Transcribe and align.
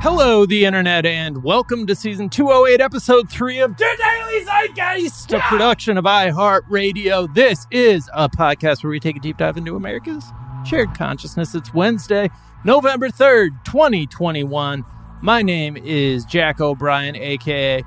Hello, 0.00 0.46
the 0.46 0.64
internet, 0.64 1.04
and 1.04 1.42
welcome 1.42 1.84
to 1.88 1.94
season 1.96 2.28
208, 2.28 2.80
episode 2.80 3.28
3 3.28 3.58
of 3.58 3.76
The 3.76 3.84
Daily 3.98 4.44
Zeitgeist, 4.44 5.36
a 5.36 5.40
production 5.40 5.98
of 5.98 6.04
iHeartRadio. 6.04 7.34
This 7.34 7.66
is 7.72 8.08
a 8.14 8.28
podcast 8.28 8.84
where 8.84 8.90
we 8.92 9.00
take 9.00 9.16
a 9.16 9.20
deep 9.20 9.38
dive 9.38 9.56
into 9.56 9.74
America's 9.74 10.24
shared 10.64 10.94
consciousness. 10.96 11.52
It's 11.56 11.74
Wednesday, 11.74 12.30
November 12.64 13.08
3rd, 13.08 13.64
2021. 13.64 14.84
My 15.20 15.42
name 15.42 15.76
is 15.76 16.24
Jack 16.24 16.60
O'Brien, 16.60 17.16
aka 17.16 17.82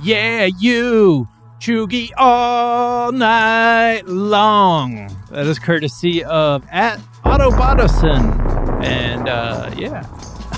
Yeah, 0.00 0.44
you. 0.60 1.26
Chugi 1.58 2.10
all 2.16 3.10
night 3.12 4.02
long. 4.06 5.08
That 5.30 5.46
is 5.46 5.58
courtesy 5.58 6.22
of 6.22 6.64
at 6.70 7.00
Autobotoson. 7.24 8.84
And 8.84 9.28
uh, 9.28 9.72
yeah, 9.76 10.02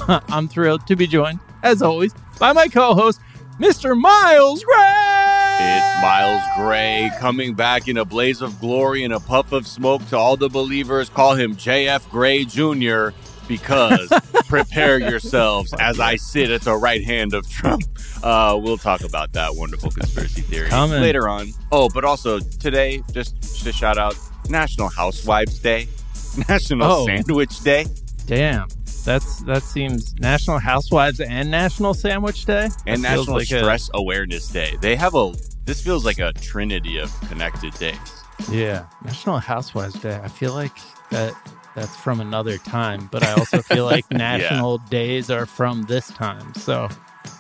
I'm 0.29 0.49
thrilled 0.49 0.87
to 0.87 0.97
be 0.97 1.07
joined, 1.07 1.41
as 1.63 1.83
always, 1.83 2.13
by 2.39 2.53
my 2.53 2.69
co-host, 2.69 3.21
Mr. 3.61 3.99
Miles 3.99 4.62
Gray. 4.65 5.59
It's 5.61 6.03
Miles 6.03 6.43
Gray 6.57 7.11
coming 7.19 7.55
back 7.55 7.89
in 7.89 7.97
a 7.97 8.05
blaze 8.05 8.41
of 8.41 8.59
glory 8.61 9.02
and 9.05 9.13
a 9.13 9.21
puff 9.21 9.52
of 9.52 9.66
smoke 9.66 10.07
to 10.09 10.16
all 10.16 10.37
the 10.37 10.49
believers. 10.49 11.09
Call 11.09 11.35
him 11.35 11.57
JF 11.57 12.09
Gray 12.11 12.45
Jr. 12.45 13.09
because 13.49 14.09
prepare 14.49 14.99
yourselves 15.01 15.75
as 15.80 15.99
I 15.99 16.15
sit 16.16 16.51
at 16.51 16.63
the 16.63 16.77
right 16.77 17.02
hand 17.05 17.35
of 17.35 17.51
Trump. 17.51 17.83
Uh, 18.23 18.59
we'll 18.63 18.79
talk 18.79 19.02
about 19.02 19.33
that 19.33 19.57
wonderful 19.57 19.91
conspiracy 19.91 20.43
theory 20.43 20.69
Coming. 20.69 21.01
later 21.02 21.29
on. 21.29 21.49
Oh, 21.73 21.88
but 21.93 22.05
also 22.05 22.38
today, 22.38 23.02
just 23.13 23.63
to 23.65 23.73
shout 23.73 23.99
out 23.99 24.16
National 24.49 24.88
Housewives 24.88 25.59
Day, 25.59 25.88
National 26.49 26.91
Oh. 26.93 27.07
Sandwich 27.07 27.61
Day, 27.61 27.87
Damn, 28.27 28.69
that's 29.05 29.41
that 29.41 29.62
seems 29.62 30.15
National 30.20 30.59
Housewives 30.59 31.20
and 31.20 31.51
National 31.51 31.95
Sandwich 31.95 32.45
Day 32.45 32.69
and 32.87 33.02
That 33.05 33.16
National 33.16 33.37
like 33.37 33.51
a- 33.51 33.59
Stress 33.61 33.91
Awareness 33.95 34.48
Day. 34.48 34.77
They 34.80 34.97
have 34.97 35.15
a, 35.15 35.32
this 35.65 35.80
feels 35.82 36.04
like 36.04 36.18
a 36.18 36.32
trinity 36.35 36.99
of 36.99 37.13
connected 37.29 37.73
days. 37.74 37.96
yeah, 38.51 38.87
National 39.04 39.38
Housewives 39.38 39.95
Day. 40.01 40.19
I 40.23 40.29
feel 40.29 40.54
like 40.54 40.76
that 41.10 41.32
that's 41.74 41.96
from 41.96 42.21
another 42.21 42.59
time, 42.59 43.09
but 43.13 43.23
I 43.23 43.32
also 43.32 43.63
feel 43.63 43.85
like 43.85 44.04
national 44.10 44.79
days 44.79 45.30
are 45.30 45.46
from 45.46 45.82
this 45.82 46.09
time. 46.09 46.52
So, 46.54 46.88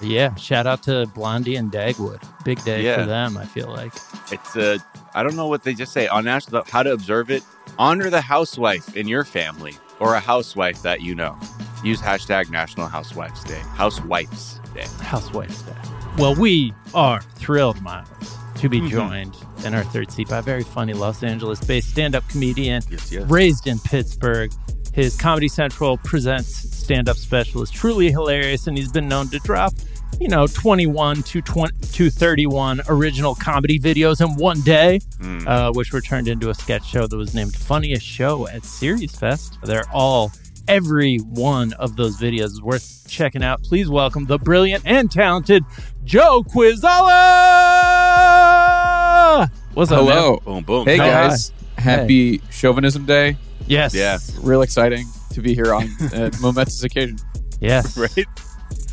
yeah, 0.00 0.34
shout 0.36 0.66
out 0.66 0.82
to 0.84 1.06
Blondie 1.14 1.56
and 1.56 1.72
Dagwood. 1.72 2.22
Big 2.44 2.62
day 2.64 2.82
Yeah. 2.84 3.00
for 3.00 3.06
them. 3.06 3.36
I 3.36 3.44
feel 3.46 3.68
like. 3.68 3.92
It's 4.30 4.54
a, 4.56 4.78
I 5.14 5.22
don't 5.22 5.34
know 5.36 5.48
what 5.48 5.64
they 5.64 5.74
just 5.74 5.92
say 5.92 6.06
on 6.06 6.24
national, 6.24 6.62
how 6.68 6.82
to 6.84 6.92
observe 6.92 7.30
it. 7.30 7.42
Honor 7.78 8.10
the 8.10 8.20
housewife 8.20 8.96
in 8.96 9.08
your 9.08 9.24
family 9.24 9.74
or 10.00 10.14
a 10.14 10.20
housewife 10.20 10.82
that 10.82 11.00
you 11.00 11.14
know. 11.14 11.36
Use 11.84 12.00
hashtag 12.00 12.50
National 12.50 12.88
Housewives 12.88 13.44
Day. 13.44 13.60
Housewives 13.74 14.60
Day. 14.74 14.86
Housewives 15.00 15.62
Day. 15.62 15.72
Well, 16.16 16.34
we 16.34 16.72
are 16.94 17.20
thrilled, 17.36 17.80
Miles, 17.82 18.36
to 18.56 18.68
be 18.68 18.80
Mhm. 18.80 18.90
joined 18.90 19.36
in 19.64 19.74
our 19.74 19.84
third 19.84 20.10
seat 20.10 20.28
by 20.28 20.38
a 20.38 20.42
very 20.42 20.64
funny 20.64 20.92
Los 20.92 21.22
Angeles 21.22 21.60
based 21.60 21.90
stand 21.90 22.16
up 22.16 22.26
comedian, 22.28 22.82
Yes, 22.90 23.12
yes. 23.12 23.30
raised 23.30 23.66
in 23.68 23.78
Pittsburgh. 23.78 24.52
His 24.92 25.16
Comedy 25.16 25.46
Central 25.48 25.96
presents 25.98 26.48
stand 26.76 27.08
up 27.08 27.16
special 27.16 27.62
is 27.62 27.70
truly 27.70 28.10
hilarious, 28.10 28.66
and 28.66 28.76
he's 28.76 28.90
been 28.90 29.06
known 29.08 29.28
to 29.28 29.38
drop, 29.40 29.72
you 30.20 30.28
know, 30.28 30.46
21 30.46 31.22
to, 31.22 31.40
20, 31.40 31.72
to 31.92 32.10
31 32.10 32.80
original 32.88 33.34
comedy 33.34 33.78
videos 33.78 34.20
in 34.20 34.34
one 34.36 34.60
day, 34.62 35.00
Mm. 35.20 35.46
uh, 35.46 35.72
which 35.72 35.92
were 35.92 36.00
turned 36.00 36.28
into 36.28 36.50
a 36.50 36.54
sketch 36.54 36.84
show 36.86 37.06
that 37.06 37.16
was 37.16 37.34
named 37.34 37.54
Funniest 37.54 38.04
Show 38.04 38.48
at 38.48 38.64
Series 38.64 39.14
Fest. 39.14 39.58
They're 39.62 39.88
all, 39.92 40.32
every 40.66 41.18
one 41.18 41.72
of 41.74 41.96
those 41.96 42.16
videos 42.18 42.46
is 42.46 42.62
worth 42.62 43.06
checking 43.08 43.42
out. 43.44 43.62
Please 43.62 43.88
welcome 43.88 44.26
the 44.26 44.38
brilliant 44.38 44.82
and 44.86 45.10
talented 45.10 45.64
Joe 46.04 46.42
Kwaczala! 46.48 47.08
What's 49.74 49.92
up, 49.92 50.04
man? 50.06 50.16
Hello. 50.16 50.40
Boom, 50.44 50.64
boom. 50.64 50.86
Hey 50.86 50.96
Hi. 50.98 51.06
guys. 51.06 51.52
Happy 51.76 52.40
Chauvinism 52.50 53.04
Day. 53.06 53.36
Yes. 53.66 53.94
Yeah. 53.94 54.18
Real 54.42 54.62
exciting 54.62 55.06
to 55.32 55.40
be 55.40 55.54
here 55.54 55.72
on 55.72 55.84
a 56.12 56.32
momentous 56.40 56.82
occasion. 56.82 57.18
Yes. 57.60 57.96
Right? 57.98 58.26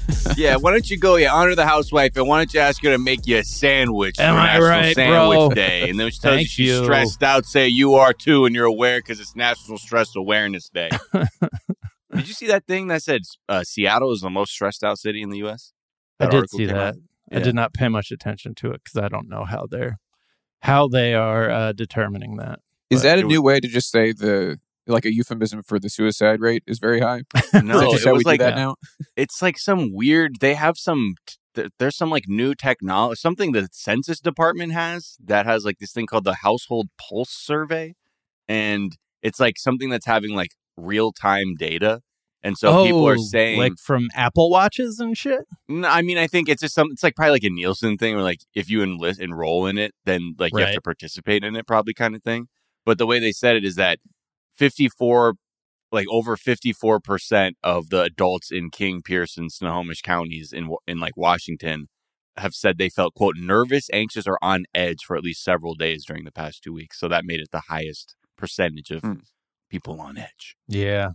yeah, 0.37 0.55
why 0.55 0.71
don't 0.71 0.89
you 0.89 0.97
go, 0.97 1.15
yeah, 1.15 1.33
honor 1.33 1.55
the 1.55 1.65
housewife, 1.65 2.15
and 2.17 2.27
why 2.27 2.39
don't 2.39 2.53
you 2.53 2.59
ask 2.59 2.83
her 2.83 2.91
to 2.91 2.97
make 2.97 3.25
you 3.27 3.37
a 3.37 3.43
sandwich 3.43 4.19
Am 4.19 4.35
for 4.35 4.39
I 4.39 4.45
National 4.45 4.69
right, 4.69 4.95
Sandwich 4.95 5.37
bro? 5.37 5.49
Day? 5.49 5.89
And 5.89 5.99
then 5.99 6.11
she 6.11 6.19
tells 6.21 6.41
you 6.41 6.47
she's 6.47 6.67
you. 6.67 6.83
stressed 6.83 7.23
out, 7.23 7.45
say 7.45 7.67
you 7.67 7.93
are 7.95 8.13
too, 8.13 8.45
and 8.45 8.55
you're 8.55 8.65
aware 8.65 8.99
because 8.99 9.19
it's 9.19 9.35
National 9.35 9.77
Stress 9.77 10.15
Awareness 10.15 10.69
Day. 10.69 10.89
Did 12.15 12.27
you 12.27 12.33
see 12.33 12.47
that 12.47 12.65
thing 12.65 12.87
that 12.87 13.03
said 13.03 13.21
uh, 13.49 13.63
Seattle 13.63 14.11
is 14.13 14.21
the 14.21 14.29
most 14.29 14.51
stressed 14.51 14.83
out 14.83 14.97
city 14.99 15.21
in 15.21 15.29
the 15.29 15.39
U.S.? 15.39 15.73
I 16.19 16.27
did 16.27 16.49
see 16.49 16.65
that. 16.67 16.75
out? 16.75 16.95
I 17.31 17.39
did 17.39 17.55
not 17.55 17.73
pay 17.73 17.89
much 17.89 18.11
attention 18.11 18.55
to 18.55 18.71
it 18.71 18.81
because 18.83 19.03
I 19.03 19.09
don't 19.09 19.27
know 19.27 19.43
how 19.43 19.67
they're 19.69 19.99
how 20.61 20.87
they 20.87 21.13
are 21.13 21.49
uh, 21.49 21.71
determining 21.73 22.37
that. 22.37 22.59
Is 22.89 23.01
But 23.01 23.03
that 23.03 23.17
a 23.17 23.21
it 23.21 23.25
new 23.27 23.41
way 23.41 23.59
to 23.59 23.67
just 23.67 23.91
say 23.91 24.13
the 24.13 24.59
like 24.87 25.05
a 25.05 25.13
euphemism 25.13 25.63
for 25.63 25.79
the 25.79 25.89
suicide 25.89 26.41
rate 26.41 26.63
is 26.67 26.79
very 26.79 26.99
high? 26.99 27.23
No, 27.53 27.75
is 27.75 27.79
that 27.79 27.89
just 27.91 28.05
it 28.05 28.13
was 28.13 28.23
we 28.23 28.31
like 28.31 28.39
do 28.39 28.45
that 28.45 28.55
now? 28.55 28.75
it's 29.15 29.41
like 29.41 29.57
some 29.57 29.91
weird 29.93 30.39
they 30.39 30.53
have 30.53 30.77
some 30.77 31.15
there's 31.79 31.95
some 31.95 32.09
like 32.09 32.25
new 32.27 32.53
technology 32.53 33.17
something 33.17 33.53
the 33.53 33.69
census 33.71 34.19
department 34.19 34.73
has 34.73 35.15
that 35.23 35.45
has 35.45 35.63
like 35.63 35.77
this 35.79 35.93
thing 35.93 36.05
called 36.05 36.25
the 36.25 36.35
household 36.43 36.89
pulse 36.97 37.31
survey 37.31 37.93
and 38.47 38.97
it's 39.21 39.39
like 39.39 39.57
something 39.57 39.89
that's 39.89 40.05
having 40.05 40.35
like 40.35 40.51
real-time 40.75 41.55
data 41.57 42.01
and 42.43 42.57
so 42.59 42.85
people 42.85 43.07
are 43.07 43.15
Oh, 43.15 43.23
saying 43.23 43.57
like 43.57 43.73
from 43.83 44.07
Apple 44.13 44.51
watches 44.51 44.99
and 44.99 45.17
shit. 45.17 45.45
No, 45.67 45.87
I 45.87 46.03
mean, 46.03 46.19
I 46.19 46.27
think 46.27 46.47
it's 46.47 46.61
just 46.61 46.75
some. 46.75 46.89
It's 46.91 47.01
like 47.01 47.15
probably 47.15 47.31
like 47.31 47.43
a 47.43 47.49
Nielsen 47.49 47.97
thing, 47.97 48.13
where 48.13 48.23
like 48.23 48.41
if 48.53 48.69
you 48.69 48.83
enlist 48.83 49.19
enroll 49.19 49.65
in 49.65 49.79
it, 49.79 49.93
then 50.05 50.35
like 50.37 50.51
you 50.53 50.59
have 50.59 50.75
to 50.75 50.81
participate 50.81 51.43
in 51.43 51.55
it, 51.55 51.65
probably 51.65 51.95
kind 51.95 52.13
of 52.15 52.21
thing. 52.21 52.45
But 52.85 52.99
the 52.99 53.07
way 53.07 53.17
they 53.19 53.31
said 53.31 53.55
it 53.55 53.65
is 53.65 53.73
that 53.77 53.97
fifty 54.55 54.87
four, 54.89 55.35
like 55.91 56.07
over 56.09 56.35
fifty 56.37 56.73
four 56.73 56.99
percent 56.99 57.57
of 57.63 57.89
the 57.89 58.01
adults 58.03 58.51
in 58.51 58.69
King, 58.69 59.01
Pearson, 59.03 59.49
Snohomish 59.49 60.01
counties 60.01 60.51
in 60.53 60.73
in 60.87 60.99
like 60.99 61.15
Washington 61.17 61.87
have 62.37 62.53
said 62.53 62.77
they 62.77 62.89
felt 62.89 63.13
quote 63.13 63.35
nervous, 63.37 63.89
anxious, 63.93 64.27
or 64.27 64.37
on 64.41 64.65
edge 64.75 65.03
for 65.05 65.15
at 65.15 65.23
least 65.23 65.43
several 65.43 65.73
days 65.73 66.03
during 66.05 66.25
the 66.25 66.31
past 66.31 66.61
two 66.63 66.73
weeks. 66.73 66.99
So 66.99 67.07
that 67.07 67.23
made 67.25 67.39
it 67.39 67.49
the 67.51 67.61
highest 67.69 68.15
percentage 68.37 68.91
of 68.91 69.01
Hmm. 69.01 69.13
people 69.69 70.01
on 70.01 70.17
edge. 70.17 70.55
Yeah. 70.67 71.11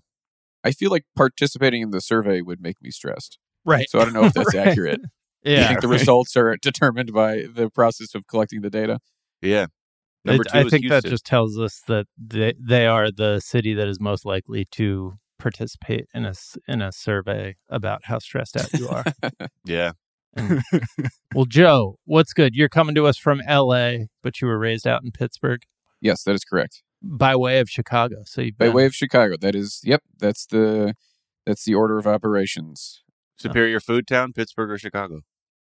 I 0.65 0.73
feel 0.73 0.91
like 0.91 1.05
participating 1.17 1.83
in 1.83 1.91
the 1.91 2.01
survey 2.01 2.41
would 2.41 2.61
make 2.63 2.81
me 2.83 2.91
stressed. 2.91 3.39
Right. 3.67 3.89
So 3.91 3.99
I 4.01 4.05
don't 4.05 4.15
know 4.15 4.25
if 4.25 4.33
that's 4.35 4.55
Right. 4.55 4.69
accurate. 4.69 5.01
Yeah. 5.43 5.53
I 5.53 5.61
Yeah. 5.61 5.69
think 5.69 5.81
the 5.83 5.89
results 5.89 6.37
are 6.39 6.57
determined 6.57 7.13
by 7.13 7.45
the 7.53 7.69
process 7.71 8.15
of 8.15 8.27
collecting 8.27 8.63
the 8.63 8.71
data. 8.71 9.01
Yeah. 9.43 9.67
Number 10.25 10.43
It- 10.43 10.53
two 10.53 10.59
I 10.59 10.69
think 10.69 10.89
that 10.89 11.05
just 11.05 11.25
tells 11.25 11.59
us 11.59 11.81
that 11.89 12.07
they, 12.19 12.55
they 12.61 12.87
are 12.87 13.11
the 13.11 13.41
city 13.41 13.73
that 13.75 13.89
is 13.89 14.01
most 14.01 14.25
likely 14.25 14.67
to 14.73 15.15
participate 15.39 16.05
in 16.13 16.27
a 16.27 16.35
in 16.69 16.83
a 16.83 16.93
survey 16.93 17.57
about 17.71 18.03
how 18.05 18.19
stressed 18.19 18.57
out 18.57 18.73
you 18.75 18.89
are. 18.89 19.05
yeah. 19.65 19.93
And- 20.37 20.61
well, 21.35 21.47
Joe, 21.47 21.97
what's 22.05 22.33
good? 22.35 22.55
You're 22.55 22.69
coming 22.69 22.95
to 22.95 23.07
us 23.07 23.17
from 23.17 23.41
L.A., 23.47 24.09
but 24.23 24.41
you 24.41 24.47
were 24.49 24.59
raised 24.59 24.87
out 24.87 25.03
in 25.03 25.11
Pittsburgh 25.11 25.63
Yes, 26.03 26.23
that 26.25 26.35
is 26.35 26.45
correct. 26.45 26.83
by 27.03 27.35
way 27.37 27.59
of 27.61 27.69
Chicago. 27.71 28.17
So 28.25 28.43
you've 28.43 28.59
By 28.59 28.69
way 28.69 28.85
of 28.87 28.95
Chicago. 28.95 29.37
That 29.41 29.55
is 29.55 29.81
yep, 29.85 30.03
that's 30.19 30.47
the 30.47 30.95
that's 31.47 31.65
the 31.65 31.75
order 31.75 31.99
of 31.99 32.07
operations. 32.07 33.03
Oh. 33.07 33.49
Superior 33.49 33.81
Food 33.81 34.07
Town, 34.07 34.33
Pittsburgh 34.35 34.71
or 34.71 34.77
Chicago? 34.79 35.21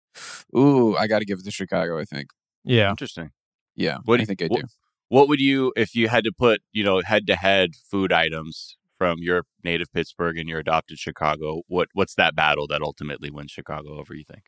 Ooh, 0.56 0.94
I 0.96 1.06
got 1.06 1.20
to 1.20 1.24
give 1.24 1.38
it 1.38 1.44
to 1.46 1.50
Chicago, 1.50 1.98
I 1.98 2.04
think. 2.04 2.28
yeah. 2.64 2.90
Interesting. 2.90 3.30
Yeah, 3.75 3.99
What 4.05 4.16
do 4.19 4.22
you- 4.22 4.27
think 4.27 4.43
I 4.43 4.49
do. 4.49 4.62
What 5.09 5.28
would 5.28 5.41
you, 5.41 5.72
if 5.77 5.94
you 5.94 6.09
had 6.09 6.25
to 6.25 6.33
put, 6.33 6.62
you 6.72 6.83
know, 6.83 7.00
head 7.03 7.27
to 7.27 7.37
head 7.37 7.75
food 7.91 8.12
items 8.12 8.77
from 8.97 9.19
your 9.19 9.43
native 9.62 9.93
Pittsburgh 9.93 10.38
and 10.38 10.49
your 10.49 10.59
adopted 10.60 10.99
Chicago? 10.99 11.62
What 11.69 11.88
what's 11.93 12.15
that 12.15 12.34
battle 12.34 12.66
that 12.69 12.81
ultimately 12.82 13.31
wins 13.31 13.50
Chicago 13.50 13.99
over? 13.99 14.14
You 14.14 14.25
think? 14.25 14.44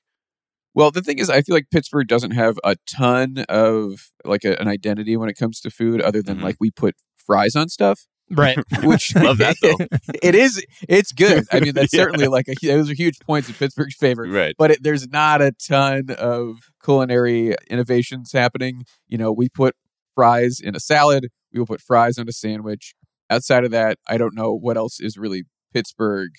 Well, 0.75 0.91
the 0.91 1.03
thing 1.03 1.19
is, 1.19 1.29
I 1.31 1.43
feel 1.43 1.55
like 1.55 1.69
Pittsburgh 1.71 2.09
doesn't 2.09 2.31
have 2.33 2.59
a 2.65 2.77
ton 2.89 3.45
of 3.49 4.11
like 4.25 4.45
a, 4.45 4.59
an 4.61 4.67
identity 4.69 5.17
when 5.17 5.29
it 5.29 5.35
comes 5.39 5.61
to 5.61 5.71
food, 5.71 6.01
other 6.01 6.23
than 6.23 6.39
Mhm. 6.39 6.43
like 6.43 6.57
we 6.59 6.71
put 6.71 6.97
fries 7.17 7.55
on 7.55 7.69
stuff, 7.69 8.07
Right. 8.31 8.59
which 8.83 9.15
Love 9.15 9.39
that, 9.39 9.57
though. 9.63 9.77
it 10.23 10.35
is, 10.35 10.65
it's 10.89 11.13
good. 11.13 11.45
I 11.53 11.61
mean, 11.61 11.75
that's 11.75 11.93
Yeah. 11.93 12.01
certainly 12.05 12.27
like 12.27 12.47
a, 12.49 12.55
those 12.67 12.91
are 12.91 12.95
huge 12.95 13.19
points 13.21 13.49
in 13.49 13.55
Pittsburgh's 13.55 13.95
favor. 13.97 14.23
Right. 14.25 14.55
But 14.59 14.71
it, 14.73 14.83
there's 14.83 15.07
not 15.09 15.43
a 15.43 15.53
ton 15.53 16.07
of 16.19 16.57
culinary 16.83 17.55
innovations 17.69 18.33
happening. 18.33 18.85
You 19.09 19.19
know, 19.19 19.31
we 19.33 19.49
put 19.49 19.77
fries 20.15 20.61
in 20.61 20.75
a 20.75 20.81
salad. 20.81 21.29
We 21.53 21.59
will 21.61 21.67
put 21.67 21.81
fries 21.81 22.19
on 22.19 22.29
a 22.29 22.33
sandwich. 22.33 22.95
Outside 23.31 23.65
of 23.65 23.71
that, 23.73 23.99
I 24.09 24.17
don't 24.19 24.35
know 24.35 24.53
what 24.55 24.77
else 24.77 25.01
is 25.01 25.17
really 25.17 25.45
Pittsburgh, 25.73 26.31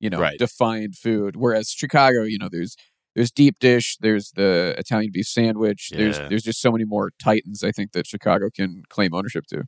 you 0.00 0.10
know, 0.10 0.20
Right. 0.20 0.38
defined 0.38 0.96
food. 0.96 1.36
Whereas 1.36 1.70
Chicago, 1.70 2.22
you 2.22 2.38
know, 2.38 2.48
there's 2.50 2.76
there's 3.14 3.30
deep 3.30 3.58
dish, 3.60 3.96
there's 4.00 4.32
the 4.34 4.74
Italian 4.76 5.10
beef 5.12 5.26
sandwich. 5.26 5.90
There's 5.92 6.18
there's 6.18 6.42
just 6.42 6.60
so 6.60 6.72
many 6.72 6.84
more 6.84 7.12
titans. 7.22 7.62
I 7.62 7.70
think 7.70 7.92
that 7.92 8.06
Chicago 8.06 8.50
can 8.54 8.82
claim 8.88 9.14
ownership 9.14 9.44
to. 9.50 9.62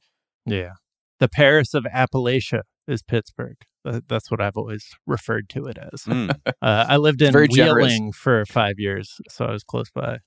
Yeah. 0.44 0.72
The 1.18 1.28
Paris 1.28 1.74
of 1.74 1.84
Appalachia, 1.84 2.62
is 2.88 3.02
Pittsburgh. 3.02 3.56
That's 3.84 4.30
what 4.30 4.40
I've 4.40 4.56
always 4.56 4.88
referred 5.06 5.48
to 5.50 5.66
it 5.66 5.78
as. 5.78 6.02
Mm. 6.04 6.38
Uh, 6.62 6.84
I 6.88 6.96
lived 6.96 7.22
in 7.22 7.32
very 7.32 7.46
generous. 7.46 7.92
Wheeling 7.92 8.12
for 8.12 8.44
five 8.46 8.74
years, 8.78 9.20
so 9.28 9.44
I 9.44 9.52
was 9.52 9.62
close 9.62 9.90
by. 9.90 10.18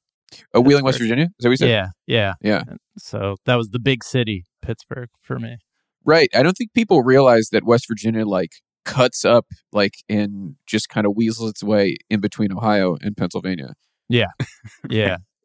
Oh, 0.53 0.61
Wheeling, 0.61 0.85
West 0.85 0.99
Virginia. 0.99 1.25
Is 1.25 1.31
that 1.39 1.49
what 1.49 1.51
you 1.51 1.57
said? 1.57 1.69
Yeah, 1.69 1.87
yeah, 2.07 2.33
Yeah. 2.41 2.63
And 2.67 2.79
So 2.97 3.37
that 3.45 3.55
was 3.55 3.69
the 3.69 3.79
big 3.79 4.03
city, 4.03 4.45
Pittsburgh, 4.61 5.09
for 5.21 5.39
me. 5.39 5.57
Right. 6.05 6.29
I 6.33 6.43
don't 6.43 6.53
think 6.53 6.71
people 6.73 7.01
realize 7.01 7.49
that 7.51 7.65
West 7.65 7.87
Virginia 7.89 8.25
like 8.25 8.51
cuts 8.85 9.25
up 9.25 9.47
like 9.73 9.95
and 10.07 10.55
just 10.65 10.87
kind 10.87 11.05
of 11.05 11.15
weasels 11.15 11.49
its 11.49 11.63
way 11.63 11.97
in 12.09 12.21
between 12.21 12.53
Ohio 12.53 12.95
and 13.01 13.17
Pennsylvania. 13.17 13.73
Yeah, 14.07 14.27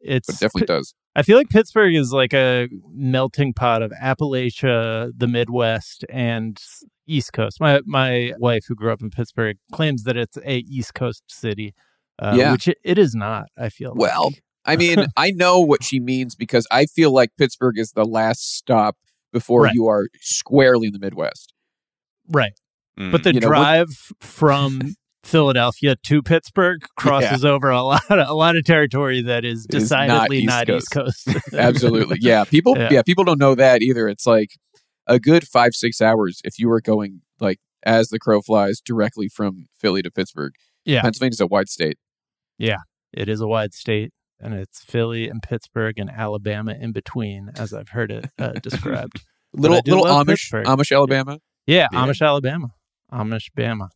it's 0.00 0.26
But 0.26 0.36
it 0.36 0.40
definitely 0.40 0.66
does. 0.66 0.94
I 1.16 1.22
feel 1.22 1.36
like 1.36 1.48
Pittsburgh 1.48 1.94
is 1.94 2.12
like 2.12 2.32
a 2.34 2.68
melting 2.92 3.52
pot 3.54 3.82
of 3.82 3.92
Appalachia, 4.02 5.10
the 5.16 5.26
Midwest, 5.28 6.04
and 6.10 6.58
East 7.06 7.32
Coast. 7.32 7.60
My 7.60 7.80
my 7.86 8.32
wife, 8.38 8.64
who 8.68 8.74
grew 8.74 8.92
up 8.92 9.00
in 9.00 9.10
Pittsburgh, 9.10 9.56
claims 9.72 10.02
that 10.04 10.16
it's 10.16 10.36
a 10.38 10.58
East 10.68 10.94
Coast 10.94 11.22
city, 11.28 11.74
uh, 12.18 12.34
Yeah. 12.36 12.52
which 12.52 12.66
it, 12.68 12.78
it 12.84 12.98
is 12.98 13.14
not. 13.14 13.46
I 13.56 13.68
feel 13.68 13.92
Well, 13.94 14.24
like. 14.26 14.42
I 14.64 14.76
mean, 14.82 15.06
I 15.16 15.30
know 15.30 15.60
what 15.60 15.84
she 15.84 16.00
means 16.00 16.34
because 16.34 16.66
I 16.70 16.86
feel 16.86 17.12
like 17.12 17.30
Pittsburgh 17.38 17.78
is 17.78 17.92
the 17.92 18.04
last 18.04 18.56
stop 18.56 18.96
before 19.32 19.62
Right. 19.62 19.74
you 19.74 19.86
are 19.86 20.08
squarely 20.20 20.86
in 20.88 20.92
the 20.92 20.98
Midwest. 20.98 21.52
right. 22.28 22.52
Mm. 22.98 23.10
But 23.10 23.24
the 23.24 23.34
You 23.34 23.40
know, 23.40 23.48
what- 23.48 23.54
drive 23.56 23.88
from 24.20 24.94
Philadelphia 25.24 25.96
to 25.96 26.22
Pittsburgh 26.22 26.82
crosses 26.96 27.44
over 27.44 27.70
a 27.70 27.82
lot 27.82 28.02
of, 28.10 28.28
a 28.28 28.34
lot 28.34 28.56
of 28.56 28.64
territory 28.64 29.22
that 29.22 29.44
is 29.44 29.60
is 29.60 29.90
not 29.90 30.06
decidedly 30.06 30.38
East 30.38 30.46
not 30.48 30.68
East 30.70 30.90
Coast. 30.90 31.28
Absolutely. 31.54 32.18
Yeah. 32.20 32.44
People 32.50 32.76
Yeah. 32.76 32.88
yeah. 32.90 33.02
people 33.02 33.24
don't 33.24 33.38
know 33.40 33.54
that 33.54 33.82
either. 33.82 34.08
It's 34.08 34.26
like 34.26 34.50
a 35.06 35.18
good 35.18 35.46
five, 35.46 35.74
six 35.74 36.00
hours 36.00 36.40
if 36.44 36.58
you 36.58 36.68
were 36.68 36.80
going 36.80 37.22
like 37.40 37.58
as 37.84 38.08
the 38.08 38.18
crow 38.18 38.40
flies 38.42 38.80
directly 38.80 39.28
from 39.28 39.66
Philly 39.78 40.02
to 40.02 40.10
Pittsburgh. 40.10 40.52
Yeah. 40.84 41.02
Pennsylvania's 41.02 41.40
a 41.40 41.46
wide 41.46 41.68
state. 41.68 41.98
Yeah. 42.58 42.78
It 43.12 43.28
is 43.28 43.40
a 43.40 43.46
wide 43.46 43.72
state, 43.74 44.12
and 44.40 44.54
it's 44.54 44.82
Philly 44.82 45.28
and 45.28 45.40
Pittsburgh 45.40 45.98
and 45.98 46.10
Alabama 46.10 46.74
in 46.78 46.90
between, 46.92 47.50
as 47.56 47.72
I've 47.72 47.90
heard 47.90 48.10
it 48.10 48.26
uh, 48.38 48.48
described. 48.62 49.22
Little 49.52 49.80
little 49.86 50.04
Amish 50.04 50.26
Pittsburgh. 50.26 50.66
Amish 50.66 50.92
Alabama. 50.94 51.38
Yeah, 51.66 51.86
Yeah. 51.92 51.98
Amish, 52.00 52.20
Alabama. 52.26 52.68
Amish, 53.12 53.50
Bama. 53.56 53.88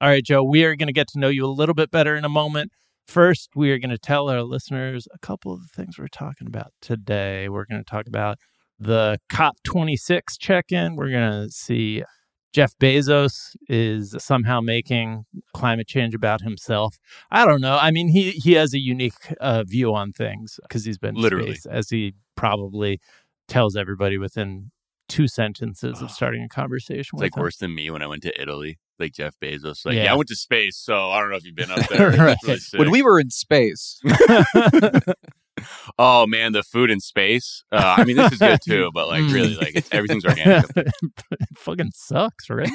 All 0.00 0.08
right, 0.08 0.22
Joe, 0.24 0.42
we 0.42 0.62
are 0.64 0.76
going 0.76 0.88
to 0.88 0.92
get 0.92 1.08
to 1.08 1.18
know 1.18 1.28
you 1.28 1.46
a 1.46 1.48
little 1.48 1.74
bit 1.74 1.90
better 1.90 2.16
in 2.16 2.24
a 2.24 2.28
moment. 2.28 2.70
First, 3.06 3.50
we 3.56 3.70
are 3.70 3.78
going 3.78 3.90
to 3.90 3.98
tell 3.98 4.28
our 4.28 4.42
listeners 4.42 5.08
a 5.14 5.18
couple 5.18 5.52
of 5.52 5.60
the 5.60 5.68
things 5.68 5.98
we're 5.98 6.08
talking 6.08 6.46
about 6.46 6.72
today. 6.82 7.48
We're 7.48 7.64
going 7.64 7.82
to 7.82 7.90
talk 7.90 8.06
about 8.06 8.36
the 8.78 9.18
COP26 9.32 10.38
check 10.38 10.70
in. 10.70 10.96
We're 10.96 11.10
going 11.10 11.30
to 11.46 11.50
see 11.50 12.02
Jeff 12.52 12.74
Bezos 12.78 13.56
is 13.68 14.14
somehow 14.18 14.60
making 14.60 15.24
climate 15.54 15.86
change 15.86 16.14
about 16.14 16.42
himself. 16.42 16.96
I 17.30 17.46
don't 17.46 17.62
know. 17.62 17.78
I 17.80 17.90
mean, 17.90 18.08
he, 18.08 18.32
he 18.32 18.52
has 18.52 18.74
a 18.74 18.78
unique 18.78 19.14
uh, 19.40 19.64
view 19.66 19.94
on 19.94 20.12
things 20.12 20.58
because 20.62 20.84
he's 20.84 20.98
been 20.98 21.14
Literally. 21.14 21.54
space, 21.54 21.66
as 21.66 21.88
he 21.88 22.14
probably 22.34 23.00
tells 23.48 23.76
everybody 23.76 24.18
within 24.18 24.72
two 25.08 25.28
sentences 25.28 26.02
of 26.02 26.10
starting 26.10 26.42
a 26.42 26.48
conversation 26.48 27.00
It's 27.00 27.12
with 27.12 27.22
like 27.22 27.36
him. 27.36 27.42
worse 27.42 27.56
than 27.56 27.74
me 27.74 27.90
when 27.90 28.02
I 28.02 28.06
went 28.08 28.22
to 28.24 28.40
Italy. 28.42 28.78
Like 28.98 29.12
Jeff 29.12 29.34
Bezos. 29.42 29.84
Like, 29.84 29.94
Yeah. 29.96 30.04
yeah, 30.04 30.12
I 30.12 30.16
went 30.16 30.28
to 30.28 30.36
space, 30.36 30.76
so 30.76 31.10
I 31.10 31.20
don't 31.20 31.30
know 31.30 31.36
if 31.36 31.44
you've 31.44 31.54
been 31.56 31.70
up 31.70 31.86
there. 31.90 32.10
Right. 32.10 32.36
really. 32.46 32.58
When 32.76 32.90
we 32.90 33.02
were 33.02 33.20
in 33.20 33.30
space, 33.30 34.00
oh 35.98 36.26
man, 36.26 36.52
the 36.52 36.62
food 36.62 36.90
in 36.90 37.00
space. 37.00 37.64
Uh, 37.72 37.96
I 37.98 38.04
mean, 38.04 38.16
this 38.16 38.32
is 38.32 38.38
good 38.38 38.60
too, 38.64 38.90
but 38.94 39.08
like 39.08 39.22
really, 39.32 39.54
like 39.56 39.72
it's, 39.74 39.88
everything's 39.92 40.24
organic. 40.24 40.64
it 40.76 40.88
fucking 41.56 41.90
sucks, 41.94 42.48
right? 42.50 42.70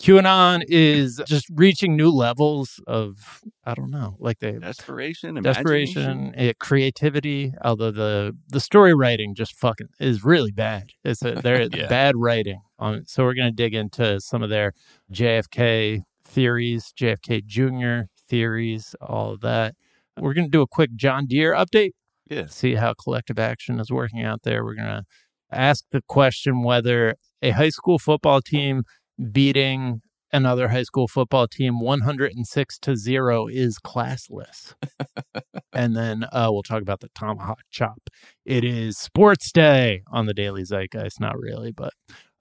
QAnon 0.00 0.62
is 0.68 1.20
just 1.26 1.46
reaching 1.54 1.96
new 1.96 2.10
levels 2.10 2.80
of 2.86 3.42
I 3.64 3.74
don't 3.74 3.90
know, 3.90 4.16
like 4.18 4.38
they 4.40 4.52
Desperation, 4.52 5.42
desperation, 5.42 6.02
imagination. 6.02 6.34
eh, 6.36 6.52
creativity. 6.60 7.52
Although 7.64 7.90
the 7.92 8.36
the 8.48 8.60
story 8.60 8.94
writing 8.94 9.34
just 9.34 9.54
fucking 9.56 9.88
is 9.98 10.22
really 10.24 10.52
bad. 10.52 10.90
It's 11.04 11.22
a, 11.24 11.32
they're 11.36 11.62
Yeah. 11.72 11.88
bad 11.88 12.14
writing 12.16 12.60
on. 12.78 13.04
So 13.06 13.24
we're 13.24 13.34
gonna 13.34 13.52
dig 13.52 13.74
into 13.74 14.20
some 14.20 14.42
of 14.42 14.50
their 14.50 14.72
JFK 15.10 16.02
theories, 16.24 16.92
JFK 16.98 17.44
Jr. 17.46 18.06
theories, 18.28 18.94
all 19.00 19.32
of 19.32 19.40
that. 19.40 19.74
We're 20.18 20.34
gonna 20.34 20.48
do 20.48 20.62
a 20.62 20.66
quick 20.66 20.90
John 20.94 21.26
Deere 21.26 21.54
update 21.54 21.92
Yeah. 22.28 22.46
see 22.48 22.74
how 22.74 22.92
collective 22.94 23.38
action 23.38 23.80
is 23.80 23.90
working 23.90 24.22
out 24.22 24.40
there. 24.42 24.62
We're 24.64 24.74
going 24.74 24.88
to 24.88 25.04
ask 25.52 25.84
the 25.92 26.02
question 26.08 26.62
whether 26.62 27.14
a 27.40 27.50
high 27.50 27.68
school 27.68 27.98
football 28.00 28.40
team 28.40 28.82
beating 29.32 30.00
another 30.32 30.68
high 30.68 30.82
school 30.82 31.08
football 31.08 31.46
team 31.46 31.80
106 31.80 32.78
to 32.80 32.96
0 32.96 33.46
is 33.46 33.78
classless. 33.78 34.74
and 35.72 35.96
then 35.96 36.24
uh, 36.32 36.48
we'll 36.50 36.62
talk 36.62 36.82
about 36.82 37.00
the 37.00 37.10
tomahawk 37.14 37.60
chop. 37.70 38.10
It 38.44 38.64
is 38.64 38.98
sports 38.98 39.52
day 39.52 40.02
on 40.10 40.26
the 40.26 40.34
Daily 40.34 40.62
Zeitgeist. 40.62 41.20
Not 41.20 41.38
really, 41.38 41.72
but 41.72 41.92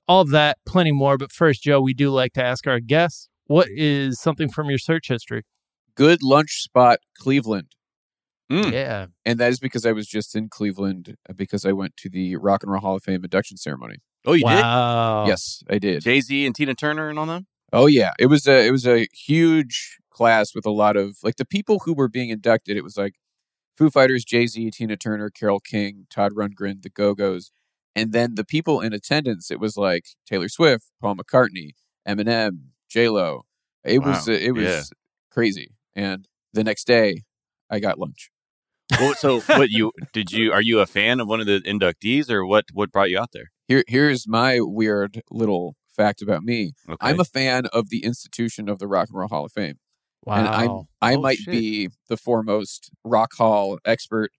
all 0.08 0.22
of 0.22 0.30
that, 0.32 0.58
plenty 0.66 0.92
more. 0.92 1.18
But 1.18 1.32
first, 1.32 1.64
Joe, 1.64 1.82
we 1.82 1.94
do 1.94 2.10
like 2.10 2.34
to 2.34 2.44
ask 2.44 2.68
our 2.68 2.80
guests 2.80 3.30
what 3.48 3.68
is 3.70 4.20
something 4.20 4.50
from 4.50 4.70
your 4.70 4.80
search 4.80 5.08
history? 5.08 5.44
good 5.96 6.22
lunch 6.22 6.62
spot, 6.62 7.00
Cleveland. 7.18 7.72
Mm. 8.52 8.72
Yeah. 8.72 9.08
And 9.26 9.40
that 9.40 9.50
is 9.50 9.60
because 9.60 9.86
I 9.86 9.92
was 9.92 10.08
just 10.08 10.36
in 10.36 10.50
Cleveland 10.50 11.16
uh, 11.28 11.34
because 11.34 11.66
I 11.66 11.72
went 11.72 11.98
to 11.98 12.10
the 12.10 12.36
Rock 12.36 12.62
and 12.62 12.72
Roll 12.72 12.82
Hall 12.82 12.96
of 12.96 13.04
Fame 13.04 13.24
induction 13.24 13.58
ceremony. 13.58 13.98
Oh, 14.26 14.34
you 14.34 14.44
wow. 14.44 15.26
Yes, 15.28 15.64
I 15.70 15.74
did. 15.74 15.82
did? 15.82 16.04
Jay 16.04 16.22
Z 16.22 16.46
and 16.46 16.56
Tina 16.56 16.76
Turner 16.76 17.10
and 17.10 17.18
all 17.20 17.26
them. 17.26 17.48
Oh 17.74 17.88
yeah, 17.88 18.12
it 18.20 18.28
was 18.28 18.48
a 18.48 18.66
it 18.68 18.72
was 18.72 18.88
a 18.88 19.08
huge 19.14 19.98
class 20.10 20.56
with 20.56 20.66
a 20.66 20.72
lot 20.72 20.96
of 20.96 21.18
like 21.24 21.36
the 21.36 21.46
people 21.46 21.80
who 21.86 21.94
were 21.94 22.08
being 22.08 22.30
inducted. 22.30 22.78
It 22.78 22.84
was 22.84 22.98
like 22.98 23.16
Foo 23.78 23.90
Fighters, 23.90 24.24
Jay 24.24 24.48
Z, 24.48 24.72
Tina 24.72 24.96
Turner, 24.96 25.30
Carole 25.30 25.60
King, 25.60 26.08
Todd 26.10 26.34
Rundgren, 26.34 26.82
the 26.82 26.90
Go 26.90 27.14
Go's, 27.14 27.52
and 27.96 28.14
then 28.14 28.36
the 28.36 28.46
people 28.46 28.82
in 28.82 28.94
attendance. 28.94 29.52
It 29.52 29.60
was 29.60 29.76
like 29.78 30.06
Taylor 30.26 30.48
Swift, 30.50 30.86
Paul 31.02 31.16
McCartney, 31.16 31.72
Eminem, 32.08 32.68
J 32.90 33.10
Lo. 33.10 33.44
It 33.84 34.00
was 34.00 34.28
Wow. 34.28 34.34
uh, 34.34 34.38
it 34.38 34.52
was 34.54 34.66
Yeah. 34.66 34.84
crazy. 35.32 35.72
And 35.96 36.28
the 36.54 36.64
next 36.64 36.88
day, 36.88 37.24
I 37.70 37.80
got 37.80 38.00
lunch. 38.00 38.32
Well, 39.00 39.14
so 39.16 39.40
what 39.48 39.70
you 39.70 39.92
did 40.14 40.32
you 40.32 40.52
are 40.54 40.62
you 40.62 40.80
a 40.80 40.86
fan 40.86 41.20
of 41.20 41.28
one 41.28 41.40
of 41.42 41.46
the 41.48 41.60
inductees 41.62 42.30
or 42.30 42.46
what 42.46 42.66
what 42.74 42.92
brought 42.92 43.10
you 43.10 43.20
out 43.20 43.32
there? 43.34 43.52
Here 43.68 43.84
here's 43.88 44.28
my 44.28 44.60
weird 44.62 45.22
little 45.32 45.76
fact 45.96 46.22
about 46.22 46.44
me. 46.44 46.74
Okay. 46.88 46.98
I'm 47.02 47.20
a 47.20 47.26
fan 47.26 47.66
of 47.74 47.90
the 47.90 48.04
institution 48.04 48.70
of 48.70 48.80
the 48.80 48.88
Rock 48.88 49.10
and 49.10 49.18
Roll 49.18 49.30
Hall 49.30 49.46
of 49.46 49.52
Fame. 49.52 49.76
Wow. 50.26 50.36
and 50.38 50.48
I'm 50.48 50.72
I 51.02 51.16
Oh, 51.16 51.22
might 51.22 51.38
shit. 51.38 51.52
be 51.52 51.90
the 52.10 52.18
foremost 52.18 52.90
rock 53.04 53.34
hall 53.38 53.78
expert. 53.86 54.32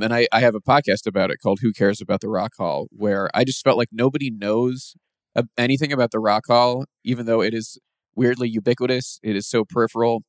And 0.00 0.14
I, 0.14 0.26
I 0.32 0.40
have 0.40 0.54
a 0.54 0.60
podcast 0.60 1.06
about 1.06 1.30
it 1.30 1.38
called 1.42 1.58
Who 1.60 1.72
Cares 1.74 2.00
About 2.00 2.22
the 2.22 2.28
Rock 2.28 2.52
Hall, 2.56 2.86
where 2.90 3.28
I 3.34 3.44
just 3.44 3.62
felt 3.62 3.76
like 3.76 3.90
nobody 3.92 4.30
knows 4.30 4.94
anything 5.58 5.92
about 5.92 6.10
the 6.10 6.18
Rock 6.18 6.44
Hall, 6.48 6.86
even 7.04 7.26
though 7.26 7.42
it 7.42 7.52
is 7.52 7.78
weirdly 8.16 8.48
ubiquitous. 8.48 9.20
It 9.22 9.36
is 9.36 9.46
so 9.46 9.64
peripheral. 9.66 10.22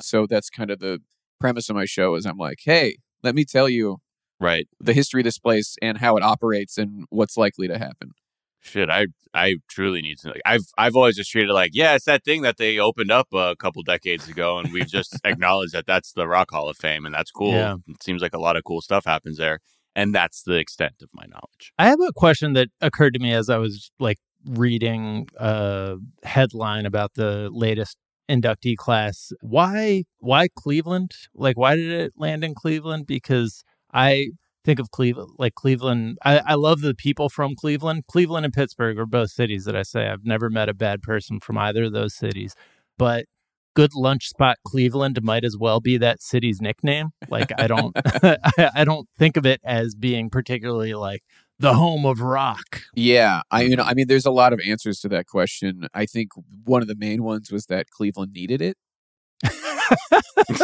So 0.00 0.26
that's 0.26 0.48
kind 0.48 0.70
of 0.70 0.78
the 0.78 1.00
premise 1.38 1.68
of 1.68 1.76
my 1.76 1.84
show 1.84 2.14
is 2.14 2.24
I'm 2.24 2.38
like, 2.38 2.60
hey, 2.64 2.96
let 3.22 3.34
me 3.34 3.44
tell 3.44 3.68
you 3.68 3.98
right. 4.40 4.68
the 4.80 4.92
history 4.92 5.20
of 5.20 5.24
this 5.24 5.38
place 5.38 5.76
and 5.82 5.98
how 5.98 6.16
it 6.16 6.22
operates 6.22 6.78
and 6.78 7.04
what's 7.10 7.36
likely 7.36 7.68
to 7.68 7.78
happen. 7.78 8.12
Shit, 8.60 8.90
I 8.90 9.06
I 9.32 9.56
truly 9.68 10.02
need 10.02 10.18
to. 10.18 10.34
I've 10.44 10.64
I've 10.76 10.96
always 10.96 11.16
just 11.16 11.30
treated 11.30 11.50
it 11.50 11.54
like, 11.54 11.70
yeah, 11.74 11.94
it's 11.94 12.06
that 12.06 12.24
thing 12.24 12.42
that 12.42 12.56
they 12.56 12.78
opened 12.78 13.10
up 13.10 13.28
a 13.32 13.54
couple 13.56 13.82
decades 13.82 14.28
ago, 14.28 14.58
and 14.58 14.72
we've 14.72 14.88
just 14.88 15.16
acknowledged 15.24 15.72
that 15.74 15.86
that's 15.86 16.12
the 16.12 16.26
Rock 16.26 16.50
Hall 16.50 16.68
of 16.68 16.76
Fame, 16.76 17.06
and 17.06 17.14
that's 17.14 17.30
cool. 17.30 17.52
Yeah. 17.52 17.76
It 17.86 18.02
seems 18.02 18.20
like 18.20 18.34
a 18.34 18.38
lot 18.38 18.56
of 18.56 18.64
cool 18.64 18.80
stuff 18.80 19.04
happens 19.04 19.38
there, 19.38 19.60
and 19.94 20.14
that's 20.14 20.42
the 20.42 20.54
extent 20.54 20.94
of 21.02 21.10
my 21.14 21.24
knowledge. 21.26 21.72
I 21.78 21.88
have 21.88 22.00
a 22.00 22.12
question 22.12 22.54
that 22.54 22.68
occurred 22.80 23.14
to 23.14 23.20
me 23.20 23.32
as 23.32 23.48
I 23.48 23.58
was 23.58 23.90
like 24.00 24.18
reading 24.44 25.28
a 25.36 25.96
headline 26.24 26.84
about 26.84 27.14
the 27.14 27.50
latest 27.52 27.96
inductee 28.28 28.76
class. 28.76 29.32
Why 29.40 30.04
why 30.18 30.48
Cleveland? 30.54 31.12
Like 31.34 31.56
why 31.56 31.76
did 31.76 31.90
it 31.90 32.12
land 32.16 32.44
in 32.44 32.54
Cleveland? 32.54 33.06
Because 33.06 33.64
I 33.92 34.28
think 34.64 34.78
of 34.78 34.90
Cleveland 34.90 35.32
like 35.38 35.54
Cleveland 35.54 36.18
I, 36.24 36.38
I 36.38 36.54
love 36.54 36.80
the 36.80 36.94
people 36.94 37.28
from 37.28 37.54
Cleveland. 37.54 38.04
Cleveland 38.06 38.44
and 38.44 38.52
Pittsburgh 38.52 38.98
are 38.98 39.06
both 39.06 39.30
cities 39.30 39.64
that 39.64 39.76
I 39.76 39.82
say 39.82 40.08
I've 40.08 40.24
never 40.24 40.50
met 40.50 40.68
a 40.68 40.74
bad 40.74 41.00
person 41.02 41.40
from 41.40 41.56
either 41.56 41.84
of 41.84 41.92
those 41.92 42.14
cities. 42.14 42.54
But 42.98 43.26
good 43.74 43.94
lunch 43.94 44.28
spot 44.28 44.58
Cleveland 44.66 45.22
might 45.22 45.44
as 45.44 45.56
well 45.56 45.80
be 45.80 45.96
that 45.98 46.20
city's 46.20 46.60
nickname. 46.60 47.10
Like 47.30 47.50
I 47.58 47.66
don't 47.66 47.96
I, 48.22 48.70
I 48.74 48.84
don't 48.84 49.08
think 49.18 49.36
of 49.36 49.46
it 49.46 49.60
as 49.64 49.94
being 49.94 50.28
particularly 50.30 50.94
like 50.94 51.22
the 51.58 51.74
home 51.74 52.04
of 52.04 52.20
rock. 52.20 52.82
Yeah, 52.94 53.42
I 53.50 53.62
you 53.62 53.76
know 53.76 53.84
I 53.84 53.94
mean 53.94 54.06
there's 54.08 54.26
a 54.26 54.30
lot 54.30 54.52
of 54.52 54.60
answers 54.66 55.00
to 55.00 55.08
that 55.10 55.26
question. 55.26 55.86
I 55.94 56.06
think 56.06 56.32
one 56.64 56.82
of 56.82 56.88
the 56.88 56.96
main 56.96 57.22
ones 57.22 57.50
was 57.50 57.66
that 57.66 57.90
Cleveland 57.90 58.32
needed 58.32 58.60
it. 58.60 58.76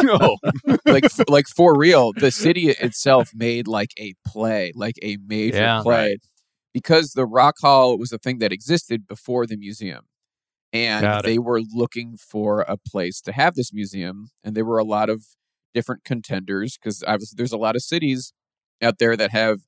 No, 0.03 0.37
like 0.85 1.05
like 1.29 1.47
for 1.47 1.77
real 1.77 2.11
the 2.13 2.31
city 2.31 2.69
itself 2.69 3.31
made 3.33 3.67
like 3.67 3.91
a 3.99 4.13
play 4.25 4.71
like 4.75 4.95
a 5.01 5.17
major 5.25 5.57
Yeah. 5.57 5.81
play 5.81 6.17
because 6.73 7.11
the 7.13 7.25
Rock 7.25 7.55
Hall 7.61 7.97
was 7.97 8.11
a 8.11 8.17
thing 8.17 8.39
that 8.39 8.51
existed 8.51 9.07
before 9.07 9.45
the 9.45 9.57
museum. 9.57 10.05
And 10.73 11.05
they 11.23 11.39
were 11.39 11.61
looking 11.61 12.17
for 12.17 12.61
a 12.61 12.75
place 12.75 13.21
to 13.21 13.31
have 13.31 13.55
this 13.55 13.71
museum. 13.71 14.27
And 14.43 14.55
there 14.55 14.65
were 14.65 14.77
a 14.77 14.83
lot 14.83 15.09
of 15.09 15.23
different 15.73 16.03
contenders 16.03 16.77
because 16.77 17.01
obviously 17.07 17.35
there's 17.37 17.53
a 17.53 17.57
lot 17.57 17.77
of 17.77 17.81
cities 17.81 18.33
out 18.81 18.97
there 18.99 19.15
that 19.15 19.31
have 19.31 19.59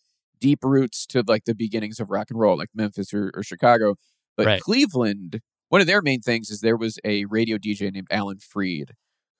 deep 0.41 0.59
roots 0.63 1.05
to 1.07 1.23
like 1.25 1.45
the 1.45 1.55
beginnings 1.55 2.01
of 2.01 2.09
rock 2.09 2.27
and 2.29 2.37
roll, 2.39 2.57
like 2.57 2.69
Memphis 2.75 3.13
or, 3.13 3.31
or 3.33 3.41
Chicago. 3.41 3.95
But 4.35 4.47
Right. 4.47 4.61
Cleveland, 4.61 5.39
one 5.69 5.79
of 5.79 5.87
their 5.87 6.01
main 6.01 6.19
things 6.19 6.49
is 6.49 6.59
there 6.59 6.75
was 6.75 6.99
a 7.05 7.23
radio 7.25 7.57
DJ 7.57 7.89
named 7.93 8.07
Alan 8.11 8.39
Freed, 8.39 8.91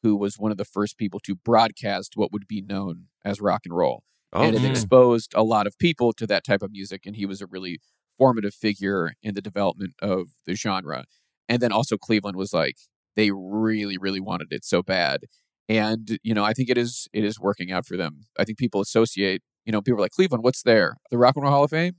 who 0.08 0.16
was 0.16 0.40
one 0.40 0.52
of 0.52 0.58
the 0.58 0.64
first 0.64 0.98
people 0.98 1.20
to 1.20 1.36
broadcast 1.36 2.14
what 2.16 2.32
would 2.32 2.48
be 2.48 2.62
known 2.62 3.08
as 3.26 3.42
rock 3.42 3.64
and 3.66 3.76
roll. 3.76 4.04
Oh, 4.32 4.44
and 4.44 4.56
it 4.56 4.64
exposed 4.64 5.34
a 5.36 5.44
lot 5.44 5.68
of 5.68 5.78
people 5.78 6.14
to 6.14 6.26
that 6.28 6.46
type 6.46 6.62
of 6.62 6.72
music 6.72 7.06
and 7.06 7.16
he 7.16 7.26
was 7.26 7.42
a 7.42 7.46
really 7.46 7.80
formative 8.18 8.54
figure 8.54 9.14
in 9.22 9.36
the 9.36 9.42
development 9.42 9.96
of 10.02 10.28
the 10.46 10.56
genre. 10.56 11.04
And 11.50 11.62
then 11.62 11.74
also 11.74 11.98
cleveland 11.98 12.38
was 12.38 12.54
like 12.54 12.78
they 13.18 13.32
really 13.32 13.98
really 13.98 14.22
wanted 14.22 14.48
it 14.52 14.64
so 14.64 14.82
bad. 14.82 15.26
And 15.68 16.18
you 16.24 16.34
know 16.34 16.46
i 16.46 16.54
think 16.54 16.70
it 16.70 16.78
is 16.78 17.10
it 17.12 17.26
is 17.26 17.38
working 17.38 17.70
out 17.70 17.86
for 17.86 17.98
them. 17.98 18.22
I 18.40 18.46
think 18.46 18.58
people 18.58 18.80
associate 18.80 19.42
you 19.66 19.74
know 19.74 19.82
people 19.82 20.00
are 20.00 20.04
like 20.04 20.12
cleveland 20.12 20.44
what's 20.44 20.64
there? 20.64 20.96
The 21.12 21.18
rock 21.18 21.36
and 21.36 21.44
roll 21.44 21.52
hall 21.52 21.66
of 21.66 21.72
fame? 21.72 21.96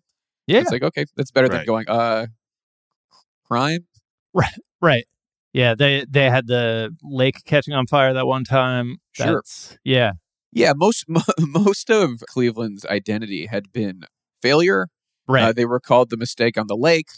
Yeah. 0.46 0.60
it's 0.60 0.70
like 0.70 0.82
okay 0.82 1.04
that's 1.14 1.30
better 1.30 1.48
than 1.50 1.66
going 1.66 1.88
uh 1.90 2.26
crime? 3.46 3.86
Right. 4.32 4.58
Right. 4.80 5.04
Yeah, 5.52 5.74
they 5.74 6.04
they 6.08 6.28
had 6.30 6.46
the 6.46 6.94
lake 7.02 7.42
catching 7.46 7.74
on 7.74 7.86
fire 7.86 8.12
that 8.14 8.26
one 8.26 8.44
time. 8.44 8.98
Sure. 9.12 9.26
That's- 9.26 9.78
Yeah. 9.84 10.12
yeah 10.52 10.72
most 10.74 11.04
most 11.38 11.90
of 11.90 12.22
cleveland's 12.28 12.84
identity 12.86 13.46
had 13.46 13.72
been 13.72 14.02
failure 14.42 14.88
Right. 15.26 15.42
uh, 15.44 15.52
they 15.52 15.66
were 15.66 15.80
called 15.80 16.08
the 16.10 16.16
mistake 16.16 16.56
on 16.56 16.66
the 16.68 16.76
lake 16.76 17.08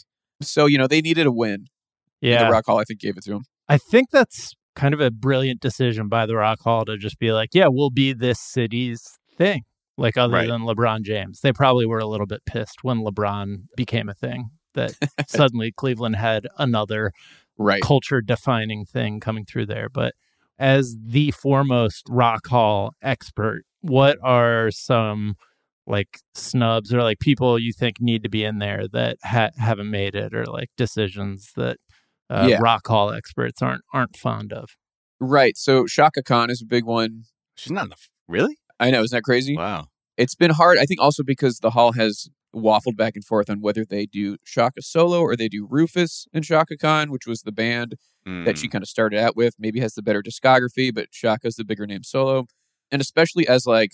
so 0.41 0.65
you 0.65 0.77
know 0.77 0.87
they 0.87 0.99
needed 1.01 1.25
a 1.27 1.31
win 1.31 1.53
and 1.53 1.67
yeah. 2.21 2.43
the 2.43 2.51
rock 2.51 2.65
hall 2.65 2.77
i 2.79 2.83
think 2.83 2.99
gave 2.99 3.15
it 3.17 3.23
to 3.23 3.29
them 3.31 3.43
I 3.69 3.77
think 3.77 4.09
that's 4.11 4.53
kind 4.75 4.93
of 4.93 4.99
a 4.99 5.09
brilliant 5.11 5.61
decision 5.61 6.09
by 6.09 6.25
the 6.25 6.35
Rock 6.35 6.59
Hall 6.61 6.83
to 6.83 6.97
just 6.97 7.17
be 7.19 7.31
like, 7.31 7.49
yeah, 7.53 7.67
we'll 7.69 7.89
be 7.89 8.11
this 8.11 8.37
city's 8.37 9.17
thing. 9.37 9.61
Like 9.97 10.17
other 10.17 10.33
Right. 10.33 10.47
than 10.49 10.63
LeBron 10.63 11.03
James. 11.03 11.39
They 11.39 11.53
probably 11.53 11.85
were 11.85 11.99
a 11.99 12.05
little 12.05 12.25
bit 12.25 12.41
pissed 12.45 12.79
when 12.83 12.97
LeBron 12.97 13.67
became 13.77 14.09
a 14.09 14.13
thing 14.13 14.49
that 14.73 14.95
suddenly 15.27 15.71
Cleveland 15.71 16.17
had 16.17 16.47
another 16.57 17.13
right 17.61 17.81
culture 17.81 18.21
defining 18.21 18.85
thing 18.85 19.19
coming 19.19 19.45
through 19.45 19.67
there. 19.67 19.87
But 19.89 20.13
as 20.59 20.95
the 21.01 21.31
foremost 21.31 22.03
Rock 22.09 22.47
Hall 22.47 22.93
expert, 23.01 23.63
what 23.81 24.17
are 24.23 24.69
some 24.71 25.35
like 25.87 26.19
snubs 26.35 26.93
or 26.93 27.01
like 27.01 27.19
people 27.19 27.57
you 27.57 27.73
think 27.73 27.95
need 27.99 28.23
to 28.23 28.29
be 28.29 28.43
in 28.43 28.59
there 28.59 28.83
that 28.93 29.17
ha- 29.23 29.49
haven't 29.57 29.89
made 29.89 30.13
it 30.15 30.33
or 30.33 30.45
like 30.45 30.69
decisions 30.77 31.51
that 31.55 31.77
uh, 32.29 32.47
Yeah. 32.49 32.59
Rock 32.61 32.87
Hall 32.87 33.11
experts 33.11 33.61
aren't 33.61 33.81
aren't 33.93 34.15
fond 34.15 34.53
of? 34.53 34.69
Right. 35.19 35.57
So 35.57 35.85
Chaka 35.85 36.23
Khan 36.23 36.49
is 36.49 36.61
a 36.61 36.65
big 36.65 36.85
one. 36.85 37.23
she's 37.55 37.71
not 37.71 37.85
in 37.85 37.89
the 37.89 37.95
really. 38.27 38.57
I 38.79 38.89
know, 38.91 39.03
isn't 39.03 39.15
that 39.15 39.23
crazy? 39.23 39.55
Wow. 39.57 39.85
It's 40.17 40.35
been 40.35 40.51
hard. 40.51 40.77
I 40.77 40.85
think 40.85 40.99
also 41.01 41.23
because 41.23 41.59
the 41.59 41.71
hall 41.71 41.93
has 41.93 42.27
waffled 42.55 42.97
back 42.97 43.15
and 43.15 43.23
forth 43.25 43.49
on 43.49 43.61
whether 43.61 43.85
they 43.85 44.05
do 44.05 44.37
Chaka 44.45 44.81
solo 44.81 45.21
or 45.21 45.35
they 45.35 45.47
do 45.47 45.65
Rufus 45.69 46.27
and 46.33 46.43
Chaka 46.43 46.77
Khan, 46.77 47.09
which 47.11 47.25
was 47.25 47.41
the 47.41 47.51
band 47.51 47.95
that 48.25 48.57
she 48.57 48.67
Mm. 48.67 48.71
kind 48.73 48.83
of 48.83 48.89
started 48.89 49.17
out 49.19 49.35
with. 49.35 49.55
Maybe 49.57 49.79
has 49.79 49.93
the 49.95 50.01
better 50.03 50.21
discography, 50.21 50.93
but 50.93 51.09
Chaka's 51.11 51.55
the 51.55 51.63
bigger 51.65 51.87
name 51.87 52.03
solo. 52.03 52.45
And 52.91 53.01
especially 53.01 53.47
as 53.47 53.65
like 53.65 53.91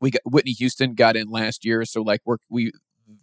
we 0.00 0.10
got 0.10 0.22
Whitney 0.24 0.52
Houston 0.52 0.94
got 0.94 1.16
in 1.16 1.28
last 1.30 1.64
year, 1.64 1.84
so 1.84 2.00
like 2.02 2.20
we're 2.24 2.36
we 2.48 2.72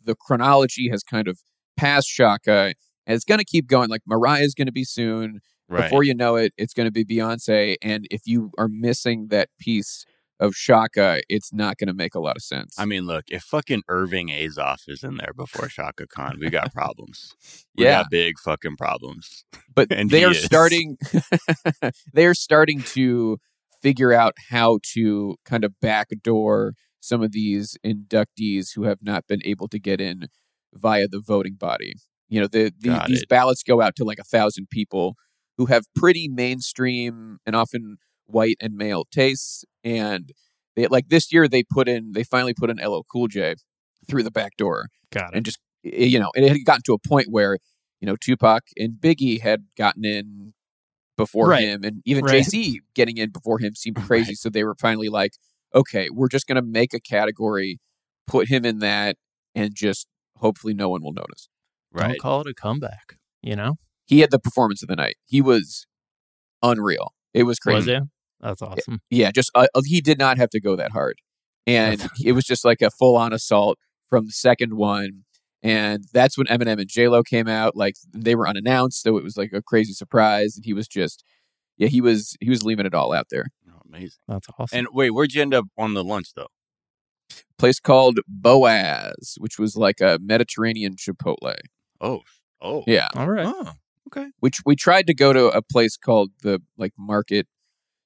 the 0.03 0.15
chronology 0.15 0.89
has 0.89 1.01
kind 1.03 1.27
of 1.27 1.39
passed 1.77 2.07
Chaka 2.09 2.73
and 3.07 3.15
it's 3.15 3.25
gonna 3.25 3.43
keep 3.45 3.67
going. 3.67 3.89
Like 3.89 4.01
Mariah's 4.05 4.53
gonna 4.53 4.71
be 4.71 4.83
soon. 4.83 5.39
right. 5.69 5.83
Before 5.83 6.03
you 6.03 6.13
know 6.13 6.35
it, 6.35 6.53
it's 6.57 6.73
going 6.73 6.85
to 6.85 6.91
be 6.91 7.05
Beyonce. 7.05 7.77
And 7.81 8.05
if 8.11 8.23
you 8.25 8.51
are 8.57 8.67
missing 8.67 9.27
that 9.29 9.47
piece 9.57 10.05
of 10.41 10.53
Chaka, 10.55 11.21
it's 11.29 11.53
not 11.53 11.77
going 11.77 11.87
to 11.87 11.93
make 11.93 12.15
a 12.15 12.19
lot 12.19 12.35
of 12.35 12.41
sense. 12.43 12.75
I 12.77 12.85
mean, 12.85 13.03
look, 13.05 13.25
if 13.29 13.43
fucking 13.43 13.83
Irving 13.87 14.27
Azoff 14.29 14.79
is 14.89 15.03
in 15.03 15.15
there 15.17 15.33
before 15.37 15.67
Chaka 15.67 16.07
Khan, 16.07 16.37
we 16.41 16.49
got 16.49 16.73
problems. 16.73 17.33
We 17.77 17.85
Yeah. 17.85 18.01
got 18.01 18.09
big 18.11 18.39
fucking 18.43 18.75
problems. 18.75 19.45
but 19.73 19.87
and 19.91 20.09
they 20.09 20.25
are 20.25 20.31
is. 20.31 20.43
starting. 20.43 20.97
they 22.13 22.25
are 22.25 22.33
starting 22.33 22.81
to 22.81 23.37
figure 23.81 24.11
out 24.13 24.33
how 24.49 24.79
to 24.93 25.35
kind 25.45 25.63
of 25.63 25.79
backdoor 25.79 26.73
some 26.99 27.21
of 27.21 27.31
these 27.31 27.77
inductees 27.85 28.69
who 28.75 28.83
have 28.83 28.99
not 29.01 29.25
been 29.27 29.41
able 29.45 29.67
to 29.67 29.79
get 29.79 30.01
in 30.01 30.27
via 30.73 31.07
the 31.07 31.21
voting 31.25 31.55
body. 31.55 31.93
You 32.29 32.41
know, 32.41 32.47
the, 32.47 32.71
the 32.79 33.03
these 33.07 33.23
it. 33.23 33.29
ballots 33.29 33.63
go 33.63 33.81
out 33.81 33.95
to 33.97 34.03
like 34.03 34.19
a 34.19 34.23
thousand 34.23 34.69
people 34.69 35.15
who 35.57 35.65
have 35.67 35.83
pretty 35.95 36.27
mainstream 36.29 37.37
and 37.45 37.55
often 37.55 37.97
white 38.25 38.57
and 38.61 38.75
male 38.75 39.05
tastes. 39.11 39.63
And 39.83 40.31
they 40.75 40.87
like 40.87 41.09
this 41.09 41.31
year 41.33 41.47
they 41.47 41.63
put 41.63 41.87
in 41.87 42.11
they 42.13 42.23
finally 42.23 42.53
put 42.53 42.69
in 42.69 42.77
LL 42.77 43.03
Cool 43.11 43.27
J 43.27 43.55
through 44.07 44.23
the 44.23 44.31
back 44.31 44.57
door 44.57 44.87
Got 45.11 45.33
it. 45.33 45.37
and 45.37 45.45
just 45.45 45.59
eh, 45.85 46.05
you 46.05 46.19
know, 46.19 46.31
it 46.35 46.47
had 46.47 46.57
gotten 46.65 46.81
to 46.85 46.93
a 46.93 46.99
point 46.99 47.27
where 47.29 47.57
you 47.99 48.05
know 48.05 48.15
Tupac 48.15 48.63
and 48.77 48.93
Biggie 48.93 49.41
had 49.41 49.65
gotten 49.77 50.05
in 50.05 50.53
before 51.17 51.47
Right. 51.49 51.63
him, 51.67 51.83
and 51.83 52.01
even 52.05 52.23
Right. 52.25 52.37
Jay 52.37 52.43
Z 52.43 52.81
getting 52.95 53.17
in 53.17 53.29
before 53.31 53.59
him 53.59 53.75
seemed 53.75 53.95
crazy. 54.07 54.33
So 54.35 54.49
they 54.49 54.63
were 54.63 54.75
finally 54.79 55.09
like, 55.09 55.33
okay, 55.75 56.09
we're 56.09 56.29
just 56.29 56.47
going 56.47 56.55
to 56.55 56.61
make 56.61 56.93
a 56.93 56.99
category, 56.99 57.79
put 58.25 58.47
him 58.49 58.65
in 58.65 58.79
that, 58.79 59.17
and 59.53 59.75
just 59.75 60.07
hopefully 60.37 60.73
no 60.73 60.89
one 60.89 61.03
will 61.03 61.13
notice. 61.13 61.47
Don't 61.95 62.07
Right. 62.09 62.19
call 62.19 62.41
it 62.41 62.47
a 62.47 62.53
comeback. 62.53 63.17
You 63.43 63.55
know, 63.55 63.75
He 64.05 64.21
had 64.21 64.31
the 64.31 64.39
performance 64.39 64.81
of 64.81 64.87
the 64.89 64.95
night. 64.95 65.15
He 65.25 65.41
was 65.41 65.85
unreal. 66.63 67.13
It 67.33 67.43
was 67.43 67.59
crazy. 67.59 67.75
was 67.77 67.87
it? 67.87 68.03
That's 68.41 68.61
awesome. 68.61 69.01
Yeah, 69.09 69.31
just 69.31 69.51
uh, 69.53 69.67
uh, 69.75 69.81
he 69.85 70.01
did 70.01 70.17
not 70.17 70.37
have 70.37 70.49
to 70.49 70.59
go 70.59 70.75
that 70.75 70.91
hard, 70.91 71.19
and 71.67 72.05
it 72.23 72.31
was 72.33 72.43
just 72.43 72.65
like 72.65 72.81
a 72.81 72.89
full 72.89 73.15
on 73.15 73.33
assault 73.33 73.77
from 74.09 74.25
the 74.25 74.31
second 74.31 74.75
one. 74.75 75.23
And 75.63 76.05
that's 76.11 76.39
when 76.39 76.47
Eminem 76.47 76.79
and 76.79 76.87
J 76.87 77.07
Lo 77.07 77.21
came 77.21 77.47
out. 77.47 77.75
Like 77.75 77.95
they 78.11 78.33
were 78.33 78.47
unannounced, 78.47 79.01
so 79.01 79.17
it 79.17 79.23
was 79.23 79.37
like 79.37 79.51
a 79.53 79.61
crazy 79.61 79.93
surprise. 79.93 80.55
And 80.55 80.65
he 80.65 80.73
was 80.73 80.87
just, 80.87 81.23
yeah, 81.77 81.87
he 81.87 82.01
was 82.01 82.35
he 82.41 82.49
was 82.49 82.63
leaving 82.63 82.87
it 82.87 82.95
all 82.95 83.13
out 83.13 83.27
there. 83.29 83.45
Oh, 83.69 83.79
amazing. 83.87 84.21
That's 84.27 84.47
awesome. 84.57 84.79
And 84.79 84.87
wait, 84.91 85.11
where'd 85.11 85.33
you 85.33 85.41
end 85.43 85.53
up 85.53 85.65
on 85.77 85.93
the 85.93 86.03
lunch 86.03 86.33
though? 86.35 86.47
Place 87.59 87.79
called 87.79 88.19
Boaz, 88.27 89.35
which 89.37 89.59
was 89.59 89.75
like 89.75 90.01
a 90.01 90.17
Mediterranean 90.19 90.95
Chipotle. 90.95 91.55
Oh, 92.01 92.21
oh, 92.59 92.83
Yeah, 92.87 93.07
All 93.15 93.29
right. 93.29 93.45
Oh, 93.45 93.73
okay. 94.15 94.29
which 94.39 94.59
we 94.65 94.75
tried 94.75 95.07
to 95.07 95.13
go 95.13 95.33
to 95.33 95.47
a 95.47 95.61
place 95.61 95.97
called 95.97 96.31
the 96.43 96.61
like 96.77 96.93
Market 96.97 97.47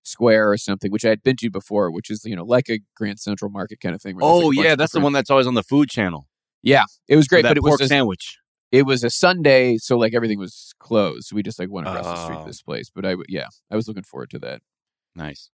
Square 0.03 0.51
or 0.51 0.57
something, 0.57 0.91
which 0.91 1.03
I 1.05 1.09
had 1.09 1.23
been 1.23 1.35
to 1.37 1.49
before, 1.49 1.89
which 1.91 2.09
is 2.11 2.23
you 2.25 2.35
know 2.35 2.43
like 2.45 2.69
a 2.69 2.79
Grand 2.95 3.19
Central 3.19 3.49
Market 3.49 3.79
kind 3.79 3.95
of 3.95 4.01
thing. 4.01 4.15
where 4.15 4.25
Oh 4.25 4.37
like, 4.49 4.65
yeah, 4.65 4.75
that's 4.75 4.93
the 4.93 4.99
one 4.99 5.13
that's 5.13 5.29
always 5.29 5.47
on 5.47 5.55
the 5.55 5.63
Food 5.63 5.89
Channel. 5.89 6.27
Yeah, 6.61 6.85
it 7.07 7.15
was 7.15 7.27
great, 7.27 7.43
that 7.43 7.49
but 7.49 7.57
it 7.57 7.63
was 7.63 7.79
a 7.81 7.87
sandwich. 7.87 8.37
it 8.71 8.83
was 8.85 9.03
a 9.03 9.09
Sunday, 9.09 9.77
so 9.77 9.97
like 9.97 10.13
everything 10.13 10.39
was 10.39 10.73
closed. 10.79 11.27
So 11.27 11.35
we 11.35 11.43
just 11.43 11.59
like 11.59 11.69
went 11.71 11.87
across 11.87 12.05
the 12.05 12.23
street 12.23 12.37
Oh. 12.37 12.41
to 12.43 12.47
this 12.47 12.61
place. 12.61 12.89
But 12.93 13.05
I 13.05 13.15
yeah, 13.27 13.47
I 13.71 13.75
was 13.75 13.87
looking 13.87 14.03
forward 14.03 14.29
to 14.31 14.39
that. 14.39 14.61
Nice. 15.15 15.49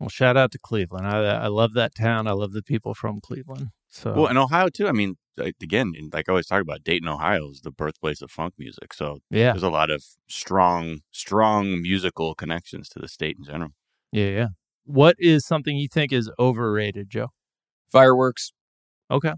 Well, 0.00 0.08
shout 0.08 0.36
out 0.36 0.52
to 0.52 0.58
Cleveland. 0.58 1.06
I 1.06 1.18
I 1.24 1.46
love 1.48 1.72
that 1.74 1.94
town. 1.94 2.26
I 2.26 2.32
love 2.32 2.52
the 2.52 2.62
people 2.62 2.94
from 2.94 3.20
Cleveland. 3.20 3.68
So 3.88 4.12
Well, 4.12 4.26
and 4.26 4.38
Ohio 4.38 4.68
too. 4.68 4.86
I 4.86 4.92
mean, 4.92 5.08
like, 5.10 5.16
again, 5.38 5.92
like 6.12 6.28
I 6.28 6.32
always 6.32 6.46
talk 6.46 6.62
about, 6.62 6.84
Dayton, 6.84 7.08
Ohio 7.08 7.50
is 7.50 7.60
the 7.62 7.70
birthplace 7.70 8.20
of 8.22 8.30
funk 8.30 8.54
music. 8.58 8.92
So 8.94 9.18
yeah, 9.30 9.52
there's 9.52 9.62
a 9.62 9.70
lot 9.70 9.90
of 9.90 10.04
strong, 10.28 11.00
strong 11.12 11.80
musical 11.82 12.34
connections 12.34 12.88
to 12.90 12.98
the 12.98 13.08
state 13.08 13.36
in 13.38 13.44
general. 13.44 13.70
yeah, 14.12 14.28
yeah. 14.28 14.46
What 14.84 15.16
is 15.18 15.46
something 15.46 15.76
you 15.76 15.88
think 15.88 16.12
is 16.12 16.30
overrated, 16.38 17.10
Joe? 17.10 17.28
Fireworks, 17.92 18.52
Okay. 19.10 19.32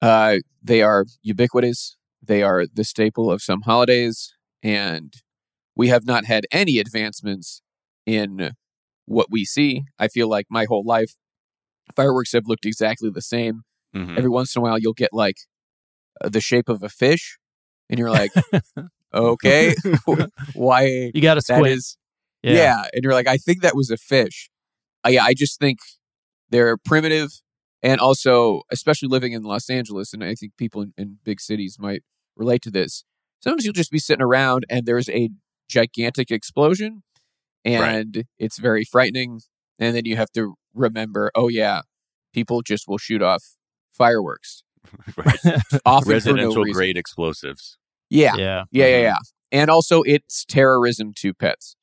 uh, 0.00 0.36
they 0.62 0.80
are 0.82 1.04
ubiquitous. 1.22 1.96
They 2.22 2.42
are 2.42 2.66
the 2.72 2.84
staple 2.84 3.30
of 3.30 3.42
some 3.42 3.62
holidays, 3.62 4.32
and 4.62 5.12
we 5.76 5.88
have 5.88 6.04
not 6.06 6.24
had 6.26 6.46
any 6.52 6.78
advancements 6.78 7.60
in 8.06 8.52
what 9.06 9.26
we 9.30 9.44
see. 9.44 9.82
I 9.98 10.08
feel 10.08 10.28
like 10.28 10.46
my 10.50 10.64
whole 10.66 10.84
life, 10.84 11.14
fireworks 11.96 12.32
have 12.32 12.46
looked 12.46 12.64
exactly 12.64 13.10
the 13.10 13.22
same. 13.22 13.62
Mhm. 13.94 14.16
Every 14.16 14.30
once 14.30 14.54
in 14.56 14.60
a 14.60 14.62
while, 14.62 14.78
you'll 14.78 14.92
get 14.94 15.10
like 15.12 15.36
uh, 16.20 16.28
the 16.28 16.40
shape 16.40 16.68
of 16.68 16.82
a 16.82 16.88
fish, 16.88 17.38
and 17.90 17.98
you're 17.98 18.10
like, 18.10 18.32
okay, 19.14 19.74
why? 20.54 21.10
You 21.14 21.20
got 21.22 21.34
to 21.34 21.42
squint. 21.42 21.66
is 21.66 21.96
Yeah. 22.42 22.84
and 22.92 23.02
you're 23.02 23.12
like, 23.12 23.26
I 23.28 23.36
think 23.36 23.62
that 23.62 23.74
was 23.76 23.90
a 23.90 23.96
fish. 23.96 24.50
I, 25.04 25.10
yeah, 25.10 25.24
I 25.24 25.34
just 25.34 25.58
think 25.58 25.78
they're 26.50 26.76
primitive, 26.76 27.30
and 27.82 28.00
also, 28.00 28.62
especially 28.70 29.08
living 29.08 29.32
in 29.32 29.42
Los 29.42 29.68
Angeles, 29.68 30.12
and 30.12 30.22
I 30.22 30.34
think 30.34 30.52
people 30.56 30.82
in, 30.82 30.92
in 30.96 31.18
big 31.24 31.40
cities 31.40 31.76
might 31.78 32.02
relate 32.36 32.62
to 32.62 32.70
this. 32.70 33.04
Sometimes 33.42 33.64
you'll 33.64 33.72
just 33.74 33.90
be 33.90 33.98
sitting 33.98 34.22
around, 34.22 34.64
and 34.70 34.86
there's 34.86 35.08
a 35.08 35.30
gigantic 35.68 36.30
explosion, 36.30 37.02
and 37.64 38.24
it's 38.38 38.58
very 38.58 38.84
frightening. 38.84 39.40
And 39.78 39.96
then 39.96 40.04
you 40.04 40.16
have 40.16 40.30
to 40.32 40.54
remember, 40.74 41.30
oh 41.34 41.48
yeah, 41.48 41.80
people 42.32 42.62
just 42.62 42.86
will 42.86 42.98
shoot 42.98 43.20
off 43.22 43.42
fireworks. 43.92 44.62
often 45.86 46.20
for 46.22 46.32
no 46.34 46.54
Residential 46.54 46.62
reason. 46.64 46.72
grade 46.78 46.96
explosives. 46.96 47.78
Yeah, 48.10 48.34
yeah, 48.36 48.64
yeah, 48.70 48.86
yeah, 48.86 48.86
mm-hmm. 48.96 49.02
yeah. 49.04 49.16
And 49.60 49.70
also, 49.70 50.02
it's 50.02 50.44
terrorism 50.44 51.12
to 51.18 51.32
pets. 51.34 51.76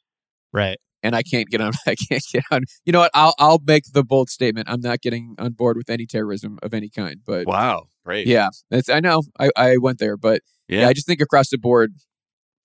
right. 0.53 0.77
and 1.01 1.15
I 1.15 1.23
can't 1.23 1.47
get 1.49 1.61
on. 1.61 1.71
I 1.87 1.95
can't 1.95 2.23
get 2.31 2.43
on. 2.51 2.63
You 2.85 2.91
know 2.93 2.99
what? 2.99 3.11
I'll 3.13 3.33
I'll 3.39 3.59
make 3.65 3.83
the 3.93 4.03
bold 4.03 4.29
statement. 4.29 4.69
I'm 4.69 4.81
not 4.81 5.01
getting 5.01 5.35
on 5.39 5.53
board 5.53 5.77
with 5.77 5.89
any 5.89 6.05
terrorism 6.05 6.59
of 6.61 6.73
any 6.73 6.89
kind. 6.89 7.21
But 7.25 7.47
Wow. 7.47 7.85
Brave. 8.03 8.27
yeah, 8.27 8.49
that's 8.69 8.89
I 8.89 8.99
know. 8.99 9.23
I 9.39 9.49
I 9.55 9.77
went 9.77 9.99
there, 9.99 10.17
but 10.17 10.41
yeah. 10.67 10.81
Yeah. 10.81 10.87
I 10.89 10.93
just 10.93 11.07
think 11.07 11.21
across 11.21 11.49
the 11.49 11.57
board, 11.57 11.93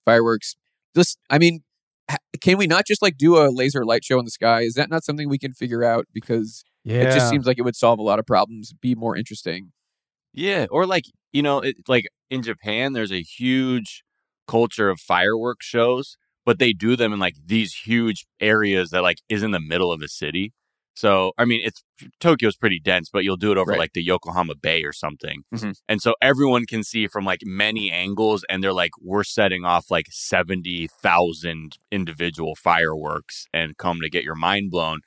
fireworks. 0.04 0.56
Just 0.96 1.18
I 1.30 1.38
mean, 1.38 1.60
can 2.40 2.58
we 2.58 2.66
not 2.66 2.86
just 2.86 3.02
like 3.02 3.16
do 3.16 3.36
a 3.36 3.48
laser 3.50 3.84
light 3.84 4.04
show 4.04 4.18
in 4.18 4.24
the 4.24 4.30
sky? 4.30 4.60
Is 4.62 4.74
that 4.74 4.90
not 4.90 5.04
something 5.04 5.28
we 5.28 5.38
can 5.38 5.52
figure 5.52 5.84
out? 5.84 6.06
Because 6.12 6.64
Yeah, 6.84 7.02
it 7.02 7.12
just 7.14 7.30
seems 7.30 7.46
like 7.46 7.58
it 7.58 7.62
would 7.62 7.76
solve 7.76 7.98
a 7.98 8.02
lot 8.02 8.18
of 8.18 8.26
problems, 8.26 8.72
be 8.80 8.94
more 8.94 9.16
interesting. 9.16 9.72
Yeah, 10.34 10.66
or 10.70 10.86
like 10.86 11.04
you 11.32 11.42
know, 11.42 11.60
it, 11.60 11.76
like 11.88 12.06
in 12.30 12.42
Japan, 12.42 12.92
there's 12.92 13.12
a 13.12 13.22
huge 13.22 14.04
culture 14.48 14.90
of 14.90 15.00
fireworks 15.00 15.66
shows, 15.66 16.16
but 16.44 16.58
they 16.58 16.72
do 16.72 16.96
them 16.96 17.12
in 17.12 17.18
like 17.20 17.34
these 17.46 17.74
huge 17.86 18.26
areas 18.40 18.90
that 18.90 19.02
like 19.02 19.18
is 19.28 19.42
in 19.42 19.52
the 19.52 19.60
middle 19.60 19.92
of 19.92 20.02
a 20.02 20.08
city. 20.08 20.52
So 20.96 21.32
I 21.38 21.44
mean, 21.44 21.62
it's 21.64 21.82
Tokyo's 22.20 22.56
pretty 22.56 22.80
dense, 22.80 23.08
but 23.12 23.24
you'll 23.24 23.36
do 23.36 23.50
it 23.52 23.58
over 23.58 23.72
Right. 23.72 23.78
like 23.80 23.92
the 23.94 24.02
Yokohama 24.02 24.54
Bay 24.56 24.84
or 24.84 24.92
something, 24.92 25.42
Mhm. 25.54 25.74
and 25.88 26.02
so 26.02 26.14
everyone 26.22 26.66
can 26.66 26.82
see 26.84 27.06
from 27.08 27.24
like 27.24 27.40
many 27.44 27.90
angles, 27.90 28.44
and 28.48 28.62
they're 28.62 28.72
like, 28.72 28.92
we're 29.00 29.24
setting 29.24 29.64
off 29.64 29.90
like 29.90 30.06
seventy 30.10 30.88
thousand 31.02 31.78
individual 31.90 32.54
fireworks 32.56 33.46
and 33.52 33.76
come 33.78 34.00
to 34.02 34.10
get 34.10 34.24
your 34.24 34.36
mind 34.36 34.70
blown. 34.70 35.00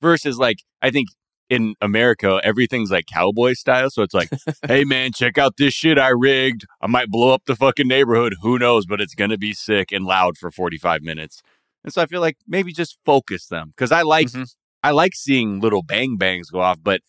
Versus 0.00 0.38
like, 0.38 0.58
I 0.82 0.90
think 0.90 1.08
in 1.50 1.74
America, 1.80 2.40
everything's 2.44 2.90
like 2.90 3.06
cowboy 3.06 3.54
style, 3.54 3.90
so 3.90 4.02
it's 4.02 4.14
like 4.14 4.28
hey 4.66 4.84
man, 4.84 5.12
check 5.12 5.38
out 5.38 5.54
this 5.58 5.74
shit 5.74 5.98
I 5.98 6.08
rigged. 6.08 6.66
I 6.80 6.86
might 6.86 7.08
blow 7.10 7.32
up 7.32 7.42
the 7.46 7.56
fucking 7.56 7.88
neighborhood. 7.88 8.34
Who 8.42 8.58
knows? 8.58 8.86
But 8.86 9.00
it's 9.00 9.14
gonna 9.14 9.38
be 9.38 9.52
sick 9.54 9.90
and 9.92 10.04
loud 10.04 10.36
for 10.38 10.50
45 10.50 11.02
minutes. 11.02 11.42
And 11.84 11.92
so 11.92 12.02
I 12.02 12.06
feel 12.06 12.20
like 12.20 12.36
maybe 12.46 12.72
just 12.72 12.98
focus 13.06 13.46
them 13.46 13.68
because 13.76 13.92
I 13.92 14.02
like 14.02 14.28
Mhm. 14.28 14.52
I 14.82 14.90
like 14.92 15.14
seeing 15.14 15.60
little 15.60 15.82
bang 15.82 16.16
bangs 16.16 16.50
go 16.50 16.60
off. 16.60 16.78
But 16.82 17.00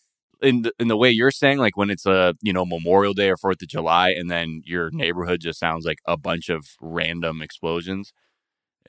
in 0.42 0.62
the, 0.62 0.72
in 0.80 0.88
the 0.88 0.96
way 0.96 1.10
you're 1.10 1.30
saying, 1.30 1.58
like 1.58 1.76
when 1.76 1.90
it's 1.90 2.06
a 2.06 2.34
you 2.42 2.52
know 2.52 2.64
Memorial 2.64 3.12
Day 3.12 3.28
or 3.30 3.36
Fourth 3.36 3.60
of 3.62 3.68
July, 3.68 4.10
and 4.10 4.30
then 4.30 4.62
your 4.64 4.90
neighborhood 4.90 5.40
just 5.40 5.58
sounds 5.60 5.84
like 5.84 5.98
a 6.06 6.16
bunch 6.16 6.48
of 6.48 6.64
random 6.80 7.42
explosions, 7.42 8.12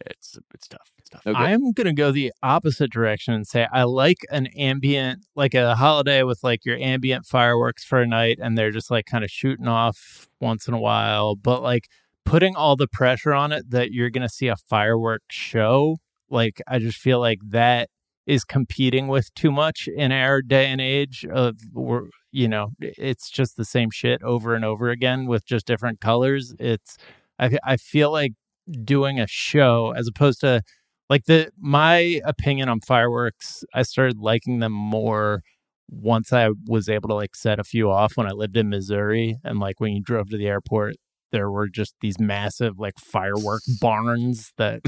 it's 0.05 0.37
it's 0.53 0.67
tough. 0.67 0.91
It's 0.97 1.09
tough. 1.09 1.25
Okay. 1.25 1.37
I'm 1.37 1.71
gonna 1.73 1.93
go 1.93 2.11
the 2.11 2.31
opposite 2.43 2.91
direction 2.91 3.33
and 3.33 3.47
say 3.47 3.67
I 3.71 3.83
like 3.83 4.17
an 4.29 4.47
ambient, 4.47 5.25
like 5.35 5.53
a 5.53 5.75
holiday 5.75 6.23
with 6.23 6.39
like 6.43 6.65
your 6.65 6.77
ambient 6.77 7.25
fireworks 7.25 7.83
for 7.83 8.01
a 8.01 8.07
night, 8.07 8.39
and 8.41 8.57
they're 8.57 8.71
just 8.71 8.91
like 8.91 9.05
kind 9.05 9.23
of 9.23 9.29
shooting 9.29 9.67
off 9.67 10.27
once 10.39 10.67
in 10.67 10.73
a 10.73 10.79
while. 10.79 11.35
But 11.35 11.61
like 11.61 11.87
putting 12.25 12.55
all 12.55 12.75
the 12.75 12.87
pressure 12.87 13.33
on 13.33 13.51
it 13.51 13.69
that 13.71 13.91
you're 13.91 14.09
gonna 14.09 14.29
see 14.29 14.47
a 14.47 14.55
fireworks 14.55 15.35
show, 15.35 15.97
like 16.29 16.61
I 16.67 16.79
just 16.79 16.97
feel 16.97 17.19
like 17.19 17.39
that 17.49 17.89
is 18.25 18.43
competing 18.43 19.07
with 19.07 19.33
too 19.33 19.51
much 19.51 19.87
in 19.87 20.11
our 20.11 20.41
day 20.41 20.67
and 20.67 20.79
age 20.79 21.25
of 21.25 21.55
we're 21.73 22.03
you 22.31 22.47
know 22.47 22.69
it's 22.79 23.29
just 23.29 23.57
the 23.57 23.65
same 23.65 23.89
shit 23.91 24.21
over 24.23 24.53
and 24.55 24.63
over 24.63 24.89
again 24.89 25.25
with 25.25 25.45
just 25.45 25.65
different 25.65 25.99
colors. 25.99 26.53
It's 26.59 26.97
I 27.39 27.57
I 27.63 27.77
feel 27.77 28.11
like 28.11 28.33
doing 28.83 29.19
a 29.19 29.27
show 29.27 29.93
as 29.95 30.07
opposed 30.07 30.41
to 30.41 30.61
like 31.09 31.25
the 31.25 31.51
my 31.59 32.21
opinion 32.25 32.69
on 32.69 32.79
fireworks 32.81 33.63
i 33.73 33.81
started 33.83 34.17
liking 34.19 34.59
them 34.59 34.71
more 34.71 35.41
once 35.89 36.31
i 36.31 36.49
was 36.67 36.87
able 36.87 37.09
to 37.09 37.15
like 37.15 37.35
set 37.35 37.59
a 37.59 37.63
few 37.63 37.89
off 37.89 38.13
when 38.15 38.27
i 38.27 38.31
lived 38.31 38.55
in 38.55 38.69
missouri 38.69 39.37
and 39.43 39.59
like 39.59 39.79
when 39.79 39.93
you 39.93 40.01
drove 40.01 40.29
to 40.29 40.37
the 40.37 40.47
airport 40.47 40.95
there 41.31 41.49
were 41.49 41.67
just 41.67 41.95
these 42.01 42.19
massive 42.19 42.77
like 42.77 42.97
firework 42.99 43.61
barns 43.81 44.51
that 44.57 44.81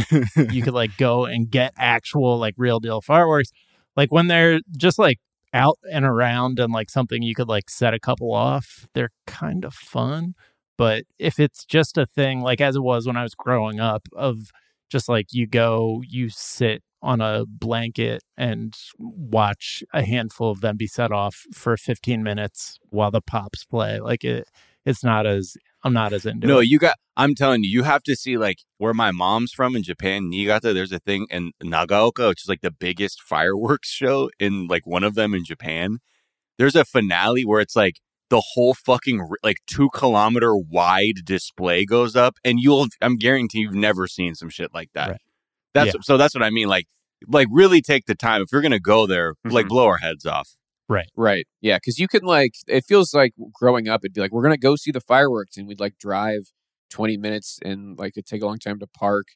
you 0.51 0.61
could 0.61 0.73
like 0.73 0.95
go 0.97 1.25
and 1.33 1.49
get 1.49 1.73
actual 1.77 2.37
like 2.37 2.53
real 2.57 2.79
deal 2.79 3.01
fireworks. 3.01 3.49
Like 3.95 4.11
when 4.11 4.27
they're 4.27 4.59
just 4.77 4.99
like 4.99 5.19
out 5.53 5.77
and 5.91 6.03
around 6.05 6.59
and 6.59 6.73
like 6.73 6.89
something 6.89 7.21
you 7.21 7.35
could 7.35 7.47
like 7.47 7.69
set 7.69 7.93
a 7.93 7.99
couple 7.99 8.33
off 8.33 8.87
they're 8.95 9.11
kind 9.27 9.63
of 9.63 9.71
fun 9.71 10.33
but 10.77 11.03
if 11.19 11.39
it's 11.39 11.65
just 11.65 11.97
a 11.97 12.05
thing 12.05 12.41
like 12.41 12.61
as 12.61 12.75
it 12.75 12.83
was 12.83 13.05
when 13.05 13.17
i 13.17 13.23
was 13.23 13.35
growing 13.35 13.79
up 13.79 14.07
of 14.13 14.51
just 14.89 15.09
like 15.09 15.27
you 15.31 15.47
go 15.47 16.01
you 16.07 16.29
sit 16.29 16.83
on 17.01 17.19
a 17.19 17.45
blanket 17.45 18.23
and 18.37 18.75
watch 18.97 19.83
a 19.93 20.03
handful 20.03 20.49
of 20.49 20.61
them 20.61 20.77
be 20.77 20.87
set 20.87 21.11
off 21.11 21.43
for 21.53 21.75
15 21.75 22.23
minutes 22.23 22.79
while 22.89 23.11
the 23.11 23.21
pops 23.21 23.65
play 23.65 23.99
like 23.99 24.23
it 24.23 24.47
it's 24.85 25.03
not 25.03 25.25
as 25.25 25.57
i'm 25.83 25.93
not 25.93 26.13
as 26.13 26.25
into 26.25 26.47
No, 26.47 26.59
it 26.59 26.67
you 26.67 26.79
got. 26.79 26.95
I'm 27.15 27.35
telling 27.35 27.63
you, 27.63 27.69
you 27.69 27.83
have 27.83 28.01
to 28.03 28.15
see 28.15 28.37
like 28.37 28.59
where 28.79 28.93
my 28.93 29.11
mom's 29.11 29.51
from 29.51 29.75
in 29.75 29.83
Japan, 29.83 30.29
Niigata. 30.29 30.73
There's 30.73 30.91
a 30.91 30.99
thing 30.99 31.27
in 31.29 31.51
Nagaoka, 31.61 32.29
which 32.29 32.43
is 32.43 32.49
like 32.49 32.61
the 32.61 32.71
biggest 32.71 33.21
fireworks 33.29 33.89
show 33.89 34.31
in 34.39 34.67
like 34.67 34.87
one 34.87 35.03
of 35.03 35.13
them 35.15 35.33
in 35.35 35.45
Japan. 35.45 35.99
There's 36.57 36.75
a 36.75 36.85
finale 36.85 37.45
where 37.45 37.59
it's 37.61 37.75
like 37.75 37.99
the 38.33 38.41
whole 38.53 38.73
fucking 38.73 39.27
like 39.43 39.57
two 39.67 39.89
kilometer 39.93 40.55
wide 40.57 41.23
display 41.23 41.85
goes 41.85 42.15
up, 42.15 42.35
and 42.43 42.59
you'll. 42.59 42.87
I'm 43.01 43.17
guarantee 43.17 43.59
you've 43.59 43.75
never 43.75 44.07
seen 44.07 44.33
some 44.33 44.49
shit 44.49 44.73
like 44.73 44.89
that. 44.95 45.09
Right. 45.09 45.21
That's 45.75 45.95
so. 46.01 46.17
That's 46.17 46.33
what 46.33 46.43
I 46.43 46.49
mean. 46.49 46.67
Like, 46.67 46.85
like 47.27 47.47
really 47.51 47.81
take 47.81 48.05
the 48.07 48.15
time 48.15 48.41
if 48.41 48.47
you're 48.51 48.61
gonna 48.63 48.79
go 48.79 49.05
there. 49.05 49.35
Like, 49.45 49.65
Mhm. 49.67 49.69
blow 49.69 49.85
our 49.87 49.97
heads 49.97 50.25
off. 50.25 50.49
Right. 50.89 51.07
Right. 51.15 51.47
Yeah. 51.61 51.77
Because 51.77 51.97
you 51.99 52.07
can 52.07 52.23
like, 52.23 52.53
it 52.67 52.83
feels 52.85 53.13
like 53.13 53.33
growing 53.53 53.87
up, 53.87 54.01
it'd 54.03 54.13
be 54.13 54.19
like, 54.21 54.31
we're 54.33 54.43
going 54.43 54.53
to 54.53 54.59
go 54.59 54.75
see 54.75 54.91
the 54.91 54.99
fireworks 54.99 55.55
and 55.57 55.65
we'd 55.67 55.79
like 55.79 55.97
drive 55.97 56.51
20 56.91 57.15
minutes 57.17 57.57
and 57.63 57.97
like 57.97 58.13
it'd 58.17 58.25
take 58.25 58.41
a 58.41 58.45
long 58.45 58.59
time 58.59 58.79
to 58.79 58.87
park. 58.87 59.27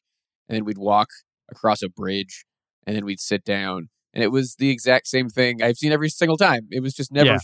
And 0.48 0.56
then 0.56 0.64
we'd 0.66 0.76
walk 0.78 1.08
across 1.50 1.82
a 1.82 1.88
bridge 1.88 2.44
and 2.86 2.94
then 2.94 3.04
we'd 3.06 3.18
sit 3.18 3.44
down. 3.44 3.88
And 4.12 4.22
it 4.22 4.28
was 4.30 4.56
the 4.58 4.68
exact 4.70 5.06
same 5.08 5.30
thing 5.30 5.62
I've 5.62 5.76
seen 5.78 5.90
every 5.90 6.10
single 6.10 6.36
time. 6.36 6.68
It 6.70 6.80
was 6.82 6.92
just 6.94 7.10
never 7.10 7.30
Yeah. 7.30 7.38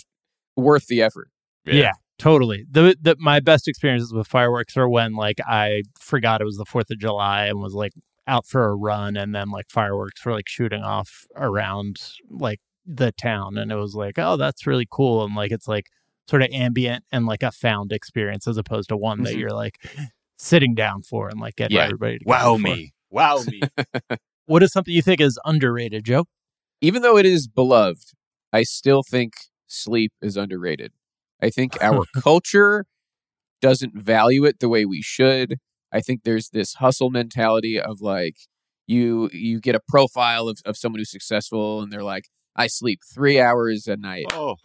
worth 0.54 0.86
the 0.86 1.00
effort. 1.00 1.28
Yeah. 1.66 1.92
totally. 2.18 2.64
The 2.70 2.96
the 3.00 3.16
my 3.18 3.40
best 3.40 3.68
experiences 3.68 4.12
with 4.12 4.26
fireworks 4.26 4.76
are 4.76 4.88
when 4.88 5.14
like 5.14 5.38
I 5.46 5.82
forgot 5.98 6.40
it 6.40 6.44
was 6.44 6.56
the 6.56 6.64
Fourth 6.64 6.90
of 6.90 6.98
July 6.98 7.46
and 7.46 7.60
was 7.60 7.74
like 7.74 7.92
out 8.26 8.46
for 8.46 8.64
a 8.68 8.74
run, 8.74 9.16
and 9.16 9.34
then 9.34 9.50
like 9.50 9.66
fireworks 9.70 10.24
were 10.24 10.32
like 10.32 10.48
shooting 10.48 10.82
off 10.82 11.26
around 11.36 11.96
like 12.30 12.60
the 12.86 13.12
town, 13.12 13.56
and 13.58 13.70
it 13.72 13.76
was 13.76 13.94
like, 13.94 14.18
oh, 14.18 14.36
that's 14.36 14.66
really 14.66 14.86
cool, 14.90 15.24
and 15.24 15.34
like 15.34 15.52
it's 15.52 15.68
like 15.68 15.86
sort 16.28 16.42
of 16.42 16.48
ambient 16.52 17.04
and 17.12 17.26
like 17.26 17.42
a 17.42 17.50
found 17.52 17.92
experience 17.92 18.46
as 18.48 18.56
opposed 18.56 18.88
to 18.88 18.96
one 18.96 19.22
that 19.24 19.34
Mhm. 19.34 19.38
you're 19.40 19.50
like 19.52 19.76
sitting 20.38 20.74
down 20.74 21.02
for 21.02 21.28
and 21.28 21.38
like 21.40 21.54
getting 21.56 21.76
Yeah. 21.76 21.84
everybody 21.84 22.18
to 22.18 22.24
Wow 22.26 22.54
for. 22.56 22.60
me. 22.62 22.92
Wow 23.10 23.42
me. 23.46 23.60
What 24.46 24.62
is 24.62 24.72
something 24.72 24.92
you 24.92 25.00
think 25.02 25.20
is 25.22 25.38
underrated, 25.46 26.04
Joe? 26.04 26.24
Even 26.82 27.00
though 27.02 27.16
it 27.16 27.24
is 27.26 27.46
beloved, 27.48 28.12
I 28.52 28.62
still 28.62 29.02
think 29.02 29.32
sleep 29.66 30.12
is 30.20 30.36
underrated. 30.36 30.92
I 31.44 31.50
think 31.50 31.76
our 31.82 32.04
culture 32.22 32.86
doesn't 33.60 33.94
value 33.94 34.44
it 34.44 34.60
the 34.60 34.68
way 34.68 34.84
we 34.84 35.02
should. 35.02 35.58
I 35.92 36.00
think 36.00 36.22
there's 36.24 36.50
this 36.50 36.74
hustle 36.74 37.10
mentality 37.10 37.78
of 37.78 38.00
like 38.00 38.36
you 38.86 39.30
you 39.32 39.60
get 39.60 39.74
a 39.74 39.80
profile 39.88 40.48
of, 40.48 40.58
of 40.64 40.76
someone 40.76 40.98
who's 41.00 41.10
successful 41.10 41.82
and 41.82 41.92
they're 41.92 42.02
like, 42.02 42.24
I 42.56 42.66
sleep 42.66 43.00
three 43.14 43.40
hours 43.40 43.86
a 43.86 43.96
night. 43.96 44.26
oh, 44.32 44.56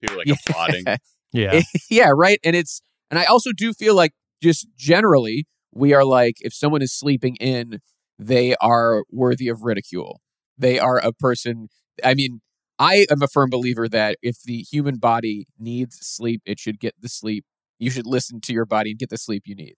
people 0.00 0.18
like 0.18 0.26
Yeah. 0.26 0.34
applauding. 0.48 0.84
Yeah, 1.32 1.60
yeah, 1.90 2.10
right. 2.14 2.38
And 2.44 2.54
it's 2.54 2.82
and 3.10 3.18
I 3.18 3.24
also 3.24 3.50
do 3.56 3.72
feel 3.72 3.94
like 3.94 4.12
just 4.42 4.66
generally 4.76 5.46
we 5.74 5.94
are 5.94 6.04
like 6.04 6.36
if 6.40 6.52
someone 6.52 6.82
is 6.82 6.96
sleeping 6.96 7.36
in, 7.36 7.80
they 8.18 8.54
are 8.60 9.04
worthy 9.10 9.48
of 9.48 9.62
ridicule. 9.62 10.20
They 10.58 10.78
are 10.78 10.98
a 10.98 11.12
person. 11.12 11.68
I 12.04 12.14
mean, 12.14 12.40
I 12.78 13.06
am 13.10 13.22
a 13.22 13.28
firm 13.28 13.50
believer 13.50 13.88
that 13.88 14.16
if 14.22 14.42
the 14.42 14.58
human 14.58 14.96
body 14.96 15.46
needs 15.58 15.98
sleep, 16.00 16.42
it 16.44 16.58
should 16.58 16.80
get 16.80 16.94
the 17.00 17.08
sleep. 17.08 17.44
You 17.78 17.90
should 17.90 18.06
listen 18.06 18.40
to 18.42 18.52
your 18.52 18.66
body 18.66 18.90
and 18.90 18.98
get 18.98 19.10
the 19.10 19.18
sleep 19.18 19.42
you 19.46 19.54
need. 19.54 19.74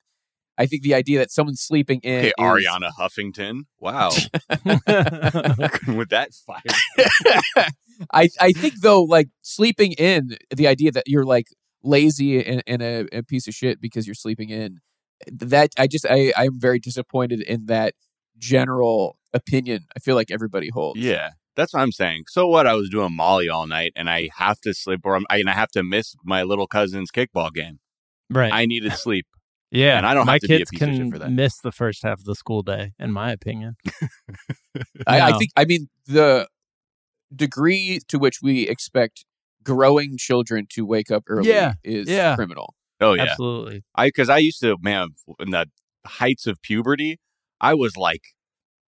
I 0.57 0.67
think 0.67 0.83
the 0.83 0.95
idea 0.95 1.19
that 1.19 1.31
someone's 1.33 1.61
sleeping 1.61 2.01
in. 2.03 2.25
Hey, 2.25 2.29
is- 2.29 2.35
Arianna 2.39 2.91
Huffington. 2.99 3.63
Wow. 3.81 4.11
With 5.97 6.11
that 6.11 6.31
fire. 6.47 6.63
I 8.13 8.29
I 8.41 8.53
think 8.53 8.81
though, 8.81 9.03
like 9.03 9.29
sleeping 9.41 9.93
in, 9.93 10.37
the 10.55 10.67
idea 10.67 10.93
that 10.93 11.05
you're 11.07 11.25
like 11.25 11.47
lazy 11.83 12.45
and, 12.45 12.63
and 12.67 12.83
a, 12.83 13.07
a 13.13 13.23
piece 13.23 13.49
of 13.49 13.55
shit 13.55 13.81
because 13.81 14.07
you're 14.07 14.15
sleeping 14.15 14.51
in, 14.51 14.81
that 15.31 15.71
I 15.79 15.87
just 15.87 16.07
I 16.09 16.33
I'm 16.37 16.61
very 16.61 16.79
disappointed 16.79 17.41
in 17.41 17.67
that 17.67 17.95
general 18.39 19.17
opinion. 19.33 19.87
I 19.97 20.01
feel 20.01 20.15
like 20.15 20.31
everybody 20.31 20.71
holds. 20.71 21.01
Yeah. 21.01 21.31
That's 21.57 21.73
what 21.73 21.81
I'm 21.81 21.93
saying. 21.93 22.25
So 22.29 22.47
what? 22.49 22.67
I 22.67 22.75
was 22.75 22.89
doing 22.91 23.15
Molly 23.15 23.49
all 23.49 23.67
night, 23.67 23.93
and 23.97 24.11
I 24.11 24.29
have 24.37 24.61
to 24.63 24.75
sleep, 24.75 25.01
or 25.05 25.15
I'm, 25.17 25.25
I, 25.31 25.39
and 25.39 25.49
I 25.49 25.53
have 25.53 25.71
to 25.73 25.83
miss 25.83 26.15
my 26.25 26.43
little 26.43 26.67
cousin's 26.67 27.11
kickball 27.11 27.53
game. 27.53 27.79
right. 28.31 28.53
I 28.53 28.67
needed 28.67 28.93
sleep. 28.95 29.27
yeah, 29.71 29.97
and 29.97 30.07
I 30.07 30.15
don't 30.15 30.27
my 30.27 30.33
have 30.35 30.43
to 30.43 30.49
be 30.49 30.55
a 30.55 30.59
kids 30.59 30.71
piece 30.71 30.83
of 30.83 30.89
shit 30.89 30.99
can 30.99 31.11
for 31.13 31.19
that. 31.21 31.31
miss 31.31 31.59
the 31.59 31.73
first 31.73 32.03
half 32.03 32.19
of 32.19 32.25
the 32.25 32.35
school 32.35 32.63
day, 32.63 32.93
in 32.99 33.13
my 33.13 33.31
opinion. 33.33 33.77
I, 35.07 35.21
I 35.21 35.39
think 35.39 35.51
I 35.57 35.65
mean 35.65 35.89
the 36.07 36.49
degree 37.35 38.01
to 38.09 38.19
which 38.19 38.39
we 38.43 38.69
expect 38.69 39.25
growing 39.63 40.17
children 40.19 40.67
to 40.71 40.85
wake 40.85 41.11
up 41.11 41.25
early 41.27 41.49
Yeah, 41.49 41.75
is 41.83 42.09
yeah. 42.09 42.35
criminal. 42.35 42.75
Oh 43.01 43.15
yeah, 43.15 43.23
Absolutely. 43.25 43.83
I 43.95 44.09
because 44.09 44.29
I 44.29 44.39
used 44.39 44.61
to 44.61 44.77
man 44.81 45.09
in 45.41 45.51
the 45.51 45.67
heights 46.07 46.47
of 46.47 46.61
puberty, 46.63 47.19
I 47.61 47.75
was 47.75 47.97
like 47.97 48.23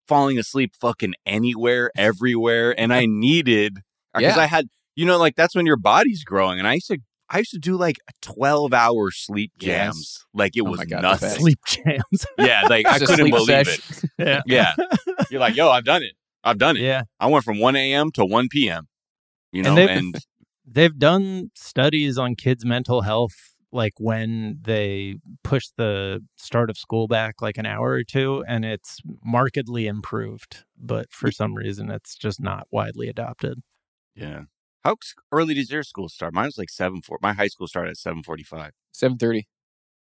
falling 0.09 0.39
asleep 0.39 0.73
fucking 0.81 1.15
anywhere, 1.25 1.91
everywhere, 1.97 2.79
and 2.79 2.93
I 2.93 3.07
needed 3.07 3.79
uh, 4.15 4.19
because 4.21 4.37
Yeah. 4.37 4.43
I 4.43 4.47
had 4.47 4.69
you 4.95 5.05
know 5.07 5.19
like 5.19 5.37
that's 5.37 5.55
when 5.55 5.67
your 5.67 5.77
body's 5.77 6.25
growing, 6.25 6.59
and 6.59 6.67
I 6.69 6.75
used 6.75 6.89
to 6.89 6.99
I 7.29 7.39
used 7.39 7.51
to 7.51 7.59
do 7.59 7.77
like 7.77 7.97
twelve 8.23 8.73
hour 8.73 9.11
sleep 9.11 9.53
Yes. 9.59 9.67
jams, 9.95 10.25
like 10.33 10.57
it 10.57 10.63
Oh 10.63 10.71
was 10.71 10.79
my 10.79 10.85
God, 10.85 10.99
the 10.99 11.03
nothing. 11.03 11.31
Sleep 11.31 11.59
jams. 11.67 12.27
Yeah, 12.39 12.63
like 12.69 12.87
I 12.87 12.99
couldn't 12.99 13.31
believe 13.31 13.67
sesh. 13.67 13.79
it. 14.05 14.11
yeah. 14.19 14.43
Yeah, 14.47 14.75
you're 15.31 15.41
like, 15.41 15.57
yo, 15.57 15.71
I've 15.71 15.85
done 15.85 16.03
it. 16.03 16.13
I've 16.45 16.59
done 16.59 16.77
it. 16.77 16.83
Yeah. 16.83 17.03
I 17.19 17.27
went 17.27 17.45
from 17.45 17.59
one 17.59 17.75
a.m. 17.77 18.13
to 18.13 18.25
one 18.25 18.49
p.m. 18.51 18.87
You 19.53 19.63
know, 19.65 19.71
And 19.71 19.79
they've- 19.79 19.89
and 19.91 20.15
They've 20.69 20.99
done 20.99 21.51
studies 21.55 22.19
on 22.19 22.35
kids' 22.35 22.65
mental 22.65 23.03
health, 23.03 23.35
like 23.77 23.95
when 23.99 24.59
they 24.63 25.17
push 25.45 25.67
the 25.77 26.25
start 26.37 26.71
of 26.71 26.77
school 26.79 27.07
back 27.07 27.41
like 27.41 27.59
an 27.59 27.67
hour 27.67 27.91
or 27.91 28.03
two, 28.03 28.43
and 28.49 28.65
it's 28.65 29.01
markedly 29.25 29.87
improved. 29.87 30.65
But 30.77 31.13
for 31.13 31.31
some 31.31 31.55
reason, 31.55 31.91
it's 31.91 32.17
just 32.17 32.41
not 32.41 32.67
widely 32.71 33.09
adopted. 33.09 33.61
yeah. 34.15 34.43
How 34.85 34.95
early 35.33 35.55
does 35.55 35.69
your 35.71 35.83
school 35.83 36.09
start? 36.09 36.33
Mine 36.33 36.47
was 36.47 36.59
like 36.59 36.71
seven 36.71 37.03
four. 37.03 37.19
My 37.21 37.33
high 37.33 37.49
school 37.49 37.67
started 37.67 37.91
at 37.91 37.97
seven 37.97 38.23
forty 38.23 38.45
five. 38.45 38.71
Seven 38.93 39.19
thirty. 39.19 39.49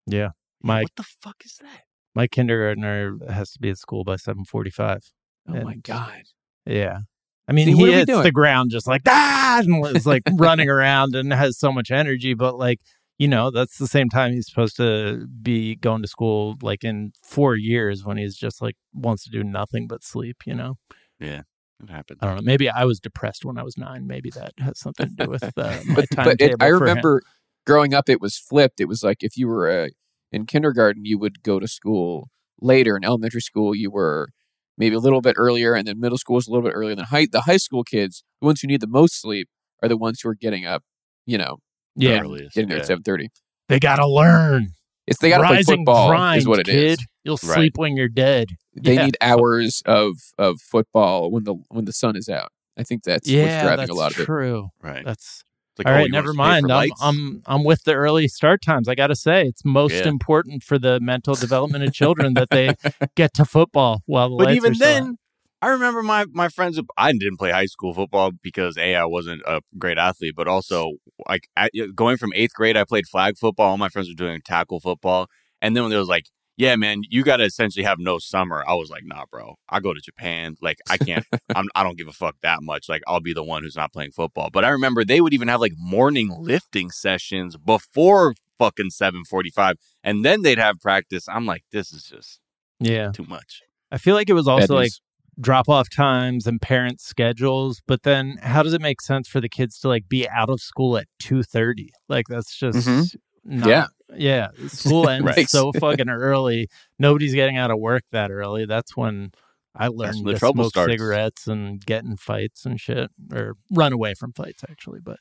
Yeah. 0.07 0.29
My 0.63 0.81
what 0.81 0.95
the 0.95 1.03
fuck 1.03 1.35
is 1.45 1.57
that? 1.61 1.83
my 2.15 2.25
kindergartner 2.27 3.17
has 3.29 3.51
to 3.51 3.59
be 3.59 3.69
at 3.69 3.77
school 3.77 4.03
by 4.03 4.15
seven 4.15 4.45
forty 4.45 4.71
five. 4.71 5.11
Oh 5.47 5.61
my 5.61 5.75
god. 5.75 6.23
Yeah. 6.65 6.99
I 7.47 7.51
mean, 7.51 7.65
See, 7.65 7.75
he 7.75 7.91
hits 7.91 8.11
the 8.11 8.31
ground 8.31 8.71
just 8.71 8.87
like 8.87 9.01
ah, 9.07 9.61
and 9.63 9.85
is 9.95 10.07
like 10.07 10.23
running 10.33 10.69
around 10.69 11.13
and 11.15 11.31
has 11.33 11.57
so 11.59 11.71
much 11.71 11.91
energy. 11.91 12.33
But 12.33 12.57
like, 12.57 12.79
you 13.17 13.27
know, 13.27 13.51
that's 13.51 13.77
the 13.77 13.87
same 13.87 14.09
time 14.09 14.33
he's 14.33 14.47
supposed 14.47 14.75
to 14.77 15.27
be 15.41 15.75
going 15.75 16.01
to 16.01 16.07
school. 16.07 16.55
Like 16.61 16.83
in 16.83 17.11
four 17.23 17.55
years, 17.55 18.03
when 18.03 18.17
he's 18.17 18.35
just 18.35 18.61
like 18.61 18.75
wants 18.93 19.23
to 19.25 19.29
do 19.29 19.43
nothing 19.43 19.87
but 19.87 20.03
sleep. 20.03 20.37
You 20.45 20.55
know, 20.55 20.75
Yeah. 21.19 21.41
It 21.81 21.89
happened. 21.89 22.19
I 22.21 22.27
don't 22.27 22.35
know. 22.37 22.41
Maybe 22.43 22.69
I 22.69 22.85
was 22.85 22.99
depressed 22.99 23.43
when 23.43 23.57
I 23.57 23.63
was 23.63 23.77
nine. 23.77 24.07
Maybe 24.07 24.29
that 24.31 24.53
has 24.59 24.79
something 24.79 25.09
to 25.09 25.25
do 25.25 25.29
with 25.29 25.43
uh, 25.57 25.81
my 25.85 25.95
But, 25.95 26.09
timetable. 26.11 26.25
but 26.25 26.41
it, 26.41 26.55
I 26.61 26.67
remember 26.67 27.21
growing 27.65 27.93
up, 27.93 28.07
it 28.07 28.21
was 28.21 28.37
flipped. 28.37 28.79
It 28.79 28.85
was 28.87 29.03
like 29.03 29.17
if 29.21 29.35
you 29.35 29.47
were 29.49 29.69
uh, 29.69 29.87
in 30.31 30.45
kindergarten, 30.45 31.03
you 31.03 31.17
would 31.17 31.43
go 31.43 31.59
to 31.59 31.67
school 31.67 32.29
later. 32.61 32.95
In 32.95 33.03
elementary 33.03 33.41
school, 33.41 33.75
you 33.75 33.91
were 33.91 34.29
maybe 34.77 34.95
a 34.95 34.99
little 34.99 35.19
bit 35.19 35.35
earlier, 35.37 35.73
and 35.73 35.85
then 35.87 35.99
middle 35.99 36.17
school 36.17 36.35
was 36.35 36.47
a 36.47 36.51
little 36.51 36.63
bit 36.67 36.73
earlier. 36.73 36.95
Than 36.95 37.05
high, 37.05 37.27
the 37.29 37.41
high 37.41 37.57
school 37.57 37.83
kids, 37.83 38.23
the 38.39 38.45
ones 38.45 38.61
who 38.61 38.67
need 38.67 38.79
the 38.81 38.87
most 38.87 39.19
sleep, 39.19 39.49
are 39.81 39.89
the 39.89 39.97
ones 39.97 40.21
who 40.21 40.29
are 40.29 40.35
getting 40.35 40.65
up. 40.65 40.83
You 41.25 41.37
know, 41.37 41.57
Yeah, 41.95 42.21
Earliest, 42.21 42.55
getting 42.55 42.69
there 42.69 42.77
yeah. 42.77 42.81
at 42.83 42.87
seven 42.87 43.03
thirty. 43.03 43.29
they 43.69 43.79
gotta 43.79 44.07
learn. 44.07 44.69
It's 45.05 45.19
they 45.19 45.29
got 45.29 45.39
to 45.39 45.47
play 45.47 45.57
Rise 45.57 45.67
and 45.67 45.79
football. 45.79 46.07
grind, 46.09 46.37
is 46.39 46.47
what 46.47 46.59
it 46.59 46.69
is. 46.69 46.97
kid. 46.97 47.05
You'll 47.25 47.37
Right. 47.43 47.55
sleep 47.55 47.77
when 47.77 47.97
you're 47.97 48.07
dead. 48.07 48.49
They 48.73 48.93
Yeah. 48.95 49.05
need 49.05 49.17
hours 49.21 49.81
of 49.85 50.13
of 50.37 50.61
football 50.61 51.29
when 51.29 51.43
the 51.43 51.55
when 51.69 51.83
the 51.85 51.91
sun 51.93 52.15
is 52.15 52.29
out. 52.29 52.51
I 52.77 52.83
think 52.83 53.03
that's 53.03 53.27
yeah, 53.27 53.43
what's 53.43 53.63
driving 53.63 53.77
that's 53.79 53.91
a 53.91 53.93
lot 53.93 54.11
of 54.13 54.19
it. 54.21 54.25
true. 54.25 54.69
Right. 54.81 55.03
That's 55.05 55.43
It's 55.75 55.79
like, 55.79 55.87
All 55.87 55.93
oh, 55.93 55.95
right, 55.97 56.07
you 56.07 56.13
want 56.13 56.25
never 56.25 56.29
us 56.29 56.35
to 56.35 56.37
pay 56.37 56.61
mind. 56.67 56.71
I'm. 56.71 56.91
I'm 57.01 57.41
I'm 57.47 57.63
with 57.65 57.83
the 57.83 57.93
early 57.95 58.27
start 58.29 58.61
times. 58.61 58.87
I 58.87 58.95
got 58.95 59.07
to 59.07 59.15
say, 59.15 59.43
it's 59.45 59.65
most 59.65 59.93
Yeah. 59.93 60.07
important 60.07 60.63
for 60.63 60.79
the 60.79 60.99
mental 61.01 61.35
development 61.35 61.83
of 61.83 61.93
children 61.93 62.33
that 62.35 62.49
they 62.49 62.73
get 63.15 63.33
to 63.33 63.43
football 63.45 64.03
while 64.05 64.29
the 64.29 64.37
but 64.37 64.45
lights 64.47 64.55
even 64.57 64.71
are 64.71 64.75
still 64.75 64.87
then, 64.87 65.03
on. 65.03 65.17
I 65.63 65.69
remember 65.69 66.03
my 66.03 66.25
my 66.33 66.49
friends. 66.49 66.77
I 66.97 67.13
didn't 67.13 67.37
play 67.37 67.51
high 67.51 67.67
school 67.67 67.93
football 67.93 68.31
because 68.31 68.77
a 68.77 68.97
I 68.97 69.05
wasn't 69.05 69.43
a 69.47 69.61
great 69.77 69.97
athlete, 69.97 70.33
but 70.35 70.45
also 70.45 70.95
like 71.29 71.47
at, 71.55 71.71
going 71.95 72.17
from 72.17 72.33
eighth 72.35 72.53
grade, 72.53 72.75
I 72.75 72.83
played 72.83 73.07
flag 73.07 73.37
football. 73.37 73.69
All 73.69 73.77
my 73.77 73.87
friends 73.87 74.09
were 74.09 74.13
doing 74.13 74.41
tackle 74.43 74.81
football, 74.81 75.29
and 75.61 75.73
then 75.73 75.85
when 75.85 75.89
there 75.89 75.99
was 75.99 76.09
like, 76.09 76.25
yeah, 76.57 76.75
man, 76.75 77.03
you 77.07 77.23
got 77.23 77.37
to 77.37 77.45
essentially 77.45 77.85
have 77.85 77.97
no 77.97 78.19
summer. 78.19 78.61
I 78.67 78.73
was 78.73 78.89
like, 78.89 79.03
nah, 79.05 79.23
bro, 79.31 79.55
I 79.69 79.79
go 79.79 79.93
to 79.93 80.01
Japan. 80.01 80.57
Like, 80.61 80.79
I 80.89 80.97
can't. 80.97 81.25
I'm, 81.55 81.67
I 81.75 81.83
don't 81.83 81.97
give 81.97 82.09
a 82.09 82.11
fuck 82.11 82.35
that 82.43 82.61
much. 82.61 82.89
Like, 82.89 83.01
I'll 83.07 83.21
be 83.21 83.33
the 83.33 83.41
one 83.41 83.63
who's 83.63 83.77
not 83.77 83.93
playing 83.93 84.11
football. 84.11 84.49
But 84.51 84.65
I 84.65 84.69
remember 84.69 85.05
they 85.05 85.21
would 85.21 85.33
even 85.33 85.47
have 85.47 85.61
like 85.61 85.75
morning 85.77 86.29
lifting 86.37 86.91
sessions 86.91 87.55
before 87.55 88.35
fucking 88.59 88.89
seven 88.89 89.23
forty 89.23 89.49
five, 89.49 89.77
and 90.03 90.25
then 90.25 90.41
they'd 90.41 90.59
have 90.59 90.81
practice. 90.81 91.29
I'm 91.29 91.45
like, 91.45 91.63
this 91.71 91.93
is 91.93 92.03
just 92.03 92.41
yeah, 92.81 93.13
too 93.13 93.23
much. 93.29 93.61
I 93.93 93.97
feel 93.97 94.15
like 94.15 94.29
it 94.29 94.33
was 94.33 94.49
also 94.49 94.75
like 94.75 94.87
news. 94.87 95.01
Drop 95.39 95.67
off 95.69 95.89
times 95.89 96.47
and 96.47 96.61
parent 96.61 97.01
schedules. 97.01 97.81
But 97.87 98.03
then, 98.03 98.37
how 98.41 98.63
does 98.63 98.73
it 98.73 98.81
make 98.81 99.01
sense 99.01 99.27
for 99.27 99.41
the 99.41 99.49
kids 99.49 99.79
to 99.79 99.87
like 99.87 100.07
be 100.09 100.27
out 100.29 100.49
of 100.49 100.59
school 100.61 100.97
at 100.97 101.07
two 101.19 101.43
thirty? 101.43 101.91
Like 102.09 102.27
that's 102.27 102.55
just 102.57 102.87
Mhm. 102.87 103.15
not, 103.45 103.67
Yeah. 103.69 103.87
yeah. 104.15 104.47
School 104.67 105.07
ends 105.09 105.25
Right. 105.25 105.49
so 105.49 105.71
fucking 105.73 106.09
early. 106.09 106.67
Nobody's 106.99 107.33
getting 107.33 107.57
out 107.57 107.71
of 107.71 107.79
work 107.79 108.03
that 108.11 108.31
early. 108.31 108.65
That's 108.65 108.95
when. 108.97 109.31
I 109.75 109.87
learned 109.87 110.23
to 110.27 110.37
trouble 110.37 110.65
smoke 110.65 110.73
starts. 110.73 110.91
cigarettes 110.93 111.47
and 111.47 111.83
get 111.83 112.03
in 112.03 112.15
fights 112.15 112.63
and 112.63 112.79
shit, 112.79 113.09
or 113.33 113.55
run 113.71 113.91
away 113.91 114.13
from 114.13 114.31
fights 114.31 114.63
actually. 114.69 114.99
But 114.99 115.17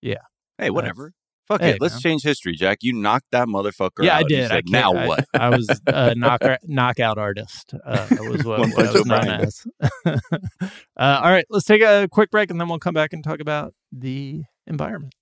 yeah. 0.00 0.22
Hey, 0.56 0.70
whatever. 0.70 1.14
Fuck 1.48 1.62
Hey, 1.62 1.70
it. 1.70 1.80
Let's 1.80 1.94
man. 1.94 2.00
change 2.02 2.22
history, 2.24 2.54
Jack. 2.54 2.78
You 2.82 2.92
knocked 2.92 3.30
that 3.30 3.48
motherfucker 3.48 4.02
yeah, 4.04 4.16
out. 4.16 4.20
I 4.20 4.22
did. 4.24 4.48
Said, 4.48 4.66
can't- 4.66 4.70
now 4.70 4.92
I- 4.92 5.06
what? 5.06 5.24
I, 5.32 5.48
was 5.48 5.80
a 5.86 6.14
knocker, 6.14 6.58
knockout 6.64 7.16
artist. 7.16 7.72
Uh, 7.84 8.06
was 8.20 8.44
what, 8.44 8.60
what 8.60 8.86
I 8.86 8.92
was 8.92 9.06
known 9.06 9.28
as. 9.28 9.66
uh, 10.04 10.18
all 10.96 11.30
right, 11.30 11.46
let's 11.48 11.64
take 11.64 11.80
a 11.80 12.06
quick 12.12 12.30
break 12.30 12.50
and 12.50 12.60
then 12.60 12.68
we'll 12.68 12.78
come 12.78 12.92
back 12.94 13.14
and 13.14 13.24
talk 13.24 13.40
about 13.40 13.72
the 13.90 14.42
environment. 14.66 15.14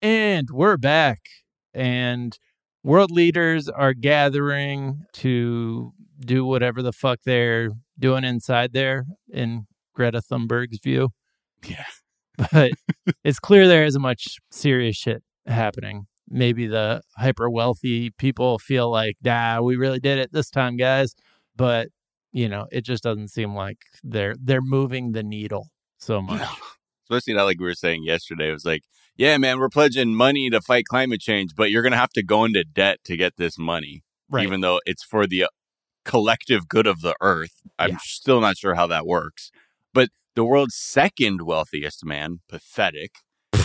And 0.00 0.48
we're 0.50 0.76
back. 0.76 1.20
And 1.74 2.38
world 2.82 3.10
leaders 3.10 3.68
are 3.68 3.94
gathering 3.94 5.04
to 5.14 5.92
do 6.20 6.44
whatever 6.44 6.82
the 6.82 6.92
fuck 6.92 7.20
they're 7.24 7.70
doing 7.98 8.24
inside 8.24 8.72
there, 8.72 9.06
in 9.32 9.66
Greta 9.94 10.20
Thunberg's 10.20 10.78
view. 10.82 11.10
Yeah. 11.66 11.84
But 12.52 12.70
it's 13.24 13.40
clear 13.40 13.66
there 13.66 13.84
isn't 13.84 14.00
much 14.00 14.36
serious 14.52 14.94
shit 14.94 15.24
happening. 15.46 16.06
Maybe 16.28 16.68
the 16.68 17.02
hyper 17.16 17.50
wealthy 17.50 18.10
people 18.10 18.60
feel 18.60 18.88
like, 18.92 19.16
nah, 19.24 19.60
we 19.60 19.74
really 19.74 19.98
did 19.98 20.20
it 20.20 20.32
this 20.32 20.48
time, 20.48 20.76
guys. 20.76 21.16
But, 21.56 21.88
you 22.30 22.48
know, 22.48 22.68
it 22.70 22.82
just 22.82 23.02
doesn't 23.02 23.28
seem 23.28 23.56
like 23.56 23.78
they're 24.04 24.36
they're 24.40 24.62
moving 24.62 25.10
the 25.10 25.24
needle 25.24 25.66
so 25.98 26.22
much. 26.22 26.48
Especially 27.10 27.34
not 27.34 27.42
like 27.42 27.58
we 27.58 27.66
were 27.66 27.74
saying 27.74 28.04
yesterday. 28.04 28.50
It 28.50 28.52
was 28.52 28.64
like, 28.64 28.82
yeah, 29.18 29.36
man, 29.36 29.58
we're 29.58 29.68
pledging 29.68 30.14
money 30.14 30.48
to 30.48 30.60
fight 30.62 30.84
climate 30.86 31.20
change, 31.20 31.50
but 31.56 31.70
you're 31.70 31.82
going 31.82 31.92
to 31.92 31.98
have 31.98 32.10
to 32.14 32.22
go 32.22 32.44
into 32.44 32.64
debt 32.64 33.00
to 33.04 33.16
get 33.16 33.36
this 33.36 33.58
money, 33.58 34.02
Right. 34.30 34.44
even 34.44 34.60
though 34.62 34.80
it's 34.86 35.02
for 35.04 35.26
the 35.26 35.44
uh, 35.44 35.48
collective 36.04 36.68
good 36.68 36.86
of 36.86 37.00
the 37.02 37.14
earth. 37.20 37.60
I'm 37.78 37.90
Yeah. 37.90 37.96
still 38.02 38.40
not 38.40 38.56
sure 38.56 38.74
how 38.74 38.86
that 38.86 39.06
works. 39.06 39.50
But 39.92 40.08
the 40.34 40.44
world's 40.44 40.76
second 40.76 41.42
wealthiest 41.42 42.04
man, 42.04 42.40
pathetic, 42.48 43.10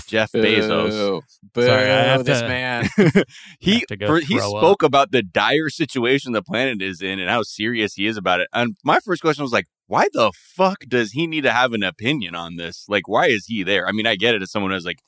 Jeff 0.08 0.32
Bezos. 0.34 0.90
Boo. 0.90 1.22
Boo, 1.54 1.66
Sorry, 1.66 1.90
I 1.90 2.04
have 2.04 2.26
this 2.26 2.42
to- 2.42 2.48
man. 2.48 2.90
he 3.60 3.74
have 3.76 3.82
to 3.88 3.96
go 3.98 4.08
for- 4.08 4.20
he 4.20 4.38
throw 4.38 4.54
up. 4.56 4.62
spoke 4.64 4.84
about 4.84 5.12
the 5.12 5.24
dire 5.24 5.70
situation 5.70 6.34
the 6.34 6.42
planet 6.42 6.82
is 6.82 7.02
in 7.02 7.20
and 7.20 7.30
how 7.30 7.44
serious 7.44 7.94
he 7.94 8.06
is 8.08 8.18
about 8.18 8.40
it. 8.42 8.48
And 8.54 8.76
my 8.84 9.00
first 9.06 9.22
question 9.22 9.44
was 9.44 9.54
like, 9.54 9.68
why 9.88 10.08
the 10.14 10.32
fuck 10.36 10.80
does 10.88 11.12
he 11.12 11.28
need 11.28 11.42
to 11.44 11.52
have 11.52 11.74
an 11.74 11.84
opinion 11.84 12.36
on 12.36 12.56
this? 12.58 12.86
Like, 12.90 13.08
why 13.08 13.28
is 13.28 13.46
he 13.48 13.64
there? 13.64 13.88
I 13.88 13.92
mean, 13.92 14.08
I 14.08 14.16
get 14.16 14.34
it 14.36 14.42
as 14.42 14.52
someone 14.52 14.72
who's 14.72 14.86
like 14.86 15.00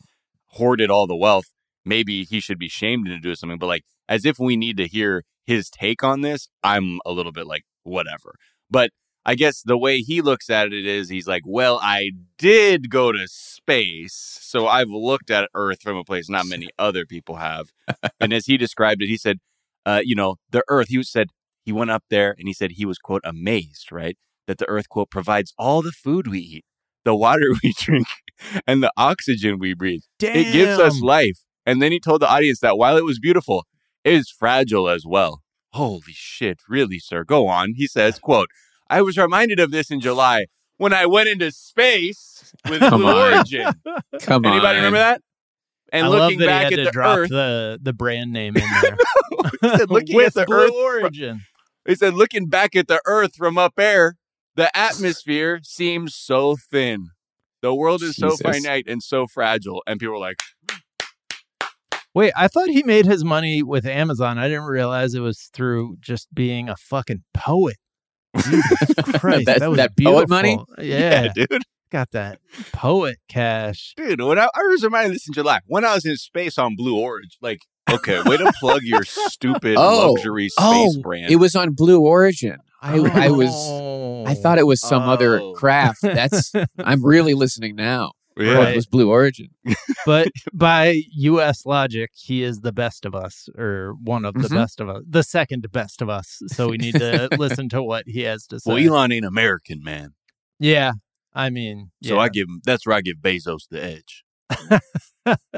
hoarded 0.55 0.89
all 0.89 1.07
the 1.07 1.15
wealth. 1.15 1.45
Maybe 1.85 2.23
he 2.23 2.39
should 2.39 2.59
be 2.59 2.67
shamed 2.67 3.07
into 3.07 3.19
doing 3.19 3.35
something, 3.35 3.59
but 3.59 3.67
like, 3.67 3.83
as 4.09 4.25
if 4.25 4.39
we 4.39 4.55
need 4.55 4.77
to 4.77 4.87
hear 4.87 5.23
his 5.45 5.69
take 5.69 6.03
on 6.03 6.21
this, 6.21 6.47
I'm 6.63 6.99
a 7.05 7.11
little 7.11 7.31
bit 7.31 7.47
like, 7.47 7.63
whatever. 7.83 8.35
But 8.69 8.89
I 9.25 9.35
guess 9.35 9.61
the 9.63 9.77
way 9.77 9.99
he 9.99 10.21
looks 10.21 10.49
at 10.49 10.67
it 10.71 10.85
is 10.85 11.09
he's 11.09 11.27
like, 11.27 11.41
well, 11.45 11.79
I 11.81 12.11
did 12.37 12.89
go 12.89 13.11
to 13.11 13.27
space. 13.27 14.37
So 14.41 14.67
I've 14.67 14.89
looked 14.89 15.31
at 15.31 15.49
Earth 15.55 15.81
from 15.81 15.97
a 15.97 16.03
place 16.03 16.29
not 16.29 16.45
many 16.45 16.69
other 16.79 17.05
people 17.05 17.37
have. 17.37 17.71
and 18.19 18.31
as 18.33 18.45
he 18.45 18.57
described 18.57 19.01
it, 19.01 19.07
he 19.07 19.17
said, 19.17 19.39
uh, 19.85 20.01
you 20.03 20.15
know, 20.15 20.35
the 20.49 20.63
Earth, 20.67 20.87
he 20.89 21.01
said, 21.03 21.29
he 21.63 21.71
went 21.71 21.89
up 21.89 22.03
there 22.11 22.35
and 22.37 22.47
he 22.47 22.53
said 22.53 22.73
he 22.73 22.85
was, 22.85 22.99
quote, 22.99 23.21
amazed, 23.23 23.91
right? 23.91 24.15
That 24.47 24.59
the 24.59 24.69
Earth, 24.69 24.89
quote, 24.89 25.09
provides 25.09 25.53
all 25.57 25.81
the 25.81 25.91
food 25.91 26.27
we 26.27 26.39
eat, 26.39 26.65
the 27.03 27.15
water 27.15 27.51
we 27.63 27.73
drink, 27.79 28.07
and 28.67 28.83
the 28.83 28.91
oxygen 28.97 29.59
we 29.59 29.73
breathe. 29.73 30.01
It 30.21 30.51
gives 30.53 30.79
us 30.79 31.01
life. 31.01 31.39
And 31.65 31.81
then 31.81 31.91
he 31.91 31.99
told 31.99 32.21
the 32.21 32.29
audience 32.29 32.59
that 32.59 32.77
while 32.77 32.97
it 32.97 33.05
was 33.05 33.19
beautiful, 33.19 33.65
it 34.03 34.13
is 34.13 34.29
fragile 34.29 34.87
as 34.87 35.03
well. 35.05 35.41
Holy 35.73 36.01
shit, 36.13 36.59
really, 36.69 36.99
sir? 36.99 37.23
Go 37.23 37.47
on. 37.47 37.73
He 37.75 37.87
says, 37.87 38.19
quote, 38.19 38.47
I 38.89 39.01
was 39.01 39.17
reminded 39.17 39.59
of 39.59 39.71
this 39.71 39.89
in 39.89 39.99
July 39.99 40.45
when 40.77 40.93
I 40.93 41.05
went 41.05 41.29
into 41.29 41.51
space 41.51 42.53
with 42.69 42.81
Come 42.81 43.01
Blue 43.01 43.09
on. 43.09 43.33
Origin. 43.33 43.73
Come 44.21 44.45
on. 44.45 44.53
Anybody 44.53 44.77
remember 44.77 44.99
that? 44.99 45.21
And 45.91 46.05
I 46.05 46.09
looking 46.09 46.39
love 46.39 46.47
that 46.47 46.47
back 46.47 46.59
he 46.59 46.63
had 46.63 46.73
at 46.73 46.77
to 46.77 46.83
the 46.85 46.91
drop 46.91 47.17
Earth, 47.17 47.29
the 47.29 47.79
the 47.81 47.93
brand 47.93 48.31
name 48.33 48.57
in 48.57 48.63
there. 48.81 48.97
he 49.61 49.77
said, 49.77 49.89
looking 49.89 50.15
With 50.15 50.27
at 50.27 50.33
the 50.33 50.45
Blue 50.45 50.65
Earth, 50.65 51.03
Origin. 51.03 51.41
he 51.87 51.95
said, 51.95 52.13
looking 52.13 52.47
back 52.47 52.75
at 52.75 52.87
the 52.87 53.01
Earth 53.05 53.35
from 53.35 53.57
up 53.57 53.73
air, 53.77 54.15
the 54.55 54.75
atmosphere 54.77 55.59
seems 55.63 56.15
so 56.15 56.55
thin. 56.55 57.09
The 57.65 57.73
world 57.73 58.03
is 58.03 58.15
so 58.15 58.37
finite 58.37 58.85
and 58.87 59.01
so 59.01 59.25
fragile. 59.25 59.81
And 59.87 59.99
people 59.99 60.13
were 60.13 60.19
like, 60.19 60.37
Wait, 62.13 62.31
I 62.37 62.47
thought 62.47 62.69
he 62.69 62.83
made 62.83 63.07
his 63.07 63.25
money 63.25 63.63
with 63.63 63.87
Amazon. 63.87 64.37
I 64.37 64.47
didn't 64.47 64.65
realize 64.65 65.15
it 65.15 65.19
was 65.21 65.49
through 65.51 65.97
just 65.99 66.27
being 66.31 66.69
a 66.69 66.75
fucking 66.75 67.23
poet. 67.33 67.77
Jesus 68.37 68.61
Christ, 69.19 69.47
that, 69.47 69.59
That- 69.61 69.69
was 69.71 69.77
that 69.77 69.95
beautiful. 69.95 70.19
poet 70.19 70.29
money? 70.29 70.59
Yeah, 70.77 71.23
yeah, 71.35 71.45
dude. 71.47 71.63
got 71.89 72.11
that 72.11 72.39
poet 72.71 73.17
cash. 73.27 73.93
Dude, 73.97 74.21
when 74.21 74.37
I, 74.37 74.47
I 74.55 74.61
was 74.69 74.83
reminded 74.83 75.15
this 75.15 75.27
in 75.27 75.33
July, 75.33 75.59
when 75.65 75.83
I 75.83 75.95
was 75.95 76.05
in 76.05 76.17
space 76.17 76.59
on 76.59 76.75
Blue 76.75 76.99
Origin, 76.99 77.31
like, 77.41 77.61
okay, 77.89 78.21
way 78.21 78.37
to 78.37 78.53
plug 78.59 78.83
your 78.83 79.03
stupid 79.05 79.75
Oh. 79.79 80.11
luxury 80.13 80.49
space 80.49 80.59
Oh, 80.61 81.01
brand. 81.01 81.31
It 81.31 81.37
was 81.37 81.55
on 81.55 81.71
Blue 81.73 81.99
Origin. 82.01 82.57
I, 82.85 83.25
I 83.27 83.29
was. 83.29 83.49
I 84.27 84.33
thought 84.35 84.57
it 84.59 84.67
was 84.67 84.81
some 84.81 85.03
other 85.03 85.39
Oh. 85.39 85.53
craft. 85.53 85.99
That's. 86.01 86.51
I'm 86.79 87.03
really 87.05 87.33
listening 87.33 87.75
now. 87.75 88.11
yeah. 88.37 88.49
Oh, 88.51 88.55
Right. 88.61 88.73
it 88.73 88.75
was 88.75 88.85
Blue 88.85 89.09
Origin. 89.09 89.47
but 90.05 90.27
by 90.53 91.01
U.S. 91.13 91.65
logic, 91.65 92.11
he 92.15 92.43
is 92.43 92.59
the 92.61 92.71
best 92.73 93.05
of 93.05 93.15
us, 93.15 93.47
or 93.57 93.93
one 94.03 94.25
of 94.25 94.33
the 94.33 94.47
Mhm. 94.49 94.55
best 94.55 94.79
of 94.81 94.89
us, 94.89 95.03
the 95.09 95.23
second 95.23 95.71
best 95.71 96.01
of 96.01 96.09
us. 96.09 96.41
So 96.47 96.67
we 96.69 96.77
need 96.77 96.95
to 96.95 97.29
listen 97.39 97.69
to 97.69 97.81
what 97.81 98.03
he 98.07 98.21
has 98.21 98.45
to 98.47 98.59
say. 98.59 98.69
Well, 98.73 98.77
Elon 98.77 99.11
ain't 99.11 99.25
American, 99.25 99.81
man. 99.83 100.09
yeah, 100.59 100.93
I 101.33 101.49
mean, 101.49 101.91
So 102.03 102.15
yeah. 102.15 102.21
I 102.21 102.29
give 102.29 102.47
him, 102.47 102.61
that's 102.65 102.85
where 102.85 102.95
I 102.97 103.01
give 103.01 103.17
Bezos 103.17 103.67
the 103.69 103.83
edge. 103.83 104.23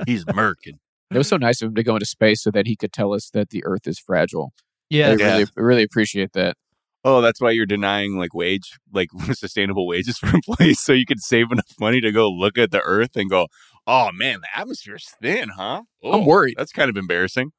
He's 0.05 0.23
American. 0.27 0.79
It 1.11 1.17
was 1.17 1.27
so 1.27 1.37
nice 1.37 1.61
of 1.61 1.69
him 1.69 1.75
to 1.75 1.83
go 1.83 1.95
into 1.95 2.05
space 2.05 2.41
so 2.43 2.51
that 2.51 2.67
he 2.67 2.75
could 2.75 2.91
tell 2.93 3.13
us 3.13 3.29
that 3.31 3.49
the 3.49 3.63
Earth 3.65 3.87
is 3.87 3.97
fragile. 3.99 4.53
I 4.55 4.61
yeah, 4.89 5.15
Yeah. 5.17 5.25
really, 5.31 5.45
really 5.55 5.83
appreciate 5.83 6.33
that. 6.33 6.55
Oh, 7.09 7.21
that's 7.21 7.39
why 7.39 7.51
you're 7.51 7.65
denying 7.65 8.17
like 8.17 8.33
wage, 8.33 8.77
like 8.91 9.07
sustainable 9.33 9.87
wages 9.87 10.17
for 10.17 10.27
employees, 10.35 10.81
so 10.81 10.91
you 10.91 11.05
could 11.05 11.21
save 11.21 11.51
enough 11.53 11.73
money 11.79 12.01
to 12.01 12.11
go 12.11 12.29
look 12.29 12.57
at 12.57 12.71
the 12.71 12.81
Earth 12.81 13.15
and 13.15 13.29
go, 13.29 13.47
"Oh 13.85 14.09
man, 14.13 14.41
the 14.41 14.59
atmosphere's 14.59 15.07
thin, 15.21 15.49
huh?" 15.55 15.83
Oh, 16.03 16.19
I'm 16.19 16.25
worried. 16.25 16.55
That's 16.57 16.73
kind 16.73 16.89
of 16.89 16.97
embarrassing. 16.97 17.51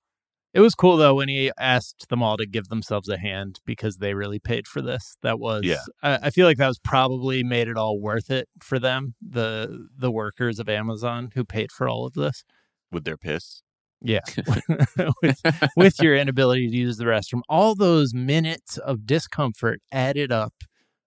It 0.55 0.61
was 0.61 0.75
cool 0.75 0.97
though 0.97 1.15
when 1.15 1.29
he 1.29 1.51
asked 1.59 2.09
them 2.09 2.23
all 2.23 2.37
to 2.37 2.47
give 2.47 2.69
themselves 2.69 3.09
a 3.09 3.19
hand 3.19 3.61
because 3.65 3.99
they 3.99 4.15
really 4.15 4.39
paid 4.39 4.67
for 4.67 4.81
this. 4.83 5.17
That 5.23 5.39
was, 5.39 5.63
Yeah. 5.65 5.77
I, 6.03 6.19
I 6.25 6.31
feel 6.31 6.47
like 6.47 6.57
that 6.59 6.69
was 6.69 6.79
probably 6.79 7.43
made 7.45 7.69
it 7.69 7.77
all 7.77 8.01
worth 8.01 8.31
it 8.31 8.49
for 8.63 8.79
them, 8.79 9.15
the 9.21 9.87
the 9.97 10.11
workers 10.11 10.59
of 10.59 10.69
Amazon 10.69 11.31
who 11.35 11.45
paid 11.45 11.71
for 11.73 11.89
all 11.89 12.05
of 12.07 12.15
this. 12.15 12.45
with 12.93 13.05
their 13.05 13.17
piss. 13.19 13.63
Yeah, 14.01 14.21
with, 15.23 15.41
with 15.77 16.01
your 16.01 16.17
inability 16.17 16.69
to 16.71 16.77
use 16.77 16.99
the 16.99 17.05
restroom, 17.05 17.41
all 17.49 17.75
those 17.75 18.15
minutes 18.15 18.79
of 18.79 19.07
discomfort 19.07 19.81
added 19.91 20.31
up 20.31 20.55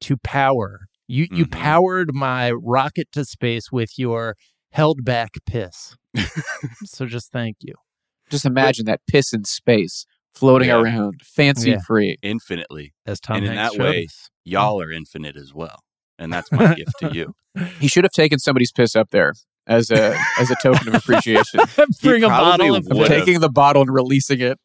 to 0.02 0.18
power. 0.18 0.82
You 1.08 1.28
you 1.32 1.46
Mhm. 1.46 1.52
powered 1.52 2.14
my 2.14 2.52
rocket 2.52 3.08
to 3.14 3.24
space 3.26 3.72
with 3.72 3.98
your 3.98 4.36
held 4.72 5.04
back 5.06 5.32
piss. 5.46 5.96
so 6.86 7.06
just 7.06 7.32
thank 7.32 7.58
you. 7.62 7.74
Just 8.30 8.46
imagine 8.46 8.86
that 8.86 9.02
piss 9.08 9.34
in 9.34 9.44
space 9.46 10.06
floating 10.34 10.70
Yeah. 10.70 10.82
around, 10.82 11.22
fancy 11.24 11.72
Yeah. 11.72 11.80
free. 11.86 12.18
Infinitely, 12.22 12.94
As 13.06 13.20
Tom 13.20 13.38
And 13.38 13.46
in 13.48 13.56
that 13.56 13.74
showed 13.74 13.82
way, 13.82 14.06
us. 14.06 14.30
y'all 14.46 14.82
are 14.82 14.92
infinite 14.92 15.36
as 15.38 15.54
well, 15.54 15.80
and 16.20 16.32
that's 16.32 16.52
my 16.52 16.74
gift 16.76 16.94
to 17.00 17.14
you. 17.14 17.34
He 17.82 17.90
should 17.90 18.06
have 18.06 18.14
taken 18.14 18.40
somebody's 18.40 18.72
piss 18.72 18.96
up 18.96 19.10
there 19.12 19.34
as 19.72 19.90
a 19.92 20.18
as 20.40 20.52
a 20.52 20.56
token 20.62 20.90
of 20.90 20.96
appreciation. 20.96 21.60
Bring 22.04 22.24
a 22.24 22.28
bottle 22.28 22.76
of 22.76 22.86
of 22.92 22.98
Would've. 22.98 23.08
taking 23.08 23.40
the 23.40 23.50
bottle 23.50 23.82
and 23.84 23.94
releasing 23.94 24.40
it 24.42 24.60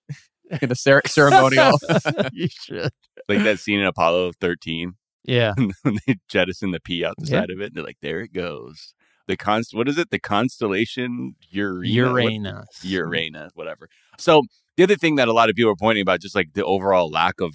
in 0.62 0.71
a 0.71 0.75
cer- 0.75 1.03
ceremonial. 1.07 1.79
you 2.33 2.49
should. 2.51 2.90
Like 3.29 3.42
that 3.45 3.59
scene 3.61 3.81
in 3.81 3.87
Apollo 3.87 4.33
13 4.40 4.92
Yeah. 5.25 5.55
when 5.83 5.99
they 6.07 6.16
jettison 6.29 6.71
the 6.73 6.81
pee 6.81 7.05
out 7.05 7.14
the 7.19 7.27
Yeah. 7.31 7.40
side 7.40 7.51
of 7.51 7.61
it, 7.61 7.66
and 7.66 7.75
they're 7.75 7.85
like, 7.85 7.99
"There 8.03 8.21
it 8.21 8.33
goes." 8.33 8.95
The 9.29 9.37
const, 9.37 9.75
what 9.75 9.88
is 9.88 9.99
it? 9.99 10.11
The 10.11 10.21
constellation 10.21 11.35
Urena. 11.53 12.12
What- 12.12 12.23
Uranus. 12.23 12.66
Uranus, 12.85 13.51
whatever. 13.55 13.88
So 14.19 14.42
the 14.77 14.83
other 14.85 14.95
thing 14.97 15.16
that 15.16 15.27
a 15.29 15.33
lot 15.33 15.49
of 15.51 15.57
people 15.57 15.73
are 15.73 15.77
pointing 15.77 16.03
about, 16.03 16.21
just 16.21 16.35
like 16.37 16.53
the 16.55 16.64
overall 16.64 17.11
lack 17.11 17.40
of 17.40 17.53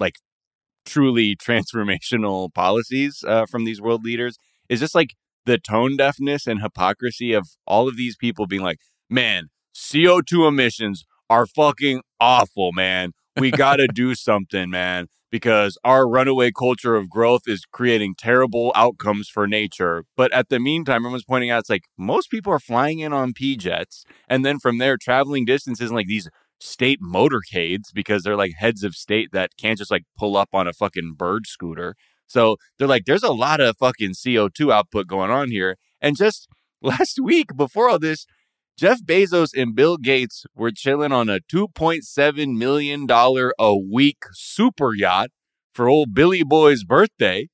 like 0.00 0.14
truly 0.86 1.36
transformational 1.36 2.52
policies 2.54 3.22
uh, 3.26 3.44
from 3.50 3.64
these 3.64 3.80
world 3.80 4.04
leaders, 4.04 4.36
is 4.70 4.80
just 4.80 4.94
like 4.94 5.10
the 5.46 5.58
tone 5.58 5.96
deafness 5.96 6.46
and 6.46 6.60
hypocrisy 6.60 7.32
of 7.32 7.48
all 7.66 7.88
of 7.88 7.96
these 7.96 8.16
people 8.16 8.46
being 8.46 8.62
like, 8.62 8.78
"Man, 9.10 9.48
CO 9.74 10.20
two 10.20 10.46
emissions 10.46 11.04
are 11.30 11.46
fucking 11.46 12.02
awful, 12.20 12.72
man. 12.72 13.12
We 13.36 13.50
got 13.64 13.76
to 13.76 13.86
do 13.88 14.14
something, 14.14 14.70
man." 14.70 15.06
Because 15.30 15.78
our 15.82 16.06
runaway 16.06 16.50
culture 16.50 16.94
of 16.94 17.08
growth 17.08 17.42
is 17.46 17.64
creating 17.72 18.16
terrible 18.18 18.70
outcomes 18.74 19.30
for 19.30 19.46
nature. 19.46 20.04
But 20.14 20.30
at 20.34 20.50
the 20.50 20.60
meantime, 20.60 21.06
everyone's 21.06 21.24
pointing 21.24 21.48
out 21.48 21.60
it's 21.60 21.70
like 21.70 21.84
most 21.96 22.30
people 22.30 22.52
are 22.52 22.58
flying 22.58 22.98
in 22.98 23.14
on 23.14 23.32
P 23.32 23.56
jets 23.56 24.04
and 24.28 24.44
then 24.44 24.58
from 24.58 24.76
there 24.76 24.98
traveling 24.98 25.46
distances 25.46 25.88
in 25.88 25.96
like 25.96 26.06
these 26.06 26.28
state 26.62 27.00
motorcades 27.02 27.92
because 27.92 28.22
they're 28.22 28.36
like 28.36 28.52
heads 28.56 28.84
of 28.84 28.94
state 28.94 29.30
that 29.32 29.50
can't 29.58 29.78
just 29.78 29.90
like 29.90 30.04
pull 30.16 30.36
up 30.36 30.50
on 30.52 30.68
a 30.68 30.72
fucking 30.72 31.14
bird 31.16 31.46
scooter. 31.46 31.96
So 32.26 32.56
they're 32.78 32.88
like, 32.88 33.04
there's 33.04 33.22
a 33.22 33.32
lot 33.32 33.60
of 33.60 33.76
fucking 33.78 34.12
CO2 34.12 34.72
output 34.72 35.06
going 35.06 35.30
on 35.30 35.50
here. 35.50 35.76
And 36.00 36.16
just 36.16 36.48
last 36.82 37.18
week 37.22 37.56
before 37.56 37.88
all 37.88 37.98
this, 37.98 38.26
Jeff 38.78 39.02
Bezos 39.02 39.50
and 39.54 39.74
Bill 39.74 39.98
Gates 39.98 40.44
were 40.54 40.70
chilling 40.70 41.12
on 41.12 41.28
a 41.28 41.40
$2.7 41.40 42.56
million 42.56 43.06
a 43.10 43.76
week 43.76 44.24
super 44.32 44.94
yacht 44.94 45.28
for 45.74 45.88
old 45.88 46.14
Billy 46.14 46.42
Boy's 46.42 46.84
birthday. 46.84 47.48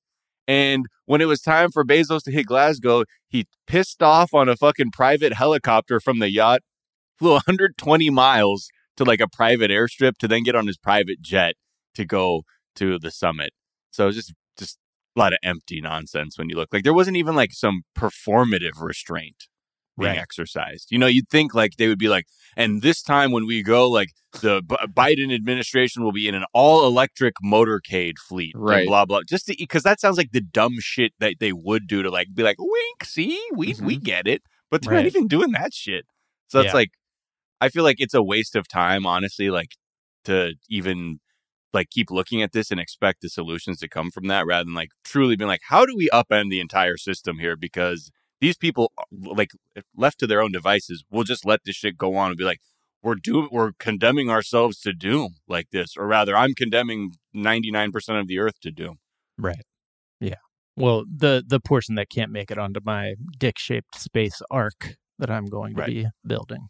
And 0.46 0.86
when 1.04 1.20
it 1.20 1.26
was 1.26 1.40
time 1.42 1.70
for 1.70 1.84
Bezos 1.84 2.22
to 2.22 2.32
hit 2.32 2.46
Glasgow, 2.46 3.04
he 3.28 3.46
pissed 3.66 4.02
off 4.02 4.32
on 4.32 4.48
a 4.48 4.56
fucking 4.56 4.92
private 4.92 5.34
helicopter 5.34 6.00
from 6.00 6.20
the 6.20 6.30
yacht, 6.30 6.60
flew 7.18 7.32
120 7.32 8.10
miles 8.10 8.68
to 8.96 9.04
like 9.04 9.20
a 9.20 9.28
private 9.28 9.70
airstrip 9.70 10.16
to 10.18 10.28
then 10.28 10.42
get 10.42 10.54
on 10.54 10.66
his 10.66 10.78
private 10.78 11.20
jet 11.20 11.54
to 11.94 12.04
go 12.04 12.42
to 12.76 12.98
the 12.98 13.10
summit. 13.10 13.50
So 13.90 14.10
just 14.10 14.32
just 14.58 14.78
a 15.16 15.18
lot 15.18 15.32
of 15.32 15.38
empty 15.42 15.80
nonsense 15.80 16.38
when 16.38 16.48
you 16.48 16.56
look 16.56 16.68
like 16.72 16.84
there 16.84 16.94
wasn't 16.94 17.16
even 17.16 17.34
like 17.34 17.52
some 17.52 17.82
performative 17.96 18.80
restraint 18.80 19.46
being 19.98 20.12
Right. 20.12 20.18
exercised. 20.18 20.88
You 20.90 20.98
know, 20.98 21.06
you'd 21.06 21.28
think 21.28 21.54
like 21.54 21.76
they 21.76 21.88
would 21.88 21.98
be 21.98 22.08
like, 22.08 22.26
and 22.56 22.82
this 22.82 23.02
time 23.02 23.32
when 23.32 23.46
we 23.46 23.62
go, 23.62 23.90
like 23.90 24.10
the 24.40 24.62
B- 24.62 24.76
Biden 24.86 25.34
administration 25.34 26.04
will 26.04 26.12
be 26.12 26.28
in 26.28 26.34
an 26.34 26.44
all 26.52 26.86
electric 26.86 27.34
motorcade 27.44 28.18
fleet, 28.18 28.54
and 28.54 28.64
Right. 28.64 28.86
Blah 28.86 29.06
blah. 29.06 29.20
Just 29.28 29.46
because 29.58 29.82
that 29.82 30.00
sounds 30.00 30.16
like 30.16 30.30
the 30.32 30.40
dumb 30.40 30.76
shit 30.78 31.12
that 31.18 31.34
they 31.40 31.52
would 31.52 31.86
do 31.88 32.02
to 32.02 32.10
like 32.10 32.28
be 32.32 32.42
like, 32.42 32.56
wink, 32.58 33.04
see, 33.04 33.40
we 33.52 33.68
we 33.80 33.96
mm-hmm. 33.96 34.04
get 34.04 34.28
it, 34.28 34.42
but 34.70 34.82
they're 34.82 34.92
Right. 34.94 35.00
not 35.00 35.06
even 35.06 35.26
doing 35.26 35.52
that 35.52 35.74
shit. 35.74 36.06
So 36.46 36.60
it's 36.60 36.74
like, 36.74 36.90
I 37.60 37.68
feel 37.68 37.82
like 37.82 37.96
it's 37.98 38.14
a 38.14 38.22
waste 38.22 38.56
of 38.56 38.68
time, 38.68 39.04
honestly, 39.04 39.50
like 39.50 39.72
to 40.24 40.54
even 40.70 41.18
like 41.72 41.90
keep 41.90 42.10
looking 42.10 42.42
at 42.42 42.52
this 42.52 42.70
and 42.70 42.80
expect 42.80 43.20
the 43.20 43.28
solutions 43.28 43.78
to 43.80 43.88
come 43.88 44.10
from 44.10 44.26
that 44.28 44.46
rather 44.46 44.64
than 44.64 44.74
like 44.74 44.90
truly 45.04 45.36
being 45.36 45.48
like, 45.48 45.60
how 45.68 45.84
do 45.84 45.94
we 45.96 46.08
upend 46.12 46.50
the 46.50 46.60
entire 46.60 46.96
system 46.96 47.38
here? 47.38 47.56
Because 47.56 48.10
these 48.40 48.56
people, 48.56 48.92
uh, 48.96 49.02
like 49.12 49.50
left 49.96 50.18
to 50.20 50.26
their 50.26 50.40
own 50.40 50.52
devices, 50.52 51.04
will 51.10 51.24
just 51.24 51.44
let 51.44 51.64
this 51.64 51.76
shit 51.76 51.98
go 51.98 52.16
on 52.16 52.30
and 52.30 52.38
be 52.38 52.44
like, 52.44 52.60
we're 53.02 53.14
doing, 53.14 53.48
we're 53.52 53.72
condemning 53.78 54.28
ourselves 54.30 54.80
to 54.80 54.92
doom 54.92 55.36
like 55.46 55.68
this, 55.70 55.96
or 55.96 56.06
rather, 56.06 56.36
I'm 56.36 56.54
condemning 56.54 57.12
99% 57.34 58.20
of 58.20 58.26
the 58.26 58.38
earth 58.38 58.60
to 58.62 58.70
doom. 58.70 58.98
Right. 59.36 59.64
Yeah. 60.20 60.36
Well, 60.76 61.04
the 61.04 61.44
the 61.46 61.60
portion 61.60 61.96
that 61.96 62.08
can't 62.08 62.30
make 62.32 62.50
it 62.50 62.58
onto 62.58 62.80
my 62.84 63.14
dick-shaped 63.38 63.98
space 63.98 64.40
arc 64.50 64.96
that 65.18 65.30
I'm 65.30 65.46
going 65.46 65.74
to 65.74 65.80
Right. 65.80 65.86
be 65.88 66.06
building. 66.26 66.68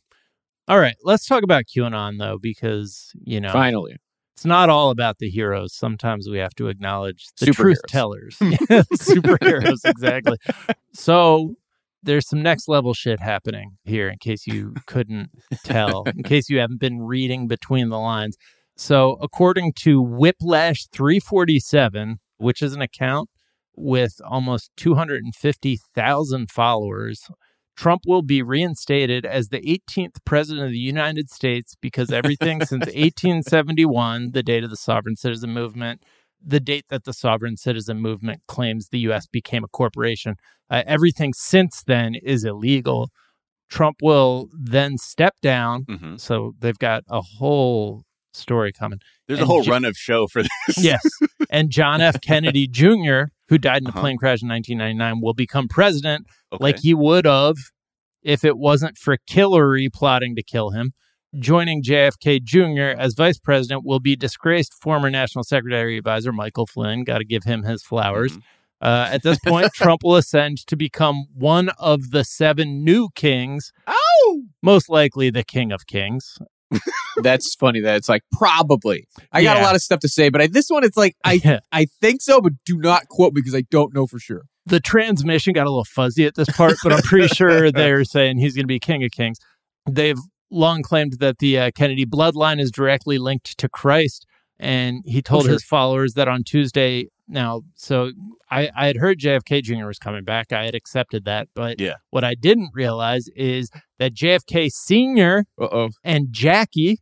All 0.66 0.78
right, 0.78 0.96
let's 1.02 1.26
talk 1.26 1.42
about 1.42 1.64
QAnon 1.64 2.18
though, 2.18 2.38
because 2.38 3.12
you 3.24 3.40
know 3.40 3.52
Finally, 3.52 3.96
it's 4.38 4.44
not 4.44 4.70
all 4.70 4.90
about 4.90 5.18
the 5.18 5.28
heroes. 5.28 5.74
Sometimes 5.74 6.28
we 6.30 6.38
have 6.38 6.54
to 6.54 6.68
acknowledge 6.68 7.26
the 7.40 7.46
truth 7.46 7.80
tellers. 7.88 8.36
Superheroes, 8.40 9.80
exactly. 9.84 10.36
So 10.94 11.56
there's 12.04 12.28
some 12.28 12.40
next 12.40 12.68
level 12.68 12.94
shit 12.94 13.18
happening 13.18 13.78
here, 13.82 14.08
in 14.08 14.16
case 14.18 14.46
you 14.46 14.74
couldn't 14.86 15.30
tell, 15.64 16.04
in 16.04 16.22
case 16.22 16.48
you 16.48 16.60
haven't 16.60 16.78
been 16.78 17.00
reading 17.00 17.48
between 17.48 17.88
the 17.88 17.98
lines. 17.98 18.36
So, 18.76 19.18
according 19.20 19.72
to 19.80 20.00
Whiplash 20.00 20.86
347, 20.92 22.18
which 22.36 22.62
is 22.62 22.74
an 22.74 22.80
account 22.80 23.28
with 23.74 24.20
almost 24.24 24.70
250,000 24.76 26.48
followers, 26.48 27.24
Trump 27.78 28.02
will 28.06 28.22
be 28.22 28.42
reinstated 28.42 29.24
as 29.24 29.48
the 29.50 29.60
18th 29.60 30.16
president 30.24 30.66
of 30.66 30.72
the 30.72 30.78
United 30.78 31.30
States 31.30 31.76
because 31.80 32.10
everything 32.10 32.58
since 32.64 32.86
1871, 32.86 34.32
the 34.32 34.42
date 34.42 34.64
of 34.64 34.70
the 34.70 34.76
sovereign 34.76 35.14
citizen 35.14 35.50
movement, 35.52 36.02
the 36.44 36.58
date 36.58 36.86
that 36.88 37.04
the 37.04 37.12
sovereign 37.12 37.56
citizen 37.56 38.00
movement 38.00 38.42
claims 38.48 38.88
the 38.88 38.98
U.S. 39.00 39.26
became 39.28 39.62
a 39.62 39.68
corporation, 39.68 40.34
uh, 40.68 40.82
everything 40.86 41.32
since 41.32 41.84
then 41.86 42.16
is 42.16 42.44
illegal. 42.44 43.10
Trump 43.70 43.98
will 44.02 44.48
then 44.52 44.98
step 44.98 45.34
down. 45.40 45.84
hmm 45.88 46.16
So 46.16 46.54
they've 46.58 46.78
got 46.78 47.04
a 47.08 47.20
whole 47.20 48.02
story 48.32 48.72
coming. 48.72 48.98
There's 49.28 49.38
And 49.40 49.44
a 49.44 49.46
whole 49.46 49.62
J- 49.62 49.70
run 49.70 49.84
of 49.84 49.96
show 49.96 50.26
for 50.26 50.42
this. 50.42 50.50
Yes. 50.78 51.02
and 51.50 51.70
John 51.70 52.00
F. 52.00 52.20
Kennedy 52.20 52.66
Jr., 52.66 53.24
who 53.48 53.58
died 53.58 53.82
in 53.82 53.86
a 53.86 53.90
Uh-huh. 53.90 54.00
plane 54.00 54.16
crash 54.18 54.42
in 54.42 54.48
1999, 54.48 55.20
will 55.22 55.34
become 55.34 55.68
president 55.68 56.26
Okay. 56.52 56.62
like 56.62 56.78
he 56.80 56.94
would 56.94 57.24
have 57.24 57.56
if 58.22 58.44
it 58.44 58.58
wasn't 58.58 58.96
for 58.98 59.16
Hillary 59.26 59.88
plotting 59.92 60.34
to 60.36 60.42
kill 60.42 60.70
him. 60.70 60.92
Joining 61.38 61.82
JFK 61.82 62.40
Jr. 62.42 62.98
as 62.98 63.14
vice 63.14 63.38
president 63.38 63.84
will 63.84 64.00
be 64.00 64.16
disgraced 64.16 64.72
former 64.82 65.10
National 65.10 65.44
Secretary 65.44 65.98
Advisor 65.98 66.32
Michael 66.32 66.66
Flynn. 66.66 67.04
Got 67.04 67.18
to 67.18 67.24
give 67.24 67.44
him 67.44 67.64
his 67.64 67.82
flowers. 67.82 68.36
Mhm. 68.38 68.42
Uh, 68.80 69.08
at 69.10 69.22
this 69.22 69.38
point, 69.46 69.70
Trump 69.74 70.02
will 70.04 70.16
ascend 70.16 70.58
to 70.68 70.76
become 70.76 71.26
one 71.34 71.68
of 71.78 72.10
the 72.12 72.24
seven 72.24 72.82
new 72.84 73.08
kings, 73.14 73.72
Oh! 73.86 74.44
most 74.62 74.88
likely 74.88 75.30
the 75.30 75.42
king 75.44 75.70
of 75.72 75.86
kings. 75.86 76.38
That's 77.22 77.54
funny 77.54 77.80
that 77.80 77.96
it's 77.96 78.08
like 78.08 78.22
probably. 78.32 79.06
I 79.32 79.42
got 79.42 79.58
a 79.58 79.62
lot 79.62 79.74
of 79.74 79.82
stuff 79.82 80.00
to 80.00 80.08
say, 80.08 80.28
but 80.28 80.40
I, 80.40 80.46
this 80.46 80.68
one 80.68 80.84
it's 80.84 80.96
like 80.96 81.16
I 81.24 81.60
I 81.72 81.86
think 82.00 82.22
so, 82.22 82.40
but 82.40 82.52
do 82.64 82.78
not 82.78 83.08
quote 83.08 83.32
me 83.32 83.40
because 83.40 83.54
I 83.54 83.62
don't 83.70 83.94
know 83.94 84.06
for 84.06 84.18
sure. 84.18 84.42
the 84.68 84.80
transmission 84.80 85.52
got 85.52 85.66
a 85.66 85.70
little 85.70 85.84
fuzzy 85.84 86.26
at 86.26 86.34
this 86.34 86.48
part, 86.50 86.76
but 86.82 86.92
I'm 86.92 87.02
pretty 87.02 87.28
sure 87.34 87.72
they're 87.72 88.04
saying 88.04 88.38
he's 88.38 88.54
going 88.54 88.64
to 88.64 88.68
be 88.68 88.78
king 88.78 89.02
of 89.02 89.10
kings. 89.10 89.38
They've 89.88 90.18
long 90.50 90.82
claimed 90.82 91.14
that 91.20 91.38
the 91.38 91.58
uh, 91.58 91.70
Kennedy 91.74 92.06
bloodline 92.06 92.60
is 92.60 92.70
directly 92.70 93.18
linked 93.18 93.58
to 93.58 93.68
Christ, 93.68 94.26
and 94.58 95.02
he 95.06 95.22
told 95.22 95.44
sure. 95.44 95.52
his 95.52 95.64
followers 95.64 96.14
that 96.14 96.28
on 96.28 96.44
Tuesday. 96.44 97.08
Now, 97.28 97.62
so 97.74 98.12
I, 98.50 98.70
I 98.74 98.86
had 98.86 98.96
heard 98.96 99.18
JFK 99.18 99.62
Jr. 99.62 99.86
was 99.86 99.98
coming 99.98 100.24
back. 100.24 100.50
I 100.52 100.64
had 100.64 100.74
accepted 100.74 101.24
that, 101.26 101.48
but 101.54 101.78
Yeah. 101.80 101.94
what 102.10 102.24
I 102.24 102.34
didn't 102.34 102.70
realize 102.72 103.28
is 103.36 103.70
that 103.98 104.14
JFK 104.14 104.70
Sr. 104.72 105.44
Oh. 105.60 105.90
and 106.02 106.28
Jackie 106.30 106.98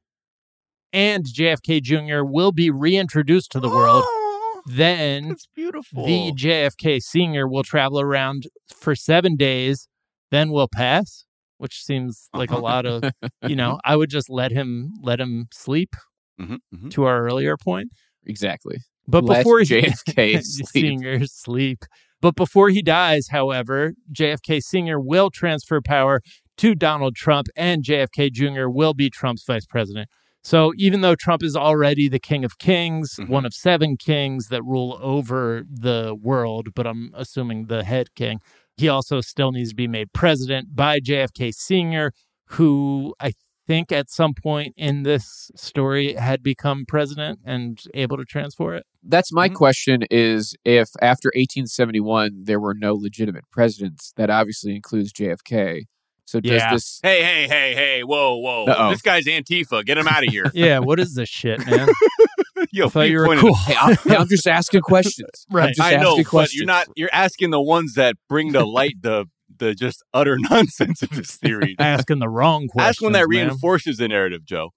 and 0.92 1.24
JFK 1.24 1.80
Jr. 1.82 2.24
will 2.24 2.52
be 2.52 2.70
reintroduced 2.70 3.52
to 3.52 3.60
the 3.60 3.68
world. 3.68 4.02
Oh, 4.06 4.62
Then 4.66 5.28
that's 5.28 5.46
beautiful. 5.54 6.04
the 6.06 6.32
JFK 6.32 7.00
senior 7.00 7.46
will 7.46 7.62
travel 7.62 8.00
around 8.00 8.44
for 8.74 8.96
seven 8.96 9.36
days, 9.36 9.86
then 10.32 10.50
will 10.50 10.68
pass, 10.68 11.24
which 11.58 11.84
seems 11.84 12.28
like 12.34 12.50
a 12.50 12.58
lot 12.58 12.84
of, 12.84 13.04
you 13.46 13.54
know, 13.54 13.78
I 13.84 13.94
would 13.94 14.10
just 14.10 14.28
let 14.28 14.50
him 14.50 14.92
let 15.02 15.20
him 15.20 15.46
sleep 15.52 15.94
Mhm, 16.40 16.58
mhm. 16.74 16.90
to 16.90 17.04
our 17.04 17.22
earlier 17.24 17.56
point. 17.56 17.90
Exactly. 18.26 18.78
But 19.08 19.24
before 19.26 19.60
he 19.60 19.64
JFK 19.66 20.42
sleep. 20.42 20.66
senior 20.68 21.26
sleep. 21.26 21.84
But 22.22 22.34
before 22.34 22.70
he 22.70 22.82
dies, 22.82 23.28
however, 23.28 23.92
JFK 24.12 24.62
senior 24.62 24.98
will 24.98 25.30
transfer 25.30 25.80
power 25.80 26.22
to 26.56 26.74
Donald 26.74 27.14
Trump 27.14 27.48
and 27.54 27.84
JFK 27.84 28.32
Jr. 28.32 28.68
will 28.68 28.94
be 28.94 29.10
Trump's 29.10 29.44
vice 29.44 29.66
president. 29.66 30.08
So 30.42 30.72
even 30.76 31.00
though 31.02 31.14
Trump 31.16 31.42
is 31.42 31.54
already 31.56 32.08
the 32.08 32.18
king 32.20 32.44
of 32.44 32.58
kings, 32.58 33.16
Mhm. 33.18 33.28
one 33.28 33.44
of 33.44 33.52
seven 33.52 33.96
kings 33.96 34.48
that 34.48 34.62
rule 34.62 34.98
over 35.02 35.64
the 35.70 36.14
world, 36.20 36.68
but 36.74 36.86
I'm 36.86 37.10
assuming 37.14 37.66
the 37.66 37.84
head 37.84 38.14
king, 38.14 38.38
he 38.76 38.88
also 38.88 39.20
still 39.20 39.52
needs 39.52 39.70
to 39.70 39.74
be 39.74 39.88
made 39.88 40.12
president 40.12 40.74
by 40.74 41.00
JFK 41.00 41.50
Sr., 41.52 42.12
who 42.50 43.14
I 43.20 43.32
think 43.66 43.90
at 43.92 44.10
some 44.10 44.32
point 44.34 44.74
in 44.76 45.02
this 45.02 45.50
story 45.56 46.14
had 46.14 46.42
become 46.42 46.84
president 46.86 47.40
and 47.44 47.82
able 47.94 48.16
to 48.16 48.24
transfer 48.24 48.74
it. 48.74 48.84
That's 49.02 49.32
my 49.32 49.48
Mhm. 49.48 49.54
question 49.54 50.02
is 50.10 50.54
if 50.64 50.88
after 51.02 51.30
1871 51.34 52.44
there 52.44 52.60
were 52.60 52.74
no 52.74 52.94
legitimate 52.94 53.44
presidents, 53.50 54.12
that 54.16 54.30
obviously 54.30 54.74
includes 54.74 55.12
JFK. 55.12 55.86
So 56.24 56.40
does 56.40 56.52
Yeah. 56.52 56.72
this 56.72 56.98
Hey, 57.04 57.22
hey, 57.22 57.46
hey, 57.48 57.74
hey! 57.74 58.02
Whoa, 58.02 58.36
whoa! 58.36 58.64
Uh-oh. 58.66 58.90
This 58.90 59.00
guy's 59.00 59.26
Antifa. 59.26 59.84
Get 59.84 59.96
him 59.96 60.08
out 60.08 60.24
of 60.26 60.30
here. 60.32 60.50
Yeah, 60.54 60.80
what 60.80 60.98
is 60.98 61.14
this 61.14 61.28
shit, 61.28 61.64
man? 61.66 61.88
Yo, 62.72 62.86
I 62.86 62.88
thought 62.88 63.02
you 63.10 63.18
were 63.18 63.36
cool. 63.36 63.54
hey, 63.54 63.76
I'm, 63.80 63.96
hey, 64.04 64.16
I'm 64.16 64.26
just 64.28 64.46
asking 64.48 64.80
questions. 64.80 65.46
I'm 65.50 65.56
Right. 65.56 65.74
just 65.74 65.80
I 65.86 65.96
know, 65.96 66.18
asking 66.18 66.26
but 66.32 66.52
you're 66.52 66.66
not. 66.66 66.88
You're 66.96 67.10
asking 67.12 67.50
the 67.50 67.60
ones 67.60 67.94
that 67.94 68.16
bring 68.28 68.52
to 68.54 68.64
light 68.64 68.94
the 69.02 69.26
the 69.58 69.74
just 69.74 70.02
utter 70.14 70.36
nonsense 70.50 71.02
of 71.02 71.10
this 71.10 71.36
theory. 71.36 71.76
Asking 71.78 72.18
the 72.18 72.28
wrong 72.28 72.68
question. 72.68 72.88
Ask 72.88 73.02
one 73.02 73.12
that 73.12 73.28
reinforces 73.28 73.98
the 73.98 74.08
narrative, 74.08 74.44
Joe. 74.44 74.70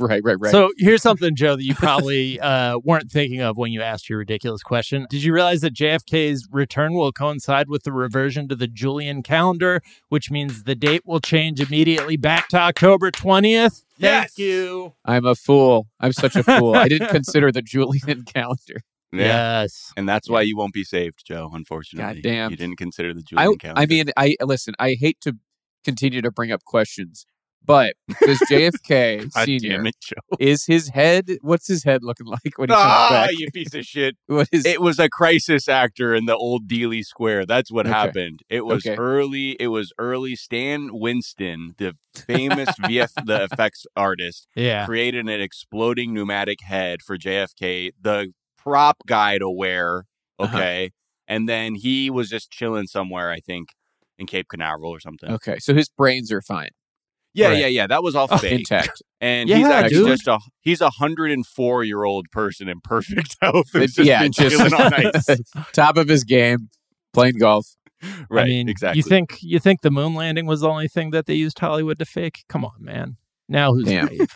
right, 0.00 0.22
right, 0.24 0.36
right. 0.40 0.50
So 0.50 0.70
here's 0.78 1.02
something, 1.02 1.36
Joe, 1.36 1.56
that 1.56 1.62
you 1.62 1.74
probably 1.74 2.40
uh, 2.40 2.78
weren't 2.78 3.10
thinking 3.10 3.42
of 3.42 3.58
when 3.58 3.70
you 3.70 3.82
asked 3.82 4.08
your 4.08 4.18
ridiculous 4.18 4.62
question. 4.62 5.06
Did 5.10 5.22
you 5.22 5.34
realize 5.34 5.60
that 5.60 5.74
JFK's 5.74 6.48
return 6.50 6.94
will 6.94 7.12
coincide 7.12 7.68
with 7.68 7.82
the 7.82 7.92
reversion 7.92 8.48
to 8.48 8.56
the 8.56 8.66
Julian 8.66 9.22
calendar, 9.22 9.82
which 10.08 10.30
means 10.30 10.64
the 10.64 10.74
date 10.74 11.02
will 11.04 11.20
change 11.20 11.60
immediately 11.60 12.16
back 12.16 12.48
to 12.48 12.58
October 12.58 13.10
20th? 13.10 13.82
Yes. 13.98 14.34
Thank 14.34 14.38
you. 14.38 14.94
I'm 15.04 15.26
a 15.26 15.34
fool. 15.34 15.86
I'm 16.00 16.12
such 16.12 16.34
a 16.34 16.42
fool. 16.42 16.74
I 16.74 16.88
didn't 16.88 17.08
consider 17.10 17.52
the 17.52 17.62
Julian 17.62 18.24
calendar. 18.24 18.80
Yes. 19.18 19.92
And 19.96 20.08
that's 20.08 20.28
why 20.28 20.42
you 20.42 20.56
won't 20.56 20.72
be 20.74 20.84
saved, 20.84 21.22
Joe. 21.26 21.50
Unfortunately, 21.52 22.20
Goddamn. 22.22 22.50
you 22.50 22.56
didn't 22.56 22.76
consider 22.78 23.12
the 23.14 23.20
I, 23.20 23.44
Julian 23.44 23.58
calendar. 23.58 23.80
I 23.82 23.86
mean, 23.86 24.10
I 24.16 24.36
listen. 24.42 24.74
I 24.78 24.96
hate 24.98 25.20
to 25.22 25.34
continue 25.84 26.22
to 26.22 26.30
bring 26.30 26.50
up 26.50 26.64
questions, 26.64 27.26
but 27.66 27.94
does 28.22 28.38
JFK 28.50 29.30
God 29.34 29.44
Senior 29.44 29.76
damn 29.76 29.86
it, 29.86 29.96
is 30.40 30.64
his 30.66 30.88
head? 30.88 31.28
What's 31.42 31.66
his 31.68 31.84
head 31.84 32.02
looking 32.02 32.26
like 32.26 32.56
when 32.56 32.68
he 32.70 32.74
comes 32.74 32.84
Ah, 32.86 33.08
back? 33.10 33.30
you 33.32 33.50
piece 33.50 33.74
of 33.74 33.84
shit! 33.84 34.16
What 34.26 34.48
is? 34.52 34.64
It 34.66 34.80
was 34.80 34.98
a 34.98 35.08
crisis 35.08 35.68
actor 35.68 36.14
in 36.14 36.24
the 36.26 36.36
old 36.36 36.68
Dealey 36.68 37.02
Square. 37.02 37.46
That's 37.46 37.70
what 37.70 37.86
Okay. 37.86 37.94
happened. 37.94 38.40
It 38.48 38.64
was 38.66 38.86
Okay. 38.86 38.96
early. 38.96 39.52
It 39.60 39.68
was 39.68 39.92
early. 39.98 40.36
Stan 40.36 40.88
Winston, 40.92 41.74
the 41.78 41.94
famous 42.14 42.70
VF, 42.80 43.12
the 43.26 43.44
effects 43.44 43.84
artist, 43.96 44.46
Yeah. 44.56 44.84
created 44.86 45.28
an 45.28 45.40
exploding 45.40 46.12
pneumatic 46.14 46.60
head 46.62 47.00
for 47.02 47.16
JFK, 47.18 47.92
the 48.00 48.32
prop 48.64 48.96
guy 49.06 49.38
to 49.38 49.48
wear. 49.50 50.04
Uh-huh. 50.38 50.56
Okay, 50.56 50.90
and 51.28 51.48
then 51.48 51.74
he 51.76 52.10
was 52.10 52.28
just 52.28 52.50
chilling 52.50 52.86
somewhere, 52.88 53.30
I 53.30 53.38
think, 53.40 53.68
in 54.18 54.26
Cape 54.26 54.46
Canaveral 54.48 54.90
or 54.90 54.98
something. 55.00 55.30
okay, 55.32 55.58
so 55.60 55.74
his 55.74 55.88
brains 55.88 56.32
are 56.32 56.42
fine, 56.42 56.70
Yeah, 57.34 57.48
Right. 57.50 57.58
yeah, 57.60 57.66
yeah. 57.68 57.86
That 57.86 58.02
was 58.02 58.16
all 58.16 58.26
Oh, 58.30 58.38
fake. 58.38 58.60
intact. 58.60 59.00
And 59.20 59.48
Yeah, 59.48 59.56
he's 59.56 59.66
actually 59.66 59.96
dude. 60.00 60.06
just 60.08 60.26
a 60.28 60.38
he's 60.60 60.80
a 60.82 60.90
hundred 60.90 61.30
and 61.30 61.46
four 61.46 61.82
year 61.84 62.04
old 62.04 62.26
person 62.30 62.68
in 62.68 62.80
perfect 62.82 63.36
health. 63.42 63.68
who's 63.72 63.94
just 63.94 64.06
yeah, 64.08 64.22
been 64.22 64.32
just 64.32 64.60
on 64.60 64.92
ice. 64.94 65.26
top 65.72 65.96
of 65.96 66.08
his 66.08 66.24
game, 66.24 66.68
playing 67.14 67.38
golf. 67.38 67.66
Right, 68.28 68.42
I 68.42 68.48
mean, 68.48 68.68
exactly. 68.68 68.98
you 68.98 69.02
think 69.02 69.38
you 69.40 69.58
think 69.60 69.80
the 69.80 69.90
moon 69.90 70.14
landing 70.14 70.44
was 70.46 70.60
the 70.60 70.68
only 70.68 70.88
thing 70.88 71.10
that 71.12 71.24
they 71.26 71.34
used 71.34 71.58
Hollywood 71.58 71.98
to 72.00 72.04
fake? 72.04 72.44
Come 72.50 72.64
on, 72.66 72.72
man. 72.80 73.16
Now 73.48 73.72
who's 73.72 73.86
Damn. 73.86 74.06
naive? 74.06 74.34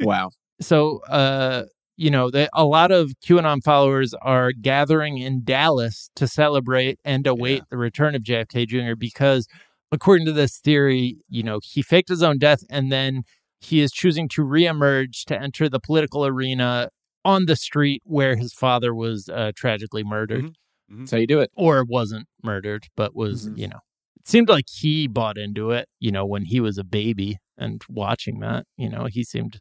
Wow. 0.00 0.30
so 0.60 1.00
uh 1.08 1.64
you 1.96 2.10
know 2.10 2.30
that 2.30 2.50
a 2.52 2.64
lot 2.64 2.90
of 2.90 3.12
qanon 3.24 3.62
followers 3.62 4.14
are 4.22 4.50
gathering 4.52 5.18
in 5.18 5.42
dallas 5.44 6.10
to 6.16 6.26
celebrate 6.26 6.98
and 7.04 7.26
await 7.26 7.58
Yeah. 7.58 7.64
the 7.70 7.76
return 7.76 8.14
of 8.14 8.22
jfk 8.22 8.66
jr 8.66 8.94
because 8.96 9.46
according 9.92 10.26
to 10.26 10.32
this 10.32 10.58
theory 10.58 11.16
you 11.28 11.42
know 11.42 11.60
he 11.62 11.82
faked 11.82 12.08
his 12.08 12.22
own 12.22 12.38
death 12.38 12.60
and 12.70 12.90
then 12.90 13.22
he 13.60 13.80
is 13.80 13.92
choosing 13.92 14.28
to 14.30 14.42
reemerge 14.42 15.24
to 15.26 15.40
enter 15.40 15.68
the 15.68 15.80
political 15.80 16.26
arena 16.26 16.88
on 17.24 17.46
the 17.46 17.56
street 17.56 18.02
where 18.04 18.36
his 18.36 18.52
father 18.52 18.94
was 18.94 19.28
uh, 19.28 19.52
tragically 19.56 20.02
murdered 20.04 20.44
Mhm. 20.90 20.98
That's 20.98 21.12
how 21.12 21.16
you 21.16 21.26
do 21.26 21.40
it. 21.40 21.50
or 21.56 21.82
wasn't 21.84 22.26
murdered 22.42 22.88
but 22.96 23.14
was 23.14 23.48
Mhm. 23.48 23.58
you 23.58 23.68
know 23.68 23.80
it 24.20 24.26
seemed 24.28 24.48
like 24.48 24.66
he 24.70 25.06
bought 25.06 25.38
into 25.38 25.70
it 25.70 25.88
you 26.00 26.10
know 26.12 26.26
when 26.26 26.44
he 26.46 26.60
was 26.60 26.76
a 26.76 26.84
baby 26.84 27.38
and 27.56 27.82
watching 27.88 28.40
that 28.40 28.66
you 28.76 28.88
know 28.90 29.04
he 29.06 29.22
seemed 29.24 29.60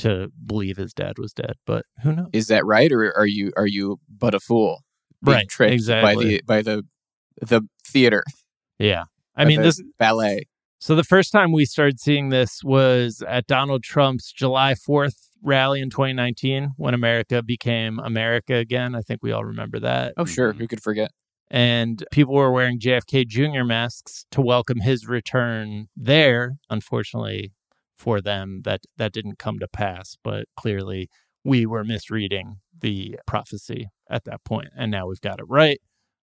to 0.00 0.30
believe 0.44 0.76
his 0.76 0.92
dad 0.92 1.14
was 1.18 1.32
dead 1.32 1.54
but 1.66 1.84
who 2.02 2.12
knows 2.12 2.28
Is 2.32 2.48
that 2.48 2.64
right, 2.66 2.90
or 2.92 3.16
are 3.16 3.26
you 3.26 3.52
are 3.56 3.66
you 3.66 3.98
but 4.08 4.34
a 4.34 4.40
fool? 4.40 4.82
Being 5.24 5.36
Right, 5.36 5.48
tricked 5.48 5.86
by 5.86 6.14
the 6.14 6.40
by 6.46 6.62
the 6.62 6.84
the 7.40 7.62
theater. 7.86 8.22
yeah 8.78 9.04
i 9.36 9.44
mean 9.44 9.62
this 9.62 9.80
ballet. 9.98 10.46
so 10.78 10.94
the 10.96 11.04
first 11.04 11.30
time 11.32 11.52
we 11.52 11.64
started 11.64 11.98
seeing 12.00 12.28
this 12.30 12.62
was 12.64 13.22
at 13.26 13.46
donald 13.46 13.82
trump's 13.82 14.32
july 14.32 14.74
4th 14.74 15.16
rally 15.42 15.80
in 15.80 15.88
2019 15.90 16.70
when 16.76 16.92
america 16.94 17.42
became 17.42 17.98
america 18.00 18.54
again 18.56 18.94
i 18.94 19.00
think 19.00 19.20
we 19.22 19.32
all 19.32 19.44
remember 19.44 19.78
that 19.80 20.12
Oh, 20.18 20.24
sure. 20.26 20.52
Mhm. 20.52 20.58
Who 20.58 20.66
could 20.68 20.82
forget? 20.82 21.10
and 21.52 22.04
people 22.12 22.34
were 22.34 22.52
wearing 22.52 22.78
JFK 22.78 23.26
Jr. 23.26 23.64
masks 23.64 24.24
to 24.30 24.40
welcome 24.40 24.78
his 24.80 25.08
return 25.08 25.88
there. 25.96 26.58
Unfortunately 26.70 27.52
for 28.00 28.20
them, 28.20 28.62
that 28.64 28.80
that 28.96 29.12
didn't 29.12 29.38
come 29.38 29.58
to 29.60 29.68
pass. 29.68 30.16
But 30.24 30.44
clearly, 30.56 31.08
we 31.44 31.66
were 31.66 31.84
misreading 31.84 32.56
the 32.80 33.18
prophecy 33.26 33.88
at 34.08 34.24
that 34.24 34.42
point, 34.44 34.68
and 34.76 34.90
now 34.90 35.06
we've 35.06 35.20
got 35.20 35.38
it 35.38 35.46
right. 35.48 35.78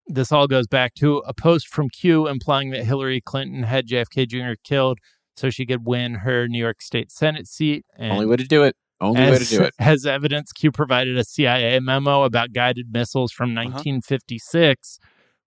This 0.08 0.32
all 0.32 0.48
goes 0.48 0.68
back 0.68 0.94
to 0.96 1.18
a 1.20 1.34
post 1.34 1.68
from 1.68 1.90
Q 1.90 2.28
implying 2.28 2.70
that 2.72 2.86
Hillary 2.86 3.22
Clinton 3.22 3.64
had 3.64 3.88
JFK 3.88 4.28
Jr. 4.28 4.56
killed 4.64 5.00
so 5.36 5.50
she 5.50 5.66
could 5.66 5.86
win 5.86 6.16
her 6.26 6.48
New 6.48 6.60
York 6.60 6.82
State 6.82 7.12
Senate 7.12 7.46
seat. 7.48 7.86
And 7.98 8.14
Only 8.14 8.26
way 8.26 8.38
to 8.38 8.46
do 8.46 8.64
it. 8.64 8.76
Only 9.00 9.22
way 9.22 9.38
to 9.38 9.46
do 9.46 9.62
it. 9.64 9.74
as 9.80 10.06
evidence, 10.06 10.52
Q 10.54 10.72
provided 10.72 11.18
a 11.18 11.24
CIA 11.26 11.80
memo 11.80 12.24
about 12.24 12.54
guided 12.54 12.88
missiles 12.92 13.32
from 13.32 13.52
Uh-huh. 13.52 13.66
1956, 13.74 14.98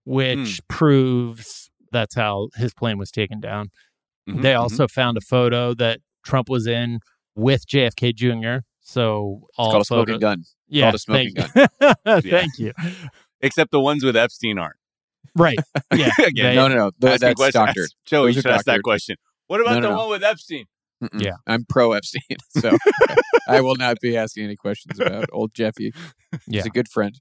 which 0.04 0.38
Hmm. 0.60 0.74
proves 0.76 1.70
that's 1.92 2.14
how 2.14 2.48
his 2.56 2.72
plane 2.72 2.98
was 2.98 3.10
taken 3.10 3.40
down. 3.40 3.70
Mhm, 4.28 4.42
They 4.42 4.52
mhm. 4.52 4.60
also 4.60 4.86
found 4.86 5.16
a 5.18 5.20
photo 5.20 5.74
that 5.74 6.00
Trump 6.24 6.48
was 6.48 6.66
in 6.66 7.00
with 7.34 7.66
JFK 7.66 8.14
Jr. 8.14 8.64
So 8.80 9.46
all 9.56 9.66
It's 9.66 9.72
called 9.72 9.82
a 9.82 9.84
smoking 9.84 10.14
photo- 10.14 10.18
gun. 10.18 10.44
Yeah, 10.68 10.84
called 10.84 10.94
a 10.94 10.98
smoking 10.98 11.34
thank, 11.34 12.24
thank 12.24 12.58
you. 12.58 12.72
except 13.40 13.70
the 13.70 13.80
ones 13.80 14.04
with 14.04 14.16
Epstein 14.16 14.58
aren't. 14.58 14.76
Right. 15.36 15.58
Yeah. 15.94 16.10
Again, 16.18 16.32
They- 16.34 16.54
no, 16.54 16.68
no, 16.68 16.74
no. 16.74 16.90
Th- 17.00 17.12
Asking 17.14 17.18
that's 17.28 17.34
questions- 17.36 17.52
doctored. 17.52 17.84
ask- 17.84 17.94
Joe, 18.06 18.22
Those 18.24 18.34
you 18.34 18.38
are 18.38 18.42
should 18.42 18.50
ask 18.52 18.64
that 18.66 18.82
question. 18.82 19.16
What 19.48 19.60
about 19.60 19.74
No, 19.74 19.80
no, 19.80 19.88
the 19.88 19.94
no. 19.94 20.00
one 20.02 20.10
with 20.10 20.22
Epstein? 20.24 20.66
Mm-mm. 21.02 21.22
Yeah. 21.22 21.36
I'm 21.46 21.64
pro 21.64 21.92
Epstein, 21.92 22.22
so 22.58 22.76
I 23.48 23.60
will 23.62 23.76
not 23.76 23.98
be 24.00 24.16
asking 24.16 24.44
any 24.44 24.56
questions 24.56 25.00
about 25.00 25.26
old 25.32 25.54
Jeffy. 25.54 25.92
Yeah. 26.46 26.58
He's 26.62 26.66
a 26.66 26.70
good 26.70 26.88
friend. 26.88 27.18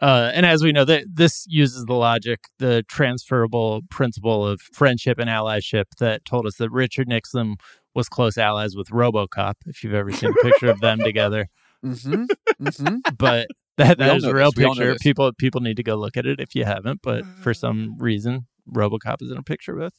Uh, 0.00 0.30
and 0.34 0.46
as 0.46 0.62
we 0.62 0.72
know, 0.72 0.84
that 0.84 1.04
this 1.12 1.44
uses 1.48 1.84
the 1.84 1.94
logic, 1.94 2.40
the 2.58 2.84
transferable 2.88 3.82
principle 3.90 4.46
of 4.46 4.60
friendship 4.60 5.18
and 5.18 5.28
allyship 5.28 5.84
that 5.98 6.24
told 6.24 6.46
us 6.46 6.56
that 6.56 6.70
Richard 6.70 7.08
Nixon 7.08 7.56
was 7.94 8.08
close 8.08 8.38
allies 8.38 8.76
with 8.76 8.88
RoboCop. 8.88 9.54
If 9.66 9.82
you've 9.82 9.94
ever 9.94 10.12
seen 10.12 10.30
a 10.30 10.42
picture 10.42 10.70
of 10.70 10.80
them 10.80 10.98
together, 11.00 11.48
Mm-hmm. 11.84 12.24
mm-hmm. 12.62 12.96
but 13.16 13.46
that 13.78 13.96
We 13.98 14.04
that 14.04 14.10
all 14.10 14.16
is 14.16 14.24
a 14.24 14.34
real 14.34 14.50
this. 14.50 14.58
We 14.58 14.64
all 14.64 14.74
know 14.74 14.92
picture. 14.92 14.98
People 15.00 15.32
people 15.38 15.60
need 15.62 15.76
to 15.78 15.82
go 15.82 15.94
look 15.94 16.16
at 16.16 16.26
it 16.26 16.40
if 16.40 16.54
you 16.54 16.64
haven't. 16.64 17.00
But 17.02 17.24
for 17.42 17.54
some 17.54 17.96
reason, 17.98 18.46
RoboCop 18.70 19.22
is 19.22 19.30
in 19.30 19.38
a 19.38 19.42
picture 19.42 19.74
with 19.74 19.94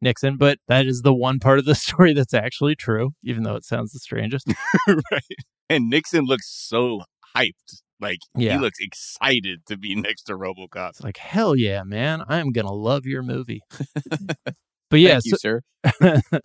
Nixon. 0.00 0.36
But 0.38 0.58
that 0.68 0.86
is 0.86 1.02
the 1.02 1.14
one 1.14 1.38
part 1.38 1.58
of 1.58 1.64
the 1.66 1.74
story 1.86 2.14
that's 2.14 2.34
actually 2.34 2.74
true, 2.74 3.10
even 3.22 3.42
though 3.42 3.54
it 3.54 3.64
sounds 3.64 3.92
the 3.92 3.98
strangest. 3.98 4.50
right. 4.88 5.22
And 5.68 5.90
Nixon 5.90 6.24
looks 6.24 6.48
so 6.48 7.02
hyped. 7.36 7.82
Like 8.00 8.18
Yeah. 8.36 8.54
he 8.54 8.58
looks 8.58 8.78
excited 8.80 9.60
to 9.66 9.76
be 9.76 9.94
next 10.06 10.24
to 10.24 10.34
RoboCop. 10.36 10.90
It's 10.90 11.02
like 11.02 11.16
hell 11.16 11.56
yeah, 11.56 11.82
man! 11.82 12.22
I'm 12.28 12.50
gonna 12.52 12.72
love 12.72 13.06
your 13.06 13.22
movie. 13.22 13.62
but 14.90 15.00
yeah, 15.00 15.18
Thank 15.20 15.24
you, 15.26 15.36
sir. 15.38 15.60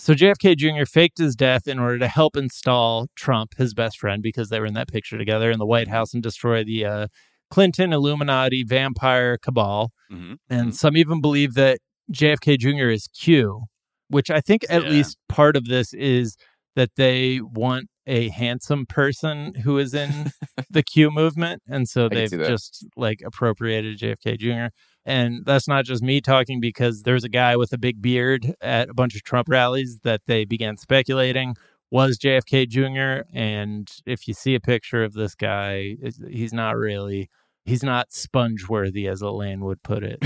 So 0.00 0.14
JFK 0.14 0.56
Jr. 0.56 0.84
faked 0.84 1.18
his 1.18 1.34
death 1.34 1.66
in 1.66 1.80
order 1.80 1.98
to 1.98 2.06
help 2.06 2.36
install 2.36 3.08
Trump, 3.16 3.54
his 3.58 3.74
best 3.74 3.98
friend, 3.98 4.22
because 4.22 4.48
they 4.48 4.60
were 4.60 4.66
in 4.66 4.74
that 4.74 4.86
picture 4.86 5.18
together 5.18 5.50
in 5.50 5.58
the 5.58 5.66
White 5.66 5.88
House 5.88 6.14
and 6.14 6.22
destroy 6.22 6.62
the 6.62 6.84
uh, 6.84 7.06
Clinton 7.50 7.92
Illuminati 7.92 8.62
vampire 8.62 9.36
cabal. 9.38 9.90
hmm 10.08 10.34
And 10.48 10.72
some 10.76 10.96
even 10.96 11.20
believe 11.20 11.54
that 11.54 11.80
JFK 12.12 12.58
Jr. 12.58 12.90
is 12.90 13.08
Q, 13.08 13.62
which 14.08 14.30
I 14.30 14.40
think 14.40 14.64
at 14.70 14.84
Yeah. 14.84 14.88
least 14.88 15.16
part 15.28 15.56
of 15.56 15.64
this 15.64 15.92
is 15.92 16.36
that 16.76 16.90
they 16.96 17.40
want 17.40 17.88
a 18.08 18.30
handsome 18.30 18.86
person 18.86 19.54
who 19.62 19.78
is 19.78 19.94
in 19.94 20.32
the 20.70 20.82
Q 20.82 21.10
movement. 21.10 21.62
And 21.68 21.88
so 21.88 22.08
they've 22.08 22.30
just 22.30 22.86
like 22.96 23.20
appropriated 23.24 23.98
JFK 23.98 24.38
Jr. 24.38 24.72
And 25.04 25.44
that's 25.46 25.68
not 25.68 25.84
just 25.84 26.02
me 26.02 26.20
talking 26.20 26.60
because 26.60 27.02
there's 27.02 27.22
a 27.24 27.28
guy 27.28 27.56
with 27.56 27.72
a 27.72 27.78
big 27.78 28.02
beard 28.02 28.54
at 28.60 28.88
a 28.90 28.94
bunch 28.94 29.14
of 29.14 29.22
Trump 29.22 29.48
rallies 29.48 30.00
that 30.02 30.22
they 30.26 30.44
began 30.44 30.76
speculating 30.76 31.54
was 31.90 32.18
JFK 32.18 32.68
Jr. 32.68 33.26
And 33.32 33.88
if 34.04 34.26
you 34.28 34.34
see 34.34 34.54
a 34.54 34.60
picture 34.60 35.04
of 35.04 35.12
this 35.14 35.34
guy, 35.34 35.96
he's 36.28 36.52
not 36.52 36.76
really, 36.76 37.30
he's 37.64 37.82
not 37.82 38.12
sponge 38.12 38.68
worthy, 38.68 39.06
as 39.06 39.22
Elaine 39.22 39.60
would 39.60 39.82
put 39.82 40.02
it 40.02 40.22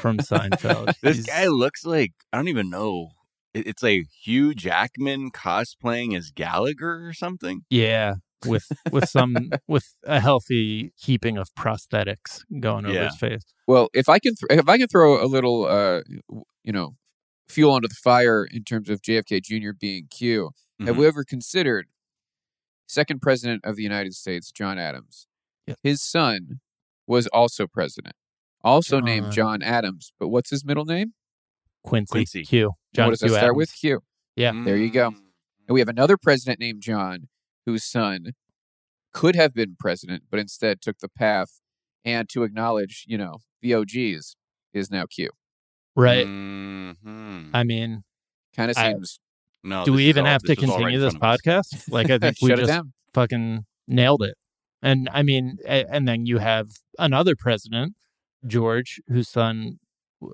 from 0.00 0.16
Seinfeld. 0.18 0.94
This 1.02 1.16
He's- 1.16 1.26
guy 1.26 1.46
looks 1.48 1.84
like 1.84 2.12
I 2.32 2.36
don't 2.38 2.48
even 2.48 2.70
know. 2.70 3.10
It- 3.54 3.66
It's 3.66 3.82
a 3.84 4.04
Hugh 4.22 4.54
Jackman 4.54 5.30
cosplaying 5.30 6.16
as 6.16 6.30
Gallagher 6.30 7.06
or 7.06 7.12
something. 7.12 7.62
yeah, 7.70 8.14
with 8.46 8.66
with 8.92 9.08
some 9.08 9.34
with 9.66 9.86
a 10.04 10.20
healthy 10.20 10.92
heaping 10.96 11.36
of 11.38 11.52
prosthetics 11.54 12.42
going 12.60 12.84
over 12.86 12.94
Yeah. 12.94 13.06
his 13.08 13.16
face. 13.16 13.42
Well, 13.66 13.88
if 13.92 14.08
I 14.08 14.18
can, 14.18 14.34
th- 14.36 14.58
if 14.60 14.68
I 14.68 14.78
can 14.78 14.86
throw 14.88 15.22
a 15.22 15.26
little, 15.26 15.64
uh, 15.66 16.02
you 16.64 16.72
know, 16.72 16.96
fuel 17.48 17.72
onto 17.72 17.88
the 17.88 17.94
fire 17.94 18.44
in 18.44 18.62
terms 18.64 18.88
of 18.90 19.02
JFK 19.02 19.40
Jr. 19.40 19.72
being 19.78 20.06
Q, 20.10 20.50
have 20.80 20.94
Mhm. 20.94 20.98
we 21.00 21.06
ever 21.06 21.24
considered 21.24 21.88
second 22.86 23.20
president 23.20 23.64
of 23.64 23.76
the 23.76 23.82
United 23.82 24.14
States, 24.14 24.50
John 24.52 24.78
Adams? 24.78 25.26
Yeah. 25.66 25.74
His 25.82 26.00
son 26.02 26.60
was 27.06 27.26
also 27.28 27.66
president, 27.66 28.14
also 28.62 29.00
named 29.00 29.32
John. 29.32 29.60
John 29.60 29.62
Adams. 29.62 30.12
But 30.18 30.28
what's 30.28 30.50
his 30.50 30.64
middle 30.64 30.84
name? 30.84 31.14
Quincy, 31.84 32.10
Quincy. 32.12 32.44
Q. 32.44 32.72
John 32.94 33.06
what 33.06 33.10
does 33.12 33.20
that 33.20 33.28
Q. 33.28 33.36
start 33.36 33.56
with? 33.56 33.72
Q. 33.74 34.00
Yeah. 34.36 34.52
There 34.64 34.76
you 34.76 34.90
go. 34.90 35.10
Mm. 35.10 35.16
And 35.68 35.74
we 35.74 35.80
have 35.80 35.88
another 35.88 36.16
president 36.16 36.60
named 36.60 36.80
John, 36.82 37.28
whose 37.66 37.84
son 37.84 38.32
could 39.12 39.34
have 39.36 39.54
been 39.54 39.76
president, 39.78 40.24
but 40.30 40.38
instead 40.40 40.80
took 40.80 40.98
the 40.98 41.08
path 41.08 41.60
and 42.04 42.28
to 42.30 42.42
acknowledge, 42.44 43.04
you 43.06 43.18
know, 43.18 43.38
the 43.62 43.74
OGs 43.74 44.36
is 44.72 44.90
now 44.90 45.04
Q. 45.06 45.30
Right. 45.96 46.26
Mhm. 46.26 47.50
I 47.52 47.64
mean, 47.64 48.04
Kind 48.54 48.70
of 48.70 48.78
I- 48.78 48.92
seems. 48.92 49.20
No, 49.64 49.84
do 49.84 49.92
we 49.92 50.04
even 50.04 50.24
all- 50.24 50.30
have 50.32 50.42
to 50.42 50.54
this 50.54 50.58
was 50.60 50.70
all 50.70 50.76
right 50.76 50.82
continue 50.82 50.98
in 50.98 51.04
this 51.04 51.14
front 51.16 51.40
of 51.46 51.56
us. 51.58 51.72
podcast? 51.72 51.92
Like, 51.92 52.10
I 52.10 52.18
think 52.18 52.36
we 52.40 52.50
just 52.50 52.66
down. 52.68 52.92
fucking 53.12 53.66
nailed 53.88 54.22
it. 54.22 54.36
And 54.82 55.08
I 55.12 55.22
mean, 55.24 55.58
a- 55.64 55.84
and 55.92 56.06
then 56.06 56.26
you 56.26 56.38
have 56.38 56.68
another 56.98 57.34
president, 57.36 57.94
George, 58.46 59.00
whose 59.08 59.28
son 59.28 59.80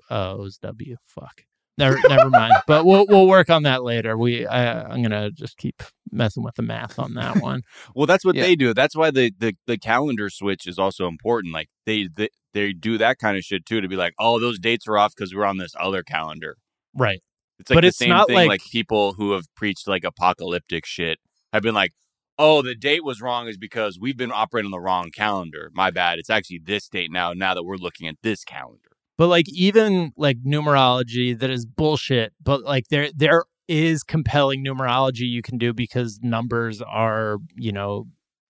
uh, 0.09 0.35
was 0.37 0.57
W. 0.59 0.95
Fuck. 1.07 1.43
Never, 1.77 1.99
never 2.07 2.29
mind. 2.29 2.53
But 2.67 2.85
we'll 2.85 3.05
we'll 3.07 3.27
work 3.27 3.49
on 3.49 3.63
that 3.63 3.83
later. 3.83 4.17
We 4.17 4.47
I, 4.47 4.83
I'm 4.89 5.01
gonna 5.03 5.29
just 5.31 5.57
keep 5.57 5.83
messing 6.09 6.41
with 6.43 6.55
the 6.55 6.61
math 6.61 6.97
on 6.99 7.15
that 7.15 7.41
one. 7.41 7.63
Well, 7.95 8.05
that's 8.05 8.23
what 8.23 8.35
Yeah. 8.35 8.43
they 8.43 8.55
do. 8.55 8.73
That's 8.73 8.95
why 8.95 9.11
the, 9.11 9.33
the 9.37 9.55
the 9.67 9.77
calendar 9.77 10.29
switch 10.29 10.67
is 10.67 10.79
also 10.79 11.07
important. 11.07 11.53
Like 11.53 11.67
they 11.85 12.07
they, 12.15 12.29
they 12.53 12.71
do 12.71 12.97
that 12.99 13.19
kind 13.19 13.35
of 13.37 13.43
shit 13.43 13.65
too 13.65 13.81
to 13.81 13.89
be 13.89 13.97
like, 13.97 14.13
oh, 14.19 14.39
those 14.39 14.57
dates 14.57 14.87
are 14.87 14.97
off 14.97 15.13
because 15.15 15.35
we're 15.35 15.43
on 15.43 15.57
this 15.57 15.73
other 15.77 16.01
calendar. 16.01 16.55
Right. 16.93 17.19
It's 17.59 17.69
like 17.69 17.75
But 17.75 17.81
the 17.81 17.87
it's 17.89 17.97
same 17.97 18.09
not 18.09 18.27
thing. 18.27 18.35
like- 18.37 18.47
Like, 18.47 18.61
people 18.71 19.13
who 19.13 19.33
have 19.33 19.43
preached 19.55 19.85
like 19.87 20.05
apocalyptic 20.05 20.85
shit 20.85 21.19
have 21.51 21.61
been 21.63 21.75
like, 21.75 21.91
oh, 22.39 22.61
the 22.61 22.75
date 22.75 23.03
was 23.03 23.19
wrong 23.21 23.49
is 23.49 23.57
because 23.57 23.97
we've 23.99 24.17
been 24.17 24.31
operating 24.31 24.67
on 24.67 24.71
the 24.71 24.79
wrong 24.79 25.09
calendar. 25.13 25.71
My 25.73 25.91
bad. 25.91 26.19
It's 26.19 26.29
actually 26.29 26.61
this 26.63 26.87
date 26.87 27.11
now. 27.11 27.33
Now 27.33 27.53
that 27.53 27.63
we're 27.63 27.75
looking 27.75 28.07
at 28.07 28.15
this 28.23 28.45
calendar. 28.45 28.91
But 29.17 29.27
like 29.27 29.47
even 29.49 30.11
like 30.17 30.37
numerology 30.43 31.37
that 31.37 31.49
is 31.49 31.65
bullshit, 31.65 32.33
but 32.41 32.63
like 32.63 32.87
there 32.89 33.09
there 33.15 33.45
is 33.67 34.03
compelling 34.03 34.63
numerology 34.63 35.21
you 35.21 35.41
can 35.41 35.57
do 35.57 35.73
because 35.73 36.19
numbers 36.21 36.81
are, 36.81 37.37
you 37.55 37.71
know, 37.71 38.07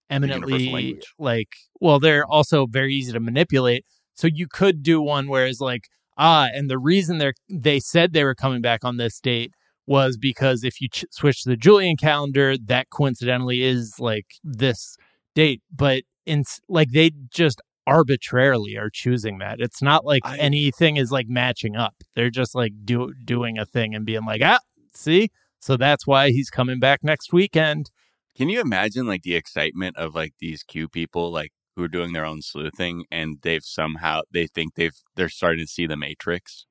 eminently 0.10 1.00
like 1.20 1.50
well, 1.80 2.00
they're 2.00 2.26
also 2.26 2.66
very 2.66 2.94
easy 2.96 3.12
to 3.14 3.20
manipulate. 3.20 3.86
So 4.16 4.28
you 4.28 4.48
could 4.48 4.82
do 4.82 5.02
one 5.02 5.28
where 5.28 5.46
it's 5.46 5.60
like, 5.60 5.88
ah, 6.18 6.48
and 6.54 6.70
the 6.70 6.80
reason 6.80 7.18
they're 7.18 7.34
they 7.50 7.80
said 7.80 8.14
they 8.14 8.24
were 8.24 8.36
coming 8.36 8.62
back 8.62 8.84
on 8.84 8.98
this 8.98 9.20
date 9.20 9.52
was 9.88 10.18
because 10.18 10.64
if 10.64 10.82
you 10.82 10.90
ch- 10.90 11.06
switch 11.12 11.44
to 11.44 11.50
the 11.50 11.58
Julian 11.58 11.96
calendar, 11.96 12.58
that 12.58 12.90
coincidentally 12.90 13.64
is 13.64 14.00
like 14.00 14.26
this 14.44 14.98
date, 15.36 15.62
but 15.74 16.04
in 16.26 16.44
like 16.68 16.92
they 16.92 17.12
just 17.30 17.62
arbitrarily 17.88 18.76
are 18.78 18.90
choosing 18.90 19.38
that. 19.40 19.60
It's 19.60 19.82
not 19.82 20.06
like 20.06 20.22
I- 20.26 20.38
anything 20.38 20.98
is 20.98 21.12
like 21.12 21.28
matching 21.28 21.76
up. 21.76 21.96
They're 22.16 22.30
just 22.30 22.56
like 22.56 22.74
do 22.84 23.14
doing 23.24 23.58
a 23.58 23.66
thing 23.66 23.96
and 23.96 24.06
being 24.06 24.26
like, 24.26 24.42
ah, 24.44 24.60
see, 24.94 25.30
so 25.60 25.78
that's 25.78 26.06
why 26.06 26.30
he's 26.30 26.50
coming 26.50 26.80
back 26.80 27.04
next 27.04 27.34
weekend. 27.34 27.90
Can 28.38 28.50
you 28.50 28.60
imagine 28.62 29.06
like 29.08 29.24
the 29.24 29.36
excitement 29.36 29.98
of 29.98 30.14
like 30.16 30.34
these 30.40 30.64
Q 30.64 30.90
people 30.90 31.32
like 31.32 31.52
who 31.76 31.84
are 31.84 31.88
doing 31.90 32.14
their 32.14 32.26
own 32.26 32.42
sleuthing 32.42 33.06
and 33.12 33.38
they've 33.44 33.64
somehow 33.64 34.22
they 34.34 34.48
think 34.48 34.76
they've 34.76 34.96
they're 35.16 35.30
starting 35.30 35.66
to 35.66 35.72
see 35.72 35.88
the 35.88 35.98
Matrix? 35.98 36.66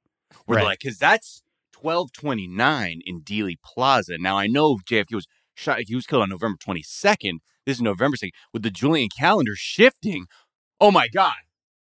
They're 0.46 0.56
Right. 0.56 0.64
like, 0.64 0.78
because 0.80 0.98
that's 0.98 1.42
twelve 1.72 2.12
twenty 2.12 2.46
nine 2.48 3.00
in 3.04 3.22
Dealey 3.22 3.54
Plaza. 3.64 4.16
Now 4.18 4.36
I 4.36 4.46
know 4.46 4.78
JFK 4.88 5.14
was 5.14 5.26
shot. 5.54 5.78
He 5.86 5.94
was 5.94 6.06
killed 6.06 6.22
on 6.22 6.28
November 6.30 6.58
twenty 6.60 6.82
second. 6.82 7.40
This 7.64 7.78
is 7.78 7.82
November 7.82 8.16
second. 8.18 8.32
With 8.52 8.62
the 8.62 8.70
Julian 8.70 9.08
calendar 9.18 9.54
shifting, 9.56 10.26
oh 10.85 10.91
my 10.91 11.09
god, 11.09 11.35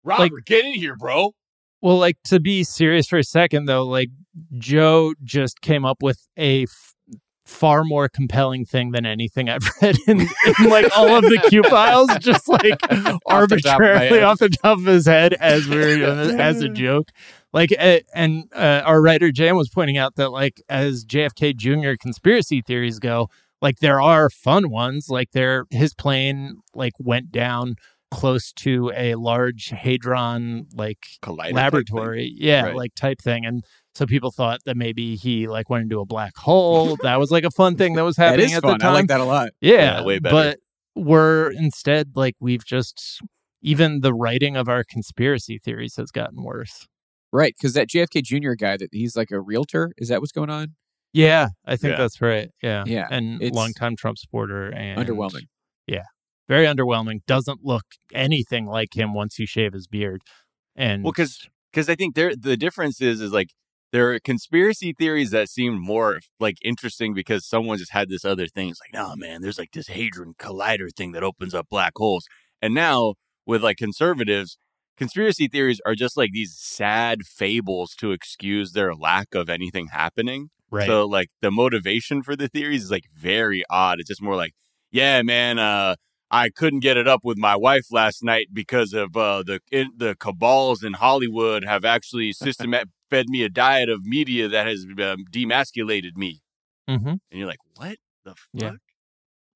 Robert, 0.04 0.32
Like- 0.34 0.46
get 0.46 0.66
in 0.66 0.74
here, 0.74 0.96
bro. 0.96 1.32
Well, 1.82 1.98
like 2.00 2.18
to 2.26 2.40
be 2.40 2.64
serious 2.64 3.06
for 3.08 3.18
a 3.20 3.24
second 3.24 3.66
though, 3.66 3.84
like 3.86 4.10
Joe 4.58 5.14
just 5.24 5.62
came 5.62 5.86
up 5.86 6.02
with 6.02 6.28
a 6.38 6.64
f- 6.64 6.94
far 7.46 7.84
more 7.84 8.10
compelling 8.10 8.66
thing 8.66 8.90
than 8.92 9.06
anything 9.06 9.50
I've 9.50 9.70
read 9.82 9.98
in, 10.08 10.22
in 10.22 10.70
like 10.70 10.88
all 10.98 11.10
of 11.16 11.24
the 11.24 11.40
Q 11.50 11.62
files, 11.64 12.10
just 12.20 12.48
like 12.48 12.74
Off 12.84 12.90
the 12.90 12.98
top 12.98 13.06
of 13.06 13.06
my 13.06 13.20
arbitrarily 13.36 14.08
head. 14.08 14.24
off 14.24 14.40
the 14.40 14.50
top 14.50 14.80
of 14.80 14.86
his 14.86 15.06
head 15.06 15.34
as 15.34 15.68
we 15.68 15.78
were 15.78 16.06
as 16.40 16.62
a 16.64 16.70
joke. 16.70 17.10
Like, 17.54 17.72
uh, 17.78 18.00
and 18.16 18.46
uh, 18.54 18.82
our 18.84 19.00
writer 19.02 19.32
Jam 19.32 19.56
was 19.56 19.70
pointing 19.70 19.98
out 19.98 20.16
that 20.16 20.30
like 20.32 20.64
as 20.68 21.06
JFK 21.06 21.56
Jr. 21.56 21.92
conspiracy 22.02 22.62
theories 22.66 22.98
go, 23.00 23.30
like 23.62 23.78
there 23.80 24.02
are 24.02 24.30
fun 24.32 24.72
ones. 24.72 25.08
Like 25.10 25.32
there, 25.34 25.66
his 25.70 25.94
plane 25.94 26.56
like 26.74 26.94
went 27.00 27.32
down 27.32 27.76
close 28.12 28.52
to 28.54 28.92
a 28.96 29.16
large 29.16 29.70
hadron 29.70 30.68
like 30.74 31.00
Collider 31.22 31.54
laboratory 31.54 32.34
yeah 32.38 32.66
Right. 32.66 32.76
like 32.76 32.96
type 32.96 33.20
thing 33.22 33.46
and 33.46 33.64
so 33.96 34.06
people 34.06 34.32
thought 34.32 34.60
that 34.66 34.78
maybe 34.78 35.16
he 35.16 35.48
like 35.48 35.70
went 35.70 35.84
into 35.84 36.00
a 36.00 36.06
black 36.06 36.36
hole 36.38 36.98
that 37.02 37.20
was 37.20 37.32
like 37.32 37.44
a 37.44 37.52
fun 37.52 37.76
thing 37.76 37.94
that 37.96 38.04
was 38.04 38.18
happening 38.26 38.54
at 38.54 38.62
fun. 38.62 38.74
the 38.74 38.78
time 38.80 38.92
I 38.92 38.94
like 38.94 39.08
that 39.08 39.22
a 39.22 39.26
lot. 39.26 39.50
yeah, 39.62 40.00
Yeah, 40.00 40.04
way 40.06 40.20
better. 40.20 40.34
but 40.34 40.60
we're 41.04 41.52
instead 41.52 42.12
like 42.16 42.36
we've 42.40 42.64
just 42.66 43.22
even 43.62 44.02
the 44.02 44.14
writing 44.14 44.56
of 44.56 44.70
our 44.70 44.84
conspiracy 44.84 45.58
theories 45.58 45.96
has 45.98 46.12
gotten 46.12 46.44
worse 46.44 46.88
Right, 47.34 47.54
because 47.58 47.74
that 47.74 47.90
JFK 47.90 48.24
Jr. 48.24 48.54
guy 48.54 48.78
that 48.78 48.90
he's 48.94 49.18
like 49.18 49.30
a 49.32 49.42
realtor. 49.42 49.92
Is 49.98 50.08
that 50.08 50.22
what's 50.22 50.32
going 50.32 50.50
on? 50.50 50.76
Yeah, 51.12 51.50
I 51.66 51.76
think 51.76 51.92
Yeah. 51.94 51.98
that's 51.98 52.22
right. 52.22 52.50
Yeah. 52.64 52.84
Yeah, 52.88 53.08
And 53.12 53.42
it's 53.42 53.54
longtime 53.54 53.98
Trump 53.98 54.18
supporter 54.18 54.70
and 54.70 54.98
Underwhelming. 55.06 55.48
Very 56.48 56.66
underwhelming. 56.66 57.26
Doesn't 57.26 57.64
look 57.64 57.86
anything 58.14 58.66
like 58.66 58.96
him 58.96 59.14
once 59.14 59.40
you 59.40 59.48
shave 59.48 59.74
his 59.74 59.88
beard. 59.88 60.22
And 60.76 61.04
Well, 61.04 61.12
because 61.12 61.48
because 61.72 61.90
I 61.90 61.96
think 61.96 62.16
there 62.16 62.36
the 62.36 62.58
difference 62.58 63.02
is 63.02 63.22
is 63.22 63.32
like 63.32 63.50
there 63.92 64.12
are 64.12 64.20
conspiracy 64.20 64.94
theories 64.98 65.32
that 65.32 65.50
seem 65.50 65.80
more 65.80 66.20
like 66.40 66.58
interesting 66.64 67.14
because 67.14 67.48
someone 67.48 67.78
just 67.78 67.92
had 67.94 68.10
this 68.10 68.26
other 68.26 68.48
thing. 68.48 68.70
It's 68.70 68.80
like, 68.82 68.94
no, 68.94 69.16
man, 69.16 69.42
there's 69.42 69.58
like 69.58 69.72
this 69.72 69.88
hadron 69.88 70.34
collider 70.38 70.90
thing 70.96 71.14
that 71.14 71.24
opens 71.24 71.54
up 71.54 71.68
black 71.70 71.94
holes. 71.96 72.26
And 72.62 72.74
now 72.74 73.14
with 73.46 73.64
like 73.64 73.78
conservatives, 73.78 74.58
conspiracy 74.98 75.48
theories 75.48 75.80
are 75.86 75.96
just 75.96 76.18
like 76.18 76.32
these 76.34 76.56
sad 76.58 77.24
fables 77.24 77.96
to 78.00 78.12
excuse 78.12 78.74
their 78.74 78.94
lack 78.94 79.34
of 79.34 79.50
anything 79.50 79.88
happening. 79.88 80.50
right. 80.70 80.88
So 80.88 81.06
like 81.06 81.30
the 81.42 81.52
motivation 81.52 82.22
for 82.22 82.36
the 82.36 82.48
theories 82.48 82.84
is 82.84 82.92
like 82.92 83.06
very 83.16 83.64
odd. 83.70 84.00
It's 84.00 84.10
just 84.10 84.22
more 84.22 84.36
like, 84.36 84.54
yeah, 84.92 85.22
man, 85.22 85.60
uh, 85.60 85.96
I 86.36 86.50
couldn't 86.50 86.82
get 86.82 86.98
it 86.98 87.08
up 87.08 87.22
with 87.24 87.38
my 87.38 87.56
wife 87.56 87.86
last 87.92 88.24
night 88.24 88.48
because 88.54 88.94
of 88.94 89.16
uh, 89.16 89.44
the 89.44 89.60
in, 89.72 89.88
the 89.96 90.16
cabals 90.16 90.84
in 90.84 90.94
Hollywood 90.94 91.64
have 91.64 91.86
actually 91.86 92.32
system 92.46 92.74
fed 93.10 93.30
me 93.30 93.44
a 93.44 93.50
diet 93.50 93.90
of 93.90 94.00
media 94.06 94.48
that 94.50 94.66
has 94.68 94.86
um, 94.86 95.20
demasculated 95.32 96.16
me. 96.16 96.42
hmm 96.88 96.96
And 97.08 97.20
you're 97.32 97.48
like, 97.48 97.64
what 97.76 97.98
the 98.26 98.32
fuck? 98.32 98.40
Yeah. 98.54 98.72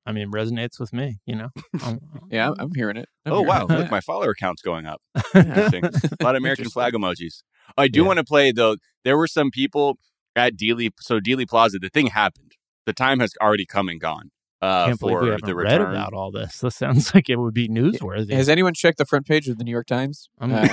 I 0.06 0.12
mean, 0.12 0.30
resonates 0.32 0.80
with 0.80 0.92
me, 0.92 1.18
you 1.26 1.36
know? 1.36 1.50
Um, 1.84 1.98
Yeah, 2.30 2.48
I'm, 2.48 2.54
I'm 2.60 2.74
hearing 2.74 2.96
it. 2.96 3.08
I'm 3.26 3.32
Oh 3.32 3.36
hearing 3.42 3.48
wow! 3.48 3.66
it. 3.66 3.78
Look, 3.78 3.90
my 3.90 4.00
follower 4.00 4.34
count's 4.34 4.62
going 4.62 4.86
up. 4.86 5.00
Interesting. 5.34 5.84
A 5.84 6.24
lot 6.24 6.34
of 6.36 6.40
American 6.40 6.70
flag 6.76 6.94
emojis. 6.94 7.42
I 7.76 7.88
do 7.88 8.00
Yeah. 8.00 8.06
want 8.06 8.18
to 8.18 8.24
play 8.24 8.52
though. 8.52 8.76
There 9.04 9.18
were 9.18 9.26
some 9.26 9.50
people 9.50 9.98
at 10.34 10.56
Dealey. 10.56 10.90
So 11.00 11.20
Dealey 11.20 11.46
Plaza, 11.46 11.78
the 11.78 11.90
thing 11.90 12.06
happened. 12.08 12.52
The 12.86 12.92
time 12.94 13.20
has 13.20 13.32
already 13.42 13.66
come 13.66 13.88
and 13.88 14.00
gone. 14.00 14.30
Uh, 14.62 14.86
can't 14.86 15.00
believe 15.00 15.20
we 15.20 15.28
haven't 15.28 15.46
the 15.46 15.54
read 15.54 15.72
return. 15.80 15.90
about 15.94 16.12
all 16.12 16.30
this. 16.30 16.58
This 16.62 16.76
sounds 16.76 17.14
like 17.14 17.30
it 17.30 17.36
would 17.36 17.54
be 17.54 17.68
newsworthy. 17.68 18.32
Has 18.32 18.48
anyone 18.48 18.74
checked 18.74 18.98
the 18.98 19.06
front 19.06 19.26
page 19.26 19.48
of 19.48 19.56
the 19.58 19.64
New 19.64 19.70
York 19.70 19.86
Times? 19.86 20.28
I'm- 20.40 20.52
Uh, 20.52 20.68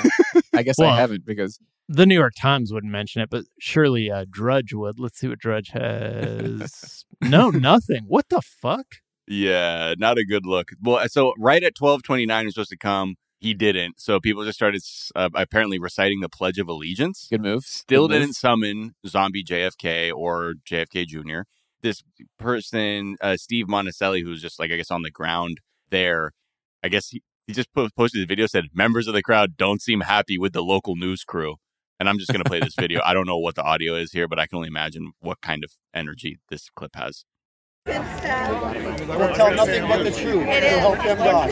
I 0.54 0.64
guess 0.64 0.76
Well- 0.78 0.90
I 0.90 0.98
haven't 0.98 1.26
because 1.26 1.60
the 1.90 2.06
New 2.06 2.16
York 2.16 2.34
Times 2.38 2.74
wouldn't 2.74 2.92
mention 2.92 3.22
it, 3.22 3.30
but 3.30 3.46
surely 3.60 4.12
uh, 4.12 4.26
Drudge 4.30 4.74
would. 4.74 5.00
Let's 5.00 5.18
see 5.20 5.28
what 5.30 5.40
Drudge 5.40 5.70
has. 5.70 7.06
no, 7.22 7.50
nothing. 7.50 8.04
What 8.08 8.28
the 8.30 8.42
fuck? 8.42 8.88
Yeah, 9.28 9.94
not 9.98 10.18
a 10.18 10.26
good 10.26 10.46
look. 10.46 10.70
Well, 10.82 11.08
so 11.08 11.34
right 11.38 11.64
at 11.64 11.76
twelve 11.76 12.04
twenty 12.04 12.26
nine 12.26 12.46
was 12.46 12.56
supposed 12.56 12.70
to 12.72 12.78
come. 12.78 13.16
He 13.40 13.54
didn't. 13.54 14.00
So 14.02 14.20
people 14.20 14.44
just 14.46 14.58
started 14.58 14.82
uh, 15.16 15.30
apparently 15.36 15.78
reciting 15.80 16.22
the 16.22 16.30
Pledge 16.30 16.58
of 16.58 16.68
Allegiance. 16.68 17.28
good 17.30 17.42
move. 17.42 17.64
Still 17.66 18.08
Good 18.08 18.20
didn't 18.20 18.34
summon 18.34 18.96
zombie 19.06 19.44
JFK 19.44 20.12
or 20.14 20.56
JFK 20.70 21.06
Jr. 21.06 21.42
This 21.82 22.04
person, 22.40 23.18
uh, 23.22 23.38
Steve 23.38 23.68
Monticelli, 23.68 24.24
who's 24.24 24.42
just 24.42 24.60
like 24.60 24.72
I 24.72 24.78
guess 24.78 24.92
on 24.92 25.04
the 25.04 25.12
ground 25.12 25.60
there. 25.90 26.32
I 26.84 26.90
guess 26.90 27.10
he, 27.10 27.22
he 27.46 27.54
just 27.54 27.74
po- 27.74 27.90
posted 27.96 28.24
a 28.24 28.26
video 28.26 28.48
said 28.48 28.66
members 28.74 29.08
of 29.08 29.14
the 29.14 29.22
crowd 29.22 29.58
don't 29.58 29.82
seem 29.82 30.02
happy 30.02 30.38
with 30.38 30.54
the 30.54 30.64
local 30.64 30.96
news 30.96 31.24
crew. 31.24 31.56
And 32.00 32.08
I'm 32.08 32.20
just 32.20 32.32
gonna 32.32 32.44
play 32.44 32.60
this 32.60 32.76
video. 32.80 33.02
I 33.04 33.14
don't 33.14 33.26
know 33.26 33.38
what 33.38 33.56
the 33.56 33.64
audio 33.64 33.96
is 33.96 34.12
here, 34.12 34.28
but 34.28 34.40
I 34.40 34.48
can 34.48 34.58
only 34.58 34.68
imagine 34.68 35.12
what 35.20 35.42
kind 35.42 35.64
of 35.64 35.72
energy 35.94 36.40
this 36.50 36.70
clip 36.76 36.96
has. 36.96 37.26
will 37.88 39.34
tell 39.34 39.54
nothing 39.56 39.88
but 39.88 40.04
the 40.04 40.12
truth. 40.12 40.46
It 40.48 40.74
will 40.74 40.80
help 40.80 40.98
them 41.04 41.18
God. 41.18 41.50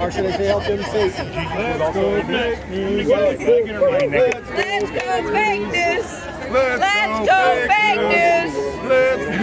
Or 0.00 0.10
should 0.10 0.26
I 0.26 0.36
say 0.36 0.46
help 0.46 0.64
them 0.64 0.82
Satan? 0.84 1.32
Let's 1.34 1.94
go 1.94 2.22
fake 2.22 2.68
news. 2.68 3.08
Let's 3.08 3.40
go 3.40 5.32
fake 5.32 5.62
news. 5.62 6.24
Let's 6.50 7.28
go 7.28 7.68
fake 7.68 8.00
news. 8.00 8.54
Let's 8.88 9.37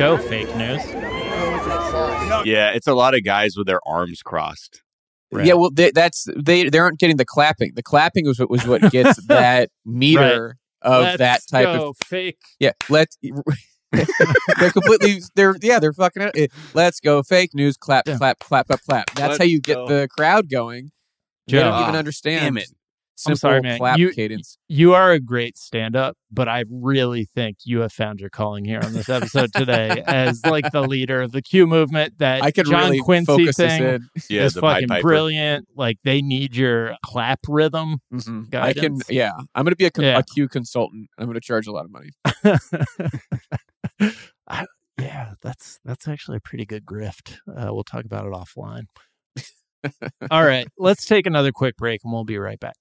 go, 0.00 0.18
fake 0.18 0.54
news. 0.56 0.80
Yeah, 2.46 2.70
it's 2.70 2.86
a 2.86 2.94
lot 2.94 3.14
of 3.14 3.22
guys 3.24 3.56
with 3.56 3.66
their 3.66 3.80
arms 3.86 4.22
crossed. 4.22 4.82
Right. 5.32 5.46
Yeah, 5.46 5.54
well, 5.54 5.70
they, 5.70 5.90
that's 5.92 6.26
they 6.36 6.68
they 6.68 6.78
aren't 6.78 6.98
getting 6.98 7.16
the 7.16 7.24
clapping. 7.24 7.72
The 7.74 7.82
clapping 7.82 8.26
was 8.26 8.38
what 8.40 8.50
was 8.50 8.66
what 8.66 8.90
gets 8.90 9.24
that 9.28 9.70
meter 9.84 10.56
of 10.82 11.02
Let's 11.02 11.18
that 11.18 11.40
type 11.50 11.68
of 11.68 11.96
fake. 12.04 12.38
yeah. 12.58 12.72
Let 12.88 13.08
they're 13.92 14.70
completely 14.72 15.20
they're 15.36 15.54
yeah 15.60 15.78
they're 15.78 15.92
fucking 15.92 16.22
it. 16.22 16.32
It- 16.34 16.52
Let's 16.74 16.98
go 17.00 17.22
fake 17.22 17.50
news. 17.54 17.76
Clap 17.76 18.08
Yeah. 18.08 18.16
clap 18.16 18.38
clap 18.40 18.66
clap 18.68 18.80
clap. 18.88 19.06
That's 19.14 19.20
Let's 19.30 19.38
how 19.38 19.44
you 19.44 19.60
get 19.60 19.76
go. 19.76 19.86
the 19.86 20.08
crowd 20.16 20.50
going. 20.50 20.90
They 21.46 21.58
don't 21.58 21.80
even 21.82 21.94
Ah, 21.94 21.98
understand. 21.98 22.44
damn 22.56 22.56
it. 22.56 22.70
Simple 23.20 23.32
I'm 23.32 23.36
sorry, 23.36 23.60
man. 23.60 23.78
clap 23.78 23.98
You- 23.98 24.10
cadence. 24.12 24.56
you 24.68 24.94
are 24.94 25.12
a 25.12 25.20
great 25.20 25.58
stand-up, 25.58 26.16
but 26.30 26.48
I 26.48 26.64
really 26.70 27.26
think 27.26 27.58
you 27.64 27.80
have 27.80 27.92
found 27.92 28.18
your 28.20 28.30
calling 28.30 28.64
here 28.64 28.80
on 28.82 28.92
this 28.94 29.08
episode 29.10 29.52
today 29.54 30.02
as 30.06 30.44
like 30.46 30.70
the 30.72 30.80
leader 30.82 31.20
of 31.20 31.32
the 31.32 31.42
Q 31.42 31.66
movement. 31.66 32.16
That 32.18 32.42
I 32.42 32.50
can 32.50 32.64
John 32.64 32.84
really 32.84 33.00
Quincy 33.00 33.26
focus 33.26 33.56
thing 33.56 33.82
this 33.82 34.02
in. 34.30 34.34
Yeah, 34.36 34.44
is 34.44 34.54
fucking 34.54 34.88
Piper. 34.88 35.02
brilliant. 35.02 35.68
Like 35.76 35.98
they 36.02 36.22
need 36.22 36.56
your 36.56 36.94
clap 37.04 37.40
rhythm. 37.48 37.98
Mhm. 38.12 38.54
I 38.54 38.72
can 38.72 38.98
yeah. 39.10 39.32
I'm 39.54 39.64
gonna 39.64 39.76
be 39.76 39.84
a, 39.84 39.90
con- 39.90 40.04
Yeah. 40.04 40.18
a 40.18 40.22
Q 40.22 40.48
consultant. 40.48 41.08
I'm 41.18 41.26
gonna 41.26 41.40
charge 41.40 41.66
a 41.66 41.72
lot 41.72 41.84
of 41.84 41.90
money. 41.90 42.10
I, 44.48 44.66
yeah, 44.98 45.34
that's 45.42 45.78
that's 45.84 46.08
actually 46.08 46.38
a 46.38 46.40
pretty 46.40 46.64
good 46.64 46.84
grift. 46.84 47.36
Uh, 47.48 47.72
we'll 47.74 47.84
talk 47.84 48.04
about 48.04 48.24
it 48.26 48.32
offline. 48.32 48.84
All 50.30 50.44
right, 50.44 50.66
let's 50.78 51.06
take 51.06 51.26
another 51.26 51.52
quick 51.52 51.76
break 51.76 52.00
and 52.04 52.12
we'll 52.12 52.24
be 52.24 52.38
right 52.38 52.60
back. 52.60 52.74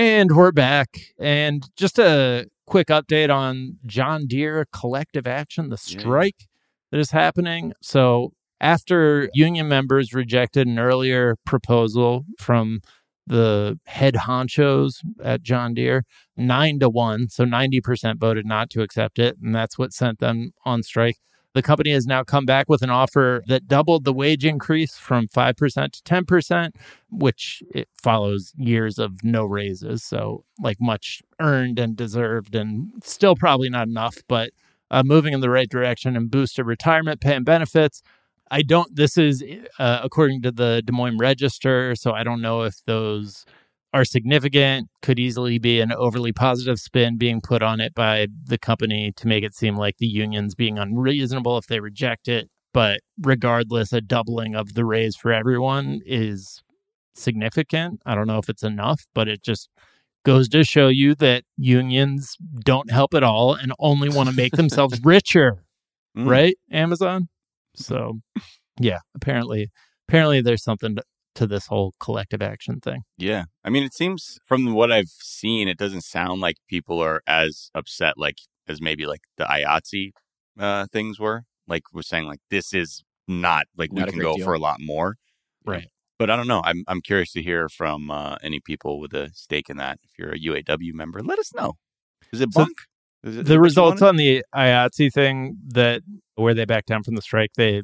And 0.00 0.34
we're 0.34 0.50
back. 0.50 0.98
And 1.18 1.62
just 1.76 1.98
a 1.98 2.46
quick 2.66 2.86
update 2.86 3.28
on 3.28 3.76
John 3.84 4.26
Deere 4.26 4.64
collective 4.72 5.26
action, 5.26 5.68
the 5.68 5.74
Yeah. 5.86 6.00
strike 6.00 6.46
that 6.90 6.98
is 6.98 7.10
happening. 7.10 7.74
So, 7.82 8.32
after 8.62 9.28
union 9.34 9.68
members 9.68 10.14
rejected 10.14 10.66
an 10.66 10.78
earlier 10.78 11.36
proposal 11.44 12.24
from 12.38 12.80
the 13.26 13.78
head 13.88 14.14
honchos 14.14 15.04
at 15.22 15.42
John 15.42 15.74
Deere, 15.74 16.04
nine 16.34 16.78
to 16.78 16.88
one, 16.88 17.28
so 17.28 17.44
90% 17.44 18.18
voted 18.18 18.46
not 18.46 18.70
to 18.70 18.80
accept 18.80 19.18
it. 19.18 19.36
And 19.42 19.54
that's 19.54 19.76
what 19.76 19.92
sent 19.92 20.18
them 20.18 20.52
on 20.64 20.82
strike. 20.82 21.18
The 21.52 21.62
company 21.62 21.90
has 21.90 22.06
now 22.06 22.22
come 22.22 22.46
back 22.46 22.68
with 22.68 22.82
an 22.82 22.90
offer 22.90 23.42
that 23.48 23.66
doubled 23.66 24.04
the 24.04 24.12
wage 24.12 24.44
increase 24.44 24.96
from 24.96 25.26
5% 25.26 25.92
to 25.92 26.02
10%, 26.02 26.70
which 27.10 27.62
it 27.74 27.88
follows 28.00 28.52
years 28.56 28.98
of 28.98 29.24
no 29.24 29.44
raises. 29.44 30.04
So, 30.04 30.44
like, 30.62 30.80
much 30.80 31.22
earned 31.40 31.80
and 31.80 31.96
deserved, 31.96 32.54
and 32.54 32.92
still 33.02 33.34
probably 33.34 33.68
not 33.68 33.88
enough, 33.88 34.18
but 34.28 34.50
uh, 34.92 35.02
moving 35.04 35.32
in 35.32 35.40
the 35.40 35.50
right 35.50 35.68
direction 35.68 36.16
and 36.16 36.30
boosted 36.30 36.66
retirement 36.66 37.20
pay 37.20 37.34
and 37.34 37.44
benefits. 37.44 38.02
I 38.52 38.62
don't, 38.62 38.94
this 38.94 39.16
is 39.16 39.44
uh, 39.78 40.00
according 40.04 40.42
to 40.42 40.52
the 40.52 40.82
Des 40.84 40.92
Moines 40.92 41.18
Register. 41.18 41.96
So, 41.96 42.12
I 42.12 42.22
don't 42.22 42.40
know 42.40 42.62
if 42.62 42.76
those 42.86 43.44
are 43.92 44.04
significant, 44.04 44.88
could 45.02 45.18
easily 45.18 45.58
be 45.58 45.80
an 45.80 45.92
overly 45.92 46.32
positive 46.32 46.78
spin 46.78 47.16
being 47.18 47.40
put 47.40 47.62
on 47.62 47.80
it 47.80 47.94
by 47.94 48.28
the 48.44 48.58
company 48.58 49.12
to 49.16 49.26
make 49.26 49.42
it 49.44 49.54
seem 49.54 49.76
like 49.76 49.96
the 49.98 50.06
union's 50.06 50.54
being 50.54 50.78
unreasonable 50.78 51.58
if 51.58 51.66
they 51.66 51.80
reject 51.80 52.28
it. 52.28 52.48
But 52.72 53.00
regardless, 53.20 53.92
a 53.92 54.00
doubling 54.00 54.54
of 54.54 54.74
the 54.74 54.84
raise 54.84 55.16
for 55.16 55.32
everyone 55.32 56.00
is 56.06 56.62
significant. 57.14 58.00
I 58.06 58.14
don't 58.14 58.28
know 58.28 58.38
if 58.38 58.48
it's 58.48 58.62
enough, 58.62 59.06
but 59.14 59.26
it 59.28 59.42
just 59.42 59.68
goes 60.24 60.48
to 60.50 60.62
show 60.62 60.88
you 60.88 61.14
that 61.16 61.42
unions 61.56 62.36
don't 62.64 62.90
help 62.90 63.14
at 63.14 63.24
all 63.24 63.54
and 63.54 63.72
only 63.78 64.08
want 64.08 64.28
to 64.28 64.34
make 64.34 64.52
themselves 64.52 65.00
richer, 65.04 65.64
Mm. 66.16 66.28
right? 66.28 66.56
Amazon. 66.72 67.28
So, 67.76 68.18
yeah, 68.80 68.98
apparently, 69.14 69.70
apparently 70.08 70.40
there's 70.40 70.64
something 70.64 70.96
to, 71.36 71.46
this 71.46 71.66
whole 71.66 71.94
collective 72.00 72.42
action 72.42 72.80
thing. 72.80 73.02
Yeah. 73.16 73.44
I 73.64 73.70
mean, 73.70 73.82
it 73.82 73.94
seems 73.94 74.38
from 74.44 74.72
what 74.74 74.90
I've 74.92 75.08
seen, 75.08 75.68
it 75.68 75.78
doesn't 75.78 76.02
sound 76.02 76.40
like 76.40 76.56
people 76.68 77.00
are 77.00 77.22
as 77.26 77.70
upset 77.74 78.14
like 78.16 78.36
as 78.68 78.80
maybe 78.80 79.06
like 79.06 79.20
the 79.36 79.44
IATSE 79.44 80.10
uh, 80.58 80.86
things 80.92 81.18
were. 81.18 81.42
Like 81.66 81.82
we're 81.92 82.02
saying, 82.02 82.26
like 82.26 82.40
this 82.50 82.72
is 82.74 83.04
not 83.28 83.66
like 83.76 83.92
Not 83.92 84.06
we 84.06 84.12
can 84.12 84.20
go 84.20 84.36
deal. 84.36 84.44
for 84.44 84.54
a 84.54 84.58
lot 84.58 84.78
more. 84.80 85.16
Right. 85.64 85.86
But 86.18 86.30
I 86.30 86.36
don't 86.36 86.48
know. 86.48 86.60
I'm 86.64 86.84
I'm 86.88 87.00
curious 87.00 87.32
to 87.32 87.42
hear 87.42 87.68
from 87.68 88.10
uh, 88.10 88.36
any 88.42 88.60
people 88.60 89.00
with 89.00 89.14
a 89.14 89.30
stake 89.32 89.70
in 89.70 89.76
that. 89.78 89.98
If 90.02 90.10
you're 90.18 90.32
a 90.32 90.38
UAW 90.38 90.92
member, 90.92 91.20
let 91.22 91.38
us 91.38 91.54
know. 91.54 91.74
Is 92.32 92.40
it 92.40 92.52
So 92.52 92.60
bunk? 92.62 92.76
Is 93.22 93.36
it 93.36 93.46
the 93.46 93.60
results 93.60 94.02
on 94.02 94.16
the 94.16 94.44
IATSE 94.54 95.12
thing 95.12 95.56
that 95.68 96.02
where 96.34 96.54
they 96.54 96.64
backed 96.64 96.88
down 96.88 97.02
from 97.02 97.14
the 97.14 97.22
strike, 97.22 97.50
they 97.56 97.82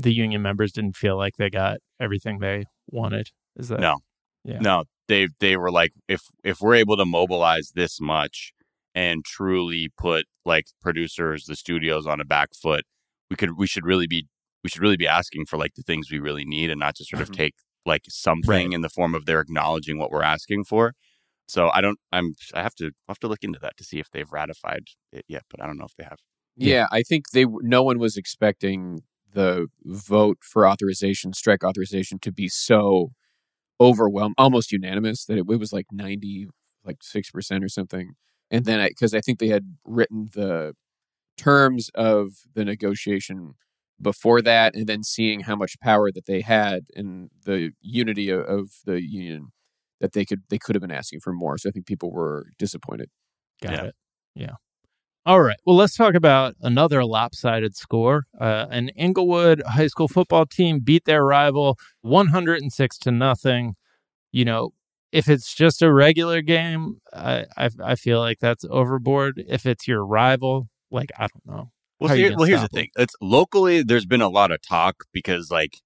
the 0.00 0.12
union 0.12 0.42
members 0.42 0.72
didn't 0.72 0.96
feel 0.96 1.16
like 1.16 1.36
they 1.36 1.50
got 1.50 1.78
everything 2.00 2.38
they 2.38 2.64
wanted. 2.90 3.28
Is 3.56 3.68
that 3.68 3.80
No. 3.80 3.98
Yeah. 4.44 4.60
No, 4.60 4.84
they 5.08 5.28
they 5.40 5.56
were 5.56 5.70
like, 5.70 5.92
if 6.08 6.22
if 6.44 6.60
we're 6.60 6.76
able 6.76 6.96
to 6.96 7.04
mobilize 7.04 7.72
this 7.74 8.00
much 8.00 8.52
and 8.94 9.24
truly 9.24 9.90
put 9.98 10.24
like 10.44 10.66
producers, 10.80 11.44
the 11.46 11.56
studios 11.56 12.06
on 12.06 12.20
a 12.20 12.24
back 12.24 12.50
foot, 12.54 12.84
we 13.30 13.36
could 13.36 13.58
we 13.58 13.66
should 13.66 13.84
really 13.84 14.06
be 14.06 14.26
we 14.64 14.70
should 14.70 14.80
really 14.82 14.96
be 14.96 15.06
asking 15.08 15.46
for 15.46 15.56
like 15.56 15.74
the 15.74 15.82
things 15.82 16.10
we 16.10 16.18
really 16.18 16.44
need 16.44 16.70
and 16.70 16.80
not 16.80 16.94
just 16.96 17.10
sort 17.10 17.22
of 17.22 17.30
Mhm. 17.30 17.34
take 17.36 17.54
like 17.84 18.02
something 18.08 18.50
Right. 18.50 18.72
in 18.72 18.80
the 18.82 18.88
form 18.88 19.14
of 19.14 19.26
they're 19.26 19.40
acknowledging 19.40 19.98
what 19.98 20.10
we're 20.10 20.22
asking 20.22 20.64
for. 20.64 20.94
So 21.48 21.70
I 21.74 21.80
don't 21.80 21.98
I'm 22.12 22.34
I 22.54 22.62
have 22.62 22.74
to 22.76 22.86
I'll 22.86 23.14
have 23.14 23.18
to 23.20 23.28
look 23.28 23.42
into 23.42 23.58
that 23.60 23.76
to 23.78 23.84
see 23.84 23.98
if 23.98 24.08
they've 24.10 24.30
ratified 24.30 24.84
it 25.12 25.24
yet, 25.28 25.44
but 25.50 25.60
I 25.62 25.66
don't 25.66 25.76
know 25.78 25.86
if 25.86 25.96
they 25.96 26.04
have. 26.04 26.18
Yeah, 26.56 26.86
I 26.90 27.02
think 27.02 27.30
they 27.32 27.44
no 27.44 27.82
one 27.82 27.98
was 27.98 28.16
expecting 28.16 29.02
the 29.34 29.68
vote 29.84 30.38
for 30.42 30.66
authorization, 30.66 31.32
strike 31.32 31.64
authorization, 31.64 32.18
to 32.20 32.32
be 32.32 32.48
so 32.48 33.12
overwhelmed, 33.80 34.34
almost 34.38 34.72
unanimous 34.72 35.24
that 35.26 35.38
it, 35.38 35.46
it 35.50 35.58
was 35.60 35.72
like 35.72 35.86
ninety, 35.92 36.48
like 36.84 36.98
six 37.02 37.30
percent 37.30 37.64
or 37.64 37.68
something. 37.68 38.12
And 38.50 38.64
then 38.64 38.80
I 38.80 38.88
because 38.88 39.14
I 39.14 39.20
think 39.20 39.38
they 39.38 39.48
had 39.48 39.76
written 39.84 40.30
the 40.34 40.74
terms 41.36 41.90
of 41.94 42.30
the 42.54 42.64
negotiation 42.64 43.54
before 44.00 44.40
that, 44.42 44.74
and 44.74 44.86
then 44.86 45.02
seeing 45.02 45.40
how 45.40 45.56
much 45.56 45.78
power 45.80 46.10
that 46.12 46.26
they 46.26 46.40
had 46.40 46.84
and 46.94 47.30
the 47.44 47.72
unity 47.80 48.30
of, 48.30 48.42
of 48.42 48.70
the 48.84 49.02
union 49.02 49.48
that 50.00 50.12
they 50.12 50.24
could 50.24 50.42
they 50.50 50.58
could 50.58 50.74
have 50.76 50.82
been 50.82 50.90
asking 50.92 51.20
for 51.20 51.32
more. 51.32 51.58
So 51.58 51.68
I 51.68 51.72
think 51.72 51.86
people 51.86 52.12
were 52.12 52.46
disappointed. 52.58 53.10
Got 53.62 53.72
Yeah. 53.72 53.84
it. 53.84 53.94
Yeah. 54.34 54.54
All 55.28 55.42
right. 55.42 55.58
Well, 55.66 55.76
let's 55.76 55.94
talk 55.94 56.14
about 56.14 56.54
another 56.62 57.04
lopsided 57.04 57.76
score. 57.76 58.24
Uh, 58.40 58.64
an 58.70 58.88
Inglewood 58.96 59.62
high 59.66 59.88
school 59.88 60.08
football 60.08 60.46
team 60.46 60.80
beat 60.80 61.04
their 61.04 61.22
rival 61.22 61.76
106 62.00 62.96
to 63.00 63.10
nothing. 63.10 63.74
You 64.32 64.46
know, 64.46 64.70
if 65.12 65.28
it's 65.28 65.54
just 65.54 65.82
a 65.82 65.92
regular 65.92 66.40
game, 66.40 67.00
I, 67.12 67.44
I 67.58 67.68
I 67.84 67.94
feel 67.96 68.20
like 68.20 68.38
that's 68.40 68.64
overboard. 68.70 69.44
If 69.46 69.66
it's 69.66 69.86
your 69.86 70.02
rival, 70.06 70.68
like 70.90 71.10
I 71.18 71.26
don't 71.26 71.46
know. 71.46 71.72
Well, 72.00 72.08
here- 72.16 72.30
well, 72.34 72.46
here's 72.46 72.62
the 72.62 72.68
thing. 72.68 72.88
It's 72.96 73.14
locally. 73.20 73.82
There's 73.82 74.06
been 74.06 74.22
a 74.22 74.30
lot 74.30 74.50
of 74.50 74.62
talk 74.62 75.04
because, 75.12 75.50
like, 75.50 75.76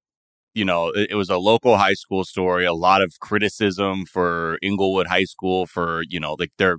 you 0.55 0.65
know, 0.65 0.89
it, 0.91 1.13
it 1.13 1.15
was 1.17 1.31
a 1.31 1.39
local 1.39 1.79
high 1.79 1.95
school 1.95 2.25
story. 2.25 2.65
A 2.67 2.75
lot 2.75 3.03
of 3.03 3.19
criticism 3.21 4.07
for 4.07 4.59
Inglewood 4.63 5.09
High 5.09 5.25
School 5.25 5.67
for 5.67 6.05
you 6.09 6.21
know, 6.21 6.35
like 6.39 6.53
they're 6.59 6.79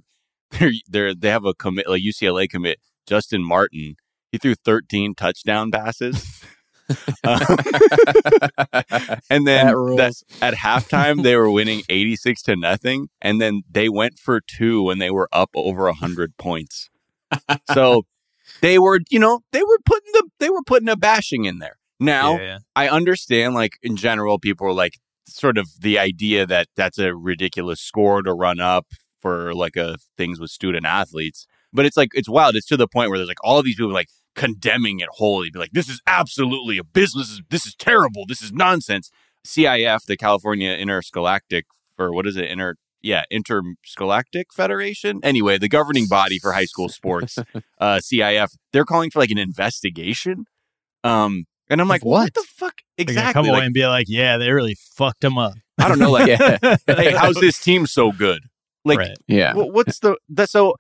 they're 0.59 0.71
they're 0.87 1.13
they 1.15 1.29
have 1.29 1.45
a 1.45 1.53
commit 1.53 1.87
like 1.89 2.01
UCLA 2.01 2.49
commit. 2.49 2.79
Justyn 3.09 3.43
Martin. 3.43 3.95
He 4.31 4.37
threw 4.39 4.55
13 4.55 5.15
touchdown 5.15 5.71
passes. 5.71 6.43
Um, 7.23 7.39
and 9.29 9.47
then 9.47 9.67
that 9.67 9.95
that- 9.97 10.15
at 10.41 10.53
halftime 10.55 11.23
they 11.23 11.35
were 11.37 11.49
winning 11.49 11.81
86 11.87 12.41
to 12.43 12.55
nothing 12.57 13.07
and 13.21 13.39
then 13.39 13.61
they 13.71 13.87
went 13.87 14.19
for 14.19 14.41
two 14.41 14.83
when 14.83 14.99
they 14.99 15.09
were 15.09 15.29
up 15.31 15.49
over 15.55 15.85
100 15.85 16.35
points. 16.37 16.89
So 17.73 18.03
they 18.61 18.77
were 18.79 18.99
you 19.09 19.17
know 19.19 19.39
they 19.53 19.63
were 19.63 19.79
putting 19.85 20.11
the 20.11 20.29
they 20.39 20.49
were 20.49 20.61
putting 20.65 20.89
a 20.89 20.97
bashing 20.97 21.45
in 21.45 21.59
there. 21.59 21.77
Now 22.01 22.37
yeah, 22.37 22.57
i 22.75 22.89
understand 22.89 23.53
like 23.55 23.77
in 23.81 23.95
general 23.95 24.37
people 24.37 24.67
are 24.67 24.73
like 24.73 24.99
sort 25.25 25.57
of 25.57 25.69
the 25.79 25.97
idea 25.97 26.45
that 26.45 26.67
that's 26.75 26.99
a 26.99 27.15
ridiculous 27.15 27.79
score 27.79 28.21
to 28.21 28.33
run 28.33 28.59
up 28.59 28.87
for 29.23 29.53
like 29.55 29.75
a 29.77 29.95
things 30.17 30.37
with 30.39 30.51
student 30.51 30.85
athletes 30.85 31.47
but 31.71 31.85
it's 31.85 31.97
like 31.97 32.09
it's 32.13 32.29
wild 32.29 32.55
it's 32.57 32.67
to 32.67 32.77
the 32.77 32.87
point 32.87 33.09
where 33.09 33.17
there's 33.17 33.29
like 33.29 33.43
all 33.43 33.63
these 33.63 33.75
people 33.75 33.91
like 33.91 34.09
condemning 34.35 34.99
it 34.99 35.07
wholly 35.13 35.49
be 35.49 35.57
like 35.59 35.71
this 35.71 35.87
is 35.89 36.01
absolutely 36.05 36.77
a 36.77 36.83
business 36.83 37.41
this 37.49 37.65
is 37.65 37.73
terrible 37.75 38.25
this 38.27 38.41
is 38.41 38.51
nonsense 38.51 39.09
cif 39.47 40.05
the 40.05 40.17
california 40.17 40.71
interscholastic 40.71 41.65
or 41.97 42.11
what 42.13 42.27
is 42.27 42.35
it 42.35 42.45
inter 42.51 42.75
yeah 43.01 43.23
interscholastic 43.31 44.47
federation 44.53 45.19
anyway 45.23 45.57
the 45.57 45.69
governing 45.69 46.07
body 46.07 46.37
for 46.39 46.51
high 46.51 46.65
school 46.65 46.89
sports 46.89 47.37
uh 47.79 47.99
cif 48.03 48.49
they're 48.73 48.85
calling 48.85 49.09
for 49.09 49.19
like 49.19 49.31
an 49.31 49.37
investigation 49.37 50.45
um 51.03 51.45
and 51.69 51.79
i'm 51.79 51.87
like 51.87 52.03
what, 52.03 52.23
What? 52.23 52.33
the 52.33 52.45
fuck 52.57 52.75
exactly 52.97 53.33
come 53.33 53.47
away 53.49 53.65
and 53.65 53.73
be 53.73 53.85
like, 53.87 54.07
yeah, 54.09 54.37
they 54.37 54.51
really 54.51 54.75
fucked 54.95 55.23
him 55.23 55.37
up. 55.37 55.53
i 55.79 55.87
don't 55.87 55.99
know 55.99 56.11
like 56.11 56.27
hey 56.87 57.11
how's 57.17 57.35
this 57.35 57.59
team 57.59 57.85
so 57.85 58.11
good 58.11 58.43
like 58.85 58.99
right. 58.99 59.17
yeah. 59.27 59.53
Wh- 59.53 59.73
what's 59.73 59.99
the 59.99 60.17
that 60.29 60.49
so 60.49 60.75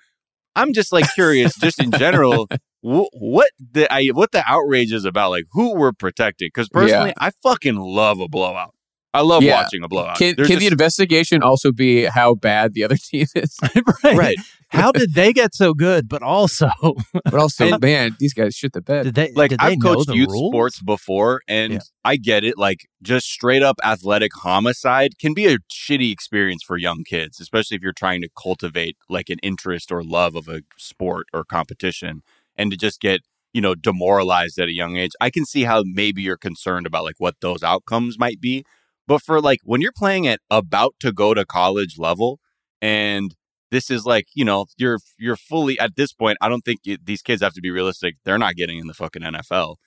i'm 0.55 0.73
just 0.73 0.91
like 0.91 1.05
curious 1.13 1.55
just 1.55 1.81
in 1.81 1.91
general 1.91 2.47
wh- 2.81 3.11
what 3.13 3.49
the 3.59 3.91
I, 3.91 4.07
what 4.07 4.31
the 4.31 4.43
outrage 4.45 4.91
is 4.91 5.05
about 5.05 5.31
like 5.31 5.45
who 5.51 5.75
we're 5.75 5.93
protecting 5.93 6.47
because 6.47 6.69
personally 6.69 7.13
i 7.17 7.31
fucking 7.41 7.75
love 7.75 8.19
a 8.19 8.27
blowout 8.27 8.72
i 9.13 9.21
love 9.21 9.43
Yeah. 9.43 9.61
watching 9.61 9.83
a 9.83 9.87
blowout 9.87 10.17
Can, 10.17 10.33
There's 10.35 10.47
can 10.47 10.59
the 10.59 10.67
investigation 10.67 11.43
also 11.43 11.71
be 11.71 12.05
how 12.05 12.35
bad 12.35 12.73
the 12.73 12.83
other 12.83 12.97
team 13.11 13.27
is? 13.35 13.57
right. 14.03 14.17
right 14.17 14.37
How 14.69 14.91
did 14.91 15.13
they 15.13 15.33
get 15.33 15.53
so 15.53 15.75
good? 15.75 16.09
But 16.09 16.23
also, 16.23 16.67
But 17.13 17.35
also, 17.35 17.73
And- 17.73 17.81
man, 17.81 18.15
these 18.19 18.33
guys 18.33 18.55
shit 18.55 18.73
the 18.73 18.81
bed. 18.81 19.03
did 19.03 19.13
they 19.15 19.31
like 19.35 19.51
did 19.51 19.59
they 19.59 19.65
I've 19.73 19.77
know 19.77 19.93
coached 19.93 20.07
the 20.07 20.15
youth 20.15 20.29
rules? 20.31 20.51
sports 20.51 20.81
before, 20.81 21.41
and 21.47 21.73
Yeah. 21.73 21.79
I 22.03 22.15
get 22.17 22.43
it. 22.43 22.57
Like 22.57 22.79
just 23.03 23.27
straight 23.27 23.61
up 23.61 23.77
athletic 23.83 24.31
homicide 24.33 25.11
can 25.19 25.33
be 25.35 25.45
a 25.45 25.57
shitty 25.71 26.11
experience 26.11 26.63
for 26.63 26.75
young 26.77 27.03
kids, 27.03 27.39
especially 27.39 27.75
if 27.77 27.83
you're 27.83 27.93
trying 27.93 28.21
to 28.23 28.29
cultivate 28.35 28.97
like 29.09 29.29
an 29.29 29.37
interest 29.43 29.91
or 29.91 30.03
love 30.03 30.35
of 30.35 30.47
a 30.47 30.61
sport 30.77 31.27
or 31.33 31.43
competition, 31.45 32.23
and 32.57 32.71
to 32.71 32.77
just 32.77 32.99
get 32.99 33.21
you 33.53 33.61
know 33.61 33.75
demoralized 33.75 34.57
at 34.57 34.69
a 34.69 34.73
young 34.73 34.97
age. 34.97 35.11
I 35.21 35.29
can 35.29 35.45
see 35.45 35.65
how 35.65 35.83
maybe 35.85 36.23
you're 36.23 36.35
concerned 36.49 36.87
about 36.87 37.03
like 37.03 37.19
what 37.19 37.35
those 37.41 37.61
outcomes 37.61 38.17
might 38.17 38.41
be, 38.41 38.63
but 39.07 39.21
for 39.21 39.41
like 39.41 39.59
when 39.63 39.81
you're 39.81 39.91
playing 39.95 40.27
at 40.27 40.39
about 40.49 40.95
to 40.99 41.11
go 41.11 41.33
to 41.33 41.45
college 41.45 41.97
level, 41.97 42.39
and 42.81 43.35
this 43.73 43.89
is 43.89 44.05
like 44.05 44.27
you 44.35 44.45
know 44.45 44.67
you're 44.77 44.99
you're 45.17 45.35
fully 45.35 45.79
at 45.79 45.95
this 45.95 46.13
point 46.13 46.37
i 46.41 46.47
don't 46.47 46.63
think 46.63 46.79
you, 46.83 46.95
these 47.03 47.23
kids 47.23 47.41
have 47.41 47.53
to 47.53 47.61
be 47.61 47.71
realistic 47.71 48.15
they're 48.23 48.37
not 48.37 48.55
getting 48.55 48.77
in 48.77 48.85
the 48.87 48.93
fucking 48.93 49.23
nfl 49.23 49.77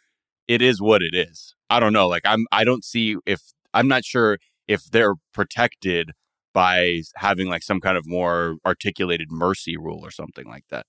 it 0.48 0.60
is 0.60 0.82
what 0.82 1.02
it 1.02 1.14
is 1.14 1.54
i 1.70 1.78
don't 1.78 1.92
know 1.92 2.08
like 2.08 2.22
i'm 2.24 2.46
i 2.50 2.64
don't 2.64 2.84
see 2.84 3.16
if 3.24 3.40
i'm 3.72 3.86
not 3.86 4.04
sure 4.04 4.38
if 4.66 4.84
they're 4.90 5.14
protected 5.32 6.10
by 6.52 7.02
having 7.16 7.48
like 7.48 7.62
some 7.62 7.80
kind 7.80 7.96
of 7.96 8.04
more 8.06 8.56
articulated 8.66 9.30
mercy 9.30 9.76
rule 9.76 10.00
or 10.02 10.10
something 10.10 10.46
like 10.46 10.64
that 10.68 10.84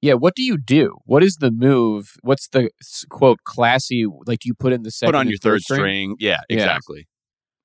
Yeah, 0.00 0.14
what 0.14 0.34
do 0.34 0.42
you 0.42 0.56
do? 0.56 0.98
What 1.04 1.22
is 1.22 1.36
the 1.36 1.50
move? 1.50 2.14
What's 2.22 2.48
the 2.48 2.70
quote 3.10 3.40
classy? 3.44 4.06
Like, 4.24 4.38
do 4.40 4.48
you 4.48 4.54
put 4.54 4.72
in 4.72 4.82
the 4.82 4.90
second 4.90 5.12
put 5.12 5.18
on 5.18 5.28
your 5.28 5.36
third 5.38 5.60
string. 5.60 6.16
Yeah, 6.18 6.40
Yeah. 6.48 6.56
exactly. 6.56 7.06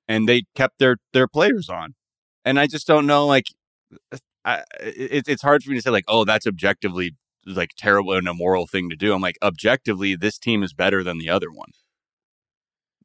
And 0.08 0.30
they 0.30 0.43
kept 0.53 0.78
their 0.78 0.97
their 1.14 1.28
players 1.28 1.68
on, 1.68 1.95
and 2.43 2.60
I 2.60 2.68
just 2.68 2.86
don't 2.86 3.08
know. 3.08 3.26
Like, 3.26 3.47
uh, 4.12 4.18
I, 4.45 4.64
it, 4.80 5.28
it's 5.28 5.41
hard 5.41 5.64
for 5.64 5.72
me 5.72 5.78
to 5.78 5.82
say 5.82 5.89
like, 5.89 6.06
oh, 6.08 6.26
that's 6.26 6.45
objectively 6.45 7.16
like 7.45 7.72
terrible 7.78 8.14
and 8.14 8.28
immoral 8.28 8.68
thing 8.68 8.89
to 8.89 8.95
do. 8.95 9.14
I'm 9.14 9.22
like, 9.22 9.38
objectively, 9.41 10.16
this 10.16 10.38
team 10.38 10.64
is 10.64 10.74
better 10.74 11.03
than 11.03 11.18
the 11.18 11.30
other 11.30 11.51
one. 11.51 11.72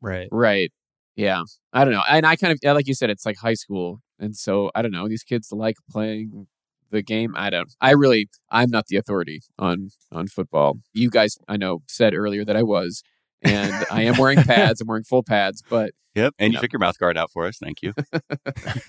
Right. 0.02 0.28
Right. 0.30 0.72
Yeah. 1.16 1.42
I 1.72 1.84
don't 1.84 1.92
know. 1.92 2.02
And 2.08 2.26
I 2.26 2.36
kind 2.36 2.52
of, 2.52 2.74
like 2.74 2.86
you 2.86 2.94
said, 2.94 3.10
it's 3.10 3.26
like 3.26 3.38
high 3.38 3.54
school. 3.54 4.00
And 4.18 4.36
so 4.36 4.70
I 4.74 4.82
don't 4.82 4.92
know. 4.92 5.08
These 5.08 5.22
kids 5.22 5.52
like 5.52 5.76
playing 5.90 6.46
the 6.90 7.02
game. 7.02 7.34
I 7.36 7.50
don't, 7.50 7.72
I 7.80 7.92
really, 7.92 8.28
I'm 8.50 8.70
not 8.70 8.86
the 8.86 8.96
authority 8.96 9.42
on, 9.58 9.90
on 10.10 10.28
football. 10.28 10.78
You 10.92 11.10
guys, 11.10 11.36
I 11.48 11.56
know, 11.56 11.80
said 11.86 12.14
earlier 12.14 12.44
that 12.44 12.56
I 12.56 12.62
was. 12.62 13.02
And 13.42 13.72
I 13.90 14.02
am 14.02 14.16
wearing 14.18 14.42
pads. 14.42 14.80
I'm 14.80 14.86
wearing 14.88 15.04
full 15.04 15.22
pads. 15.22 15.62
But 15.68 15.92
Yep. 16.16 16.34
And 16.40 16.52
you 16.52 16.56
Yep. 16.56 16.62
took 16.62 16.72
your 16.72 16.80
mouth 16.80 16.98
guard 16.98 17.16
out 17.16 17.30
for 17.30 17.46
us. 17.46 17.56
Thank 17.62 17.82
you. 17.82 17.92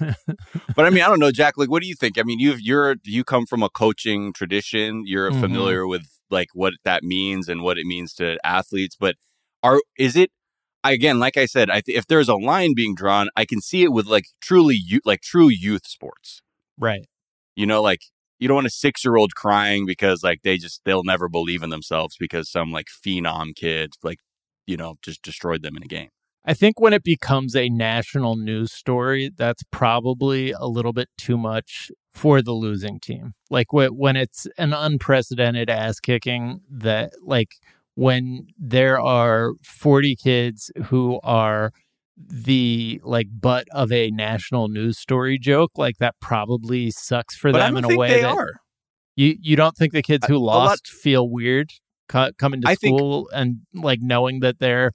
but 0.76 0.86
I 0.86 0.90
mean, 0.90 1.04
I 1.04 1.08
don't 1.08 1.20
know, 1.20 1.32
Jack. 1.32 1.58
Like, 1.58 1.70
what 1.70 1.82
do 1.82 1.88
you 1.88 1.96
think? 1.96 2.18
I 2.18 2.24
mean, 2.24 2.40
you've 2.40 2.60
you're 2.62 2.96
you 3.04 3.24
come 3.24 3.46
from 3.46 3.64
a 3.64 3.70
coaching 3.70 4.34
tradition. 4.34 5.04
You're 5.06 5.32
Mhm. 5.32 5.40
familiar 5.40 5.88
with 5.88 6.04
like 6.30 6.50
what 6.54 6.74
that 6.84 7.04
means 7.04 7.48
and 7.48 7.62
what 7.62 7.78
it 7.78 7.86
means 7.86 8.14
to 8.16 8.38
athletes. 8.46 8.96
But 9.00 9.16
are 9.64 9.80
is 9.98 10.16
it 10.16 10.32
again? 10.84 11.20
Like 11.20 11.38
I 11.38 11.46
said, 11.46 11.70
I 11.70 11.82
th- 11.82 11.98
if 11.98 12.08
there's 12.08 12.30
a 12.30 12.36
line 12.36 12.74
being 12.76 12.96
drawn, 12.96 13.30
I 13.36 13.46
can 13.46 13.62
see 13.62 13.84
it 13.84 13.92
with 13.92 14.08
like 14.08 14.26
truly 14.42 14.76
youth, 14.76 15.04
like 15.06 15.22
true 15.22 15.50
youth 15.50 15.86
sports. 15.86 16.42
Right. 16.80 17.06
You 17.56 17.66
know, 17.68 17.82
like 17.82 18.02
you 18.40 18.48
don't 18.48 18.56
want 18.56 18.68
a 18.68 18.72
six 18.72 19.06
year 19.06 19.16
old 19.18 19.36
crying 19.36 19.86
because 19.86 20.24
like 20.24 20.40
they 20.44 20.58
just 20.58 20.82
they'll 20.86 21.04
never 21.04 21.30
believe 21.30 21.62
in 21.62 21.70
themselves 21.70 22.16
because 22.20 22.50
some 22.50 22.72
like 22.72 22.88
phenom 22.88 23.56
kid 23.56 23.94
like 24.02 24.18
you 24.68 24.78
know 24.78 24.96
just 25.02 25.22
destroyed 25.22 25.62
them 25.62 25.76
in 25.78 25.84
a 25.84 25.88
game. 25.88 26.10
I 26.44 26.56
think 26.56 26.80
when 26.80 26.92
it 26.94 27.04
becomes 27.04 27.56
a 27.56 27.70
national 27.70 28.36
news 28.36 28.72
story, 28.72 29.30
that's 29.36 29.62
probably 29.72 30.52
a 30.52 30.66
little 30.66 30.92
bit 30.92 31.08
too 31.18 31.38
much 31.38 31.92
for 32.14 32.42
the 32.42 32.52
losing 32.54 33.00
team. 33.00 33.34
Like 33.52 33.72
when 33.72 34.16
it's 34.16 34.48
an 34.58 34.74
unprecedented 34.74 35.70
ass 35.70 36.00
kicking 36.00 36.62
that, 36.70 37.12
like, 37.24 37.50
when 37.94 38.48
there 38.58 39.00
are 39.00 39.52
40 39.64 40.16
kids 40.16 40.72
who 40.86 41.20
are 41.24 41.72
the 42.18 43.00
like 43.04 43.28
butt 43.40 43.68
of 43.72 43.92
a 43.92 44.10
national 44.10 44.68
news 44.68 44.98
story 44.98 45.38
joke, 45.38 45.72
like 45.78 45.98
that 45.98 46.16
probably 46.20 46.90
sucks 46.90 47.36
for 47.36 47.52
But 47.52 47.62
I 47.62 47.68
them 47.68 47.78
in 47.78 47.84
a 47.86 47.96
way 47.96 48.10
they 48.10 48.22
that 48.22 48.36
are. 48.36 48.54
you 49.16 49.36
you 49.40 49.56
don't 49.56 49.76
think 49.78 49.94
the 49.94 50.02
kids 50.02 50.26
who 50.28 50.38
lot- 50.38 50.70
lost 50.70 50.88
feel 50.88 51.30
weird 51.30 51.70
co- 52.12 52.32
coming 52.38 52.62
to 52.62 52.68
I 52.68 52.76
think- 52.76 52.98
school 52.98 53.30
and 53.34 53.62
like 53.74 54.00
knowing 54.02 54.42
that 54.42 54.60
they're 54.60 54.92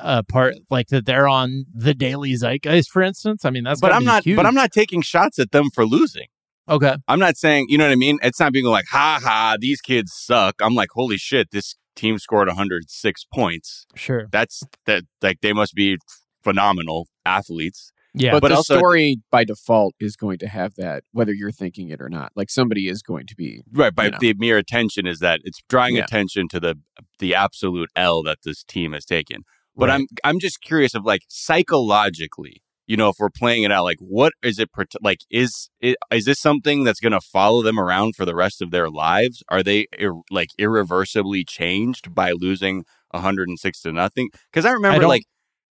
a 0.00 0.24
part 0.24 0.56
like 0.68 0.88
that 0.88 1.06
they're 1.06 1.28
on 1.28 1.64
the 1.72 1.94
daily 1.94 2.34
zeitgeist 2.34 2.90
for 2.90 3.02
instance 3.02 3.44
i 3.44 3.50
mean 3.50 3.62
that's 3.62 3.80
but 3.80 3.92
I'm 3.92 4.04
not. 4.04 4.24
huge. 4.24 4.34
But 4.36 4.44
I'm 4.46 4.54
not 4.54 4.72
taking 4.72 5.00
shots 5.00 5.38
at 5.38 5.52
them 5.52 5.70
for 5.72 5.86
losing. 5.86 6.26
Okay. 6.68 6.94
I'm 7.08 7.18
not 7.18 7.36
saying, 7.36 7.66
you 7.68 7.78
know 7.78 7.84
what 7.86 7.92
I 7.92 7.96
mean? 7.96 8.18
It's 8.22 8.38
not 8.38 8.52
being 8.52 8.66
like, 8.66 8.86
ha 8.90 9.18
ha, 9.22 9.56
these 9.60 9.80
kids 9.80 10.12
suck. 10.14 10.54
I'm 10.60 10.74
like, 10.74 10.90
holy 10.92 11.16
shit, 11.16 11.50
this 11.50 11.74
team 11.96 12.16
scored 12.18 12.46
106 12.46 13.24
points. 13.32 13.86
Sure. 13.96 14.26
That's 14.30 14.62
that, 14.86 15.02
like, 15.20 15.40
they 15.40 15.52
must 15.52 15.74
be 15.74 15.98
phenomenal 16.44 17.08
athletes. 17.26 17.92
Yeah. 18.14 18.32
but, 18.32 18.42
but 18.42 18.48
the 18.48 18.56
also- 18.56 18.76
story 18.78 19.16
by 19.30 19.44
default 19.44 19.94
is 20.00 20.16
going 20.16 20.38
to 20.38 20.48
have 20.48 20.74
that, 20.76 21.04
whether 21.12 21.32
you're 21.32 21.52
thinking 21.52 21.88
it 21.90 22.00
or 22.00 22.08
not. 22.08 22.32
Like 22.34 22.50
somebody 22.50 22.88
is 22.88 23.02
going 23.02 23.26
to 23.28 23.34
be. 23.36 23.62
Right. 23.72 23.94
By 23.94 24.06
You 24.06 24.10
know. 24.12 24.18
the 24.20 24.34
mere 24.38 24.58
attention 24.58 25.06
is 25.06 25.18
that 25.20 25.40
it's 25.44 25.60
drawing 25.68 25.96
Yeah. 25.96 26.04
attention 26.04 26.48
to 26.48 26.60
the 26.60 26.74
the 27.18 27.34
absolute 27.34 27.90
L 27.94 28.22
that 28.24 28.38
this 28.44 28.64
team 28.64 28.92
has 28.92 29.04
taken. 29.04 29.42
But 29.76 29.88
Right. 29.88 29.94
I'm 29.96 30.06
I'm 30.24 30.38
just 30.40 30.60
curious 30.60 30.94
of 30.94 31.04
like 31.04 31.22
psychologically, 31.28 32.62
you 32.86 32.96
know, 32.96 33.08
if 33.10 33.16
we're 33.18 33.30
playing 33.30 33.62
it 33.62 33.70
out, 33.72 33.84
like 33.84 33.98
what 34.00 34.32
is 34.42 34.58
it? 34.58 34.70
prote- 34.76 34.96
Like 35.02 35.20
is 35.30 35.70
it, 35.80 35.96
is 36.10 36.24
this 36.24 36.40
something 36.40 36.84
that's 36.84 37.00
going 37.00 37.12
to 37.12 37.20
follow 37.20 37.62
them 37.62 37.78
around 37.78 38.16
for 38.16 38.24
the 38.24 38.34
rest 38.34 38.60
of 38.60 38.70
their 38.70 38.90
lives? 38.90 39.42
Are 39.48 39.62
they 39.62 39.86
ir- 39.98 40.20
like 40.30 40.48
irreversibly 40.58 41.44
changed 41.44 42.14
by 42.14 42.32
losing 42.32 42.84
106 43.12 43.80
to 43.82 43.92
nothing? 43.92 44.28
Because 44.50 44.64
I 44.64 44.72
remember 44.72 45.00
don't- 45.00 45.08
like 45.08 45.22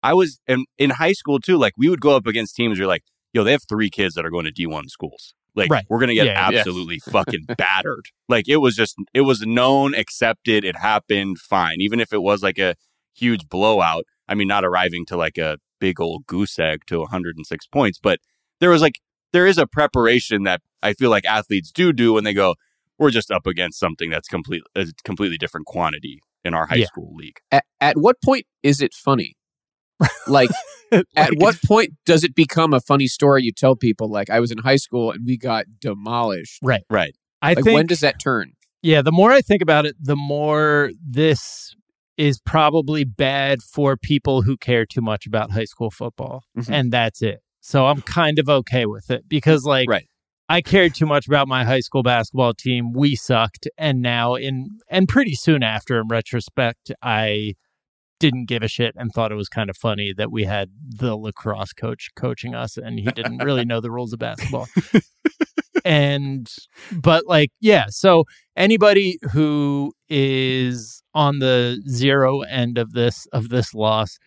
I 0.04 0.14
was 0.14 0.40
in 0.48 0.66
in 0.78 0.92
high 0.92 1.14
school 1.14 1.40
too. 1.40 1.58
Like 1.58 1.74
we 1.78 1.90
would 1.90 2.02
go 2.02 2.16
up 2.16 2.28
against 2.28 2.56
teams. 2.56 2.72
Where 2.78 2.84
you're 2.84 2.88
like, 2.88 3.04
yo, 3.34 3.44
they 3.44 3.52
have 3.52 3.64
three 3.68 3.90
kids 3.90 4.16
that 4.16 4.26
are 4.26 4.30
going 4.30 4.46
to 4.46 4.52
D1 4.52 4.90
schools. 4.90 5.34
Like 5.56 5.72
Right. 5.72 5.86
we're 5.90 6.00
gonna 6.00 6.14
get 6.14 6.28
Yeah, 6.28 6.50
yeah. 6.52 6.60
absolutely 6.60 7.00
fucking 7.00 7.46
battered. 7.58 8.06
Like 8.30 8.48
it 8.48 8.58
was 8.58 8.76
just 8.76 8.96
it 9.14 9.22
was 9.22 9.42
known, 9.42 9.96
accepted, 9.96 10.64
it 10.64 10.78
happened, 10.78 11.40
fine. 11.40 11.82
Even 11.82 12.00
if 12.00 12.14
it 12.14 12.22
was 12.22 12.44
like 12.44 12.60
a 12.60 12.76
huge 13.16 13.50
blowout. 13.50 14.04
I 14.30 14.36
mean, 14.36 14.48
not 14.50 14.66
arriving 14.66 15.06
to 15.08 15.16
like 15.18 15.38
a 15.38 15.58
big 15.80 16.00
old 16.02 16.28
goose 16.28 16.60
egg 16.60 16.82
to 16.88 17.00
106 17.00 17.66
points, 17.68 17.98
but 17.98 18.20
there 18.60 18.70
was 18.70 18.82
like 18.82 19.00
there 19.32 19.48
is 19.48 19.58
a 19.58 19.66
preparation 19.66 20.44
that 20.44 20.62
I 20.84 20.94
feel 20.94 21.10
like 21.10 21.26
athletes 21.26 21.72
do 21.72 21.92
do 21.94 22.14
when 22.14 22.24
they 22.26 22.34
go, 22.34 22.56
we're 23.00 23.10
just 23.10 23.32
up 23.32 23.48
against 23.48 23.80
something 23.80 24.10
that's 24.10 24.28
complete 24.28 24.64
a 24.76 24.86
completely 25.06 25.38
different 25.38 25.66
quantity 25.66 26.20
in 26.46 26.54
our 26.54 26.66
high 26.68 26.76
Yeah. 26.76 26.86
school 26.88 27.14
league. 27.16 27.38
At, 27.52 27.64
at 27.82 27.98
what 27.98 28.18
point 28.22 28.46
is 28.64 28.82
it 28.82 28.94
funny? 28.94 29.37
Like, 30.28 30.50
at 31.16 31.32
what 31.38 31.58
point 31.66 31.92
does 32.06 32.24
it 32.24 32.36
become 32.36 32.74
a 32.74 32.80
funny 32.82 33.08
story 33.08 33.44
you 33.44 33.52
tell 33.52 33.76
people? 33.76 34.10
Like, 34.10 34.30
I 34.30 34.40
was 34.40 34.52
in 34.52 34.58
high 34.60 34.76
school 34.78 35.12
and 35.12 35.26
we 35.26 35.38
got 35.38 35.66
demolished. 35.80 36.60
Right. 36.62 36.84
Right. 36.90 37.16
I 37.42 37.54
Like, 37.54 37.64
think 37.66 37.76
when 37.76 37.86
does 37.88 38.02
that 38.02 38.20
turn? 38.22 38.54
Yeah, 38.82 39.02
the 39.02 39.12
more 39.12 39.32
I 39.32 39.42
think 39.42 39.62
about 39.62 39.86
it, 39.86 39.96
the 40.00 40.16
more 40.16 40.92
this 41.06 41.76
is 42.18 42.40
probably 42.40 43.04
bad 43.04 43.62
for 43.62 43.96
people 43.96 44.42
who 44.42 44.58
care 44.58 44.86
too 44.86 45.02
much 45.02 45.26
about 45.28 45.52
high 45.52 45.66
school 45.66 45.92
football. 45.92 46.44
Mhm. 46.58 46.70
And 46.72 46.92
that's 46.92 47.22
it. 47.22 47.40
So 47.62 47.86
I'm 47.88 48.02
kind 48.02 48.40
of 48.40 48.50
okay 48.50 48.86
with 48.86 49.10
it 49.12 49.28
because 49.28 49.66
like 49.66 49.90
Right. 49.90 50.08
I 50.50 50.62
cared 50.62 50.96
too 50.96 51.06
much 51.06 51.28
about 51.28 51.48
my 51.48 51.64
high 51.66 51.82
school 51.82 52.02
basketball 52.04 52.54
team. 52.54 52.94
We 52.94 53.16
sucked 53.16 53.68
and 53.78 54.02
now 54.02 54.36
in 54.36 54.80
and 54.90 55.08
pretty 55.08 55.36
soon 55.36 55.62
after 55.64 56.00
in 56.00 56.08
retrospect 56.08 56.92
I 57.04 57.54
didn't 58.20 58.46
give 58.46 58.64
a 58.64 58.68
shit 58.68 58.96
and 58.98 59.12
thought 59.12 59.32
it 59.32 59.36
was 59.36 59.50
kind 59.50 59.70
of 59.70 59.78
funny 59.78 60.14
that 60.14 60.32
we 60.32 60.44
had 60.44 60.70
the 60.88 61.16
lacrosse 61.16 61.74
coach 61.74 62.10
coaching 62.16 62.56
us 62.56 62.78
and 62.78 63.00
he 63.00 63.06
didn't 63.12 63.40
really 63.40 63.66
know 63.66 63.80
the 63.80 63.92
rules 63.92 64.14
of 64.14 64.20
basketball. 64.20 64.68
and 65.86 66.52
but 66.92 67.26
like 67.28 67.50
yeah, 67.60 67.86
so 67.90 68.24
anybody 68.56 69.18
who 69.32 69.94
is 70.10 71.02
on 71.14 71.40
the 71.40 71.82
zero 71.88 72.42
end 72.42 72.78
of 72.78 72.94
this 72.94 73.28
of 73.32 73.50
this 73.50 73.74
loss, 73.74 74.18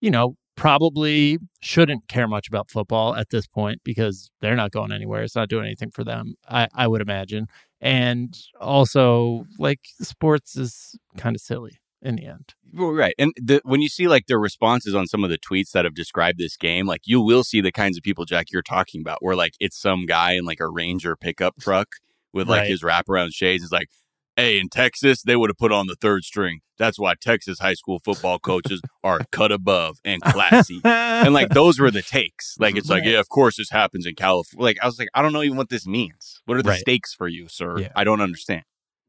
you 0.00 0.10
know, 0.10 0.36
probably 0.56 1.38
shouldn't 1.60 2.08
care 2.08 2.28
much 2.28 2.48
about 2.48 2.70
football 2.70 3.16
at 3.16 3.30
this 3.30 3.46
point 3.46 3.80
because 3.84 4.30
they're 4.40 4.56
not 4.56 4.70
going 4.70 4.92
anywhere. 4.92 5.22
It's 5.22 5.36
not 5.36 5.48
doing 5.48 5.66
anything 5.66 5.90
for 5.90 6.04
them. 6.04 6.34
I, 6.48 6.68
I 6.74 6.88
would 6.88 7.00
imagine. 7.00 7.46
And 7.80 8.38
also 8.60 9.44
like 9.58 9.80
sports 10.00 10.56
is 10.56 10.96
kind 11.16 11.34
of 11.34 11.42
silly 11.42 11.81
in 12.02 12.16
the 12.16 12.26
end. 12.26 12.54
Well, 12.74 12.90
right. 12.92 13.14
And 13.18 13.32
the, 13.36 13.60
when 13.64 13.80
you 13.80 13.88
see 13.88 14.08
like 14.08 14.26
the 14.26 14.38
responses 14.38 14.94
on 14.94 15.06
some 15.06 15.22
of 15.24 15.30
the 15.30 15.38
tweets 15.38 15.70
that 15.72 15.84
have 15.84 15.94
described 15.94 16.38
this 16.38 16.56
game, 16.56 16.86
like 16.86 17.02
you 17.04 17.20
will 17.20 17.44
see 17.44 17.60
the 17.60 17.72
kinds 17.72 17.96
of 17.96 18.02
people, 18.02 18.24
Jack, 18.24 18.46
you're 18.52 18.60
talking 18.62 19.00
about, 19.00 19.22
where 19.22 19.36
like 19.36 19.54
it's 19.60 19.78
some 19.80 20.06
guy 20.06 20.32
in 20.32 20.44
like 20.44 20.60
a 20.60 20.68
Ranger 20.68 21.14
pickup 21.16 21.54
truck 21.60 21.88
with 22.32 22.48
like 22.48 22.60
Right. 22.62 22.70
his 22.70 22.82
wraparound 22.82 23.34
shades. 23.34 23.62
It's 23.62 23.72
like, 23.72 23.88
hey, 24.36 24.58
in 24.58 24.68
Texas, 24.70 25.22
they 25.22 25.36
would 25.36 25.50
have 25.50 25.58
put 25.58 25.70
on 25.72 25.86
the 25.86 25.94
third 25.94 26.24
string. 26.24 26.60
That's 26.78 26.98
why 26.98 27.14
Texas 27.20 27.58
high 27.60 27.74
school 27.74 28.00
football 28.02 28.38
coaches 28.40 28.80
are 29.04 29.20
cut 29.30 29.52
above 29.52 29.98
and 30.04 30.20
classy. 30.22 30.80
and 30.84 31.32
like 31.34 31.50
those 31.50 31.78
were 31.78 31.90
the 31.90 32.02
takes. 32.02 32.56
Like 32.58 32.74
it's 32.76 32.88
like, 32.88 33.04
yeah, 33.04 33.20
of 33.20 33.28
course 33.28 33.58
this 33.58 33.70
happens 33.70 34.06
in 34.06 34.14
California. 34.14 34.64
Like 34.64 34.78
I 34.82 34.86
was 34.86 34.98
like, 34.98 35.08
I 35.14 35.20
don't 35.22 35.32
know 35.34 35.42
even 35.42 35.58
what 35.58 35.68
this 35.68 35.86
means. 35.86 36.40
What 36.46 36.56
are 36.56 36.62
the 36.62 36.70
Right. 36.70 36.80
stakes 36.80 37.12
for 37.14 37.28
you, 37.28 37.46
sir? 37.48 37.78
Yeah. 37.80 37.88
I 37.94 38.02
don't 38.04 38.22
understand. 38.22 38.62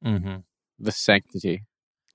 mm-hmm. 0.06 0.36
The 0.80 0.92
sanctity. 0.92 1.64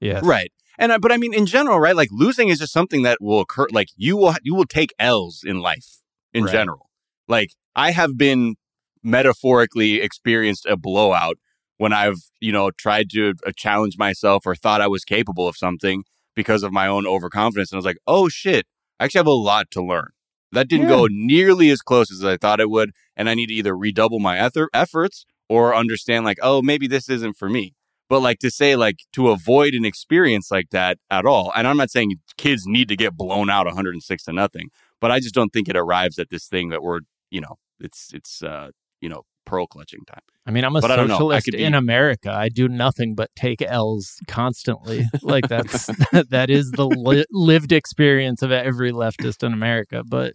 Yeah. 0.00 0.20
Right. 0.22 0.52
And 0.78 0.92
I, 0.92 0.98
but 0.98 1.10
I 1.12 1.16
mean, 1.16 1.34
in 1.34 1.46
general, 1.46 1.80
right? 1.80 1.96
Like 1.96 2.10
losing 2.12 2.48
is 2.48 2.60
just 2.60 2.72
something 2.72 3.02
that 3.02 3.18
will 3.20 3.40
occur. 3.40 3.66
Like 3.72 3.88
you 3.96 4.16
will, 4.16 4.34
you 4.42 4.54
will 4.54 4.64
take 4.66 4.94
L's 4.98 5.42
in 5.44 5.60
life 5.60 6.00
in 6.32 6.44
Right. 6.44 6.52
general. 6.52 6.88
Like 7.26 7.50
I 7.74 7.90
have 7.90 8.16
been 8.16 8.54
metaphorically 9.02 10.00
experienced 10.00 10.66
a 10.66 10.76
blowout 10.76 11.36
when 11.78 11.92
I've, 11.92 12.18
you 12.40 12.52
know, 12.52 12.70
tried 12.70 13.10
to 13.10 13.34
uh, 13.46 13.52
challenge 13.56 13.96
myself 13.98 14.46
or 14.46 14.54
thought 14.54 14.80
I 14.80 14.88
was 14.88 15.04
capable 15.04 15.48
of 15.48 15.56
something 15.56 16.04
because 16.34 16.62
of 16.62 16.72
my 16.72 16.86
own 16.86 17.06
overconfidence. 17.06 17.70
And 17.72 17.76
I 17.76 17.80
was 17.80 17.84
like, 17.84 17.98
oh 18.06 18.28
shit, 18.28 18.66
I 18.98 19.04
actually 19.04 19.20
have 19.20 19.26
a 19.26 19.30
lot 19.32 19.70
to 19.72 19.82
learn. 19.84 20.10
That 20.52 20.68
didn't 20.68 20.86
go 20.88 21.06
nearly 21.10 21.68
as 21.70 21.82
close 21.82 22.10
as 22.10 22.24
I 22.24 22.36
thought 22.36 22.60
it 22.60 22.70
would. 22.70 22.92
And 23.16 23.28
I 23.28 23.34
need 23.34 23.46
to 23.48 23.54
either 23.54 23.76
redouble 23.76 24.18
my 24.18 24.44
ether- 24.44 24.70
efforts 24.72 25.26
or 25.48 25.74
understand, 25.74 26.24
like, 26.24 26.38
oh, 26.42 26.62
maybe 26.62 26.86
this 26.86 27.08
isn't 27.08 27.36
for 27.36 27.48
me. 27.48 27.74
But 28.08 28.20
like 28.20 28.38
to 28.40 28.50
say, 28.50 28.74
like, 28.76 29.00
to 29.12 29.28
avoid 29.28 29.74
an 29.74 29.84
experience 29.84 30.50
like 30.50 30.70
that 30.70 30.98
at 31.10 31.26
all. 31.26 31.52
And 31.54 31.68
I'm 31.68 31.76
not 31.76 31.90
saying 31.90 32.14
kids 32.36 32.62
need 32.66 32.88
to 32.88 32.96
get 32.96 33.16
blown 33.16 33.50
out 33.50 33.66
106 33.66 34.24
to 34.24 34.32
nothing, 34.32 34.70
but 35.00 35.10
I 35.10 35.20
just 35.20 35.34
don't 35.34 35.52
think 35.52 35.68
it 35.68 35.76
arrives 35.76 36.18
at 36.18 36.30
this 36.30 36.46
thing 36.46 36.70
that 36.70 36.82
we're, 36.82 37.00
you 37.30 37.40
know, 37.40 37.56
it's, 37.78 38.10
it's, 38.14 38.42
uh, 38.42 38.70
you 39.00 39.08
know, 39.08 39.22
pearl 39.48 39.66
clutching 39.66 40.04
time. 40.06 40.20
I 40.46 40.50
mean, 40.50 40.64
I'm 40.64 40.76
a 40.76 40.80
But 40.80 40.88
socialist 40.88 41.46
be- 41.46 41.62
in 41.62 41.74
America. 41.74 42.32
I 42.32 42.48
do 42.48 42.68
nothing 42.68 43.14
but 43.14 43.30
take 43.36 43.60
L's 43.62 44.16
constantly. 44.26 45.04
like 45.22 45.48
that's 45.48 45.86
that 46.30 46.48
is 46.48 46.70
the 46.70 46.86
li- 46.86 47.26
lived 47.30 47.72
experience 47.72 48.42
of 48.42 48.50
every 48.50 48.92
leftist 48.92 49.44
in 49.44 49.52
America. 49.52 50.02
But 50.06 50.34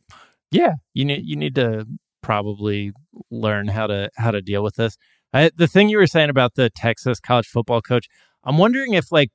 yeah, 0.52 0.74
you 0.94 1.06
need 1.06 1.22
you 1.26 1.36
need 1.36 1.56
to 1.56 1.86
probably 2.22 2.92
learn 3.32 3.68
how 3.68 3.88
to 3.88 4.10
how 4.16 4.32
to 4.32 4.42
deal 4.42 4.64
with 4.64 4.76
this. 4.76 4.98
I, 5.34 5.50
the 5.56 5.68
thing 5.68 5.90
you 5.90 5.98
were 5.98 6.08
saying 6.08 6.30
about 6.30 6.56
the 6.56 6.70
Texas 6.70 7.20
college 7.20 7.48
football 7.48 7.82
coach, 7.82 8.08
I'm 8.44 8.58
wondering 8.58 8.94
if 8.94 9.12
like 9.12 9.30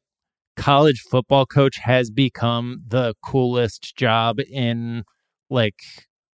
college 0.57 1.01
football 1.01 1.47
coach 1.47 1.79
has 1.79 2.11
become 2.11 2.83
the 2.87 3.15
coolest 3.25 3.97
job 3.97 4.39
in 4.41 5.05
like 5.51 5.81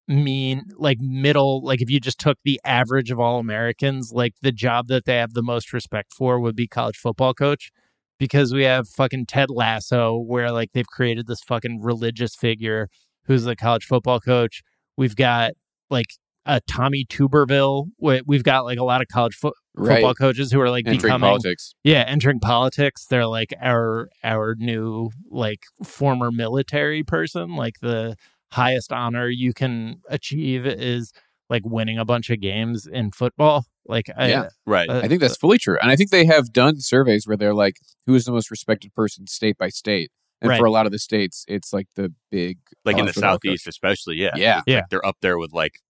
mean 0.06 0.64
like 0.76 0.98
middle 1.00 1.64
like 1.64 1.80
if 1.80 1.88
you 1.88 1.98
just 1.98 2.18
took 2.18 2.36
the 2.44 2.60
average 2.64 3.10
of 3.10 3.18
all 3.18 3.38
Americans 3.38 4.12
like 4.12 4.34
the 4.42 4.52
job 4.52 4.86
that 4.88 5.06
they 5.06 5.16
have 5.16 5.32
the 5.32 5.42
most 5.42 5.72
respect 5.72 6.12
for 6.12 6.38
would 6.38 6.56
be 6.56 6.66
college 6.66 6.96
football 6.96 7.34
coach? 7.34 7.70
Because 8.18 8.52
we 8.52 8.64
have 8.64 8.88
fucking 8.88 9.26
Ted 9.26 9.50
Lasso 9.50 10.16
where 10.18 10.52
like 10.52 10.70
they've 10.72 10.86
created 10.86 11.26
this 11.26 11.40
fucking 11.42 11.80
religious 11.82 12.34
figure 12.34 12.88
who's 13.26 13.44
the 13.44 13.56
college 13.56 13.84
football 13.84 14.20
coach. 14.20 14.62
We've 14.96 15.16
got 15.16 15.52
like 15.90 16.06
a 16.47 16.61
Tommy 16.68 17.05
Tuberville 17.05 17.86
We- 17.99 18.22
we've 18.26 18.42
got 18.45 18.64
like 18.64 18.78
a 18.78 18.84
lot 18.84 19.01
of 19.01 19.09
college 19.09 19.34
fo- 19.34 19.53
Right. 19.76 19.97
football 19.97 20.14
coaches 20.14 20.53
who 20.53 20.61
are 20.61 20.70
like 20.70 20.86
Entering 20.86 21.01
becoming 21.03 21.28
politics. 21.28 21.74
yeah, 21.82 22.05
entering 22.07 22.38
politics, 22.40 23.07
they're 23.07 23.26
like 23.26 23.53
our 23.61 24.09
our 24.22 24.55
new 24.59 25.11
like 25.30 25.64
former 25.82 26.30
military 26.30 27.03
person. 27.03 27.57
Like 27.57 27.74
the 27.80 28.16
highest 28.53 28.92
honor 28.92 29.28
you 29.28 29.53
can 29.53 29.97
achieve 30.09 30.64
is 30.66 31.12
like 31.51 31.62
winning 31.64 31.99
a 31.99 32.05
bunch 32.05 32.30
of 32.30 32.40
games 32.40 32.86
in 32.86 33.11
football. 33.11 33.64
Like 33.86 34.07
I, 34.16 34.28
Yeah. 34.28 34.49
Right. 34.64 34.88
uh, 34.88 35.01
I 35.03 35.09
think 35.09 35.20
that's 35.20 35.36
fully 35.36 35.59
true. 35.59 35.76
And 35.82 35.90
I 35.90 35.97
think 35.97 36.11
they 36.11 36.24
have 36.26 36.53
done 36.53 36.78
surveys 36.80 37.26
where 37.26 37.36
they're 37.36 37.53
like, 37.55 37.76
who 38.07 38.14
is 38.14 38.24
the 38.24 38.32
most 38.32 38.51
respected 38.51 38.95
person 38.95 39.26
state 39.26 39.59
by 39.59 39.68
state? 39.70 40.11
And 40.40 40.51
Right. 40.51 40.59
for 40.59 40.66
a 40.66 40.70
lot 40.70 40.86
of 40.86 40.92
the 40.92 40.99
states, 40.99 41.45
it's 41.49 41.72
like 41.72 41.86
the 41.97 42.12
big. 42.30 42.59
like 42.84 42.97
in 42.99 43.07
the 43.07 43.12
football 43.12 43.34
southeast, 43.34 43.66
especially. 43.66 44.16
Yeah. 44.16 44.30
Yeah. 44.36 44.57
Like, 44.57 44.64
Yeah. 44.66 44.82
they're 44.90 45.05
up 45.05 45.16
there 45.20 45.38
with 45.38 45.53
like 45.53 45.80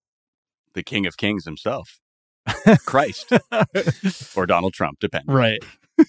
the 0.75 0.83
king 0.83 1.07
of 1.07 1.17
kings 1.17 1.45
himself, 1.45 1.99
Christ 2.85 3.33
or 4.37 4.47
Donald 4.47 4.75
Trump, 4.75 4.99
depending. 5.01 5.35
right. 5.35 5.63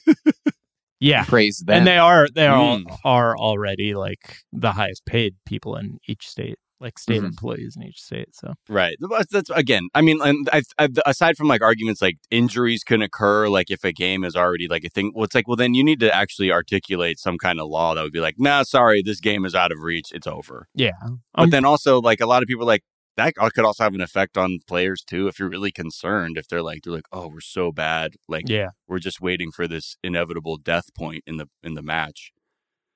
yeah. 0.99 1.24
Praise 1.26 1.63
them. 1.66 1.78
And 1.80 1.88
they 1.88 1.97
are 1.97 2.28
they 2.34 2.47
are 2.47 2.78
Mm. 2.80 2.97
are 3.03 3.38
already 3.38 3.93
like 3.95 4.39
the 4.51 4.72
highest 4.74 5.05
paid 5.05 5.36
people 5.45 5.76
in 5.76 5.99
each 6.07 6.28
state, 6.28 6.57
like 6.80 6.97
state 6.97 7.22
Mhm. 7.22 7.26
employees 7.28 7.76
in 7.76 7.84
each 7.84 8.01
state. 8.01 8.30
So 8.36 8.53
Right. 8.70 8.95
But 8.99 9.30
That's 9.30 9.49
again. 9.51 9.89
I 9.93 10.01
mean, 10.01 10.20
and 10.22 10.49
I, 10.51 10.63
I, 10.80 10.89
aside 11.05 11.38
from 11.38 11.47
like 11.47 11.61
arguments 11.61 12.01
like 12.01 12.18
injuries 12.32 12.84
can 12.84 13.01
occur, 13.01 13.47
like 13.49 13.70
if 13.70 13.84
a 13.84 13.91
game 13.91 14.24
is 14.24 14.36
already 14.36 14.68
like 14.68 14.84
a 14.84 14.89
thing. 14.89 15.11
Well, 15.13 15.26
it's 15.26 15.36
like, 15.36 15.47
well, 15.47 15.57
then 15.57 15.74
you 15.74 15.84
need 15.84 15.99
to 15.99 16.13
actually 16.16 16.51
articulate 16.51 17.20
some 17.20 17.38
kind 17.38 17.59
of 17.59 17.68
law 17.68 17.93
that 17.93 18.01
would 18.03 18.13
be 18.13 18.20
like, 18.22 18.36
nah, 18.39 18.63
sorry, 18.63 19.01
this 19.03 19.20
game 19.20 19.45
is 19.45 19.53
out 19.53 19.72
of 19.72 19.80
reach. 19.82 20.11
It's 20.13 20.28
over. 20.28 20.68
yeah, 20.74 20.91
But 21.36 21.43
Um, 21.43 21.49
then 21.51 21.66
also, 21.66 21.99
like 22.01 22.22
a 22.22 22.26
lot 22.26 22.41
of 22.41 22.47
people 22.47 22.63
are 22.63 22.68
like, 22.68 22.84
that 23.18 23.34
uh, 23.39 23.49
could 23.53 23.66
also 23.66 23.84
have 23.84 23.93
an 23.93 24.01
effect 24.01 24.38
on 24.38 24.59
players 24.68 25.03
too. 25.03 25.28
If 25.28 25.39
you're 25.39 25.49
really 25.49 25.72
concerned, 25.72 26.38
if 26.38 26.47
they're 26.47 26.61
like 26.63 26.82
they're 26.84 26.93
like, 26.93 27.07
oh, 27.11 27.28
we're 27.28 27.39
so 27.41 27.72
bad, 27.72 28.16
like 28.28 28.49
Yeah. 28.49 28.70
we're 28.88 28.99
just 28.99 29.22
waiting 29.22 29.51
for 29.51 29.68
this 29.68 29.97
inevitable 30.03 30.57
death 30.57 30.93
point 30.93 31.24
in 31.26 31.38
the 31.38 31.47
in 31.63 31.74
the 31.76 31.82
match 31.84 32.32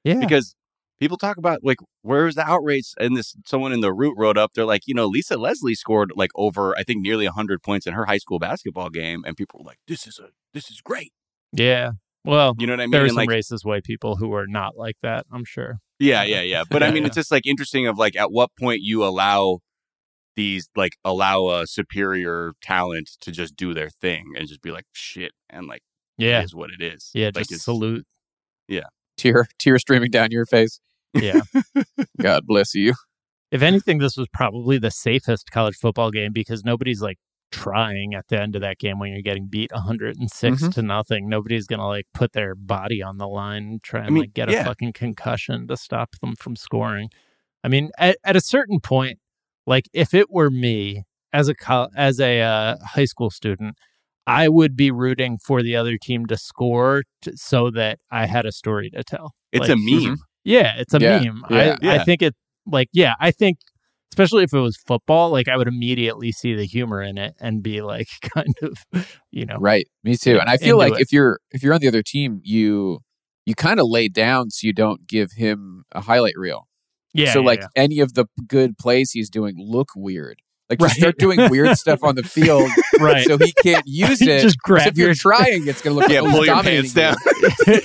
Yeah. 0.03 0.19
because 0.19 0.55
people 0.99 1.15
talk 1.17 1.37
about 1.37 1.59
like 1.63 1.77
where's 2.01 2.35
the 2.35 2.45
outrage 2.45 2.91
and 2.99 3.15
this 3.15 3.33
someone 3.45 3.71
in 3.71 3.79
the 3.79 3.93
root 3.93 4.15
wrote 4.17 4.37
up 4.37 4.51
they're 4.53 4.65
like 4.65 4.81
you 4.85 4.93
know 4.93 5.05
lisa 5.07 5.37
leslie 5.37 5.73
scored 5.73 6.11
like 6.17 6.29
over 6.35 6.75
i 6.77 6.83
think 6.83 7.01
nearly 7.01 7.25
100 7.25 7.63
points 7.63 7.87
in 7.87 7.93
her 7.93 8.03
high 8.05 8.17
school 8.17 8.37
basketball 8.37 8.89
game 8.89 9.23
and 9.25 9.37
people 9.37 9.59
were 9.61 9.65
like 9.65 9.79
this 9.87 10.05
is 10.05 10.19
a 10.19 10.27
this 10.53 10.69
is 10.69 10.81
great 10.81 11.13
yeah. 11.53 11.91
Well, 12.25 12.53
you 12.59 12.67
know 12.67 12.73
what 12.73 12.81
i 12.81 12.83
mean 12.83 12.91
there's 12.91 13.11
some 13.11 13.15
like 13.15 13.29
racist 13.29 13.63
white 13.63 13.85
people 13.85 14.17
who 14.17 14.33
are 14.33 14.45
not 14.45 14.75
like 14.77 14.97
that, 15.01 15.25
I'm 15.31 15.45
sure. 15.45 15.79
yeah 15.99 16.23
yeah 16.23 16.41
yeah 16.41 16.63
but 16.69 16.83
i 16.83 16.91
mean 16.91 17.05
it's 17.05 17.15
just 17.21 17.31
like 17.31 17.45
interesting 17.47 17.87
of 17.87 17.97
like 17.97 18.17
at 18.17 18.29
what 18.33 18.49
point 18.59 18.81
you 18.81 19.05
allow 19.05 19.59
these 20.39 20.69
like 20.75 20.93
allow 21.03 21.49
a 21.49 21.67
superior 21.67 22.53
talent 22.61 23.09
to 23.21 23.31
just 23.31 23.55
do 23.55 23.73
their 23.73 23.89
thing 23.89 24.23
and 24.37 24.47
just 24.47 24.61
be 24.61 24.71
like 24.71 24.85
shit 24.93 25.31
and 25.49 25.67
like 25.67 25.81
Yeah. 26.17 26.39
it 26.41 26.45
is 26.45 26.55
what 26.55 26.69
it 26.71 26.81
is 26.81 27.11
Yeah. 27.13 27.31
like 27.35 27.47
Just 27.49 27.65
salute. 27.65 28.05
Yeah 28.67 28.87
tear, 29.17 29.47
tear 29.59 29.77
streaming 29.79 30.09
down 30.11 30.29
your 30.31 30.45
face. 30.45 30.79
Yeah. 31.13 31.41
God 32.21 32.43
bless 32.47 32.73
you. 32.73 32.93
if 33.51 33.61
anything, 33.61 33.97
this 33.97 34.15
was 34.15 34.27
probably 34.31 34.77
the 34.77 34.91
safest 34.91 35.51
college 35.51 35.75
football 35.75 36.09
game 36.11 36.31
because 36.31 36.63
nobody's 36.63 37.01
like 37.01 37.17
trying 37.51 38.13
at 38.13 38.27
the 38.29 38.39
end 38.41 38.55
of 38.55 38.61
that 38.61 38.77
game 38.77 38.97
when 38.99 39.11
you're 39.11 39.21
getting 39.23 39.47
beat 39.47 39.71
106 39.73 40.61
Mhm. 40.63 40.73
to 40.73 40.81
nothing. 40.81 41.27
Nobody's 41.27 41.65
gonna 41.67 41.87
like 41.87 42.05
put 42.13 42.31
their 42.33 42.53
body 42.55 43.01
on 43.03 43.17
the 43.17 43.27
line 43.27 43.63
and 43.63 43.83
try 43.83 44.05
and 44.05 44.13
mean, 44.13 44.21
like 44.23 44.33
get 44.33 44.49
a 44.49 44.63
fucking 44.63 44.93
concussion 44.93 45.67
to 45.67 45.75
stop 45.75 46.15
them 46.21 46.35
from 46.37 46.55
scoring. 46.55 47.09
I 47.63 47.67
mean, 47.67 47.89
at, 47.97 48.17
at 48.23 48.35
a 48.37 48.41
certain 48.41 48.79
point, 48.79 49.19
like 49.69 49.85
if 49.93 50.13
it 50.13 50.31
were 50.31 50.49
me 50.49 51.03
as 51.31 51.47
a 51.47 51.53
col- 51.55 51.91
as 51.95 52.19
a 52.19 52.41
uh, 52.41 52.77
high 52.83 53.05
school 53.05 53.29
student, 53.29 53.75
I 54.27 54.49
would 54.49 54.75
be 54.75 54.91
rooting 54.91 55.37
for 55.45 55.61
the 55.61 55.75
other 55.75 55.97
team 55.97 56.25
to 56.25 56.37
score 56.37 57.03
t- 57.21 57.31
so 57.35 57.69
that 57.71 57.99
I 58.11 58.25
had 58.25 58.45
a 58.45 58.51
story 58.51 58.89
to 58.89 59.03
tell. 59.03 59.33
it's 59.51 59.69
Like, 59.69 59.77
a 59.77 59.77
meme 59.77 60.17
yeah, 60.43 60.73
it's 60.77 60.93
a 60.93 60.99
Yeah, 60.99 61.19
meme. 61.19 61.43
yeah, 61.49 61.75
I, 61.81 61.95
I 61.95 62.03
think 62.03 62.21
it 62.21 62.35
like 62.65 62.89
yeah, 62.93 63.13
I 63.19 63.31
think 63.31 63.59
especially 64.11 64.43
if 64.43 64.53
it 64.53 64.59
was 64.59 64.77
football, 64.87 65.29
like 65.29 65.47
I 65.47 65.55
would 65.55 65.67
immediately 65.67 66.31
see 66.31 66.55
the 66.55 66.65
humor 66.65 67.01
in 67.01 67.17
it 67.17 67.35
and 67.39 67.61
be 67.61 67.81
like 67.81 68.07
kind 68.33 68.55
of, 68.63 68.77
you 69.31 69.45
know, 69.45 69.57
Right. 69.59 69.87
Me 70.03 70.15
too. 70.17 70.39
And 70.39 70.49
I 70.49 70.57
feel 70.57 70.77
like 70.77 70.93
it. 70.93 71.01
if 71.01 71.13
you're 71.13 71.39
if 71.51 71.61
you're 71.61 71.73
on 71.73 71.81
the 71.81 71.87
other 71.87 72.01
team, 72.01 72.41
you 72.43 73.01
you 73.45 73.53
kind 73.55 73.79
of 73.79 73.87
lay 73.87 74.07
down 74.07 74.49
so 74.49 74.65
you 74.65 74.73
don't 74.73 75.07
give 75.07 75.33
him 75.33 75.83
a 75.91 76.01
highlight 76.01 76.33
reel. 76.37 76.67
Yeah. 77.13 77.33
so 77.33 77.39
yeah, 77.39 77.45
like 77.45 77.61
yeah. 77.61 77.67
any 77.75 77.99
of 77.99 78.13
the 78.13 78.25
good 78.47 78.77
plays 78.77 79.11
he's 79.11 79.29
doing 79.29 79.55
look 79.57 79.89
weird. 79.95 80.41
Like 80.69 80.79
Right. 80.81 80.87
just 80.89 80.99
start 80.99 81.17
doing 81.17 81.49
weird 81.49 81.75
stuff 81.77 82.03
on 82.03 82.13
the 82.15 82.21
field 82.35 82.69
right. 82.99 83.25
so 83.25 83.37
he 83.39 83.51
can't 83.63 83.87
use 83.87 84.21
it. 84.21 84.41
Just 84.41 84.61
'Cause 84.61 84.83
grab 84.83 84.87
if 84.89 84.97
you're 84.97 85.07
your 85.07 85.15
trying, 85.15 85.67
it's 85.67 85.81
gonna 85.81 85.95
look 85.95 86.09
yeah 86.09 86.21
like 86.21 86.31
pull 86.31 86.41
he's 86.41 86.47
your 86.47 86.55
dominating 86.55 86.91
pants 86.91 87.65
you. 87.65 87.79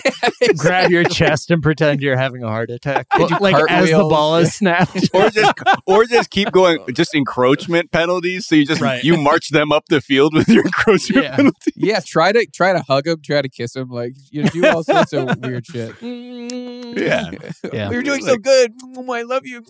down 0.48 0.56
grab 0.56 0.90
your 0.90 1.04
chest 1.04 1.50
and 1.50 1.62
pretend 1.62 2.02
you're 2.02 2.16
having 2.16 2.42
a 2.42 2.48
heart 2.48 2.70
attack. 2.70 3.06
Did 3.16 3.30
you 3.30 3.38
like 3.40 3.54
as 3.70 3.90
the 3.90 3.98
ball 3.98 4.36
is 4.36 4.52
snapped. 4.54 5.08
or 5.14 5.30
just 5.30 5.54
or 5.86 6.04
just 6.04 6.30
keep 6.30 6.52
going 6.52 6.78
just 6.92 7.14
encroachment 7.14 7.90
penalties 7.90 8.46
so 8.46 8.54
you 8.54 8.66
just 8.66 8.80
Right. 8.80 9.02
you 9.02 9.16
march 9.16 9.48
them 9.48 9.72
up 9.72 9.84
the 9.88 10.00
field 10.00 10.34
with 10.34 10.48
your 10.48 10.64
encroachment 10.66 11.24
Yeah. 11.24 11.36
penalty 11.36 11.72
Yeah, 11.76 12.00
try 12.04 12.32
to 12.32 12.46
try 12.52 12.72
to 12.74 12.82
hug 12.82 13.06
him, 13.06 13.20
try 13.24 13.40
to 13.42 13.48
kiss 13.48 13.74
him, 13.76 13.88
like 13.88 14.12
you 14.30 14.42
know, 14.42 14.48
do 14.50 14.66
all 14.66 14.84
sorts 14.84 15.12
of 15.14 15.38
weird 15.40 15.64
shit. 15.66 15.94
yeah 16.02 17.30
Yeah. 17.72 17.90
You're 17.90 18.02
doing 18.02 18.22
so 18.22 18.36
good. 18.36 18.72
I 19.10 19.22
love 19.22 19.46
you. 19.46 19.64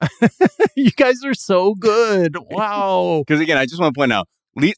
you 0.76 0.90
guys 0.92 1.24
are 1.24 1.34
so 1.34 1.74
good. 1.74 2.36
Wow. 2.50 3.22
because 3.26 3.40
again 3.40 3.58
i 3.58 3.66
just 3.66 3.80
want 3.80 3.94
to 3.94 3.98
point 3.98 4.12
out 4.12 4.28
Le- 4.56 4.72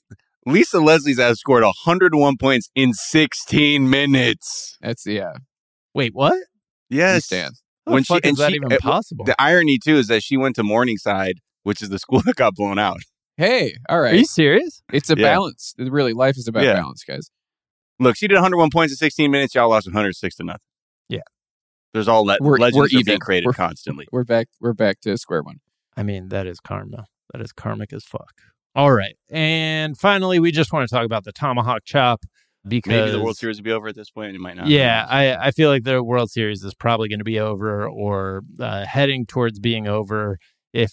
lisa 0.47 0.81
leslie's 0.81 1.19
has 1.19 1.39
scored 1.39 1.63
101 1.63 2.37
points 2.39 2.69
in 2.75 2.93
16 2.93 3.89
minutes 3.89 4.77
That's 4.81 5.07
yeah. 5.07 5.33
Wait, 5.95 6.15
what? 6.15 6.35
You 6.89 6.99
yes 6.99 7.27
stand. 7.27 7.55
When 7.85 8.05
the 8.09 8.21
she- 8.23 8.29
is 8.29 8.37
that 8.39 8.51
she- 8.51 8.57
even 8.57 8.73
uh, 8.73 8.79
possible? 8.81 9.25
the 9.25 9.41
irony 9.41 9.79
too 9.83 9.97
is 9.97 10.09
that 10.09 10.23
she 10.23 10.37
went 10.37 10.57
to 10.57 10.63
morningside 10.63 11.37
which 11.63 11.81
is 11.83 11.89
the 11.91 11.99
school 12.05 12.21
that 12.23 12.37
got 12.37 12.55
blown 12.55 12.79
out 12.79 12.99
Hey, 13.39 13.75
all 13.89 13.99
right. 13.99 14.13
Are 14.13 14.17
you 14.19 14.27
serious? 14.27 14.83
It's 14.93 15.09
a 15.09 15.15
Yeah. 15.17 15.23
balance. 15.25 15.73
Really, 15.79 16.13
life 16.13 16.37
is 16.37 16.47
about 16.47 16.65
Yeah. 16.65 16.75
balance, 16.75 17.03
guys. 17.03 17.31
look 17.99 18.17
she 18.17 18.29
did 18.29 18.35
101 18.35 18.71
points 18.71 18.93
in 18.93 18.97
16 18.97 19.31
minutes 19.31 19.55
y'all 19.55 19.71
lost 19.71 19.87
106 19.87 20.37
to 20.37 20.45
nothing 20.45 20.61
Yeah. 21.09 21.21
There's 21.93 22.09
all 22.09 22.25
le- 22.25 22.39
We're- 22.41 22.61
legends 22.61 22.93
we're 22.93 23.01
are 23.01 23.05
being 23.05 23.19
created 23.19 23.47
We're- 23.47 23.55
constantly 23.55 24.07
We're 24.13 24.25
back. 24.25 24.49
We're 24.61 24.73
back 24.73 25.01
to 25.03 25.17
square 25.19 25.43
one. 25.43 25.61
I 25.97 26.03
mean, 26.03 26.29
that 26.29 26.47
is 26.47 26.59
karma. 26.61 27.07
That 27.33 27.43
is 27.43 27.53
karmic 27.53 27.93
as 27.93 28.05
fuck. 28.05 28.33
All 28.75 28.93
right. 28.93 29.17
And 29.31 29.99
finally, 29.99 30.39
we 30.39 30.51
just 30.53 30.73
want 30.73 30.89
to 30.89 30.95
talk 30.95 31.05
about 31.05 31.25
the 31.25 31.33
tomahawk 31.33 31.83
chop 31.85 32.25
because 32.67 32.91
maybe 32.91 33.11
the 33.11 33.21
world 33.23 33.37
series 33.37 33.59
will 33.59 33.65
be 33.65 33.73
over 33.73 33.89
at 33.89 33.95
this 33.97 34.09
point 34.11 34.35
it 34.35 34.39
might 34.39 34.57
not 34.57 34.67
Yeah, 34.69 35.05
I, 35.09 35.35
I 35.49 35.51
feel 35.51 35.69
like 35.69 35.83
the 35.83 36.03
World 36.03 36.31
Series 36.31 36.63
is 36.63 36.75
probably 36.75 37.09
going 37.09 37.19
to 37.19 37.25
be 37.25 37.41
over 37.41 37.87
or 37.89 38.43
uh, 38.61 38.87
heading 38.87 39.27
towards 39.27 39.59
being 39.59 39.87
over 39.89 40.39
if 40.73 40.93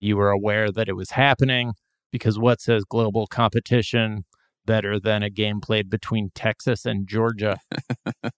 you 0.00 0.16
were 0.16 0.30
aware 0.30 0.70
that 0.70 0.88
it 0.88 0.94
was 0.94 1.10
happening. 1.10 1.72
Because 2.12 2.38
what 2.38 2.60
says 2.62 2.84
global 2.84 3.26
competition 3.26 4.24
better 4.64 4.98
than 4.98 5.22
a 5.22 5.28
game 5.28 5.60
played 5.60 5.90
between 5.90 6.30
Texas 6.34 6.86
and 6.86 7.06
Georgia? 7.06 7.58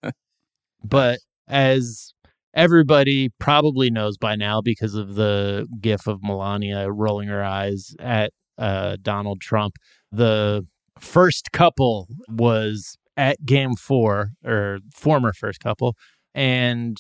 but 0.83 1.19
as 1.51 2.15
everybody 2.55 3.29
probably 3.39 3.91
knows 3.91 4.17
by 4.17 4.37
now 4.37 4.61
because 4.61 4.95
of 4.95 5.15
the 5.15 5.67
gif 5.81 6.07
of 6.07 6.23
Melania 6.23 6.91
rolling 6.91 7.29
her 7.29 7.45
eyes 7.45 7.95
at 7.99 8.33
uh, 8.59 8.97
Donald 9.03 9.41
Trump, 9.41 9.75
the 10.11 10.67
first 10.99 11.53
couple 11.53 12.09
was 12.29 12.97
at 13.17 13.45
game 13.45 13.75
four, 13.75 14.31
or 14.45 14.79
former 14.95 15.33
first 15.33 15.61
couple, 15.61 15.97
and 16.35 16.97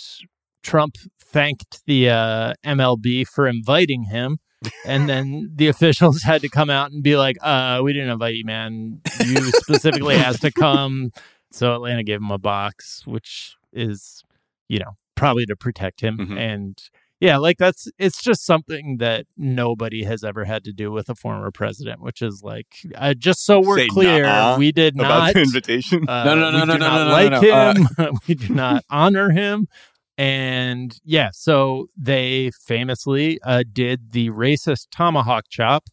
Trump 0.62 0.96
thanked 1.22 1.82
the 1.86 2.10
uh, 2.10 2.54
MLB 2.64 3.26
for 3.26 3.46
inviting 3.46 4.04
him. 4.04 4.38
and 4.84 5.08
then 5.08 5.50
the 5.54 5.68
officials 5.68 6.22
had 6.22 6.42
to 6.42 6.48
come 6.48 6.68
out 6.68 6.90
and 6.90 7.02
be 7.02 7.16
like, 7.16 7.36
uh, 7.42 7.80
we 7.82 7.92
didn't 7.92 8.10
invite 8.10 8.34
you, 8.34 8.44
man. 8.44 9.00
You 9.24 9.50
specifically 9.52 10.16
asked 10.16 10.42
to 10.42 10.52
come. 10.52 11.10
So 11.52 11.74
Atlanta 11.74 12.04
gave 12.04 12.20
him 12.20 12.30
a 12.30 12.38
box, 12.38 13.06
which 13.06 13.56
is, 13.72 14.22
you 14.70 14.78
know, 14.78 14.96
probably 15.16 15.44
to 15.46 15.56
protect 15.56 16.00
him. 16.00 16.16
Mhm. 16.16 16.38
And 16.38 16.82
yeah, 17.18 17.36
like 17.36 17.58
that's 17.58 17.88
it's 17.98 18.22
just 18.22 18.46
something 18.46 18.96
that 18.98 19.26
nobody 19.36 20.04
has 20.04 20.24
ever 20.24 20.44
had 20.44 20.64
to 20.64 20.72
do 20.72 20.90
with 20.90 21.10
a 21.10 21.14
former 21.14 21.50
president, 21.50 22.00
which 22.00 22.22
is 22.22 22.42
like 22.42 22.68
uh, 22.94 23.12
just 23.12 23.44
so 23.44 23.60
we're 23.60 23.78
Say 23.78 23.88
clear, 23.88 24.22
nuh-uh 24.22 24.56
we 24.58 24.72
did 24.72 24.94
about 24.94 25.08
not 25.08 25.34
the 25.34 25.42
invitation 25.42 26.08
uh, 26.08 26.24
No, 26.24 26.34
no, 26.34 26.50
no, 26.50 26.60
we 26.60 26.66
no, 26.66 26.76
no, 26.76 26.88
no, 26.88 27.04
no, 27.04 27.12
like 27.12 27.30
no, 27.30 27.40
no. 27.40 27.50
Uh, 27.50 27.74
him. 27.74 28.18
we 28.28 28.34
do 28.34 28.54
not 28.54 28.84
honor 28.88 29.30
him. 29.30 29.66
And 30.16 30.98
yeah, 31.04 31.30
so 31.32 31.88
they 31.96 32.50
famously 32.66 33.40
uh, 33.42 33.64
did 33.70 34.12
the 34.12 34.30
racist 34.30 34.86
tomahawk 34.90 35.46
chop, 35.48 35.88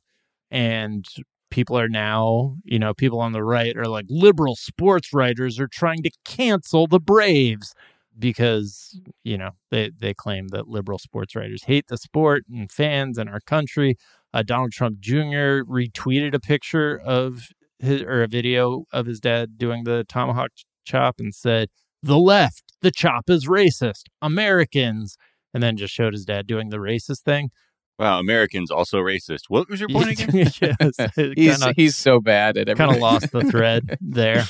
and 0.52 1.06
people 1.50 1.80
are 1.80 1.90
now, 1.90 2.58
you 2.64 2.78
know, 2.78 2.94
people 2.94 3.20
on 3.20 3.32
the 3.32 3.44
right 3.44 3.76
are 3.76 3.88
like 3.88 4.06
liberal 4.10 4.56
sports 4.56 5.14
writers 5.14 5.60
are 5.60 5.68
trying 5.68 6.04
to 6.04 6.12
cancel 6.26 6.88
the 6.88 7.00
Braves 7.00 7.74
because 8.20 9.00
you 9.24 9.38
know 9.38 9.52
they 9.72 9.92
they 9.98 10.14
claim 10.14 10.48
that 10.50 10.68
liberal 10.68 11.00
sports 11.00 11.36
writers 11.36 11.64
hate 11.66 11.86
the 11.88 11.98
sport 11.98 12.44
and 12.52 12.72
fans 12.72 13.18
and 13.18 13.30
our 13.30 13.40
country. 13.42 13.96
Uh, 14.34 14.44
Donald 14.44 14.72
Trump 14.72 15.00
Jr. 15.00 15.64
retweeted 15.64 16.34
a 16.34 16.40
picture 16.40 16.98
of 17.00 17.48
his 17.80 18.02
or 18.02 18.24
a 18.24 18.28
video 18.28 18.86
of 18.92 19.06
his 19.06 19.20
dad 19.20 19.58
doing 19.58 19.84
the 19.84 20.04
tomahawk 20.10 20.50
chop 20.86 21.16
and 21.20 21.34
said, 21.34 21.70
"The 22.04 22.18
left, 22.18 22.64
the 22.82 22.92
chop 22.92 23.30
is 23.30 23.48
racist. 23.48 24.04
Americans." 24.22 25.18
And 25.54 25.64
then 25.64 25.78
just 25.78 25.94
showed 25.94 26.14
his 26.14 26.26
dad 26.26 26.46
doing 26.46 26.70
the 26.70 26.78
racist 26.78 27.22
thing. 27.24 27.50
wow 27.98 28.20
americans 28.20 28.70
also 28.70 29.00
racist 29.00 29.44
what 29.48 29.68
was 29.70 29.80
your 29.80 29.90
point 29.98 30.10
again 30.12 30.30
yes, 30.36 30.52
He's 31.16 31.58
kinda- 31.58 31.74
he's 31.76 31.96
so 31.98 32.20
bad 32.20 32.56
at 32.58 32.70
everything. 32.70 32.76
kind 32.76 32.96
of 32.96 33.02
lost 33.02 33.32
the 33.32 33.42
thread 33.42 33.98
there. 34.02 34.44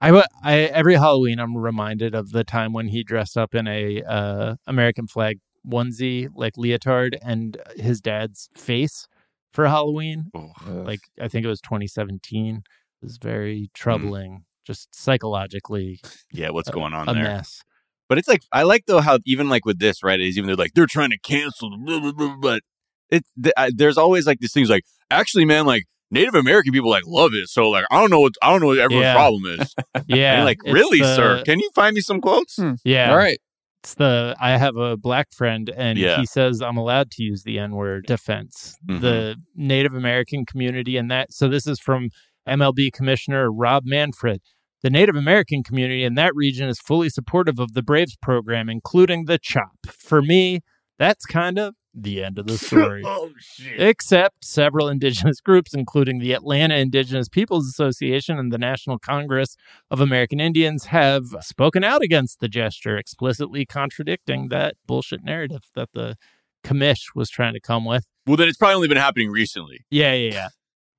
I, 0.00 0.24
I 0.42 0.58
every 0.60 0.94
Halloween 0.94 1.38
I'm 1.38 1.56
reminded 1.56 2.14
of 2.14 2.30
the 2.32 2.44
time 2.44 2.72
when 2.72 2.88
he 2.88 3.02
dressed 3.02 3.36
up 3.36 3.54
in 3.54 3.66
a 3.66 4.02
uh, 4.02 4.56
American 4.66 5.06
flag 5.06 5.38
onesie 5.66 6.28
like 6.34 6.56
leotard 6.56 7.18
and 7.22 7.56
his 7.76 8.00
dad's 8.00 8.48
face 8.54 9.08
for 9.52 9.66
Halloween. 9.66 10.30
Oh. 10.34 10.52
Like 10.66 11.00
I 11.20 11.28
think 11.28 11.44
it 11.44 11.48
was 11.48 11.60
2017. 11.60 12.56
It 12.56 12.62
was 13.02 13.18
very 13.18 13.70
troubling, 13.74 14.44
just 14.66 14.94
psychologically 14.94 16.00
yeah 16.32 16.50
what's 16.50 16.70
going 16.70 16.92
on 16.92 17.08
a 17.08 17.14
there 17.14 17.22
mess. 17.22 17.62
But 18.08 18.18
it's 18.18 18.28
like 18.28 18.42
I 18.52 18.62
like 18.62 18.84
though 18.86 19.00
how 19.00 19.18
even 19.24 19.48
like 19.48 19.64
with 19.64 19.78
this 19.78 20.02
right 20.02 20.20
is 20.20 20.36
even 20.36 20.46
they're 20.46 20.56
like 20.56 20.74
they're 20.74 20.86
trying 20.86 21.10
to 21.10 21.18
cancel 21.18 21.76
blah, 21.78 22.00
blah, 22.00 22.12
blah, 22.12 22.36
but 22.40 22.62
it 23.10 23.24
th- 23.42 23.54
I, 23.56 23.70
there's 23.74 23.98
always 23.98 24.26
like 24.26 24.38
these 24.40 24.52
things 24.52 24.70
like 24.70 24.84
actually 25.10 25.44
man 25.44 25.66
like 25.66 25.84
Native 26.10 26.34
American 26.34 26.72
people 26.72 26.90
like 26.90 27.04
love 27.06 27.32
it 27.34 27.48
so 27.48 27.68
like 27.68 27.84
I 27.90 28.00
don't 28.00 28.10
know 28.10 28.20
what 28.20 28.34
I 28.42 28.50
don't 28.50 28.60
know 28.60 28.68
what 28.68 28.78
everyone's 28.78 29.04
Yeah. 29.04 29.14
problem 29.14 29.44
is 29.60 29.74
Yeah, 30.06 30.36
and 30.36 30.44
like 30.44 30.58
really 30.64 31.00
the- 31.00 31.16
sir 31.16 31.42
can 31.44 31.58
you 31.58 31.70
find 31.74 31.94
me 31.94 32.00
some 32.00 32.20
quotes 32.20 32.56
Hmm. 32.56 32.72
Yeah, 32.84 33.10
All 33.10 33.16
right. 33.16 33.38
It's 33.82 33.94
the 33.94 34.34
I 34.40 34.56
have 34.56 34.76
a 34.76 34.96
black 34.96 35.32
friend 35.32 35.70
and 35.76 35.96
Yeah. 35.98 36.16
he 36.18 36.26
says 36.26 36.60
I'm 36.60 36.76
allowed 36.76 37.10
to 37.12 37.22
use 37.22 37.42
the 37.44 37.58
N-word 37.58 38.06
defense. 38.06 38.76
Mhm. 38.88 39.00
The 39.00 39.36
Native 39.54 39.94
American 39.94 40.44
community 40.44 40.96
and 40.96 41.10
that 41.10 41.32
so 41.32 41.48
this 41.48 41.66
is 41.66 41.78
from 41.80 42.10
MLB 42.48 42.90
Commissioner 42.92 43.50
Rob 43.52 43.84
Manfred. 43.86 44.40
The 44.82 44.90
Native 44.90 45.16
American 45.16 45.62
community 45.64 46.04
in 46.04 46.14
that 46.14 46.32
region 46.34 46.68
is 46.68 46.78
fully 46.78 47.08
supportive 47.08 47.58
of 47.58 47.72
the 47.72 47.82
Braves 47.82 48.16
program, 48.20 48.68
including 48.68 49.24
the 49.24 49.38
CHOP. 49.38 49.86
For 49.98 50.20
me, 50.22 50.60
that's 50.98 51.24
kind 51.26 51.58
of 51.58 51.74
the 51.96 52.22
end 52.22 52.38
of 52.38 52.46
the 52.46 52.52
oh, 52.52 52.56
story. 52.56 53.02
oh 53.04 53.32
shit. 53.38 53.80
Except 53.80 54.44
several 54.44 54.88
indigenous 54.88 55.40
groups, 55.40 55.74
including 55.74 56.18
the 56.18 56.32
Atlanta 56.32 56.76
Indigenous 56.76 57.28
Peoples 57.28 57.66
Association 57.68 58.38
and 58.38 58.52
the 58.52 58.58
National 58.58 58.98
Congress 58.98 59.56
of 59.90 60.00
American 60.00 60.38
Indians, 60.38 60.86
have 60.86 61.24
spoken 61.40 61.82
out 61.82 62.02
against 62.02 62.40
the 62.40 62.48
gesture, 62.48 62.96
explicitly 62.96 63.64
contradicting 63.64 64.48
that 64.48 64.76
bullshit 64.86 65.24
narrative 65.24 65.62
that 65.74 65.88
the 65.94 66.16
commish 66.62 67.14
was 67.14 67.30
trying 67.30 67.54
to 67.54 67.60
come 67.60 67.84
with. 67.84 68.06
Well, 68.26 68.36
then 68.36 68.48
it's 68.48 68.58
probably 68.58 68.74
only 68.76 68.88
been 68.88 68.96
happening 68.96 69.30
recently. 69.30 69.86
Yeah, 69.90 70.12
yeah, 70.12 70.32
yeah. 70.32 70.48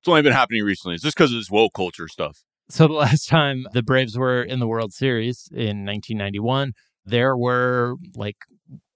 It's 0.00 0.08
only 0.08 0.22
been 0.22 0.32
happening 0.32 0.64
recently. 0.64 0.94
It's 0.94 1.04
just 1.04 1.16
because 1.16 1.32
of 1.32 1.38
this 1.38 1.50
woke 1.50 1.74
culture 1.74 2.08
stuff. 2.08 2.44
So 2.70 2.86
the 2.86 2.94
last 2.94 3.28
time 3.28 3.66
the 3.72 3.82
Braves 3.82 4.16
were 4.16 4.42
in 4.42 4.58
the 4.60 4.66
World 4.66 4.92
Series 4.92 5.48
in 5.52 5.84
1991, 5.84 6.72
there 7.04 7.36
were 7.36 7.96
like 8.14 8.36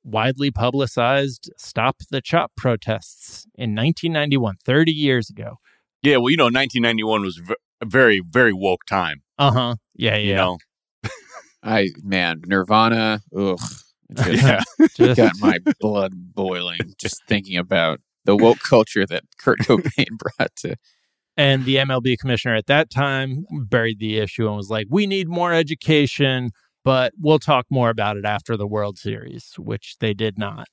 widely 0.05 0.51
publicized 0.51 1.51
stop 1.57 1.97
the 2.11 2.21
chop 2.21 2.53
protests 2.57 3.47
in 3.55 3.71
1991, 3.75 4.57
30 4.65 4.93
years 4.93 5.31
ago. 5.31 5.57
Yeah, 6.03 6.17
well, 6.17 6.31
you 6.31 6.37
know, 6.37 6.45
1991 6.45 7.23
was 7.23 7.37
v- 7.37 7.55
a 7.81 7.87
very, 7.87 8.21
very 8.21 8.53
woke 8.53 8.85
time. 8.89 9.23
Uh-huh. 9.39 9.77
Yeah, 9.95 10.17
yeah. 10.17 10.19
You 10.19 10.35
know, 10.35 10.59
I 11.63 11.89
man, 12.03 12.43
Nirvana. 12.47 13.21
Ugh, 13.37 13.59
just 14.17 14.43
yeah, 14.43 14.61
Just- 14.97 15.17
got 15.17 15.33
my 15.41 15.59
blood 15.81 16.13
boiling 16.35 16.81
just 16.99 17.23
thinking 17.29 17.57
about 17.57 18.01
the 18.25 18.37
woke 18.37 18.61
culture 18.61 19.07
that 19.07 19.25
Kurt 19.39 19.59
Cobain 19.63 20.19
brought 20.19 20.55
to. 20.57 20.77
And 21.37 21.65
the 21.65 21.77
MLB 21.77 22.19
commissioner 22.19 22.55
at 22.57 22.67
that 22.67 22.91
time 22.91 23.47
buried 23.51 23.99
the 24.01 24.19
issue 24.19 24.47
and 24.47 24.57
was 24.57 24.69
like, 24.69 24.87
we 24.91 25.07
need 25.07 25.29
more 25.29 25.53
education, 25.55 26.51
but 26.85 27.13
we'll 27.19 27.39
talk 27.39 27.67
more 27.71 27.91
about 27.91 28.17
it 28.17 28.25
after 28.25 28.57
the 28.57 28.67
World 28.67 28.99
Series, 28.99 29.55
which 29.59 29.97
they 30.01 30.15
did 30.15 30.39
not. 30.39 30.69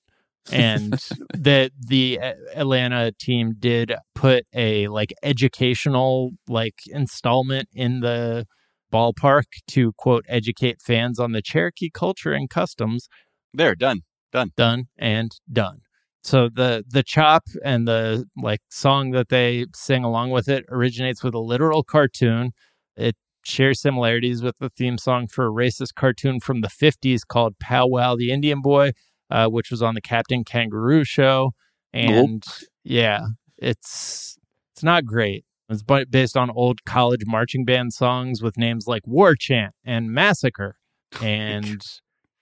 And 0.52 0.94
the 1.34 1.72
the 1.80 2.20
Atlanta 2.56 3.12
team 3.12 3.56
did 3.58 3.94
put 4.16 4.46
a 4.54 4.88
like 4.88 5.14
educational 5.24 6.32
like 6.48 6.76
installment 6.88 7.70
in 7.74 8.00
the 8.00 8.46
ballpark 8.92 9.44
to 9.68 9.94
quote 9.98 10.26
educate 10.28 10.82
fans 10.82 11.20
on 11.20 11.32
the 11.32 11.42
Cherokee 11.42 11.92
culture 11.92 12.32
and 12.32 12.50
customs 12.50 13.08
there, 13.54 13.76
done, 13.76 14.02
done. 14.32 14.52
done 14.56 14.86
and 14.98 15.32
done. 15.52 15.80
So 16.24 16.50
the 16.50 16.84
the 16.88 17.04
chop 17.04 17.44
and 17.64 17.88
the 17.88 18.26
like 18.38 18.62
song 18.70 19.12
that 19.12 19.30
they 19.30 19.66
sing 19.74 20.04
along 20.04 20.32
with 20.32 20.48
it 20.48 20.66
originates 20.70 21.24
with 21.24 21.34
a 21.34 21.40
literal 21.40 21.84
cartoon. 21.84 22.52
It 22.96 23.16
shares 23.44 23.82
similarities 23.82 24.42
with 24.42 24.58
the 24.60 24.70
theme 24.70 24.98
song 24.98 25.28
for 25.28 25.48
a 25.48 25.52
racist 25.52 25.96
cartoon 25.96 26.40
from 26.40 26.62
the 26.62 26.68
50s 26.68 27.22
called 27.28 27.60
Pow 27.60 27.88
Wow 27.88 28.16
the 28.16 28.32
Indian 28.32 28.62
Boy, 28.62 28.92
uh, 29.30 29.48
which 29.48 29.72
was 29.72 29.82
on 29.82 29.96
the 29.96 30.02
Captain 30.02 30.44
Kangaroo 30.44 31.04
show. 31.04 31.52
And 31.94 32.44
yeah, 32.84 33.28
it's 33.58 34.38
it's 34.74 34.84
not 34.84 35.06
great. 35.06 35.46
It's 35.70 35.84
based 35.84 36.36
on 36.36 36.50
old 36.50 36.84
college 36.84 37.24
marching 37.28 37.64
band 37.64 37.94
songs 37.94 38.42
with 38.42 38.58
names 38.58 38.88
like 38.88 39.06
War 39.06 39.36
Chant 39.36 39.74
and 39.86 40.12
Massacre. 40.12 40.78
And 41.22 41.82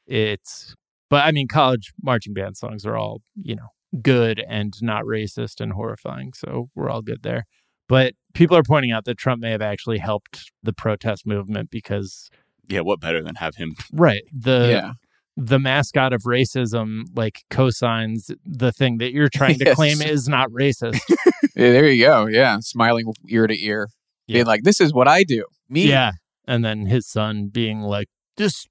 it's 0.06 0.76
but 1.10 1.26
I 1.26 1.32
mean, 1.32 1.48
college 1.48 1.93
marching 2.02 2.34
band 2.34 2.58
songs 2.58 2.86
are 2.86 2.98
all, 2.98 3.22
you 3.36 3.56
know, 3.56 3.70
good 4.02 4.43
and 4.48 4.74
not 4.82 5.04
racist 5.04 5.62
and 5.62 5.74
horrifying. 5.74 6.34
So 6.34 6.70
we're 6.76 6.89
all 6.89 7.02
good 7.02 7.24
there. 7.24 7.45
But 7.89 8.13
people 8.33 8.57
are 8.57 8.63
pointing 8.63 8.91
out 8.91 9.05
that 9.05 9.17
Trump 9.17 9.41
may 9.41 9.51
have 9.51 9.61
actually 9.61 9.97
helped 9.99 10.51
the 10.63 10.73
protest 10.73 11.25
movement 11.25 11.69
because, 11.71 12.29
Yeah, 12.67 12.81
what 12.81 12.99
better 12.99 13.23
than 13.23 13.35
have 13.35 13.55
him? 13.55 13.75
right, 13.93 14.23
the 14.33 14.67
yeah, 14.69 14.91
the 15.38 15.59
mascot 15.59 16.13
of 16.13 16.23
racism 16.23 17.03
like 17.15 17.43
cosigns 17.51 18.33
the 18.45 18.71
thing 18.71 18.97
that 18.97 19.11
you're 19.13 19.29
trying 19.29 19.57
to 19.59 19.65
Yes. 19.67 19.75
claim 19.75 20.01
is 20.01 20.27
not 20.27 20.49
racist. 20.51 20.99
Yeah, 21.55 21.71
there 21.71 21.88
you 21.89 22.03
go. 22.05 22.27
Yeah, 22.27 22.57
smiling 22.61 23.11
ear 23.29 23.47
to 23.47 23.59
ear, 23.65 23.88
Yeah. 24.27 24.35
being 24.35 24.45
like, 24.45 24.61
"This 24.63 24.79
is 24.79 24.93
what 24.93 25.07
I 25.07 25.23
do." 25.23 25.43
Me. 25.69 25.88
yeah, 25.89 26.11
and 26.47 26.63
then 26.63 26.85
his 26.85 27.07
son 27.09 27.47
being 27.47 27.81
like, 27.81 28.09
"This 28.35 28.67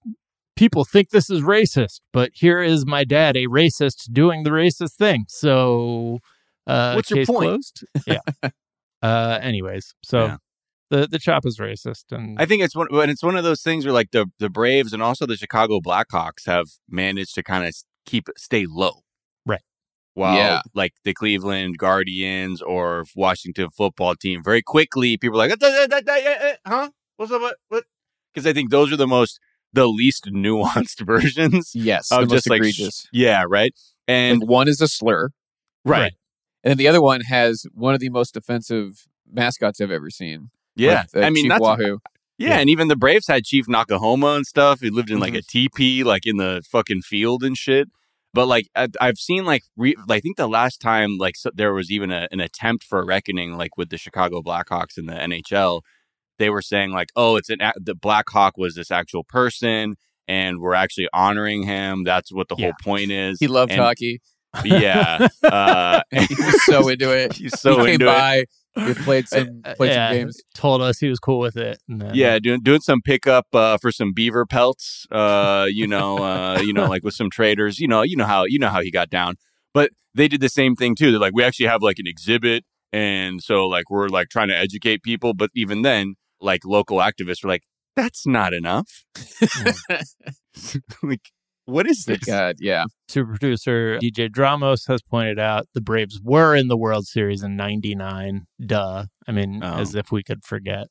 people 0.54 0.84
think 0.84 1.10
this 1.10 1.28
is 1.28 1.40
racist, 1.40 2.00
but 2.12 2.30
here 2.34 2.62
is 2.62 2.86
my 2.86 3.02
dad, 3.02 3.36
a 3.36 3.46
racist, 3.46 4.12
doing 4.12 4.44
the 4.44 4.50
racist 4.50 4.92
thing." 4.98 5.24
So, 5.28 6.18
uh, 6.68 6.92
What's 6.92 7.10
your 7.10 7.18
case 7.18 7.26
point? 7.26 7.40
Closed? 7.48 7.84
Yeah. 8.06 8.50
Uh, 9.06 9.38
anyways, 9.42 9.94
so 10.02 10.18
Yeah. 10.26 10.36
the 10.90 11.06
the 11.06 11.18
chop 11.18 11.44
is 11.46 11.58
racist, 11.58 12.04
and 12.10 12.40
I 12.40 12.44
think 12.46 12.62
it's 12.62 12.74
one, 12.76 12.88
and 12.90 13.10
it's 13.10 13.22
one 13.22 13.36
of 13.36 13.44
those 13.44 13.62
things 13.62 13.84
where 13.84 13.92
like 14.00 14.10
the 14.12 14.26
the 14.38 14.50
Braves 14.50 14.92
and 14.92 15.02
also 15.02 15.26
the 15.26 15.36
Chicago 15.36 15.80
Blackhawks 15.80 16.46
have 16.46 16.66
managed 16.88 17.34
to 17.36 17.42
kind 17.42 17.64
of 17.66 17.74
keep 18.04 18.28
stay 18.36 18.66
low, 18.68 19.02
Right. 19.44 19.62
While 20.14 20.36
Yeah. 20.36 20.62
like 20.74 20.94
the 21.04 21.12
Cleveland 21.14 21.78
Guardians 21.78 22.62
or 22.62 23.04
Washington 23.14 23.68
football 23.70 24.14
team, 24.14 24.42
very 24.42 24.62
quickly 24.62 25.16
people 25.16 25.40
are 25.40 25.48
like, 25.48 25.62
"Uh, 25.62 25.66
uh, 25.66 25.88
uh, 25.92 26.00
uh, 26.06 26.20
uh, 26.30 26.48
uh, 26.48 26.56
huh? 26.66 26.90
What's 27.16 27.32
up? 27.32 27.40
What? 27.42 27.56
What? 27.68 27.84
Because 28.32 28.46
I 28.46 28.52
think 28.52 28.70
those 28.70 28.92
are 28.92 28.96
the 28.96 29.06
most 29.18 29.38
the 29.72 29.86
least 29.88 30.24
nuanced 30.44 31.00
versions 31.04 31.72
Yes, 31.74 32.10
of 32.12 32.20
the 32.28 32.34
just 32.34 32.46
most 32.46 32.50
like, 32.50 32.58
egregious. 32.58 33.06
yeah, 33.12 33.44
right, 33.48 33.72
and 34.08 34.42
and 34.42 34.48
one 34.48 34.68
is 34.68 34.80
a 34.80 34.88
slur, 34.88 35.30
right, 35.84 36.14
and 36.66 36.72
then 36.72 36.76
the 36.78 36.88
other 36.88 37.00
one 37.00 37.20
has 37.22 37.64
one 37.72 37.94
of 37.94 38.00
the 38.00 38.08
most 38.10 38.36
offensive 38.36 39.06
mascots 39.30 39.80
I've 39.80 39.90
ever 39.90 40.10
seen. 40.10 40.50
yeah. 40.74 41.04
with, 41.14 41.22
uh, 41.22 41.26
I 41.26 41.30
mean, 41.30 41.44
Chief 41.44 41.50
that's 41.50 41.60
Wahoo. 41.62 41.98
Yeah, 42.38 42.48
Yeah. 42.50 42.58
and 42.58 42.68
even 42.68 42.88
the 42.88 42.96
Braves 42.96 43.28
had 43.28 43.44
Chief 43.44 43.66
Noc-A-Homa 43.66 44.34
and 44.34 44.46
stuff. 44.46 44.80
He 44.80 44.90
lived 44.90 45.10
in 45.10 45.18
like 45.18 45.32
Mhm. 45.32 45.38
a 45.38 45.42
teepee, 45.42 46.04
like 46.04 46.26
in 46.26 46.36
the 46.36 46.62
fucking 46.70 47.00
field 47.02 47.42
and 47.42 47.56
shit. 47.56 47.88
But 48.34 48.46
like 48.46 48.66
I, 48.76 48.88
I've 49.00 49.16
seen 49.16 49.46
like 49.46 49.62
re- 49.76 49.96
I 50.10 50.20
think 50.20 50.36
the 50.36 50.46
last 50.48 50.78
time 50.80 51.16
like 51.16 51.36
so, 51.36 51.50
there 51.54 51.72
was 51.72 51.90
even 51.90 52.10
a, 52.10 52.28
an 52.30 52.40
attempt 52.40 52.84
for 52.84 52.98
a 53.00 53.04
reckoning 53.06 53.56
like 53.56 53.78
with 53.78 53.88
the 53.88 53.96
Chicago 53.96 54.42
Blackhawks 54.42 54.98
in 54.98 55.06
the 55.06 55.14
NHL, 55.14 55.80
they 56.38 56.50
were 56.50 56.60
saying 56.60 56.90
like, 56.92 57.08
oh, 57.16 57.36
it's 57.36 57.48
an 57.48 57.62
a- 57.62 57.72
the 57.80 57.94
Blackhawk 57.94 58.58
was 58.58 58.74
this 58.74 58.90
actual 58.90 59.24
person, 59.24 59.94
and 60.28 60.60
we're 60.60 60.74
actually 60.74 61.08
honoring 61.14 61.62
him. 61.62 62.04
That's 62.04 62.30
what 62.30 62.48
the 62.48 62.56
Yeah. 62.58 62.64
whole 62.66 62.74
point 62.82 63.10
is. 63.10 63.38
He 63.40 63.46
loved 63.48 63.72
And- 63.72 63.80
hockey. 63.80 64.20
Yeah, 64.64 65.28
uh, 65.42 66.02
he 66.10 66.34
was 66.34 66.64
so 66.64 66.88
into 66.88 67.16
it. 67.16 67.32
he's 67.36 67.58
so 67.60 67.70
he 67.70 67.76
came 67.76 67.94
into 67.94 68.06
it. 68.06 68.08
by. 68.08 68.44
We 68.76 68.92
played 68.92 69.26
some 69.26 69.62
Uh, 69.64 69.74
played 69.74 69.92
yeah, 69.92 70.10
some 70.10 70.18
games. 70.18 70.42
told 70.54 70.82
us 70.82 70.98
he 70.98 71.08
was 71.08 71.18
cool 71.18 71.38
with 71.38 71.56
it. 71.56 71.78
Then, 71.88 72.10
Yeah, 72.14 72.38
doing 72.38 72.60
doing 72.62 72.80
some 72.80 73.00
pickup 73.00 73.46
uh, 73.54 73.78
for 73.78 73.90
some 73.90 74.12
beaver 74.12 74.44
pelts. 74.44 75.06
Uh, 75.10 75.66
you 75.70 75.86
know, 75.86 76.18
uh, 76.18 76.60
you 76.62 76.74
know, 76.74 76.86
like 76.86 77.02
with 77.02 77.14
some 77.14 77.30
traders. 77.30 77.78
You 77.78 77.88
know, 77.88 78.02
you 78.02 78.16
know 78.16 78.26
how 78.26 78.44
you 78.44 78.58
know 78.58 78.68
how 78.68 78.82
he 78.82 78.90
got 78.90 79.08
down. 79.08 79.36
But 79.72 79.92
they 80.14 80.28
did 80.28 80.40
the 80.42 80.48
same 80.50 80.76
thing 80.76 80.94
too. 80.94 81.10
They're 81.10 81.20
like, 81.20 81.34
we 81.34 81.42
actually 81.42 81.66
have 81.66 81.82
like 81.82 81.98
an 81.98 82.06
exhibit, 82.06 82.64
and 82.92 83.42
so 83.42 83.66
like 83.66 83.88
we're 83.90 84.08
like 84.08 84.28
trying 84.28 84.48
to 84.48 84.56
educate 84.56 85.02
people. 85.02 85.32
But 85.32 85.50
even 85.54 85.80
then, 85.82 86.16
like 86.40 86.64
local 86.66 86.98
activists 86.98 87.42
were 87.42 87.48
like, 87.48 87.62
that's 87.94 88.26
not 88.26 88.52
enough. 88.52 89.06
like, 91.02 91.30
what 91.66 91.86
is 91.86 92.04
this? 92.04 92.18
God, 92.24 92.56
yeah. 92.60 92.84
super 93.08 93.32
producer 93.32 93.98
DJ 93.98 94.28
Dramos 94.30 94.86
has 94.88 95.02
pointed 95.02 95.38
out 95.38 95.66
the 95.74 95.80
Braves 95.80 96.20
were 96.22 96.54
in 96.56 96.68
the 96.68 96.76
World 96.76 97.06
Series 97.06 97.42
in 97.42 97.56
99. 97.56 98.46
Duh. 98.64 99.04
I 99.28 99.32
mean, 99.32 99.60
Oh. 99.62 99.78
as 99.78 99.94
if 99.94 100.10
we 100.10 100.22
could 100.22 100.44
forget. 100.44 100.86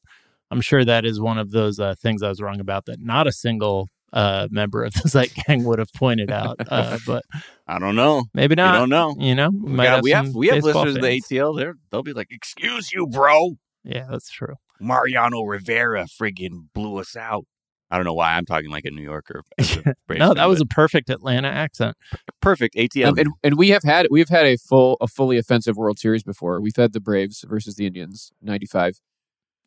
I'm 0.51 0.61
sure 0.61 0.86
that 0.86 1.05
is 1.05 1.19
one 1.19 1.38
of 1.39 1.51
those 1.51 1.80
uh, 1.80 1.95
things 1.99 2.21
I 2.21 2.30
was 2.30 2.41
wrong 2.41 2.59
about 2.59 2.86
that 2.86 2.99
not 3.01 3.26
a 3.28 3.32
single 3.32 3.88
uh, 4.13 4.47
member 4.51 4.84
of 4.84 4.93
the 4.93 5.09
Zeit 5.09 5.34
Gang 5.47 5.63
would 5.65 5.80
have 5.80 5.91
pointed 5.93 6.30
out. 6.32 6.57
Uh, 6.69 6.97
but 7.07 7.23
I 7.67 7.80
don't 7.80 7.95
know. 7.95 8.26
maybe 8.34 8.51
We 8.53 8.55
not. 8.57 8.78
don't 8.78 8.89
know. 8.89 9.15
You 9.17 9.34
know, 9.36 9.49
We, 9.51 9.71
might 9.71 9.86
got- 9.86 10.03
we 10.03 10.11
have 10.11 10.34
we 10.36 10.47
have 10.47 10.61
baseball 10.61 10.84
listeners 10.84 10.95
of 10.97 11.01
the. 11.01 11.21
ATL. 11.21 11.57
They're 11.57 11.73
they'll 11.91 12.03
be 12.03 12.13
like, 12.13 12.28
excuse 12.32 12.93
you, 12.93 13.07
bro. 13.07 13.55
Yeah, 13.84 14.05
that's 14.09 14.30
true. 14.30 14.55
Mariano 14.80 15.41
Rivera 15.43 16.05
friggin' 16.05 16.67
blew 16.73 16.97
us 16.97 17.15
out. 17.15 17.45
I 17.92 17.98
don't 17.98 18.06
know 18.06 18.14
why 18.14 18.34
I'm 18.34 18.46
talking 18.46 18.72
like 18.72 18.86
a 18.86 18.92
New 18.92 19.04
Yorker. 19.04 19.44
a 19.60 19.94
no, 20.10 20.34
that 20.34 20.48
was 20.48 20.60
a 20.60 20.66
perfect 20.66 21.10
Atlanta 21.10 21.48
accent. 21.48 21.96
perfect 22.42 22.76
ATL. 22.76 23.10
Um, 23.10 23.18
and 23.20 23.30
and 23.44 23.58
we 23.58 23.70
have 23.70 23.84
had 23.84 24.08
we've 24.10 24.30
had 24.30 24.46
a 24.46 24.58
full 24.58 24.98
a 25.02 25.08
fully 25.08 25.38
offensive 25.38 25.78
World 25.78 26.00
Series 26.00 26.24
before. 26.24 26.60
We've 26.62 26.76
had 26.76 26.94
the 26.94 27.00
Braves 27.00 27.46
versus 27.48 27.76
the 27.76 27.86
Indians, 27.86 28.32
ninety 28.42 28.66
five. 28.66 29.00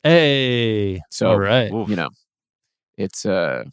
Hey, 0.03 1.01
So 1.09 1.29
all 1.31 1.39
right. 1.39 1.71
You 1.71 1.95
know, 1.95 2.09
it's 2.97 3.25
uh 3.25 3.65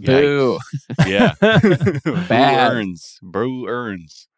Yikes. 0.00 0.06
boo. 0.06 0.58
Yeah. 1.06 1.34
Bad. 1.40 1.98
Brew 2.04 2.78
earns. 2.78 3.18
Brew 3.22 3.68
earns. 3.68 4.28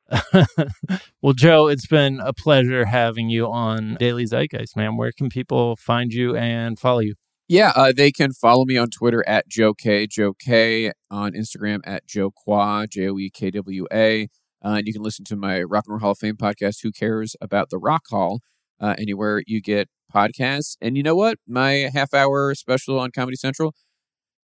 well, 1.23 1.33
Joe, 1.33 1.69
it's 1.69 1.87
been 1.87 2.21
a 2.21 2.33
pleasure 2.33 2.85
having 2.85 3.31
you 3.31 3.47
on 3.47 3.97
Daily 3.99 4.25
Zeitgeist, 4.27 4.77
man. 4.77 4.97
Where 4.97 5.13
can 5.13 5.29
people 5.29 5.77
find 5.77 6.13
you 6.13 6.37
and 6.37 6.79
follow 6.79 7.01
you? 7.01 7.15
Yeah, 7.49 7.73
uh, 7.77 7.93
they 7.95 8.11
can 8.11 8.33
follow 8.33 8.65
me 8.65 8.79
on 8.79 8.89
Twitter 8.89 9.23
at 9.29 9.49
Joe 9.49 9.75
K, 9.75 10.07
Joe 10.07 10.33
K, 10.33 10.93
on 11.11 11.33
Instagram 11.33 11.81
at 11.85 12.07
Joe 12.07 12.31
Kwa, 12.31 12.87
J 12.91 13.09
O 13.09 13.19
E 13.19 13.31
K 13.31 13.51
W 13.51 13.87
A. 13.93 14.29
Uh, 14.65 14.77
and 14.79 14.87
you 14.87 14.95
can 14.95 15.03
listen 15.03 15.27
to 15.27 15.37
my 15.37 15.63
Rock 15.63 15.85
and 15.87 15.93
Roll 15.93 16.01
Hall 16.01 16.11
of 16.13 16.19
Fame 16.19 16.37
podcast, 16.37 16.79
Who 16.83 16.91
Cares 16.91 17.37
About 17.43 17.69
the 17.69 17.77
Rock 17.77 18.05
Hall, 18.09 18.41
uh, 18.81 18.95
anywhere 18.97 19.43
you 19.47 19.61
get 19.61 19.89
podcasts. 20.13 20.77
And 20.81 20.97
you 20.97 21.03
know 21.03 21.15
what? 21.15 21.37
My 21.47 21.91
half 21.93 22.15
hour 22.15 22.55
special 22.55 22.99
on 22.99 23.11
Comedy 23.11 23.37
Central, 23.37 23.75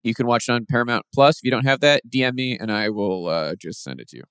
you 0.03 0.13
can 0.13 0.27
watch 0.27 0.49
it 0.49 0.51
on 0.51 0.65
Paramount 0.65 1.05
Plus. 1.13 1.37
If 1.37 1.45
you 1.45 1.51
don't 1.51 1.65
have 1.65 1.79
that, 1.79 2.01
DM 2.09 2.33
me 2.33 2.57
and 2.59 2.69
I 2.69 2.89
will 2.89 3.27
uh, 3.27 3.55
just 3.55 3.81
send 3.81 4.01
it 4.01 4.09
to 4.09 4.17
you. 4.17 4.23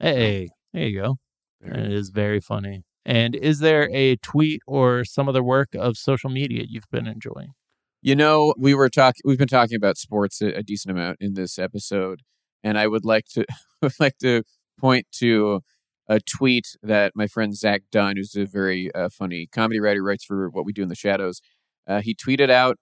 Hey, 0.00 0.48
there 0.72 0.88
you 0.88 1.00
go. 1.00 1.16
It 1.60 1.92
is 1.92 2.10
very 2.10 2.40
funny. 2.40 2.82
And 3.04 3.36
is 3.36 3.60
there 3.60 3.88
a 3.92 4.16
tweet 4.16 4.60
or 4.66 5.04
some 5.04 5.28
other 5.28 5.42
work 5.42 5.68
of 5.74 5.96
social 5.96 6.30
media 6.30 6.64
you've 6.68 6.90
been 6.90 7.06
enjoying? 7.06 7.52
You 8.00 8.14
know, 8.14 8.54
we 8.56 8.74
were 8.74 8.88
talking. 8.88 9.20
We've 9.24 9.38
been 9.38 9.48
talking 9.48 9.76
about 9.76 9.96
sports 9.96 10.40
a, 10.40 10.48
a 10.58 10.62
decent 10.62 10.92
amount 10.92 11.16
in 11.20 11.34
this 11.34 11.58
episode, 11.58 12.22
and 12.62 12.78
I 12.78 12.86
would 12.86 13.04
like 13.04 13.24
to 13.34 13.44
would 13.82 13.98
like 13.98 14.18
to 14.18 14.44
point 14.78 15.06
to 15.16 15.62
a 16.08 16.20
tweet 16.20 16.76
that 16.82 17.12
my 17.16 17.26
friend 17.26 17.56
Zach 17.56 17.82
Dunn, 17.90 18.16
who's 18.16 18.36
a 18.36 18.46
very 18.46 18.92
uh, 18.94 19.08
funny 19.08 19.48
comedy 19.50 19.80
writer, 19.80 20.02
writes 20.02 20.24
for 20.24 20.48
What 20.48 20.64
We 20.64 20.72
Do 20.72 20.82
in 20.82 20.88
the 20.88 20.94
Shadows. 20.94 21.40
Uh, 21.86 22.00
he 22.00 22.14
tweeted 22.14 22.50
out 22.50 22.76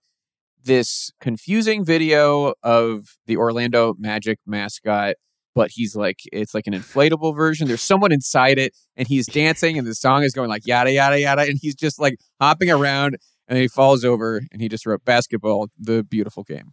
this 0.62 1.10
confusing 1.20 1.84
video 1.84 2.52
of 2.62 3.16
the 3.26 3.36
Orlando 3.36 3.94
Magic 3.98 4.38
mascot, 4.46 5.14
but 5.54 5.70
he's 5.72 5.96
like 5.96 6.18
it's 6.30 6.52
like 6.54 6.66
an 6.66 6.74
inflatable 6.74 7.34
version. 7.34 7.68
There's 7.68 7.80
someone 7.80 8.12
inside 8.12 8.58
it, 8.58 8.74
and 8.96 9.08
he's 9.08 9.26
dancing, 9.26 9.78
and 9.78 9.86
the 9.86 9.94
song 9.94 10.24
is 10.24 10.32
going 10.32 10.50
like 10.50 10.66
yada 10.66 10.92
yada 10.92 11.18
yada, 11.18 11.42
and 11.42 11.58
he's 11.60 11.74
just 11.74 11.98
like 11.98 12.18
hopping 12.38 12.70
around. 12.70 13.16
And 13.48 13.58
he 13.58 13.68
falls 13.68 14.04
over 14.04 14.42
and 14.50 14.60
he 14.60 14.68
just 14.68 14.86
wrote 14.86 15.04
basketball, 15.04 15.68
the 15.78 16.02
beautiful 16.02 16.42
game. 16.42 16.72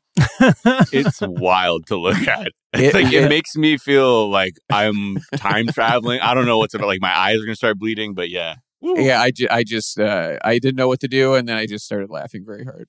it's 0.92 1.22
wild 1.22 1.86
to 1.88 1.98
look 1.98 2.28
at. 2.28 2.48
It's 2.76 2.96
It- 2.96 3.04
like 3.04 3.14
it- 3.14 3.24
it 3.26 3.30
makes 3.30 3.56
me 3.56 3.78
feel 3.78 4.30
like 4.32 4.54
I'm 4.72 5.18
time 5.36 5.68
traveling. 5.68 6.20
I 6.22 6.34
don't 6.34 6.48
know 6.48 6.58
what's 6.58 6.74
about. 6.74 6.88
Like 6.88 7.02
my 7.02 7.16
eyes 7.16 7.36
are 7.38 7.46
gonna 7.46 7.56
start 7.56 7.78
bleeding, 7.78 8.16
but 8.16 8.32
yeah. 8.32 8.56
Yeah, 8.82 9.22
I, 9.22 9.30
ju- 9.32 9.48
I 9.52 9.64
just 9.64 10.00
uh, 10.00 10.38
I 10.44 10.58
didn't 10.58 10.76
know 10.78 10.88
what 10.88 11.00
to 11.02 11.08
do, 11.08 11.36
and 11.36 11.48
then 11.48 11.56
I 11.56 11.68
just 11.68 11.86
started 11.86 12.10
laughing 12.10 12.44
very 12.46 12.66
hard. 12.66 12.88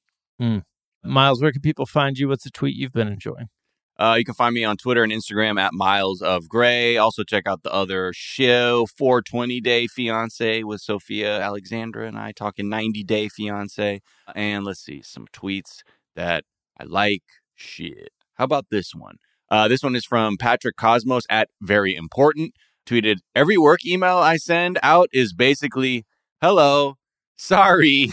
Miles, 1.04 1.42
where 1.42 1.52
can 1.52 1.60
people 1.60 1.84
find 1.86 2.16
you? 2.18 2.28
What's 2.28 2.46
a 2.46 2.50
tweet 2.50 2.74
you've 2.76 2.92
been 2.94 3.08
enjoying? 3.08 3.48
Uh, 3.98 4.16
you 4.18 4.24
can 4.24 4.34
find 4.34 4.54
me 4.54 4.64
on 4.64 4.76
Twitter 4.76 5.04
and 5.04 5.12
Instagram 5.12 5.60
at 5.60 5.72
Miles 5.72 6.20
of 6.20 6.48
Gray. 6.48 6.96
Also, 6.96 7.22
check 7.22 7.46
out 7.46 7.62
the 7.62 7.72
other 7.72 8.12
show, 8.12 8.86
420 8.96 9.60
Day 9.60 9.86
Fiance, 9.86 10.64
with 10.64 10.80
Sophia 10.80 11.40
Alexandra 11.40 12.06
and 12.06 12.18
I 12.18 12.32
talking 12.32 12.68
90 12.68 13.04
Day 13.04 13.28
Fiance. 13.28 14.00
And 14.34 14.64
let's 14.64 14.80
see, 14.80 15.02
some 15.02 15.26
tweets 15.32 15.82
that 16.16 16.44
I 16.78 16.84
like. 16.84 17.22
Shit. 17.54 18.10
How 18.34 18.44
about 18.44 18.66
this 18.70 18.94
one? 18.94 19.16
Uh, 19.48 19.68
this 19.68 19.82
one 19.82 19.94
is 19.94 20.04
from 20.04 20.36
Patrick 20.36 20.76
Cosmos 20.76 21.24
at 21.30 21.48
Very 21.60 21.94
Important. 21.94 22.54
Tweeted, 22.86 23.18
Every 23.34 23.56
work 23.56 23.86
email 23.86 24.16
I 24.16 24.38
send 24.38 24.78
out 24.82 25.08
is 25.12 25.32
basically, 25.32 26.04
hello, 26.40 26.96
sorry, 27.36 28.10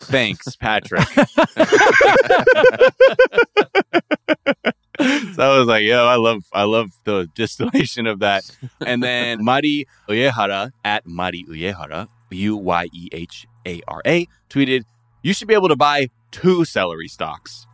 thanks, 0.00 0.56
Patrick. 0.56 1.06
so 5.34 5.42
I 5.42 5.58
was 5.58 5.66
like, 5.66 5.84
yo, 5.84 6.04
I 6.06 6.16
love 6.16 6.44
I 6.52 6.64
love 6.64 6.90
the 7.04 7.28
distillation 7.34 8.06
of 8.06 8.20
that. 8.20 8.44
And 8.80 9.02
then 9.02 9.44
Mari 9.44 9.86
Uyehara 10.08 10.72
at 10.84 11.06
Mari 11.06 11.44
Uyehara, 11.48 12.08
U 12.30 12.56
Y 12.56 12.88
E 12.92 13.08
H 13.12 13.46
A 13.66 13.80
R 13.88 14.02
A, 14.06 14.26
tweeted, 14.48 14.82
You 15.22 15.32
should 15.32 15.48
be 15.48 15.54
able 15.54 15.68
to 15.68 15.76
buy 15.76 16.08
two 16.30 16.64
celery 16.64 17.08
stalks. 17.08 17.66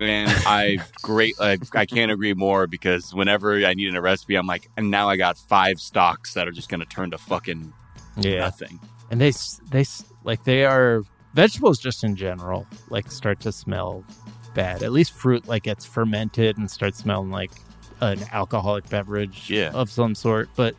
And 0.00 0.30
I 0.46 0.78
great 1.02 1.34
I, 1.40 1.58
I 1.74 1.86
can't 1.86 2.10
agree 2.10 2.34
more 2.34 2.66
because 2.66 3.14
whenever 3.14 3.54
I 3.64 3.74
need 3.74 3.94
a 3.94 4.00
recipe, 4.00 4.34
I'm 4.34 4.46
like, 4.48 4.68
and 4.76 4.90
now 4.90 5.08
I 5.08 5.16
got 5.16 5.38
five 5.38 5.78
stalks 5.78 6.34
that 6.34 6.48
are 6.48 6.52
just 6.52 6.68
gonna 6.68 6.86
turn 6.86 7.10
to 7.12 7.18
fucking 7.18 7.72
nothing. 8.40 8.80
And 9.12 9.20
they 9.20 9.28
s- 9.28 9.60
they 9.70 9.82
s- 9.82 10.04
like 10.24 10.42
they 10.44 10.64
are 10.64 11.02
vegetables 11.34 11.78
just 11.78 12.02
in 12.04 12.16
general 12.16 12.66
like 12.90 13.10
start 13.12 13.38
to 13.40 13.52
smell 13.52 14.04
bad. 14.54 14.82
At 14.82 14.92
least 14.92 15.12
fruit 15.12 15.46
like 15.48 15.64
gets 15.64 15.84
fermented 15.84 16.58
and 16.58 16.70
starts 16.70 16.98
smelling 16.98 17.30
like 17.30 17.50
an 18.00 18.18
alcoholic 18.32 18.88
beverage 18.90 19.48
Yeah. 19.50 19.70
of 19.72 19.90
some 19.90 20.14
sort. 20.14 20.48
But 20.56 20.74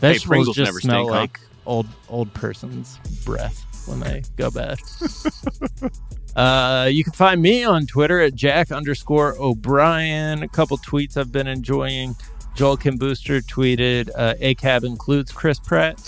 Hey, 0.00 0.12
vegetables 0.12 0.26
Pringles 0.28 0.56
just 0.56 0.68
never 0.68 0.80
smell 0.80 1.04
stink, 1.06 1.10
huh? 1.14 1.20
like 1.20 1.40
old 1.66 1.86
old 2.08 2.32
person's 2.34 2.98
breath 3.24 3.64
when 3.86 4.00
they 4.00 4.22
go 4.36 4.50
bad. 4.50 4.78
uh, 6.36 6.88
you 6.90 7.02
can 7.04 7.12
find 7.12 7.42
me 7.42 7.64
on 7.64 7.86
Twitter 7.86 8.20
at 8.20 8.34
Jack 8.34 8.70
underscore 8.70 9.34
O'Brien. 9.38 10.42
A 10.42 10.48
couple 10.48 10.78
tweets 10.78 11.16
I've 11.16 11.32
been 11.32 11.46
enjoying. 11.48 12.14
Joel 12.54 12.76
Kim 12.76 12.96
Booster 12.96 13.40
tweeted, 13.40 14.10
uh, 14.16 14.34
"ACAB 14.40 14.84
includes 14.84 15.30
Chris 15.32 15.58
Pratt," 15.60 16.00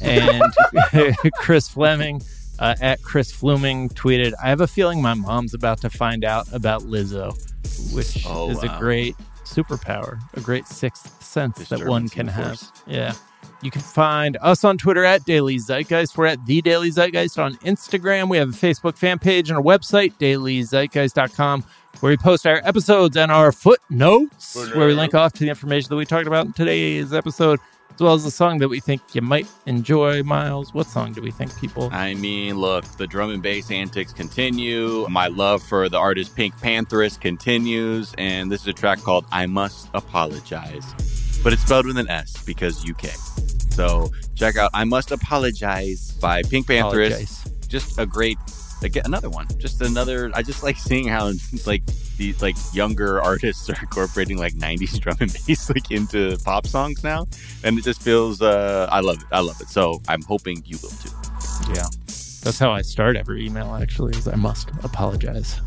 and 0.00 0.42
Chris 1.36 1.68
Fleming 1.68 2.22
uh, 2.58 2.74
at 2.80 3.02
Chris 3.02 3.30
Fleming 3.32 3.88
tweeted, 3.90 4.32
"I 4.42 4.48
have 4.48 4.60
a 4.60 4.66
feeling 4.66 5.00
my 5.02 5.14
mom's 5.14 5.54
about 5.54 5.80
to 5.82 5.90
find 5.90 6.24
out 6.24 6.46
about 6.52 6.82
Lizzo, 6.82 7.32
which 7.94 8.24
Oh, 8.26 8.50
is 8.50 8.62
wow. 8.62 8.76
a 8.76 8.78
great 8.80 9.16
superpower, 9.44 10.18
a 10.34 10.40
great 10.40 10.66
sixth 10.66 11.22
sense 11.22 11.68
that 11.68 11.86
one 11.86 12.08
can 12.08 12.26
have." 12.28 12.58
force. 12.58 12.72
Yeah. 12.86 13.12
You 13.60 13.72
can 13.72 13.80
find 13.82 14.36
us 14.40 14.62
on 14.62 14.78
Twitter 14.78 15.04
at 15.04 15.24
Daily 15.24 15.56
Zeitgeist. 15.58 16.16
We're 16.16 16.26
at 16.26 16.46
The 16.46 16.62
Daily 16.62 16.90
Zeitgeist 16.92 17.38
on 17.42 17.56
Instagram. 17.56 18.28
We 18.28 18.36
have 18.36 18.50
a 18.50 18.52
Facebook 18.52 18.96
fan 18.96 19.18
page 19.18 19.50
and 19.50 19.58
a 19.58 19.62
website, 19.62 20.12
dailyzeitgeist.com, 20.20 21.64
where 22.00 22.10
we 22.10 22.16
post 22.16 22.46
our 22.46 22.60
episodes 22.64 23.16
and 23.16 23.32
our 23.32 23.50
footnotes, 23.52 24.54
where 24.74 24.86
we 24.86 24.94
link 24.94 25.14
off 25.14 25.32
to 25.34 25.40
the 25.40 25.48
information 25.48 25.88
that 25.88 25.96
we 25.96 26.04
talked 26.04 26.26
about 26.28 26.46
in 26.46 26.52
today's 26.52 27.12
episode, 27.12 27.58
as 27.94 28.00
well 28.00 28.14
as 28.14 28.24
the 28.24 28.30
song 28.30 28.58
that 28.58 28.68
we 28.68 28.80
think 28.80 29.00
you 29.12 29.22
might 29.22 29.48
enjoy. 29.66 30.22
Miles, 30.22 30.72
what 30.72 30.86
song 30.86 31.12
do 31.12 31.20
we 31.20 31.30
think 31.30 31.58
people? 31.58 31.88
I 31.92 32.14
mean, 32.14 32.56
look, 32.56 32.84
the 32.96 33.06
drum 33.06 33.30
and 33.30 33.42
bass 33.42 33.70
antics 33.70 34.12
continue. 34.12 35.06
My 35.08 35.26
love 35.26 35.62
for 35.62 35.88
the 35.88 35.98
artist 35.98 36.36
PinkPantheress 36.36 37.20
continues. 37.20 38.14
And 38.18 38.52
this 38.52 38.60
is 38.60 38.68
a 38.68 38.72
track 38.72 39.00
called 39.00 39.26
I 39.32 39.46
Must 39.46 39.88
Apologize. 39.94 40.84
But 41.42 41.52
it's 41.52 41.62
spelled 41.62 41.86
with 41.86 41.98
an 41.98 42.08
S 42.08 42.42
because 42.44 42.88
UK. 42.88 43.06
So 43.70 44.10
check 44.34 44.56
out 44.56 44.70
I 44.74 44.84
Must 44.84 45.10
Apologize 45.10 46.12
by 46.20 46.42
PinkPantheress. 46.42 47.06
Apologize. 47.06 47.44
Just 47.68 47.98
a 47.98 48.06
great, 48.06 48.38
again, 48.82 49.02
another 49.06 49.30
one. 49.30 49.46
Just 49.58 49.80
another, 49.80 50.30
I 50.34 50.42
just 50.42 50.62
like 50.62 50.76
seeing 50.76 51.08
how 51.08 51.32
like 51.66 51.84
these 52.16 52.42
like 52.42 52.56
younger 52.72 53.22
artists 53.30 53.68
are 53.70 53.76
incorporating 53.80 54.38
like 54.38 54.54
90s 54.54 54.98
drum 55.00 55.16
and 55.20 55.32
bass 55.46 55.70
like 55.70 55.90
into 55.90 56.38
pop 56.44 56.66
songs 56.66 57.02
now. 57.04 57.26
And 57.64 57.78
it 57.78 57.84
just 57.84 58.02
feels, 58.02 58.42
uh, 58.42 58.88
I 58.90 59.00
love 59.00 59.18
it. 59.18 59.26
I 59.32 59.40
love 59.40 59.60
it. 59.60 59.68
So 59.68 60.00
I'm 60.08 60.22
hoping 60.22 60.62
you 60.66 60.78
will 60.82 60.90
too. 60.90 61.10
Yeah. 61.74 61.86
That's 62.42 62.58
how 62.58 62.70
I 62.70 62.82
start 62.82 63.16
every 63.16 63.44
email, 63.44 63.74
actually, 63.74 64.16
is 64.16 64.28
I 64.28 64.36
must 64.36 64.70
apologize. 64.82 65.60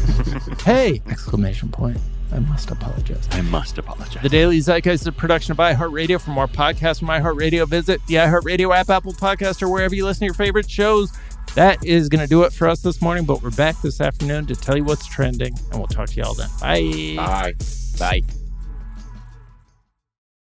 hey! 0.64 1.00
Exclamation 1.08 1.70
point. 1.70 1.98
I 2.32 2.38
must 2.38 2.70
apologize. 2.70 3.28
I 3.32 3.42
must 3.42 3.76
apologize. 3.76 4.22
The 4.22 4.28
Daily 4.28 4.58
Zeitgeist 4.60 5.02
is 5.02 5.06
a 5.06 5.12
production 5.12 5.52
of 5.52 5.58
iHeartRadio. 5.58 6.20
For 6.20 6.30
more 6.30 6.48
podcasts 6.48 7.00
from 7.00 7.08
iHeartRadio, 7.08 7.68
visit 7.68 8.00
the 8.06 8.14
iHeartRadio 8.14 8.74
app, 8.74 8.88
Apple 8.88 9.12
Podcast, 9.12 9.62
or 9.62 9.68
wherever 9.68 9.94
you 9.94 10.04
listen 10.06 10.20
to 10.20 10.24
your 10.26 10.34
favorite 10.34 10.70
shows. 10.70 11.12
That 11.54 11.84
is 11.84 12.08
going 12.08 12.22
to 12.22 12.26
do 12.26 12.44
it 12.44 12.52
for 12.52 12.68
us 12.68 12.80
this 12.80 13.02
morning, 13.02 13.24
but 13.24 13.42
we're 13.42 13.50
back 13.50 13.80
this 13.82 14.00
afternoon 14.00 14.46
to 14.46 14.54
tell 14.54 14.76
you 14.76 14.84
what's 14.84 15.06
trending, 15.06 15.54
and 15.70 15.78
we'll 15.78 15.86
talk 15.86 16.08
to 16.08 16.16
you 16.16 16.22
all 16.22 16.34
then. 16.34 16.48
Bye. 16.60 17.14
Bye. 17.16 17.54
Bye. 17.98 18.41